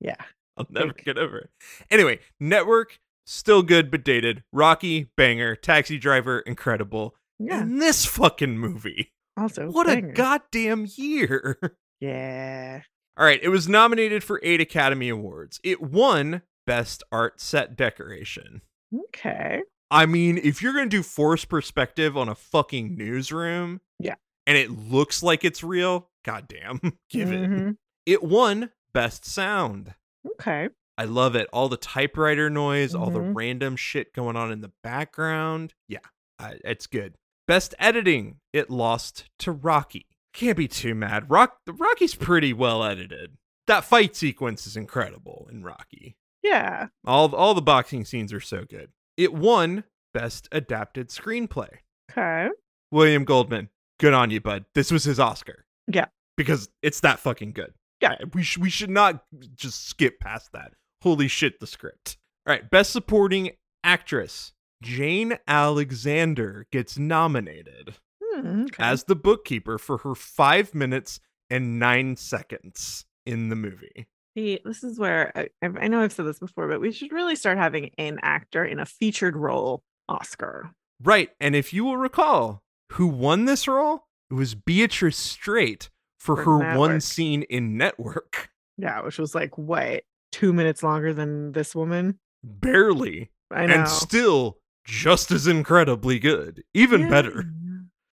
Yeah. 0.00 0.16
I'll 0.56 0.66
never 0.70 0.88
Like- 0.88 1.04
get 1.04 1.18
over 1.18 1.38
it. 1.38 1.50
Anyway, 1.90 2.20
Network, 2.40 2.98
still 3.26 3.62
good 3.62 3.90
but 3.90 4.04
dated. 4.04 4.42
Rocky, 4.52 5.10
banger. 5.16 5.56
Taxi 5.56 5.98
Driver, 5.98 6.40
incredible. 6.40 7.14
Yeah. 7.38 7.62
And 7.62 7.80
this 7.80 8.04
fucking 8.06 8.58
movie. 8.58 9.12
Also, 9.36 9.68
What 9.70 9.88
a 9.90 10.00
goddamn 10.00 10.86
year. 10.96 11.58
Yeah. 12.00 12.82
All 13.16 13.24
right, 13.24 13.40
it 13.42 13.48
was 13.48 13.66
nominated 13.68 14.22
for 14.22 14.38
eight 14.42 14.60
Academy 14.60 15.08
Awards. 15.08 15.58
It 15.64 15.80
won 15.80 16.42
Best 16.66 17.02
Art 17.10 17.40
Set 17.40 17.76
Decoration. 17.76 18.60
Okay. 19.08 19.62
I 19.90 20.04
mean, 20.04 20.36
if 20.42 20.60
you're 20.60 20.74
going 20.74 20.90
to 20.90 20.96
do 20.96 21.02
forced 21.02 21.48
perspective 21.48 22.14
on 22.16 22.28
a 22.28 22.34
fucking 22.34 22.96
newsroom, 22.96 23.80
Yeah. 23.98 24.16
and 24.46 24.58
it 24.58 24.70
looks 24.70 25.22
like 25.22 25.44
it's 25.44 25.62
real, 25.64 26.10
goddamn, 26.26 26.80
give 27.10 27.32
it. 27.32 27.48
Mhm. 27.48 27.76
It 28.04 28.22
won 28.22 28.70
Best 28.92 29.24
Sound. 29.24 29.94
Okay. 30.32 30.68
I 30.98 31.04
love 31.04 31.36
it. 31.36 31.48
All 31.54 31.68
the 31.70 31.76
typewriter 31.78 32.50
noise, 32.50 32.94
all 32.94 33.10
the 33.10 33.20
Mhm. 33.20 33.34
random 33.34 33.76
shit 33.76 34.12
going 34.12 34.36
on 34.36 34.52
in 34.52 34.60
the 34.60 34.72
background. 34.82 35.72
Yeah, 35.88 35.98
I, 36.38 36.58
it's 36.64 36.86
good. 36.86 37.14
Best 37.46 37.74
editing, 37.78 38.36
it 38.52 38.70
lost 38.70 39.24
to 39.40 39.52
Rocky. 39.52 40.06
Can't 40.32 40.56
be 40.56 40.66
too 40.68 40.94
mad. 40.94 41.30
Rock, 41.30 41.58
Rocky's 41.66 42.14
pretty 42.14 42.52
well 42.52 42.82
edited. 42.82 43.36
That 43.66 43.84
fight 43.84 44.16
sequence 44.16 44.66
is 44.66 44.76
incredible 44.76 45.48
in 45.50 45.62
Rocky. 45.62 46.16
Yeah. 46.42 46.88
All 47.06 47.34
all 47.34 47.54
the 47.54 47.62
boxing 47.62 48.04
scenes 48.04 48.32
are 48.32 48.40
so 48.40 48.64
good. 48.68 48.90
It 49.16 49.32
won 49.32 49.84
Best 50.12 50.48
Adapted 50.52 51.08
Screenplay. 51.08 51.68
Okay. 52.10 52.48
William 52.90 53.24
Goldman, 53.24 53.70
good 54.00 54.12
on 54.14 54.30
you, 54.30 54.40
bud. 54.40 54.64
This 54.74 54.90
was 54.90 55.04
his 55.04 55.20
Oscar. 55.20 55.64
Yeah. 55.86 56.06
Because 56.36 56.68
it's 56.82 57.00
that 57.00 57.20
fucking 57.20 57.52
good. 57.52 57.72
Yeah. 58.00 58.16
We 58.34 58.42
sh- 58.42 58.58
we 58.58 58.70
should 58.70 58.90
not 58.90 59.24
just 59.54 59.86
skip 59.88 60.18
past 60.20 60.50
that. 60.52 60.72
Holy 61.02 61.28
shit, 61.28 61.60
the 61.60 61.66
script. 61.66 62.16
All 62.46 62.52
right, 62.52 62.68
Best 62.70 62.90
Supporting 62.90 63.50
Actress. 63.82 64.52
Jane 64.84 65.38
Alexander 65.48 66.66
gets 66.70 66.98
nominated 66.98 67.94
Hmm, 68.22 68.62
okay. 68.64 68.82
as 68.82 69.04
the 69.04 69.16
bookkeeper 69.16 69.78
for 69.78 69.98
her 69.98 70.14
five 70.14 70.74
minutes 70.74 71.20
and 71.50 71.78
nine 71.78 72.16
seconds 72.16 73.06
in 73.26 73.48
the 73.48 73.56
movie. 73.56 74.06
See, 74.36 74.58
this 74.64 74.82
is 74.82 74.98
where 74.98 75.32
I, 75.36 75.48
I 75.62 75.88
know 75.88 76.00
I've 76.00 76.12
said 76.12 76.26
this 76.26 76.40
before, 76.40 76.68
but 76.68 76.80
we 76.80 76.90
should 76.92 77.12
really 77.12 77.36
start 77.36 77.56
having 77.58 77.90
an 77.98 78.18
actor 78.22 78.64
in 78.64 78.78
a 78.80 78.86
featured 78.86 79.36
role 79.36 79.82
Oscar. 80.08 80.70
Right. 81.02 81.30
And 81.40 81.54
if 81.54 81.72
you 81.72 81.84
will 81.84 81.96
recall, 81.96 82.62
who 82.92 83.06
won 83.06 83.44
this 83.44 83.68
role? 83.68 84.06
It 84.30 84.34
was 84.34 84.54
Beatrice 84.54 85.16
Straight 85.16 85.90
for 86.18 86.36
For 86.36 86.42
her 86.44 86.78
one 86.78 87.00
scene 87.00 87.42
in 87.44 87.76
Network. 87.76 88.50
Yeah, 88.76 89.02
which 89.02 89.18
was 89.18 89.34
like 89.36 89.56
what 89.56 90.02
two 90.32 90.52
minutes 90.52 90.82
longer 90.82 91.14
than 91.14 91.52
this 91.52 91.76
woman. 91.76 92.18
Barely. 92.42 93.30
I 93.52 93.66
know. 93.66 93.74
And 93.74 93.88
still 93.88 94.58
just 94.84 95.30
as 95.30 95.46
incredibly 95.46 96.18
good. 96.18 96.64
Even 96.74 97.02
Yeah. 97.02 97.08
better. 97.10 97.44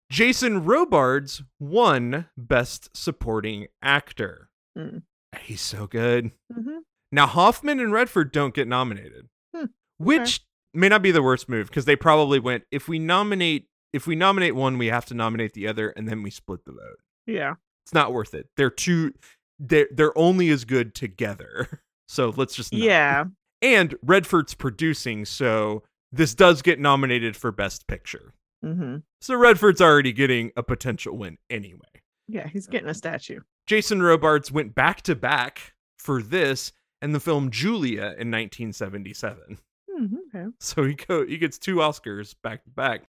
Jason 0.10 0.64
Robards 0.64 1.44
won 1.60 2.30
Best 2.38 2.96
Supporting 2.96 3.68
Actor. 3.82 4.50
Mm. 4.78 5.04
He's 5.42 5.62
so 5.62 5.86
good. 5.88 6.32
Mhm. 6.52 6.80
Now, 7.12 7.28
Hoffman 7.28 7.80
and 7.80 7.92
Redford 7.92 8.32
don't 8.32 8.54
get 8.54 8.68
nominated, 8.68 9.28
Hmm, 9.56 9.66
which 9.98 10.46
may 10.74 10.88
not 10.90 11.02
be 11.02 11.12
the 11.12 11.22
worst 11.24 11.50
move 11.50 11.68
because 11.68 11.86
they 11.86 11.96
probably 11.96 12.40
went 12.40 12.64
if 12.72 12.88
we 12.88 13.00
nominate 13.00 13.68
if 13.94 14.06
we 14.06 14.16
nominate 14.16 14.54
one, 14.54 14.78
we 14.78 14.88
have 14.88 15.06
to 15.06 15.14
nominate 15.14 15.54
the 15.54 15.66
other, 15.68 15.90
and 15.92 16.08
then 16.10 16.22
we 16.22 16.30
split 16.30 16.64
the 16.66 16.74
vote. 16.74 17.00
Yeah. 17.26 17.56
It's 17.86 17.94
not 17.94 18.12
worth 18.14 18.34
it. 18.34 18.50
They're 18.58 18.70
too 18.70 19.14
they're 19.60 19.88
they're 19.92 20.18
only 20.18 20.50
as 20.50 20.66
good 20.66 20.94
together. 20.96 21.82
So 22.10 22.30
let's 22.38 22.56
just 22.56 22.72
not. 22.72 22.82
Yeah. 22.82 23.26
And 23.62 23.96
Redford's 24.02 24.54
producing, 24.54 25.26
so 25.26 25.84
this 26.12 26.34
does 26.36 26.62
get 26.62 26.80
nominated 26.80 27.36
for 27.36 27.52
Best 27.52 27.88
Picture. 27.88 28.34
hmm 28.64 28.98
So 29.22 29.36
Redford's 29.36 29.82
already 29.82 30.14
getting 30.14 30.52
a 30.56 30.64
potential 30.64 31.18
win 31.18 31.38
anyway. 31.50 31.80
Yeah, 32.28 32.48
he's 32.48 32.68
getting 32.68 32.90
a 32.90 32.94
statue. 32.94 33.42
Jason 33.68 34.02
Robards 34.02 34.52
went 34.52 34.76
back 34.76 35.02
to 35.04 35.16
back 35.16 35.74
for 35.98 36.22
this 36.22 36.72
and 37.02 37.14
the 37.14 37.20
film 37.20 37.52
Julia 37.52 38.16
in 38.18 38.32
1977. 38.32 39.60
Mhm, 40.00 40.14
okay. 40.34 40.46
So 40.60 40.84
he 40.84 40.94
go 40.94 41.26
he 41.26 41.38
gets 41.38 41.58
two 41.58 41.78
Oscars 41.78 42.36
back 42.44 42.64
to 42.64 42.70
back. 42.70 43.04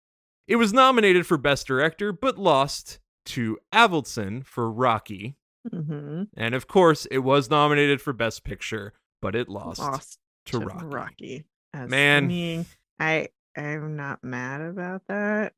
It 0.49 0.57
was 0.57 0.73
nominated 0.73 1.27
for 1.27 1.37
Best 1.37 1.67
Director, 1.67 2.13
but 2.13 2.39
lost 2.39 3.01
to 3.27 3.59
Avildsen 3.73 4.45
for 4.47 4.71
Rocky. 4.71 5.37
hmm 5.71 6.25
And 6.37 6.55
of 6.55 6.69
course, 6.69 7.07
it 7.07 7.19
was 7.19 7.51
nominated 7.51 8.01
for 8.01 8.13
Best 8.13 8.45
Picture, 8.45 8.93
but 9.21 9.35
it 9.35 9.49
lost, 9.49 9.81
Lost 9.81 10.19
to, 10.47 10.61
to 10.61 10.67
Rocky. 10.67 10.85
Rocky. 10.87 11.45
Man. 11.89 12.29
I 12.99 13.29
I'm 13.57 13.97
not 13.97 14.23
mad 14.23 14.61
about 14.61 15.03
that. 15.09 15.53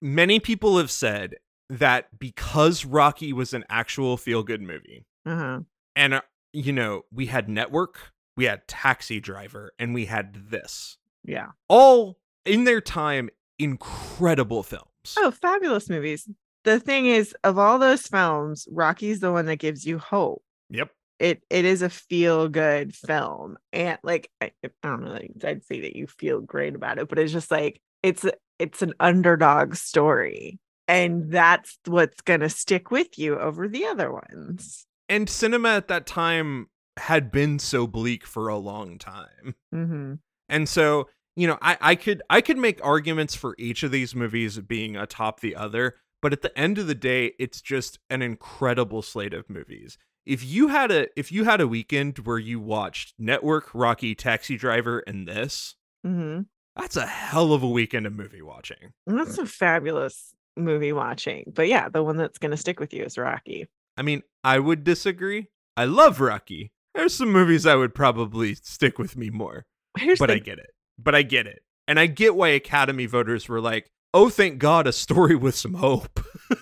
Many 0.00 0.40
people 0.40 0.78
have 0.78 0.90
said 0.90 1.34
that 1.70 2.18
because 2.18 2.84
Rocky 2.84 3.32
was 3.32 3.52
an 3.54 3.64
actual 3.68 4.16
feel 4.16 4.42
good 4.42 4.62
movie, 4.62 5.06
Uh 5.26 5.36
huh. 5.36 5.60
and 5.96 6.14
uh, 6.14 6.20
you 6.52 6.72
know, 6.72 7.02
we 7.12 7.26
had 7.26 7.48
Network, 7.48 8.12
we 8.36 8.44
had 8.44 8.66
Taxi 8.68 9.18
Driver, 9.20 9.72
and 9.78 9.94
we 9.94 10.06
had 10.06 10.50
this. 10.50 10.98
Yeah. 11.24 11.48
All 11.68 12.18
in 12.44 12.64
their 12.64 12.80
time, 12.80 13.30
incredible 13.58 14.62
films. 14.62 14.88
Oh, 15.18 15.30
fabulous 15.30 15.88
movies. 15.88 16.28
The 16.64 16.78
thing 16.80 17.06
is, 17.06 17.34
of 17.44 17.58
all 17.58 17.78
those 17.78 18.06
films, 18.06 18.66
Rocky's 18.70 19.20
the 19.20 19.32
one 19.32 19.46
that 19.46 19.56
gives 19.56 19.84
you 19.84 19.98
hope. 19.98 20.42
Yep. 20.70 20.90
It 21.18 21.42
it 21.48 21.64
is 21.64 21.82
a 21.82 21.88
feel 21.88 22.48
good 22.48 22.94
film, 22.94 23.56
and 23.72 23.98
like 24.02 24.30
I, 24.40 24.50
I 24.64 24.70
don't 24.82 25.04
know, 25.04 25.12
like, 25.12 25.32
I'd 25.44 25.64
say 25.64 25.80
that 25.82 25.96
you 25.96 26.06
feel 26.06 26.40
great 26.40 26.74
about 26.74 26.98
it, 26.98 27.08
but 27.08 27.18
it's 27.18 27.32
just 27.32 27.50
like 27.50 27.80
it's 28.02 28.24
it's 28.58 28.82
an 28.82 28.94
underdog 28.98 29.76
story, 29.76 30.58
and 30.88 31.30
that's 31.30 31.78
what's 31.86 32.20
gonna 32.20 32.48
stick 32.48 32.90
with 32.90 33.18
you 33.18 33.38
over 33.38 33.68
the 33.68 33.86
other 33.86 34.12
ones. 34.12 34.86
And 35.08 35.28
cinema 35.28 35.70
at 35.70 35.88
that 35.88 36.06
time 36.06 36.68
had 36.96 37.30
been 37.30 37.58
so 37.58 37.86
bleak 37.86 38.26
for 38.26 38.48
a 38.48 38.56
long 38.56 38.98
time. 38.98 39.54
Mm-hmm. 39.74 40.14
And 40.48 40.68
so, 40.68 41.08
you 41.36 41.46
know, 41.46 41.58
I, 41.62 41.76
I 41.80 41.94
could 41.94 42.22
I 42.30 42.40
could 42.40 42.58
make 42.58 42.84
arguments 42.84 43.34
for 43.34 43.54
each 43.58 43.82
of 43.82 43.90
these 43.90 44.14
movies 44.14 44.58
being 44.58 44.96
atop 44.96 45.40
the 45.40 45.56
other, 45.56 45.96
but 46.22 46.32
at 46.32 46.42
the 46.42 46.56
end 46.58 46.78
of 46.78 46.86
the 46.86 46.94
day, 46.94 47.32
it's 47.38 47.60
just 47.60 47.98
an 48.10 48.22
incredible 48.22 49.02
slate 49.02 49.34
of 49.34 49.50
movies. 49.50 49.98
If 50.26 50.44
you 50.44 50.68
had 50.68 50.90
a 50.90 51.06
if 51.18 51.30
you 51.30 51.44
had 51.44 51.60
a 51.60 51.68
weekend 51.68 52.18
where 52.20 52.38
you 52.38 52.58
watched 52.60 53.14
Network, 53.18 53.74
Rocky, 53.74 54.14
Taxi 54.14 54.56
Driver, 54.56 55.00
and 55.00 55.28
this, 55.28 55.74
Mm-hmm. 56.06 56.42
that's 56.76 56.96
a 56.96 57.06
hell 57.06 57.52
of 57.52 57.62
a 57.62 57.68
weekend 57.68 58.06
of 58.06 58.12
movie 58.14 58.42
watching. 58.42 58.92
And 59.06 59.18
that's 59.18 59.38
a 59.38 59.46
fabulous 59.46 60.34
movie 60.56 60.92
watching. 60.92 61.52
But 61.54 61.68
yeah, 61.68 61.88
the 61.88 62.02
one 62.02 62.16
that's 62.16 62.38
gonna 62.38 62.56
stick 62.56 62.80
with 62.80 62.92
you 62.94 63.04
is 63.04 63.16
Rocky. 63.18 63.66
I 63.96 64.02
mean, 64.02 64.22
I 64.42 64.58
would 64.58 64.84
disagree. 64.84 65.48
I 65.76 65.84
love 65.86 66.20
Rocky. 66.20 66.72
There's 66.94 67.14
some 67.14 67.30
movies 67.32 67.66
I 67.66 67.74
would 67.74 67.94
probably 67.94 68.54
stick 68.54 68.98
with 68.98 69.16
me 69.16 69.30
more. 69.30 69.64
Here's 69.98 70.18
but 70.18 70.26
the 70.28 70.34
I 70.34 70.38
get 70.38 70.58
it. 70.58 70.70
But 70.98 71.14
I 71.14 71.22
get 71.22 71.46
it. 71.46 71.62
And 71.88 71.98
I 72.00 72.06
get 72.06 72.34
why 72.36 72.48
Academy 72.48 73.06
voters 73.06 73.48
were 73.48 73.60
like, 73.60 73.90
oh, 74.14 74.28
thank 74.30 74.58
God, 74.58 74.86
a 74.86 74.92
story 74.92 75.34
with 75.36 75.54
some 75.54 75.74
hope. 75.74 76.20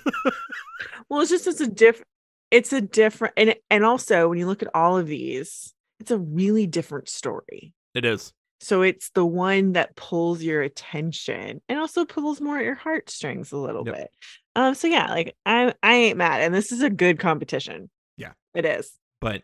Well, 1.09 1.21
it's 1.21 1.31
just 1.31 1.47
it's 1.47 1.61
a 1.61 1.67
diff 1.67 2.03
it's 2.53 2.73
a 2.73 2.81
different 2.81 3.35
and 3.37 3.57
and 3.71 3.85
also 3.85 4.29
when 4.29 4.39
you 4.39 4.47
look 4.47 4.63
at 4.63 4.69
all 4.75 4.97
of 4.99 5.09
these, 5.09 5.75
it's 5.99 6.11
a 6.13 6.19
really 6.19 6.67
different 6.69 7.09
story. 7.09 7.75
it 7.95 8.05
is. 8.05 8.33
So 8.61 8.83
it's 8.83 9.11
the 9.11 9.27
one 9.27 9.73
that 9.73 9.97
pulls 9.97 10.41
your 10.41 10.63
attention 10.63 11.61
and 11.69 11.79
also 11.81 12.05
pulls 12.05 12.41
more 12.41 12.59
at 12.59 12.65
your 12.65 12.77
heartstrings 12.77 13.51
a 13.51 13.57
little 13.57 13.83
Yep. 13.85 13.95
bit. 13.97 14.11
Um, 14.55 14.75
so 14.77 14.87
yeah, 14.87 15.11
like 15.11 15.35
I 15.45 15.75
I 15.83 15.95
ain't 15.95 16.19
mad, 16.19 16.43
and 16.43 16.55
this 16.55 16.71
is 16.71 16.81
a 16.83 16.91
good 16.91 17.19
competition. 17.19 17.91
Yeah. 18.17 18.33
It 18.55 18.65
is. 18.65 18.93
But 19.21 19.43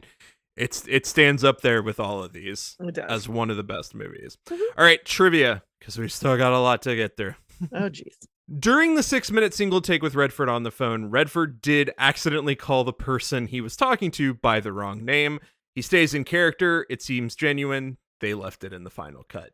it's 0.56 0.86
it 0.86 1.06
stands 1.06 1.42
up 1.44 1.62
there 1.62 1.82
with 1.82 1.98
all 1.98 2.22
of 2.22 2.32
these 2.32 2.76
as 3.08 3.28
one 3.28 3.50
of 3.50 3.56
the 3.56 3.62
best 3.64 3.94
movies. 3.94 4.36
Mhm. 4.48 4.60
All 4.76 4.84
right, 4.84 5.04
trivia, 5.04 5.62
because 5.80 5.98
we 5.98 6.08
still 6.08 6.36
got 6.36 6.52
a 6.52 6.58
lot 6.60 6.82
to 6.82 6.94
get 6.94 7.16
through. 7.16 7.34
oh 7.72 7.88
geez. 7.98 8.16
During 8.56 8.94
the 8.94 9.02
six 9.02 9.30
minute 9.30 9.52
single 9.52 9.82
take 9.82 10.02
with 10.02 10.14
Redford 10.14 10.48
on 10.48 10.62
the 10.62 10.70
phone, 10.70 11.10
Redford 11.10 11.60
did 11.60 11.90
accidentally 11.98 12.54
call 12.54 12.82
the 12.82 12.94
person 12.94 13.46
he 13.46 13.60
was 13.60 13.76
talking 13.76 14.10
to 14.12 14.32
by 14.32 14.58
the 14.58 14.72
wrong 14.72 15.04
name. 15.04 15.38
He 15.74 15.82
stays 15.82 16.14
in 16.14 16.24
character, 16.24 16.86
it 16.88 17.02
seems 17.02 17.36
genuine. 17.36 17.98
They 18.20 18.32
left 18.32 18.64
it 18.64 18.72
in 18.72 18.84
the 18.84 18.90
final 18.90 19.22
cut. 19.22 19.50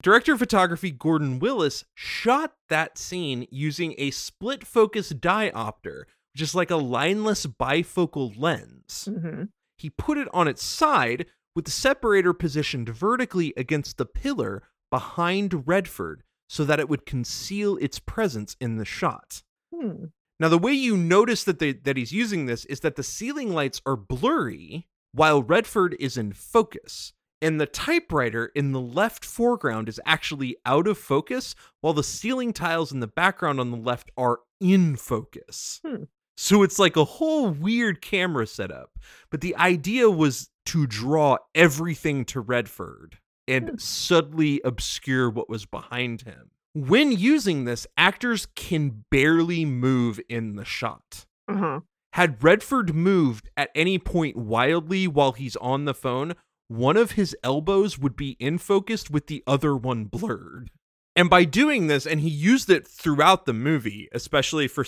Director 0.00 0.34
of 0.34 0.38
photography 0.38 0.92
Gordon 0.92 1.40
Willis 1.40 1.84
shot 1.94 2.54
that 2.68 2.98
scene 2.98 3.48
using 3.50 3.96
a 3.98 4.12
split 4.12 4.64
focus 4.64 5.12
diopter, 5.12 6.04
which 6.32 6.42
is 6.42 6.54
like 6.54 6.70
a 6.70 6.76
lineless 6.76 7.46
bifocal 7.46 8.32
lens. 8.38 9.08
hmm 9.10 9.44
He 9.76 9.90
put 9.90 10.18
it 10.18 10.28
on 10.32 10.46
its 10.46 10.62
side 10.62 11.26
with 11.56 11.64
the 11.64 11.72
separator 11.72 12.32
positioned 12.32 12.90
vertically 12.90 13.52
against 13.56 13.98
the 13.98 14.06
pillar 14.06 14.62
behind 14.88 15.66
Redford 15.66 16.22
so 16.48 16.64
that 16.64 16.80
it 16.80 16.88
would 16.88 17.06
conceal 17.06 17.76
its 17.78 17.98
presence 17.98 18.56
in 18.60 18.76
the 18.76 18.84
shot. 18.84 19.42
Hmm. 19.74 20.06
Now, 20.38 20.48
the 20.48 20.58
way 20.58 20.72
you 20.72 20.96
notice 20.96 21.44
that 21.44 21.58
they, 21.58 21.72
that 21.72 21.96
he's 21.96 22.12
using 22.12 22.46
this 22.46 22.64
is 22.66 22.80
that 22.80 22.96
the 22.96 23.02
ceiling 23.02 23.52
lights 23.52 23.80
are 23.86 23.96
blurry 23.96 24.86
while 25.12 25.42
Redford 25.42 25.96
is 25.98 26.18
in 26.18 26.32
focus, 26.34 27.14
and 27.40 27.58
the 27.58 27.66
typewriter 27.66 28.52
in 28.54 28.72
the 28.72 28.80
left 28.80 29.24
foreground 29.24 29.88
is 29.88 30.00
actually 30.04 30.56
out 30.66 30.86
of 30.86 30.98
focus, 30.98 31.54
while 31.80 31.94
the 31.94 32.02
ceiling 32.02 32.52
tiles 32.52 32.92
in 32.92 33.00
the 33.00 33.06
background 33.06 33.58
on 33.58 33.70
the 33.70 33.76
left 33.78 34.10
are 34.16 34.40
in 34.60 34.96
focus. 34.96 35.80
Hmm. 35.86 36.04
So 36.36 36.62
it's 36.62 36.78
like 36.78 36.96
a 36.96 37.04
whole 37.04 37.48
weird 37.48 38.02
camera 38.02 38.46
setup. 38.46 38.90
But 39.30 39.40
the 39.40 39.56
idea 39.56 40.10
was 40.10 40.50
to 40.66 40.86
draw 40.86 41.38
everything 41.54 42.26
to 42.26 42.40
Redford 42.40 43.18
and 43.48 43.68
Hmm. 43.70 43.76
subtly 43.78 44.60
obscure 44.64 45.30
what 45.30 45.48
was 45.48 45.66
behind 45.66 46.22
him. 46.22 46.50
When 46.74 47.10
using 47.12 47.64
this, 47.64 47.86
actors 47.96 48.46
can 48.54 49.04
barely 49.10 49.64
move 49.64 50.20
in 50.28 50.56
the 50.56 50.64
shot. 50.64 51.24
Uh-huh. 51.48 51.80
Had 52.12 52.42
Redford 52.42 52.94
moved 52.94 53.48
at 53.56 53.70
any 53.74 53.98
point 53.98 54.36
wildly 54.36 55.06
while 55.06 55.32
he's 55.32 55.56
on 55.56 55.84
the 55.84 55.94
phone, 55.94 56.34
one 56.68 56.96
of 56.96 57.12
his 57.12 57.36
elbows 57.42 57.98
would 57.98 58.16
be 58.16 58.36
in 58.40 58.58
focus 58.58 59.08
with 59.08 59.26
the 59.26 59.42
other 59.46 59.76
one 59.76 60.04
blurred. 60.04 60.70
And 61.14 61.30
by 61.30 61.44
doing 61.44 61.86
this, 61.86 62.06
and 62.06 62.20
he 62.20 62.28
used 62.28 62.68
it 62.68 62.86
throughout 62.86 63.46
the 63.46 63.54
movie, 63.54 64.08
especially 64.12 64.68
for 64.68 64.84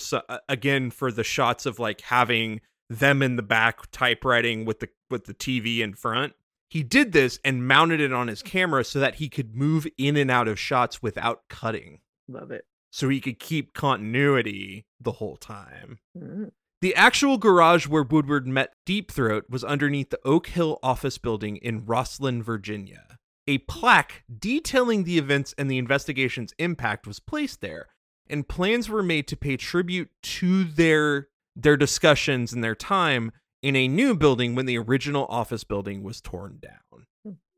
again 0.47 0.91
for 0.91 1.11
the 1.11 1.23
shots 1.23 1.65
of 1.65 1.79
like 1.79 2.01
having 2.01 2.61
them 2.89 3.21
in 3.23 3.35
the 3.35 3.41
back 3.41 3.89
typewriting 3.91 4.65
with 4.65 4.79
the 4.79 4.89
with 5.09 5.25
the 5.25 5.33
TV 5.33 5.79
in 5.79 5.93
front. 5.95 6.33
He 6.69 6.83
did 6.83 7.11
this 7.11 7.39
and 7.43 7.67
mounted 7.67 7.99
it 7.99 8.13
on 8.13 8.27
his 8.27 8.41
camera 8.43 8.83
so 8.83 8.99
that 8.99 9.15
he 9.15 9.27
could 9.27 9.55
move 9.55 9.87
in 9.97 10.15
and 10.15 10.29
out 10.29 10.47
of 10.47 10.59
shots 10.59 11.01
without 11.01 11.41
cutting, 11.49 11.99
Love 12.27 12.51
it. 12.51 12.65
so 12.91 13.09
he 13.09 13.19
could 13.19 13.39
keep 13.39 13.73
continuity 13.73 14.85
the 15.01 15.13
whole 15.13 15.35
time. 15.35 15.97
Mm. 16.17 16.51
The 16.81 16.95
actual 16.95 17.37
garage 17.37 17.87
where 17.87 18.03
Woodward 18.03 18.47
met 18.47 18.73
Deep 18.85 19.11
Throat 19.11 19.45
was 19.49 19.63
underneath 19.63 20.11
the 20.11 20.19
Oak 20.23 20.47
Hill 20.47 20.79
office 20.81 21.17
building 21.17 21.57
in 21.57 21.81
Rosslyn, 21.81 22.41
Virginia. 22.41 23.17
A 23.47 23.57
plaque 23.59 24.23
detailing 24.39 25.03
the 25.03 25.17
events 25.17 25.53
and 25.57 25.69
the 25.69 25.77
investigation's 25.79 26.53
impact 26.59 27.07
was 27.07 27.19
placed 27.19 27.61
there, 27.61 27.87
and 28.29 28.47
plans 28.47 28.87
were 28.89 29.01
made 29.03 29.27
to 29.27 29.35
pay 29.35 29.57
tribute 29.57 30.09
to 30.21 30.63
their 30.63 31.27
their 31.55 31.75
discussions 31.75 32.53
and 32.53 32.63
their 32.63 32.75
time 32.75 33.31
in 33.61 33.75
a 33.75 33.87
new 33.87 34.15
building 34.15 34.55
when 34.55 34.65
the 34.65 34.77
original 34.77 35.25
office 35.29 35.63
building 35.63 36.03
was 36.03 36.21
torn 36.21 36.59
down. 36.61 37.05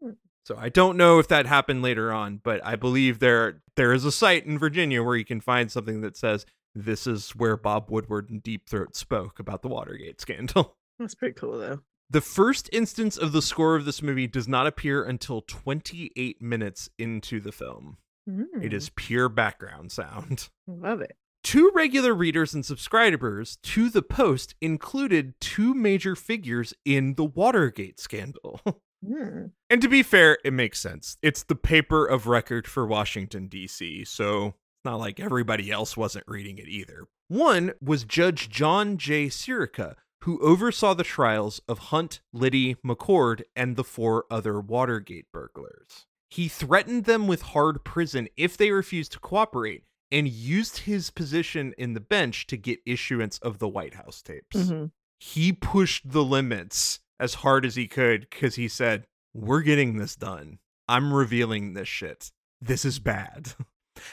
Mhm. 0.03 0.17
So 0.45 0.55
I 0.57 0.69
don't 0.69 0.97
know 0.97 1.19
if 1.19 1.27
that 1.27 1.45
happened 1.45 1.81
later 1.83 2.11
on, 2.11 2.37
but 2.43 2.65
I 2.65 2.75
believe 2.75 3.19
there 3.19 3.61
there 3.75 3.93
is 3.93 4.03
a 4.05 4.11
site 4.11 4.45
in 4.45 4.57
Virginia 4.57 5.03
where 5.03 5.15
you 5.15 5.25
can 5.25 5.39
find 5.41 5.71
something 5.71 6.01
that 6.01 6.17
says 6.17 6.45
this 6.73 7.05
is 7.05 7.31
where 7.31 7.55
Bob 7.57 7.89
Woodward 7.91 8.29
and 8.29 8.41
Deep 8.41 8.67
Throat 8.67 8.95
spoke 8.95 9.39
about 9.39 9.61
the 9.61 9.67
Watergate 9.67 10.19
scandal. 10.21 10.77
That's 10.99 11.15
pretty 11.15 11.33
cool 11.35 11.57
though. 11.59 11.79
The 12.09 12.21
first 12.21 12.69
instance 12.73 13.17
of 13.17 13.31
the 13.31 13.41
score 13.41 13.75
of 13.75 13.85
this 13.85 14.01
movie 14.01 14.27
does 14.27 14.47
not 14.47 14.67
appear 14.67 15.03
until 15.03 15.41
28 15.41 16.41
minutes 16.41 16.89
into 16.97 17.39
the 17.39 17.51
film. 17.51 17.97
It 18.27 18.31
Mm. 18.31 18.73
is 18.73 18.89
pure 18.89 19.29
background 19.29 19.91
sound. 19.91 20.49
Love 20.67 21.01
it. 21.01 21.15
Two 21.43 21.71
regular 21.73 22.13
readers 22.13 22.53
and 22.53 22.65
subscribers 22.65 23.57
to 23.63 23.89
the 23.89 24.03
Post 24.03 24.55
included 24.61 25.33
two 25.39 25.73
major 25.73 26.15
figures 26.15 26.73
in 26.85 27.15
the 27.15 27.25
Watergate 27.25 27.99
scandal. 27.99 28.61
Mm. 29.03 29.49
And 29.67 29.81
to 29.81 29.87
be 29.87 30.03
fair, 30.03 30.37
it 30.45 30.53
makes 30.53 30.79
sense. 30.79 31.17
It's 31.23 31.41
the 31.41 31.55
paper 31.55 32.05
of 32.05 32.27
record 32.27 32.67
for 32.67 32.85
Washington, 32.85 33.47
D.C., 33.47 34.05
so 34.05 34.47
it's 34.47 34.85
not 34.85 34.99
like 34.99 35.19
everybody 35.19 35.71
else 35.71 35.97
wasn't 35.97 36.25
reading 36.27 36.59
it 36.59 36.67
either. 36.67 37.07
One 37.27 37.73
was 37.81 38.03
Judge 38.03 38.49
John 38.49 38.97
J. 38.97 39.25
Sirica, 39.27 39.95
who 40.23 40.39
oversaw 40.41 40.93
the 40.93 41.03
trials 41.03 41.61
of 41.67 41.79
Hunt, 41.79 42.21
Liddy, 42.31 42.75
McCord, 42.85 43.41
and 43.55 43.75
the 43.75 43.83
four 43.83 44.25
other 44.29 44.59
Watergate 44.59 45.31
burglars. 45.31 46.05
He 46.29 46.47
threatened 46.47 47.05
them 47.05 47.27
with 47.27 47.41
hard 47.41 47.83
prison 47.83 48.29
if 48.37 48.55
they 48.55 48.71
refused 48.71 49.13
to 49.13 49.19
cooperate 49.19 49.83
and 50.11 50.27
used 50.27 50.79
his 50.79 51.09
position 51.09 51.73
in 51.77 51.93
the 51.93 51.99
bench 51.99 52.47
to 52.47 52.57
get 52.57 52.79
issuance 52.85 53.37
of 53.39 53.59
the 53.59 53.67
White 53.67 53.93
House 53.95 54.21
tapes 54.21 54.57
Mhm. 54.57 54.91
he 55.19 55.53
pushed 55.53 56.11
the 56.11 56.23
limits 56.23 56.99
as 57.19 57.35
hard 57.35 57.65
as 57.65 57.75
he 57.75 57.87
could 57.87 58.27
because 58.29 58.55
he 58.55 58.67
said, 58.67 59.05
We're 59.33 59.61
getting 59.61 59.95
this 59.97 60.15
done. 60.15 60.59
I'm 60.89 61.13
revealing 61.13 61.73
this 61.73 61.87
shit. 61.87 62.31
This 62.59 62.83
is 62.85 62.99
bad. 62.99 63.53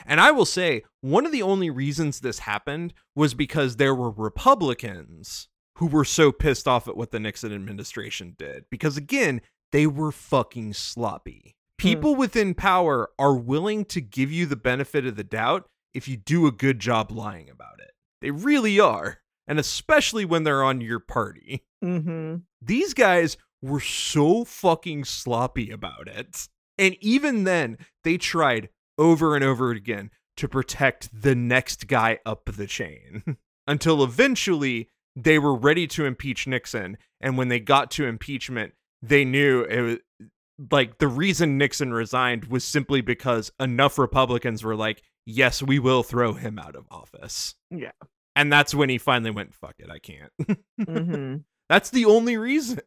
And 0.04 0.20
I 0.20 0.32
will 0.32 0.44
say, 0.44 0.82
one 1.00 1.24
of 1.24 1.32
the 1.32 1.40
only 1.42 1.70
reasons 1.70 2.20
this 2.20 2.40
happened 2.40 2.92
was 3.14 3.32
because 3.32 3.76
there 3.76 3.94
were 3.94 4.10
Republicans 4.10 5.48
who 5.76 5.86
were 5.86 6.04
so 6.04 6.32
pissed 6.32 6.66
off 6.68 6.88
at 6.88 6.96
what 6.96 7.10
the 7.12 7.20
Nixon 7.20 7.52
administration 7.52 8.34
did. 8.36 8.64
Because 8.70 8.96
again, 8.96 9.40
they 9.72 9.86
were 9.86 10.12
fucking 10.12 10.74
sloppy. 10.74 11.54
People 11.78 12.16
within 12.16 12.54
power 12.54 13.10
are 13.18 13.36
willing 13.36 13.84
to 13.86 14.00
give 14.00 14.32
you 14.32 14.46
the 14.46 14.56
benefit 14.56 15.06
of 15.06 15.16
the 15.16 15.24
doubt 15.24 15.68
if 15.94 16.08
you 16.08 16.16
do 16.16 16.46
a 16.46 16.52
good 16.52 16.78
job 16.78 17.10
lying 17.10 17.48
about 17.50 17.80
it. 17.80 17.92
They 18.20 18.30
really 18.30 18.78
are. 18.80 19.18
And 19.46 19.58
especially 19.58 20.24
when 20.24 20.44
they're 20.44 20.62
on 20.62 20.80
your 20.80 21.00
party. 21.00 21.64
Mm-hmm. 21.82 22.36
These 22.60 22.94
guys 22.94 23.36
were 23.62 23.80
so 23.80 24.44
fucking 24.44 25.04
sloppy 25.04 25.70
about 25.70 26.08
it. 26.08 26.48
And 26.76 26.96
even 27.00 27.44
then, 27.44 27.78
they 28.04 28.18
tried 28.18 28.68
over 28.98 29.34
and 29.34 29.44
over 29.44 29.70
again 29.70 30.10
to 30.36 30.48
protect 30.48 31.08
the 31.12 31.34
next 31.34 31.88
guy 31.88 32.18
up 32.24 32.44
the 32.44 32.66
chain 32.66 33.36
until 33.66 34.04
eventually 34.04 34.88
they 35.16 35.38
were 35.38 35.54
ready 35.54 35.86
to 35.88 36.04
impeach 36.04 36.46
Nixon. 36.46 36.96
And 37.20 37.36
when 37.36 37.48
they 37.48 37.58
got 37.58 37.90
to 37.92 38.06
impeachment, 38.06 38.74
they 39.02 39.24
knew 39.24 39.62
it 39.62 39.80
was 39.80 39.98
like 40.70 40.98
the 40.98 41.08
reason 41.08 41.58
Nixon 41.58 41.92
resigned 41.92 42.46
was 42.46 42.64
simply 42.64 43.00
because 43.00 43.52
enough 43.60 43.98
Republicans 43.98 44.64
were 44.64 44.76
like, 44.76 45.02
yes, 45.28 45.62
we 45.62 45.78
will 45.78 46.02
throw 46.02 46.32
him 46.32 46.58
out 46.58 46.74
of 46.74 46.86
office. 46.90 47.54
Yeah. 47.70 47.92
And 48.34 48.52
that's 48.52 48.74
when 48.74 48.88
he 48.88 48.98
finally 48.98 49.30
went, 49.30 49.54
fuck 49.54 49.74
it, 49.78 49.90
I 49.90 49.98
can't. 49.98 50.32
Mm-hmm. 50.80 51.36
That's 51.68 51.90
the 51.90 52.06
only 52.06 52.36
reason. 52.36 52.80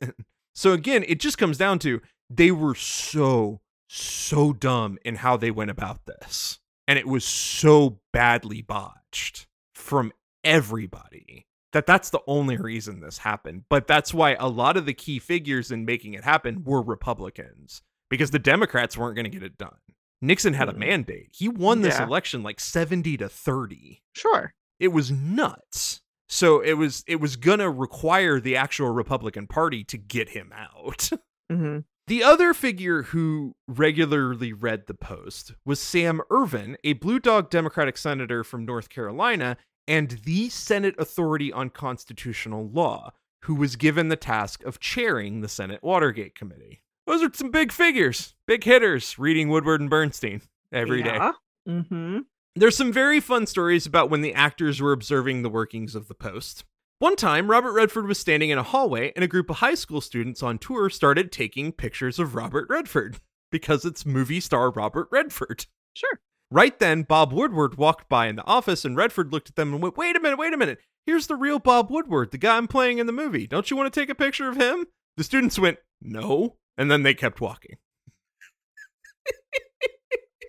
So 0.53 0.73
again, 0.73 1.05
it 1.07 1.19
just 1.19 1.37
comes 1.37 1.57
down 1.57 1.79
to 1.79 2.01
they 2.29 2.51
were 2.51 2.75
so, 2.75 3.61
so 3.87 4.53
dumb 4.53 4.97
in 5.05 5.15
how 5.15 5.37
they 5.37 5.51
went 5.51 5.71
about 5.71 6.05
this. 6.05 6.59
And 6.87 6.97
it 6.97 7.07
was 7.07 7.23
so 7.23 7.99
badly 8.11 8.61
botched 8.61 9.47
from 9.75 10.11
everybody 10.43 11.45
that 11.73 11.85
that's 11.85 12.09
the 12.09 12.21
only 12.27 12.57
reason 12.57 12.99
this 12.99 13.19
happened. 13.19 13.63
But 13.69 13.87
that's 13.87 14.13
why 14.13 14.33
a 14.33 14.47
lot 14.47 14.77
of 14.77 14.85
the 14.85 14.93
key 14.93 15.19
figures 15.19 15.71
in 15.71 15.85
making 15.85 16.15
it 16.15 16.23
happen 16.23 16.63
were 16.63 16.81
Republicans 16.81 17.81
because 18.09 18.31
the 18.31 18.39
Democrats 18.39 18.97
weren't 18.97 19.15
going 19.15 19.25
to 19.25 19.31
get 19.31 19.43
it 19.43 19.57
done. 19.57 19.77
Nixon 20.21 20.53
had 20.53 20.69
a 20.69 20.73
Mhm. 20.73 20.77
mandate. 20.77 21.29
He 21.33 21.47
won 21.49 21.81
this 21.81 21.97
Yeah. 21.97 22.05
election 22.05 22.43
like 22.43 22.59
70 22.59 23.17
to 23.17 23.27
30 23.29 24.03
Sure. 24.15 24.53
it 24.79 24.89
was 24.89 25.11
nuts 25.11 26.01
so 26.29 26.61
it 26.61 26.73
was 26.73 27.03
it 27.07 27.17
was 27.19 27.35
gonna 27.35 27.69
require 27.69 28.39
the 28.39 28.55
actual 28.55 28.89
republican 28.89 29.45
party 29.47 29.83
to 29.83 29.97
get 29.97 30.29
him 30.29 30.51
out 30.55 31.09
Mm-hmm. 31.51 31.79
the 32.07 32.23
other 32.23 32.53
figure 32.53 33.03
who 33.03 33.55
regularly 33.67 34.53
read 34.53 34.87
the 34.87 34.93
post 34.93 35.53
was 35.65 35.79
sam 35.79 36.21
ervin 36.31 36.77
a 36.85 36.93
blue 36.93 37.19
dog 37.19 37.49
democratic 37.49 37.97
senator 37.97 38.43
from 38.43 38.63
north 38.65 38.87
carolina 38.89 39.57
and 39.87 40.11
the 40.23 40.47
senate 40.49 40.95
authority 40.97 41.51
on 41.51 41.69
constitutional 41.69 42.69
law 42.69 43.11
who 43.43 43.55
was 43.55 43.75
given 43.75 44.07
the 44.07 44.15
task 44.15 44.63
of 44.63 44.79
chairing 44.79 45.41
the 45.41 45.49
senate 45.49 45.83
watergate 45.83 46.33
committee 46.35 46.81
those 47.07 47.23
are 47.23 47.31
some 47.33 47.51
big 47.51 47.71
figures 47.71 48.35
big 48.47 48.63
hitters 48.63 49.17
reading 49.17 49.49
woodward 49.49 49.81
and 49.81 49.89
bernstein 49.89 50.41
every 50.71 51.03
day. 51.03 51.15
yeah. 51.15 51.31
Mm-hmm. 51.67 52.19
There's 52.55 52.75
some 52.75 52.91
very 52.91 53.19
fun 53.19 53.47
stories 53.47 53.85
about 53.85 54.09
when 54.09 54.21
the 54.21 54.33
actors 54.33 54.81
were 54.81 54.91
observing 54.91 55.41
the 55.41 55.49
workings 55.49 55.95
of 55.95 56.07
the 56.07 56.15
post. 56.15 56.65
One 56.99 57.15
time, 57.15 57.49
Robert 57.49 57.71
Redford 57.71 58.07
was 58.07 58.19
standing 58.19 58.49
in 58.49 58.57
a 58.57 58.63
hallway 58.63 59.11
and 59.15 59.23
a 59.23 59.27
group 59.27 59.49
of 59.49 59.57
high 59.57 59.75
school 59.75 60.01
students 60.01 60.43
on 60.43 60.57
tour 60.57 60.89
started 60.89 61.31
taking 61.31 61.71
pictures 61.71 62.19
of 62.19 62.35
Robert 62.35 62.67
Redford 62.69 63.19
because 63.51 63.85
it's 63.85 64.05
movie 64.05 64.39
star 64.39 64.69
Robert 64.69 65.07
Redford. 65.11 65.65
Sure. 65.93 66.19
Right 66.49 66.77
then, 66.79 67.03
Bob 67.03 67.31
Woodward 67.31 67.77
walked 67.77 68.09
by 68.09 68.27
in 68.27 68.35
the 68.35 68.45
office 68.45 68.83
and 68.85 68.97
Redford 68.97 69.31
looked 69.31 69.49
at 69.49 69.55
them 69.55 69.73
and 69.73 69.81
went, 69.81 69.97
Wait 69.97 70.15
a 70.15 70.19
minute, 70.19 70.37
wait 70.37 70.53
a 70.53 70.57
minute. 70.57 70.79
Here's 71.05 71.27
the 71.27 71.35
real 71.35 71.59
Bob 71.59 71.89
Woodward, 71.89 72.31
the 72.31 72.37
guy 72.37 72.57
I'm 72.57 72.67
playing 72.67 72.99
in 72.99 73.07
the 73.07 73.13
movie. 73.13 73.47
Don't 73.47 73.71
you 73.71 73.77
want 73.77 73.91
to 73.91 73.99
take 73.99 74.09
a 74.09 74.15
picture 74.15 74.49
of 74.49 74.57
him? 74.57 74.85
The 75.17 75.23
students 75.23 75.57
went, 75.57 75.79
No. 76.01 76.57
And 76.77 76.89
then 76.89 77.03
they 77.03 77.13
kept 77.13 77.41
walking. 77.41 77.77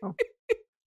Oh. 0.02 0.14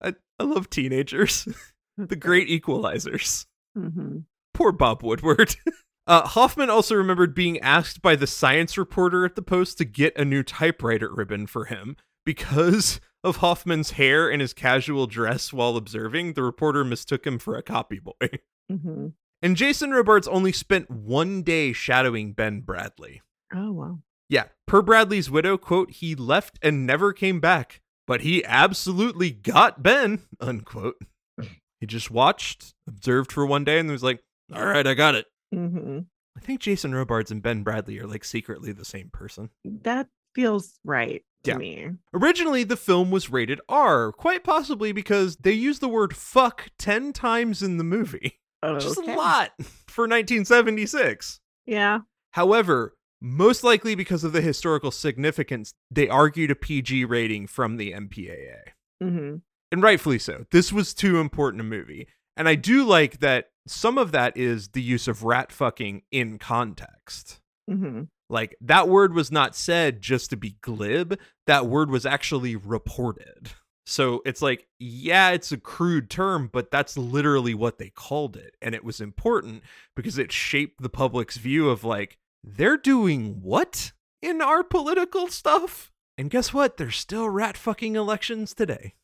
I, 0.03 0.15
I 0.39 0.43
love 0.43 0.69
teenagers, 0.71 1.47
the 1.97 2.17
great 2.17 2.49
equalizers. 2.49 3.47
Mm-hmm. 3.79 4.19
Poor 4.53 4.73
Bob 4.73 5.03
Woodward. 5.03 5.55
Uh, 6.07 6.27
Hoffman 6.27 6.69
also 6.69 6.95
remembered 6.95 7.35
being 7.35 7.59
asked 7.61 8.03
by 8.03 8.15
the 8.15 8.27
science 8.27 8.77
reporter 8.77 9.25
at 9.25 9.37
the 9.37 9.41
Post 9.43 9.79
to 9.79 9.87
get 9.87 10.15
a 10.19 10.25
new 10.27 10.43
typewriter 10.43 11.11
ribbon 11.11 11.47
for 11.47 11.65
him 11.65 11.97
because 12.27 13.01
of 13.25 13.37
Hoffman's 13.37 13.93
hair 13.93 14.29
and 14.29 14.43
his 14.43 14.53
casual 14.53 15.07
dress 15.07 15.51
while 15.51 15.79
observing, 15.79 16.35
the 16.35 16.43
reporter 16.43 16.85
mistook 16.85 17.27
him 17.27 17.39
for 17.39 17.57
a 17.57 17.63
copy 17.63 17.99
boy. 18.01 18.29
hmm 18.71 19.07
And 19.41 19.57
Jason 19.57 19.93
Robards 19.93 20.29
only 20.29 20.53
spent 20.53 20.91
one 20.91 21.43
day 21.43 21.73
shadowing 21.73 22.35
Ben 22.35 22.61
Bradlee. 22.61 23.21
Oh 23.55 23.73
wow. 23.73 23.99
Yeah, 24.29 24.45
per 24.67 24.83
Bradlee's 24.83 25.31
widow, 25.31 25.57
quote, 25.59 25.91
he 25.91 26.15
left 26.15 26.59
and 26.63 26.87
never 26.87 27.13
came 27.13 27.41
back, 27.41 27.81
but 28.07 28.23
he 28.23 28.45
absolutely 28.45 29.31
got 29.31 29.83
Ben, 29.83 30.23
unquote. 30.41 30.97
He 31.81 31.87
just 31.87 32.11
watched, 32.11 32.73
observed 32.87 33.31
for 33.31 33.45
one 33.45 33.63
day, 33.65 33.79
and 33.79 33.91
was 33.91 34.03
like, 34.03 34.23
all 34.55 34.65
right, 34.65 34.87
I 34.87 34.95
got 34.95 35.15
it. 35.15 35.27
hmm 35.53 35.99
I 36.37 36.41
think 36.41 36.61
Jason 36.61 36.95
Robards 36.95 37.31
and 37.31 37.43
Ben 37.43 37.63
Bradlee 37.63 38.01
are 38.01 38.07
like 38.07 38.25
secretly 38.25 38.73
the 38.73 38.87
same 38.87 39.11
person. 39.13 39.51
That 39.65 40.09
feels 40.35 40.79
right 40.83 41.23
to 41.43 41.51
Yeah. 41.51 41.57
me. 41.59 41.91
Originally, 42.15 42.65
the 42.65 42.77
film 42.79 43.11
was 43.11 43.29
rated 43.31 43.61
R, 43.69 44.13
quite 44.13 44.43
possibly 44.45 44.93
because 44.93 45.37
they 45.37 45.53
used 45.53 45.83
the 45.83 45.89
word 45.89 46.17
fuck 46.17 46.71
10 46.79 47.13
times 47.13 47.63
in 47.63 47.77
the 47.77 47.85
movie. 47.85 48.41
Just 48.79 48.99
Okay. 48.99 49.13
a 49.13 49.17
lot 49.19 49.51
for 49.87 50.09
1976. 50.09 51.41
Yeah. 51.67 51.99
However, 52.31 52.95
most 53.25 53.65
likely 53.65 53.95
because 53.95 54.23
of 54.23 54.35
the 54.35 54.43
historical 54.43 54.91
significance, 54.91 55.73
they 55.91 56.09
argued 56.09 56.51
a 56.51 56.55
PG 56.55 57.07
rating 57.07 57.47
from 57.47 57.79
the 57.79 57.93
MPAA. 57.93 58.59
hmm 59.03 59.37
And 59.73 59.83
rightfully 59.83 60.19
so. 60.19 60.45
This 60.51 60.73
was 60.73 60.93
too 60.93 61.19
important 61.19 61.63
a 61.63 61.65
movie. 61.65 62.07
And 62.37 62.49
I 62.49 62.55
do 62.55 62.85
like 62.85 63.21
that 63.21 63.47
some 63.67 63.97
of 63.97 64.13
that 64.13 64.37
is 64.37 64.69
the 64.69 64.83
use 64.83 65.09
of 65.09 65.23
rat 65.23 65.51
fucking 65.51 66.03
in 66.13 66.39
context. 66.39 67.41
hmm 67.67 68.03
Like 68.29 68.57
that 68.61 68.89
word 68.89 69.15
was 69.15 69.33
not 69.33 69.57
said 69.57 70.03
just 70.03 70.29
to 70.31 70.37
be 70.37 70.57
glib, 70.61 71.19
that 71.47 71.67
word 71.67 71.91
was 71.91 72.05
actually 72.05 72.57
reported. 72.57 73.53
So 73.87 74.21
it's 74.25 74.43
like, 74.43 74.67
yeah, 74.79 75.31
it's 75.31 75.53
a 75.53 75.59
crude 75.59 76.11
term, 76.11 76.51
but 76.53 76.71
that's 76.71 76.97
literally 76.99 77.55
what 77.55 77.79
they 77.79 77.91
called 77.91 78.37
it. 78.37 78.55
And 78.61 78.75
it 78.75 78.85
was 78.85 79.01
important 79.01 79.63
because 79.95 80.19
it 80.19 80.33
shaped 80.33 80.83
the 80.83 80.89
public's 80.91 81.37
view 81.37 81.69
of 81.69 81.85
like, 81.85 82.19
they're 82.45 82.77
doing 82.77 83.41
what 83.43 83.93
in 84.21 84.41
our 84.41 84.63
political 84.63 85.29
stuff? 85.29 85.91
And 86.19 86.31
guess 86.31 86.53
what? 86.53 86.77
There's 86.77 86.97
still 86.97 87.29
rat 87.29 87.57
fucking 87.57 87.97
elections 87.97 88.55
today. 88.55 88.95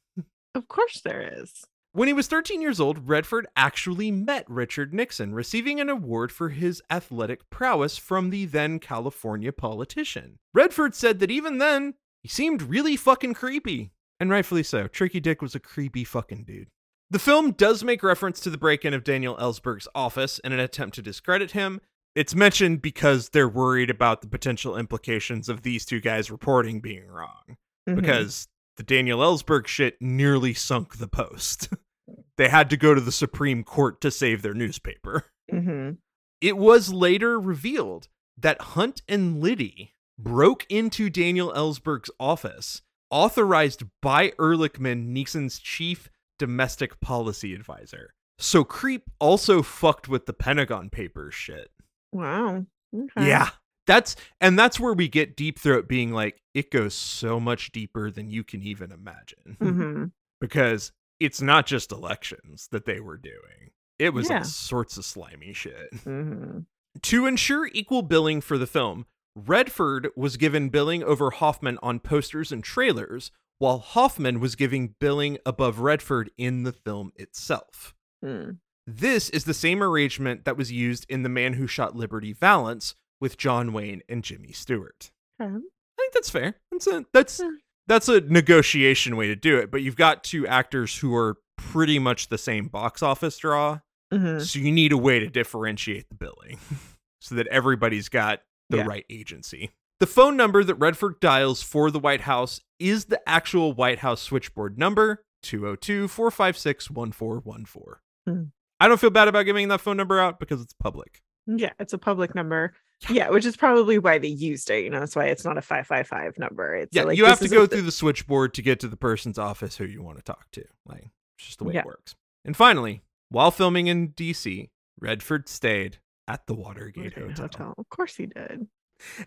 Of 0.55 0.69
course 0.69 1.01
there 1.01 1.23
is. 1.23 1.65
When 1.93 2.07
he 2.07 2.15
was 2.15 2.29
13 2.29 2.61
years 2.61 2.79
old, 2.79 3.09
Redford 3.09 3.49
actually 3.57 4.13
met 4.13 4.49
Richard 4.49 4.95
Nixon, 4.95 5.35
receiving 5.35 5.81
an 5.81 5.89
award 5.89 6.31
for 6.31 6.51
his 6.51 6.81
athletic 6.89 7.51
prowess 7.51 7.97
from 7.97 8.31
the 8.31 8.45
then 8.45 8.79
California 8.79 9.53
politician. 9.53 10.39
Redford 10.55 10.95
said 10.95 11.19
that 11.19 11.33
even 11.33 11.59
then, 11.59 11.95
he 12.23 12.29
seemed 12.29 12.63
really 12.63 12.97
fucking 12.97 13.35
creepy. 13.35 13.91
And 14.21 14.31
rightfully 14.31 14.63
so. 14.63 14.87
Tricky 14.87 15.19
Dick 15.19 15.43
was 15.43 15.55
a 15.55 15.61
creepy 15.61 16.05
fucking 16.05 16.45
dude. 16.45 16.69
The 17.11 17.19
film 17.19 17.53
does 17.53 17.83
make 17.83 18.05
reference 18.05 18.39
to 18.41 18.51
the 18.51 18.59
break 18.59 18.85
in 18.85 18.95
of 18.95 19.03
Daniel 19.03 19.37
Ellsberg's 19.37 19.89
office 19.95 20.39
in 20.41 20.53
an 20.53 20.61
attempt 20.61 20.95
to 20.95 21.03
discredit 21.03 21.53
him. 21.53 21.81
It's 22.15 22.35
mentioned 22.35 22.83
because 22.83 23.29
they're 23.29 23.49
worried 23.49 23.91
about 23.91 24.21
the 24.21 24.29
potential 24.29 24.77
implications 24.77 25.49
of 25.49 25.63
these 25.63 25.85
two 25.85 26.01
guys 26.01 26.31
reporting 26.31 26.81
being 26.81 27.07
wrong 27.07 27.57
Mhm. 27.89 27.97
because 27.97 28.49
the 28.77 28.83
Daniel 28.83 29.21
Ellsberg 29.21 29.67
shit 29.67 29.97
nearly 30.01 30.53
sunk 30.55 30.97
the 30.99 31.07
post. 31.09 31.69
they 32.37 32.49
had 32.49 32.69
to 32.71 32.77
go 32.77 32.95
to 32.95 33.01
the 33.01 33.13
Supreme 33.13 33.63
Court 33.63 34.01
to 34.01 34.11
save 34.11 34.43
their 34.43 34.55
newspaper. 34.55 35.27
Mhm. 35.51 35.99
It 36.41 36.57
was 36.57 36.93
later 36.93 37.39
revealed 37.39 38.09
that 38.37 38.61
Hunt 38.61 39.03
and 39.09 39.41
Liddy 39.41 39.95
broke 40.19 40.67
into 40.69 41.11
Daniel 41.11 41.53
Ellsberg's 41.53 42.11
office, 42.19 42.83
authorized 43.11 43.85
by 44.01 44.31
Ehrlichman, 44.33 45.07
Nixon's 45.07 45.59
chief 45.59 46.09
domestic 46.39 47.01
policy 47.01 47.55
advisor. 47.55 48.15
So 48.39 48.65
Creep 48.65 49.11
also 49.19 49.63
fucked 49.63 50.09
with 50.09 50.25
the 50.27 50.33
Pentagon 50.33 50.89
Papers 50.89 51.35
shit. 51.35 51.71
Wow. 52.13 52.65
Okay. 52.95 53.29
Yeah. 53.29 53.51
That's 53.87 54.15
and 54.41 54.59
that's 54.59 54.79
where 54.79 54.93
we 54.93 55.09
get 55.09 55.37
Deep 55.37 55.59
Throat 55.59 55.89
being 55.89 56.13
like, 56.13 56.41
it 56.55 56.71
goes 56.71 56.95
so 56.95 57.41
much 57.41 57.73
deeper 57.73 58.11
than 58.11 58.31
you 58.31 58.45
can 58.45 58.63
even 58.63 58.93
imagine. 58.93 59.57
hmm 59.61 60.05
Because 60.41 60.93
it's 61.19 61.41
not 61.41 61.67
just 61.67 61.93
elections 61.93 62.69
that 62.73 62.85
they 62.85 63.01
were 63.01 63.17
doing. 63.17 63.71
It 63.99 64.15
was 64.15 64.31
Yeah. 64.31 64.39
all 64.39 64.45
sorts 64.45 64.97
of 64.97 65.05
slimy 65.05 65.53
shit. 65.53 65.93
hmm 66.05 66.61
To 67.03 67.27
ensure 67.27 67.69
equal 67.73 68.03
billing 68.03 68.41
for 68.41 68.59
the 68.59 68.67
film, 68.67 69.07
Redford 69.37 70.09
was 70.17 70.37
given 70.37 70.69
billing 70.69 71.03
over 71.03 71.31
Hoffman 71.31 71.79
on 71.83 72.01
posters 72.01 72.51
and 72.53 72.63
trailers, 72.65 73.31
while 73.59 73.79
Hoffman 73.79 74.41
was 74.41 74.57
giving 74.57 74.95
billing 74.99 75.39
above 75.45 75.81
Redford 75.81 76.31
in 76.39 76.63
the 76.65 76.73
film 76.73 77.13
itself. 77.17 77.95
Mm. 78.25 78.59
This 78.87 79.31
is 79.31 79.45
the 79.45 79.55
same 79.55 79.83
arrangement 79.83 80.45
that 80.45 80.57
was 80.57 80.73
used 80.73 81.07
in 81.09 81.23
The 81.23 81.29
Man 81.29 81.55
Who 81.55 81.67
Shot 81.67 81.95
Liberty 81.95 82.33
Valance 82.33 82.95
with 83.21 83.37
John 83.37 83.73
Wayne 83.73 84.03
and 84.09 84.25
Jimmy 84.25 84.53
Stewart. 84.53 85.11
Okay. 85.41 85.53
I 85.55 86.03
think 86.03 86.13
that's 86.15 86.31
fair. 86.31 86.57
That's 86.73 86.87
a 86.87 87.05
that's 87.13 87.41
Hmm. 87.41 87.55
that's 87.87 88.09
a 88.09 88.21
negotiation 88.23 89.17
way 89.17 89.27
to 89.29 89.37
do 89.37 89.59
it, 89.59 89.71
but 89.71 89.83
you've 89.83 89.97
got 89.97 90.25
two 90.25 90.47
actors 90.47 90.99
who 90.99 91.15
are 91.15 91.37
pretty 91.59 91.99
much 91.99 92.29
the 92.29 92.39
same 92.39 92.69
box 92.69 93.03
office 93.03 93.37
draw, 93.39 93.81
hmm 94.13 94.39
so 94.41 94.59
you 94.59 94.73
need 94.73 94.93
a 94.93 94.97
way 94.97 95.19
to 95.21 95.29
differentiate 95.29 96.09
the 96.09 96.15
billing 96.15 96.59
so 97.21 97.35
that 97.35 97.47
everybody's 97.49 98.09
got 98.09 98.41
the 98.71 98.79
Yeah. 98.79 98.87
right 98.87 99.05
agency. 99.11 99.71
The 100.01 100.07
phone 100.07 100.37
number 100.37 100.65
that 100.65 100.77
Redford 100.77 101.21
dials 101.21 101.63
for 101.63 101.91
the 101.91 101.99
White 101.99 102.23
House 102.23 102.61
is 102.79 103.05
the 103.07 103.21
actual 103.29 103.75
White 103.75 103.99
House 103.99 104.23
switchboard 104.23 104.79
number 104.79 105.23
202 105.43 106.09
456 106.09 106.91
1414. 106.91 108.53
I 108.81 108.89
don't 108.89 108.99
feel 109.01 109.11
bad 109.11 109.29
about 109.29 109.43
giving 109.45 109.69
that 109.69 109.81
phone 109.81 109.97
number 109.97 110.19
out 110.19 110.41
because 110.41 110.61
it's 110.61 110.73
public. 110.73 111.21
Yeah, 111.47 111.73
it's 111.79 111.93
a 111.93 111.99
public 111.99 112.35
number. 112.35 112.73
Yeah, 113.09 113.31
which 113.31 113.47
is 113.47 113.57
probably 113.57 113.99
why 113.99 114.19
they 114.19 114.29
used 114.29 114.69
it. 114.71 114.85
You 114.85 114.91
know, 114.91 115.01
that's 115.01 115.17
why 115.17 115.27
it's 115.27 115.45
not 115.45 115.57
a 115.57 115.63
five 115.63 115.87
five 115.87 116.07
five 116.07 116.39
number. 116.39 116.75
It's 116.77 116.95
Yeah, 116.95 117.05
like, 117.05 117.17
you 117.17 117.25
have 117.25 117.39
to 117.41 117.49
go 117.49 117.67
through 117.67 117.83
the 117.83 117.93
switchboard 117.93 118.55
to 118.55 118.63
get 118.63 118.81
to 118.81 118.89
the 118.89 118.97
person's 118.97 119.39
office 119.39 119.77
who 119.77 119.85
you 119.85 120.03
want 120.03 120.19
to 120.19 120.23
talk 120.25 120.51
to. 120.53 120.65
Like, 120.87 121.11
it's 121.39 121.47
just 121.47 121.59
the 121.59 121.65
way 121.65 121.75
Yeah. 121.75 121.81
it 121.81 121.87
works. 121.87 122.15
And 122.45 122.57
finally, 122.57 123.03
while 123.31 123.51
filming 123.51 123.87
in 123.87 124.09
DC, 124.11 124.69
Redford 125.01 125.49
stayed 125.49 125.99
at 126.29 126.47
the 126.47 126.55
Watergate 126.55 127.17
Watergate 127.17 127.39
Hotel. 127.39 127.75
Of 127.79 127.89
course 127.89 128.17
he 128.17 128.27
did. 128.27 128.67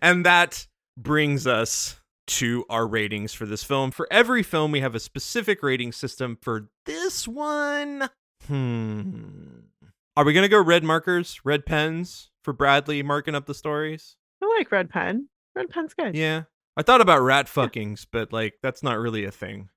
And 0.00 0.24
that 0.24 0.66
brings 0.96 1.46
us 1.46 2.00
to 2.26 2.64
our 2.70 2.86
ratings 2.86 3.34
for 3.34 3.44
this 3.44 3.64
film. 3.64 3.90
For 3.90 4.06
every 4.10 4.42
film, 4.42 4.72
we 4.72 4.80
have 4.80 4.94
a 4.94 5.00
specific 5.00 5.62
rating 5.62 5.92
system. 5.92 6.38
For 6.40 6.68
this 6.86 7.26
one, 7.28 8.08
hmm. 8.46 9.43
Are 10.16 10.24
we 10.24 10.32
going 10.32 10.44
to 10.44 10.48
go 10.48 10.62
red 10.62 10.84
markers, 10.84 11.40
red 11.44 11.66
pens 11.66 12.30
for 12.42 12.54
Bradlee 12.54 13.04
marking 13.04 13.34
up 13.34 13.46
the 13.46 13.54
stories? 13.54 14.16
I 14.42 14.46
like 14.58 14.70
red 14.70 14.88
pen. 14.90 15.28
Red 15.56 15.70
pen's 15.70 15.94
good. 15.94 16.14
Yeah. 16.14 16.42
I 16.76 16.82
thought 16.82 17.00
about 17.00 17.20
rat 17.22 17.46
fuckings, 17.46 18.06
but 18.10 18.32
like 18.32 18.54
that's 18.62 18.82
not 18.82 18.98
really 18.98 19.24
a 19.24 19.30
thing. 19.30 19.70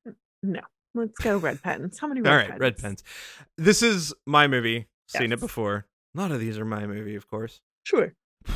No, 0.43 0.61
let's 0.95 1.17
go 1.19 1.37
red 1.37 1.61
pens. 1.61 1.99
How 1.99 2.07
many 2.07 2.21
red 2.23 2.31
All 2.31 2.37
right, 2.37 2.49
pens? 2.49 2.59
red 2.59 2.77
pens. 2.77 3.03
This 3.57 3.81
is 3.81 4.13
my 4.25 4.47
movie. 4.47 4.87
Seen 5.07 5.31
it 5.31 5.39
before. 5.39 5.85
A 6.15 6.19
lot 6.19 6.31
of 6.31 6.39
these 6.39 6.57
are 6.57 6.65
my 6.65 6.85
movie, 6.85 7.15
of 7.15 7.27
course. 7.27 7.61
Sure. 7.83 8.13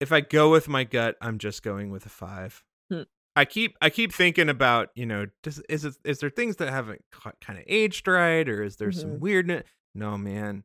If 0.00 0.12
I 0.12 0.20
go 0.20 0.48
with 0.52 0.68
my 0.68 0.84
gut, 0.84 1.16
I'm 1.20 1.38
just 1.38 1.64
going 1.64 1.90
with 1.90 2.06
a 2.06 2.08
five. 2.08 2.62
Hmm. 2.88 3.02
I 3.34 3.44
keep 3.44 3.76
I 3.82 3.90
keep 3.90 4.12
thinking 4.12 4.48
about 4.48 4.90
you 4.94 5.06
know 5.06 5.26
does, 5.42 5.58
is 5.68 5.84
it 5.84 5.96
is 6.04 6.20
there 6.20 6.30
things 6.30 6.54
that 6.56 6.68
haven't 6.70 7.02
kind 7.40 7.58
of 7.58 7.64
aged 7.66 8.06
right 8.06 8.48
or 8.48 8.62
is 8.62 8.76
there 8.76 8.92
some 8.92 9.16
Mhm. 9.16 9.18
weirdness? 9.18 9.64
No, 9.94 10.16
man. 10.18 10.64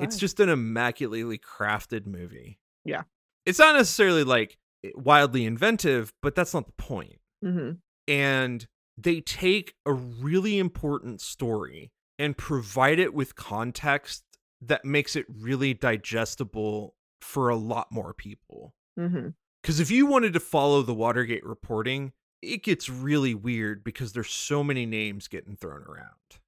It's 0.00 0.16
just 0.16 0.38
an 0.40 0.48
immaculately 0.48 1.38
crafted 1.38 2.06
movie. 2.06 2.58
Yeah. 2.84 3.02
It's 3.44 3.58
not 3.58 3.74
necessarily 3.76 4.22
like 4.24 4.58
wildly 4.94 5.44
inventive, 5.44 6.12
but 6.22 6.34
that's 6.34 6.54
not 6.54 6.66
the 6.66 6.72
point. 6.72 7.20
Mhm. 7.44 7.78
and 8.08 8.66
they 8.96 9.20
take 9.20 9.74
a 9.84 9.92
really 9.92 10.58
important 10.58 11.20
story 11.20 11.92
and 12.18 12.36
provide 12.38 12.98
it 12.98 13.12
with 13.12 13.34
context 13.34 14.24
that 14.62 14.84
makes 14.86 15.14
it 15.16 15.26
really 15.28 15.74
digestible 15.74 16.94
for 17.20 17.50
a 17.50 17.56
lot 17.56 17.92
more 17.92 18.14
people. 18.14 18.74
Because 18.96 19.80
if 19.80 19.90
you 19.90 20.06
wanted 20.06 20.32
to 20.32 20.40
follow 20.40 20.80
the 20.80 20.94
Watergate 20.94 21.44
reporting, 21.44 22.12
it 22.40 22.62
gets 22.62 22.88
really 22.88 23.34
weird 23.34 23.84
because 23.84 24.12
there's 24.14 24.30
so 24.30 24.64
many 24.64 24.86
names 24.86 25.28
getting 25.28 25.56
thrown 25.56 25.82
around. 25.82 26.40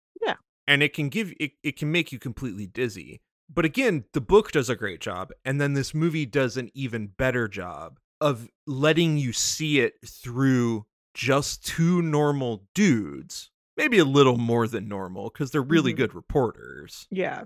And 0.69 0.83
it 0.83 0.93
can 0.93 1.09
give 1.09 1.33
it, 1.41 1.53
it 1.65 1.77
can 1.79 1.91
make 1.91 2.13
you 2.13 2.19
completely 2.19 2.67
dizzy. 2.67 3.23
But 3.53 3.65
again, 3.65 4.05
the 4.13 4.21
book 4.21 4.53
does 4.53 4.69
a 4.69 4.77
great 4.77 5.01
job, 5.01 5.31
and 5.45 5.59
then 5.61 5.73
this 5.73 5.95
movie 5.95 6.27
does 6.27 6.57
an 6.59 6.71
even 6.75 7.07
better 7.07 7.49
job 7.49 7.99
of 8.21 8.49
letting 8.67 9.17
you 9.17 9.33
see 9.33 9.81
it 9.81 9.95
through 10.07 10.85
just 11.15 11.65
two 11.67 12.03
normal 12.03 12.67
dudes. 12.75 13.51
Maybe 13.79 13.99
a 13.99 14.05
little 14.05 14.37
more 14.37 14.69
than 14.69 14.89
normal 14.89 15.31
because 15.31 15.51
they're 15.53 15.63
really 15.63 15.95
Mhm. 15.95 15.97
good 15.97 16.15
reporters 16.15 17.07
Yeah. 17.11 17.45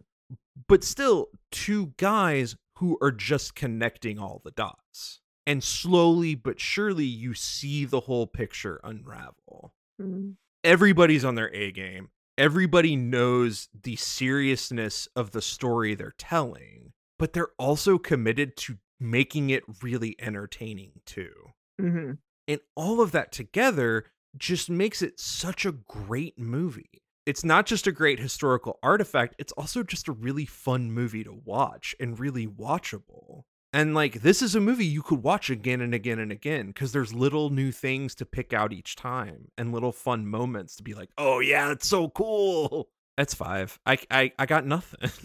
but 0.66 0.82
still 0.82 1.28
two 1.53 1.94
guys 1.99 2.57
who 2.78 2.99
are 3.01 3.12
just 3.12 3.55
connecting 3.55 4.19
all 4.19 4.40
the 4.44 4.51
dots. 4.51 5.20
And 5.47 5.62
slowly 5.62 6.35
but 6.35 6.59
surely 6.59 7.05
you 7.05 7.35
see 7.35 7.85
the 7.85 8.01
whole 8.01 8.27
picture 8.27 8.81
unravel. 8.82 9.74
Mm. 10.01 10.36
everybody's 10.65 11.24
on 11.24 11.35
their 11.36 11.55
A 11.55 11.70
game. 11.70 12.11
Everybody 12.39 12.97
knows 12.97 13.69
the 13.83 13.97
seriousness 13.97 15.07
of 15.15 15.33
the 15.33 15.43
story 15.43 15.95
they're 15.95 16.15
telling, 16.17 16.93
but 17.19 17.33
they're 17.33 17.53
also 17.59 17.99
committed 17.99 18.57
to 18.59 18.79
making 18.99 19.51
it 19.51 19.65
really 19.83 20.17
entertaining 20.19 21.01
too. 21.05 21.33
hmm 21.79 22.13
And 22.49 22.61
all 22.75 23.01
of 23.01 23.13
that 23.13 23.33
together 23.33 24.07
just 24.37 24.71
makes 24.71 25.03
it 25.03 25.21
such 25.21 25.67
a 25.67 25.73
great 25.73 26.39
movie. 26.39 27.03
It's 27.27 27.45
not 27.45 27.67
just 27.67 27.87
a 27.87 27.93
great 27.93 28.19
historical 28.19 28.79
artifact, 28.83 29.35
it's 29.39 29.53
also 29.53 29.83
just 29.83 30.09
a 30.09 30.13
really 30.13 30.47
fun 30.47 30.91
movie 30.91 31.25
to 31.25 31.33
watch 31.33 31.95
and 32.01 32.19
really 32.19 32.47
watchable. 32.47 33.43
And 33.73 33.94
like 33.94 34.20
this 34.20 34.43
is 34.43 34.55
a 34.55 34.61
movie 34.61 34.85
you 34.85 35.03
could 35.03 35.23
watch 35.23 35.49
again 35.49 35.81
and 35.81 35.94
again 35.94 36.19
and 36.19 36.31
again 36.31 36.69
because 36.69 36.93
there's 36.93 37.15
little 37.15 37.51
new 37.51 37.73
things 37.73 38.15
to 38.16 38.27
pick 38.27 38.53
out 38.53 38.73
each 38.73 38.97
time 38.97 39.49
and 39.57 39.73
little 39.73 39.93
fun 39.93 40.27
moments 40.27 40.77
to 40.77 40.82
be 40.82 40.94
like, 40.94 41.09
oh 41.16 41.40
yeah, 41.40 41.69
that's 41.69 41.89
so 41.89 42.09
cool. 42.11 42.89
That's 43.19 43.35
five. 43.35 43.78
I 43.85 43.99
I, 44.11 44.32
I 44.39 44.47
got 44.47 44.65
nothing. 44.66 45.11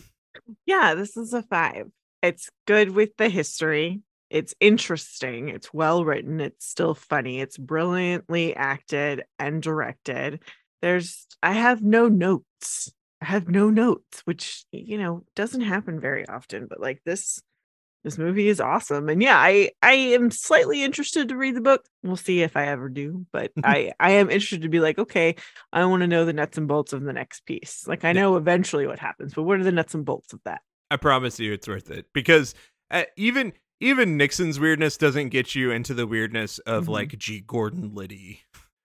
Yeah, 0.65 0.94
this 0.94 1.18
is 1.18 1.34
a 1.34 1.44
five. 1.44 1.88
It's 2.22 2.49
good 2.65 2.91
with 2.91 3.15
the 3.18 3.30
history. 3.30 4.02
It's 4.30 4.53
interesting. 4.60 5.49
It's 5.49 5.74
well 5.74 6.03
written. 6.03 6.40
It's 6.40 6.65
still 6.65 6.94
funny. 6.94 7.40
It's 7.40 7.57
brilliantly 7.57 8.56
acted 8.56 9.24
and 9.40 9.61
directed. 9.61 10.41
There's, 10.82 11.26
I 11.41 11.53
have 11.53 11.82
no 11.82 12.07
notes. 12.07 12.91
I 13.22 13.26
have 13.26 13.49
no 13.49 13.69
notes, 13.69 14.22
which, 14.26 14.65
you 14.72 14.98
know, 14.98 15.24
doesn't 15.36 15.61
happen 15.61 15.99
very 15.99 16.28
often, 16.28 16.68
but 16.68 16.80
like 16.80 17.02
this, 17.06 17.41
this 18.03 18.18
movie 18.18 18.48
is 18.48 18.61
awesome. 18.61 19.10
And 19.10 19.22
yeah, 19.22 19.38
I, 19.38 19.72
I 19.82 19.94
am 19.94 20.32
slightly 20.32 20.84
interested 20.84 21.30
to 21.30 21.36
read 21.36 21.56
the 21.56 21.61
book. 21.61 21.84
We'll 22.03 22.15
see 22.15 22.41
if 22.41 22.56
I 22.56 22.68
ever 22.68 22.90
do, 22.90 23.26
but 23.34 23.52
I, 23.64 23.91
I 23.99 24.11
am 24.11 24.30
interested 24.30 24.61
to 24.61 24.69
be 24.69 24.80
like, 24.80 24.98
okay, 24.99 25.36
I 25.74 25.84
want 25.86 26.02
to 26.02 26.07
know 26.07 26.24
the 26.26 26.34
nuts 26.34 26.57
and 26.57 26.68
bolts 26.68 26.94
of 26.94 27.03
the 27.03 27.14
next 27.14 27.41
piece. 27.45 27.86
Like 27.88 28.06
I 28.06 28.14
know 28.14 28.36
eventually 28.38 28.88
what 28.88 28.99
happens, 28.99 29.34
but 29.34 29.44
what 29.44 29.60
are 29.60 29.64
the 29.64 29.72
nuts 29.72 29.94
and 29.94 30.06
bolts 30.06 30.32
of 30.34 30.40
that? 30.45 30.61
I 30.90 30.95
promise 30.98 31.40
you 31.40 31.52
it's 31.52 31.68
worth 31.68 31.91
it 31.91 32.06
because 32.14 32.56
uh, 32.91 33.03
even 33.18 33.52
even 33.82 34.18
Nixon's 34.18 34.60
weirdness 34.60 34.98
doesn't 34.98 35.30
get 35.30 35.53
you 35.53 35.69
into 35.72 35.94
the 35.94 36.07
weirdness 36.07 36.60
of 36.60 36.86
Mhm. 36.86 36.90
like 36.90 37.18
G. 37.18 37.41
Gordon 37.45 37.94
Liddy 37.94 38.41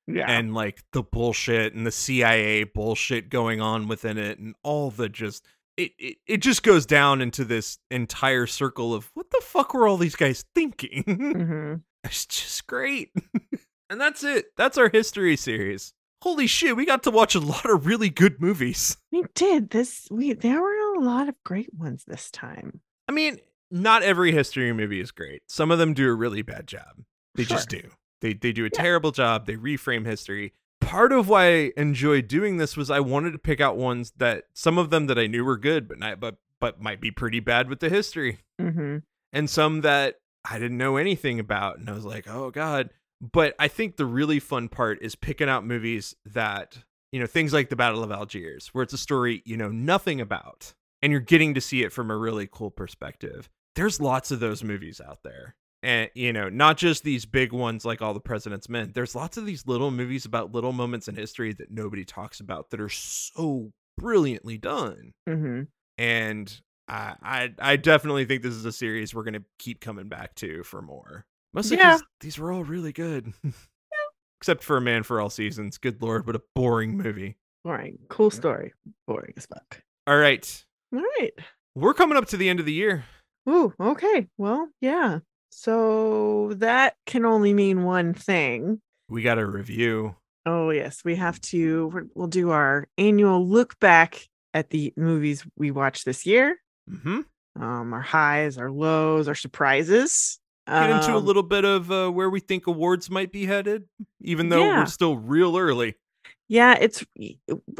Yeah. 0.09 0.27
and 0.31 0.53
like 0.53 0.83
the 0.93 1.03
bullshit 1.03 1.75
and 1.75 1.87
the 1.87 1.93
CIA 1.93 2.65
bullshit 2.65 3.31
going 3.31 3.61
on 3.61 3.87
within 3.89 4.19
it 4.19 4.39
and 4.39 4.55
all 4.65 4.91
the 4.91 5.09
just 5.09 5.47
it, 5.77 5.93
it 5.99 6.17
it 6.27 6.37
just 6.39 6.63
goes 6.63 6.87
down 6.87 7.21
into 7.21 7.45
this 7.45 7.79
entire 7.91 8.47
circle 8.47 8.95
of 8.95 9.11
what 9.15 9.31
the 9.31 9.41
fuck 9.43 9.75
were 9.75 9.89
all 9.89 9.97
these 9.97 10.17
guys 10.17 10.45
thinking? 10.55 11.03
hmm 11.05 11.75
it's 12.05 12.27
just 12.27 12.67
great. 12.67 13.11
and 13.91 14.01
that's 14.01 14.25
it. 14.25 14.47
That's 14.57 14.79
our 14.79 14.89
history 14.89 15.37
series. 15.37 15.93
Holy 16.23 16.47
shit, 16.47 16.77
we 16.77 16.87
got 16.87 17.03
to 17.03 17.11
watch 17.11 17.35
a 17.35 17.41
lot 17.41 17.69
of 17.69 17.87
really 17.87 18.11
good 18.11 18.41
movies. 18.41 18.97
We 19.13 19.25
did 19.35 19.71
this. 19.71 20.09
We 20.11 20.33
there 20.33 20.61
were 20.61 20.95
a 20.97 21.01
lot 21.01 21.29
of 21.29 21.35
great 21.45 21.75
ones 21.75 22.05
this 22.07 22.31
time. 22.31 22.81
I 23.09 23.13
mean, 23.13 23.39
not 23.71 24.03
every 24.03 24.33
history 24.33 24.73
movie 24.73 25.01
is 25.01 25.11
great. 25.11 25.43
Some 25.49 25.71
of 25.71 25.79
them 25.79 25.93
do 25.93 26.09
a 26.09 26.15
really 26.15 26.41
bad 26.41 26.67
job. 26.67 27.03
They 27.35 27.45
just 27.45 27.69
do. 27.69 27.83
They 28.23 28.33
they 28.33 28.53
do 28.53 28.65
a 28.65 28.71
terrible 28.71 29.11
job. 29.11 29.47
They 29.47 29.57
reframe 29.57 30.07
history. 30.07 30.55
Part 30.83 31.13
of 31.13 31.29
why 31.29 31.47
I 31.47 31.73
enjoyed 31.77 32.29
doing 32.29 32.59
this 32.59 32.77
was 32.77 32.91
I 32.91 33.01
wanted 33.01 33.33
to 33.33 33.39
pick 33.39 33.61
out 33.61 33.77
ones 33.77 34.13
that 34.19 34.45
some 34.53 34.77
of 34.79 34.91
them 34.91 35.07
that 35.07 35.19
I 35.19 35.27
knew 35.27 35.45
were 35.45 35.57
good, 35.57 35.89
but 35.89 35.99
not 35.99 36.21
but 36.21 36.37
but 36.61 36.81
might 36.83 37.01
be 37.01 37.11
pretty 37.11 37.41
bad 37.41 37.69
with 37.69 37.81
the 37.81 37.89
history, 37.89 38.39
Mm-hmm. 38.61 38.99
and 39.33 39.51
some 39.51 39.81
that 39.81 40.17
I 40.45 40.59
didn't 40.59 40.79
know 40.79 40.97
anything 40.97 41.41
about, 41.41 41.79
and 41.79 41.89
I 41.89 41.93
was 41.93 42.05
like, 42.05 42.29
oh 42.29 42.51
god. 42.51 42.91
But 43.21 43.55
I 43.59 43.69
think 43.69 43.97
the 43.97 44.05
really 44.07 44.39
fun 44.41 44.69
part 44.69 44.99
is 45.01 45.15
picking 45.15 45.49
out 45.49 45.65
movies 45.65 46.15
that 46.27 46.79
you 47.11 47.21
know 47.21 47.27
things 47.27 47.53
like 47.53 47.69
the 47.71 47.77
Battle 47.77 48.03
of 48.05 48.13
Algiers, 48.13 48.69
where 48.73 48.83
it's 48.83 48.93
a 48.93 48.99
story 48.99 49.43
you 49.47 49.57
know 49.57 49.71
nothing 49.71 50.21
about, 50.21 50.75
and 51.01 51.11
you're 51.11 51.21
getting 51.21 51.55
to 51.55 51.61
see 51.61 51.83
it 51.83 51.93
from 51.93 52.11
a 52.11 52.17
really 52.17 52.49
cool 52.51 52.71
perspective. 52.71 53.49
There's 53.75 54.01
lots 54.01 54.31
of 54.31 54.41
those 54.41 54.63
movies 54.63 55.01
out 55.01 55.23
there. 55.25 55.55
And 55.83 56.11
you 56.15 56.33
know, 56.33 56.49
not 56.49 56.77
just 56.77 57.03
these 57.03 57.25
big 57.27 57.53
ones 57.53 57.85
like 57.85 58.01
All 58.03 58.15
the 58.15 58.21
President's 58.21 58.69
Men. 58.69 58.93
There's 58.95 59.15
lots 59.15 59.37
of 59.37 59.47
these 59.47 59.67
little 59.67 59.91
movies 59.91 60.25
about 60.25 60.53
little 60.53 60.73
moments 60.73 61.09
in 61.09 61.17
history 61.17 61.53
that 61.55 61.71
nobody 61.71 62.05
talks 62.05 62.39
about 62.41 62.71
that 62.71 62.81
are 62.81 62.89
so 62.89 63.73
brilliantly 63.99 64.59
done. 64.59 65.13
Mm-hmm. 65.29 65.63
And 65.99 66.61
I 66.89 67.15
I, 67.23 67.55
I 67.59 67.77
definitely 67.77 68.25
think 68.27 68.43
this 68.43 68.55
is 68.55 68.65
a 68.65 68.73
series 68.73 69.15
we're 69.15 69.25
gonna 69.25 69.43
keep 69.59 69.81
coming 69.81 70.09
back 70.09 70.35
to 70.37 70.63
for 70.63 70.83
more. 70.83 71.25
Mostly 71.53 71.77
Yeah. 71.79 71.97
because 71.97 72.07
these 72.21 72.39
were 72.39 72.53
all 72.53 72.65
really 72.65 72.93
good. 72.93 73.33
Except 74.41 74.65
for 74.65 74.77
A 74.77 74.81
Man 74.81 75.03
for 75.05 75.21
All 75.21 75.31
Seasons. 75.31 75.79
Good 75.79 76.03
lord, 76.03 76.27
what 76.27 76.35
a 76.37 76.43
boring 76.55 76.97
movie. 76.97 77.37
Boring. 77.65 77.99
Cool 78.09 78.31
story. 78.31 78.73
Boring 79.07 79.35
as 79.37 79.47
fuck. 79.47 79.83
All 80.09 80.17
right. 80.17 80.65
All 80.93 81.01
right. 81.21 81.31
We're 81.77 81.95
coming 81.95 82.19
up 82.19 82.27
to 82.27 82.37
the 82.37 82.49
end 82.49 82.59
of 82.59 82.67
the 82.67 82.73
year. 82.73 83.05
Ooh, 83.49 83.73
okay. 83.81 84.27
Well, 84.39 84.69
yeah. 84.81 85.21
So 85.55 86.55
that 86.57 86.95
can 87.07 87.27
only 87.27 87.53
mean 87.53 87.85
one 87.85 88.15
thing. 88.15 88.81
We 89.11 89.21
got 89.23 89.39
a 89.39 89.45
review. 89.47 90.17
Oh, 90.47 90.71
yes. 90.71 91.03
We 91.05 91.15
have 91.17 91.39
to, 91.43 92.09
we'll 92.15 92.27
do 92.27 92.51
our 92.51 92.89
annual 92.97 93.47
look 93.47 93.79
back 93.79 94.27
at 94.55 94.71
the 94.71 94.95
movies 94.97 95.45
we 95.59 95.71
watched 95.71 96.07
this 96.07 96.25
year. 96.25 96.57
Mm-hmm. 96.91 97.63
Um, 97.63 97.93
our 97.93 98.01
highs, 98.01 98.57
our 98.57 98.71
lows, 98.71 99.29
our 99.29 99.35
surprises. 99.35 100.39
Get 100.67 100.89
into 100.91 101.13
a 101.13 101.19
Um, 101.19 101.27
little 101.27 101.43
bit 101.43 101.67
of 101.67 101.93
uh, 101.93 102.09
where 102.11 102.31
we 102.31 102.41
think 102.41 102.67
awards 102.67 103.11
might 103.11 103.31
be 103.31 103.45
headed, 103.45 103.85
even 104.23 104.49
though 104.49 104.65
Yeah. 104.65 104.79
we're 104.81 104.87
still 104.87 105.19
real 105.19 105.59
early. 105.59 105.97
Yeah, 106.49 106.77
it's 106.79 107.05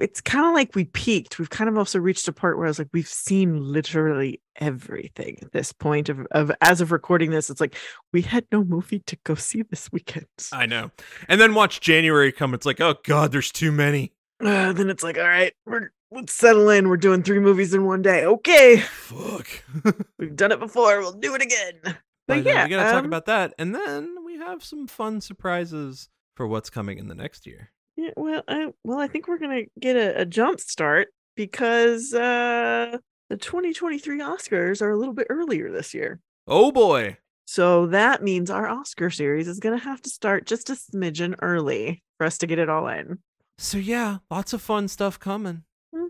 it's 0.01 0.21
kind 0.21 0.47
of 0.47 0.55
like 0.55 0.75
we 0.75 0.87
peaked. 0.87 1.39
We've 1.39 1.51
kind 1.51 1.69
of 1.69 1.77
also 1.77 1.99
reached 1.99 2.27
a 2.29 2.33
part 2.33 2.57
where 2.57 2.67
I 2.67 2.71
was 2.71 2.79
like, 2.79 2.89
we've 2.93 3.07
seen 3.07 3.61
literally 3.61 4.41
everything 4.57 5.39
at 5.43 5.53
this 5.53 5.73
point 5.73 6.09
of, 6.09 6.27
of 6.31 6.51
as 6.61 6.81
of 6.81 6.91
recording 6.93 7.31
this. 7.31 7.51
It's 7.51 7.61
like 7.61 7.75
we 8.13 8.23
had 8.23 8.47
no 8.51 8.65
movie 8.65 9.01
to 9.01 9.17
go 9.25 9.35
see 9.35 9.63
this 9.63 9.91
weekend. 9.93 10.27
I 10.53 10.67
know. 10.67 10.91
And 11.29 11.41
then 11.41 11.55
watch 11.55 11.81
January 11.81 12.33
come. 12.33 12.55
It's 12.55 12.65
like, 12.65 12.81
oh 12.81 12.95
god, 13.05 13.33
there's 13.33 13.53
too 13.53 13.73
many. 13.73 14.13
Uh, 14.41 14.73
then 14.73 14.91
it's 14.91 15.03
like, 15.03 15.19
all 15.19 15.25
right, 15.25 15.53
we're 15.67 15.91
let's 16.11 16.33
settle 16.33 16.69
in. 16.71 16.89
We're 16.89 16.97
doing 16.97 17.23
three 17.23 17.41
movies 17.41 17.75
in 17.75 17.85
one 17.85 18.03
day. 18.03 18.25
Okay, 18.25 18.79
Fuck. 18.79 19.49
we've 20.19 20.37
done 20.37 20.53
it 20.53 20.61
before. 20.61 21.01
We'll 21.01 21.13
do 21.13 21.35
it 21.35 21.43
again. 21.43 21.97
But, 22.29 22.45
But, 22.45 22.45
yeah, 22.45 22.65
we 22.65 22.71
gotta 22.71 22.91
talk 22.91 23.01
um, 23.01 23.07
about 23.07 23.27
that, 23.27 23.53
and 23.59 23.75
then 23.75 24.25
we 24.25 24.39
have 24.39 24.63
some 24.63 24.87
fun 24.87 25.21
surprises 25.21 26.09
for 26.37 26.47
what's 26.47 26.71
coming 26.71 26.99
in 26.99 27.09
the 27.09 27.15
next 27.15 27.47
year. 27.47 27.73
Yeah, 27.97 28.11
well, 28.17 28.43
I 28.49 28.69
well, 28.85 28.99
I 28.99 29.07
think 29.09 29.29
we're 29.29 29.39
gonna 29.39 29.63
get 29.79 29.97
a, 29.97 30.23
a 30.23 30.25
jump 30.25 30.61
start 30.61 31.09
because 31.37 32.13
uh 32.15 32.97
the 33.29 33.37
2023 33.37 34.21
Oscars 34.21 34.83
are 34.83 34.91
a 34.91 34.99
little 34.99 35.15
bit 35.15 35.27
earlier 35.31 35.71
this 35.71 35.95
year. 35.95 36.21
Oh 36.47 36.73
boy. 36.73 37.17
So 37.45 37.87
that 37.89 38.23
means 38.23 38.51
our 38.51 38.67
Oscar 38.69 39.11
series 39.11 39.49
is 39.49 39.61
gonna 39.61 39.79
have 39.79 40.01
to 40.03 40.11
start 40.11 40.47
just 40.47 40.71
a 40.71 40.75
smidgen 40.75 41.35
early 41.43 42.03
for 42.19 42.27
us 42.27 42.39
to 42.39 42.47
get 42.47 42.59
it 42.59 42.69
all 42.69 42.89
in. 42.89 43.19
So 43.59 43.79
yeah, 43.79 44.19
lots 44.31 44.53
of 44.53 44.63
fun 44.63 44.89
stuff 44.89 45.19
coming. 45.19 45.65
Mhm. 45.95 46.09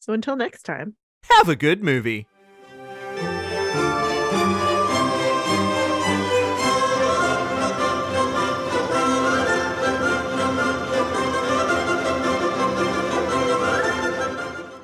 So 0.00 0.12
until 0.12 0.36
next 0.36 0.62
time. 0.62 0.96
Have 1.30 1.48
a 1.48 1.56
good 1.56 1.82
movie. 1.84 2.26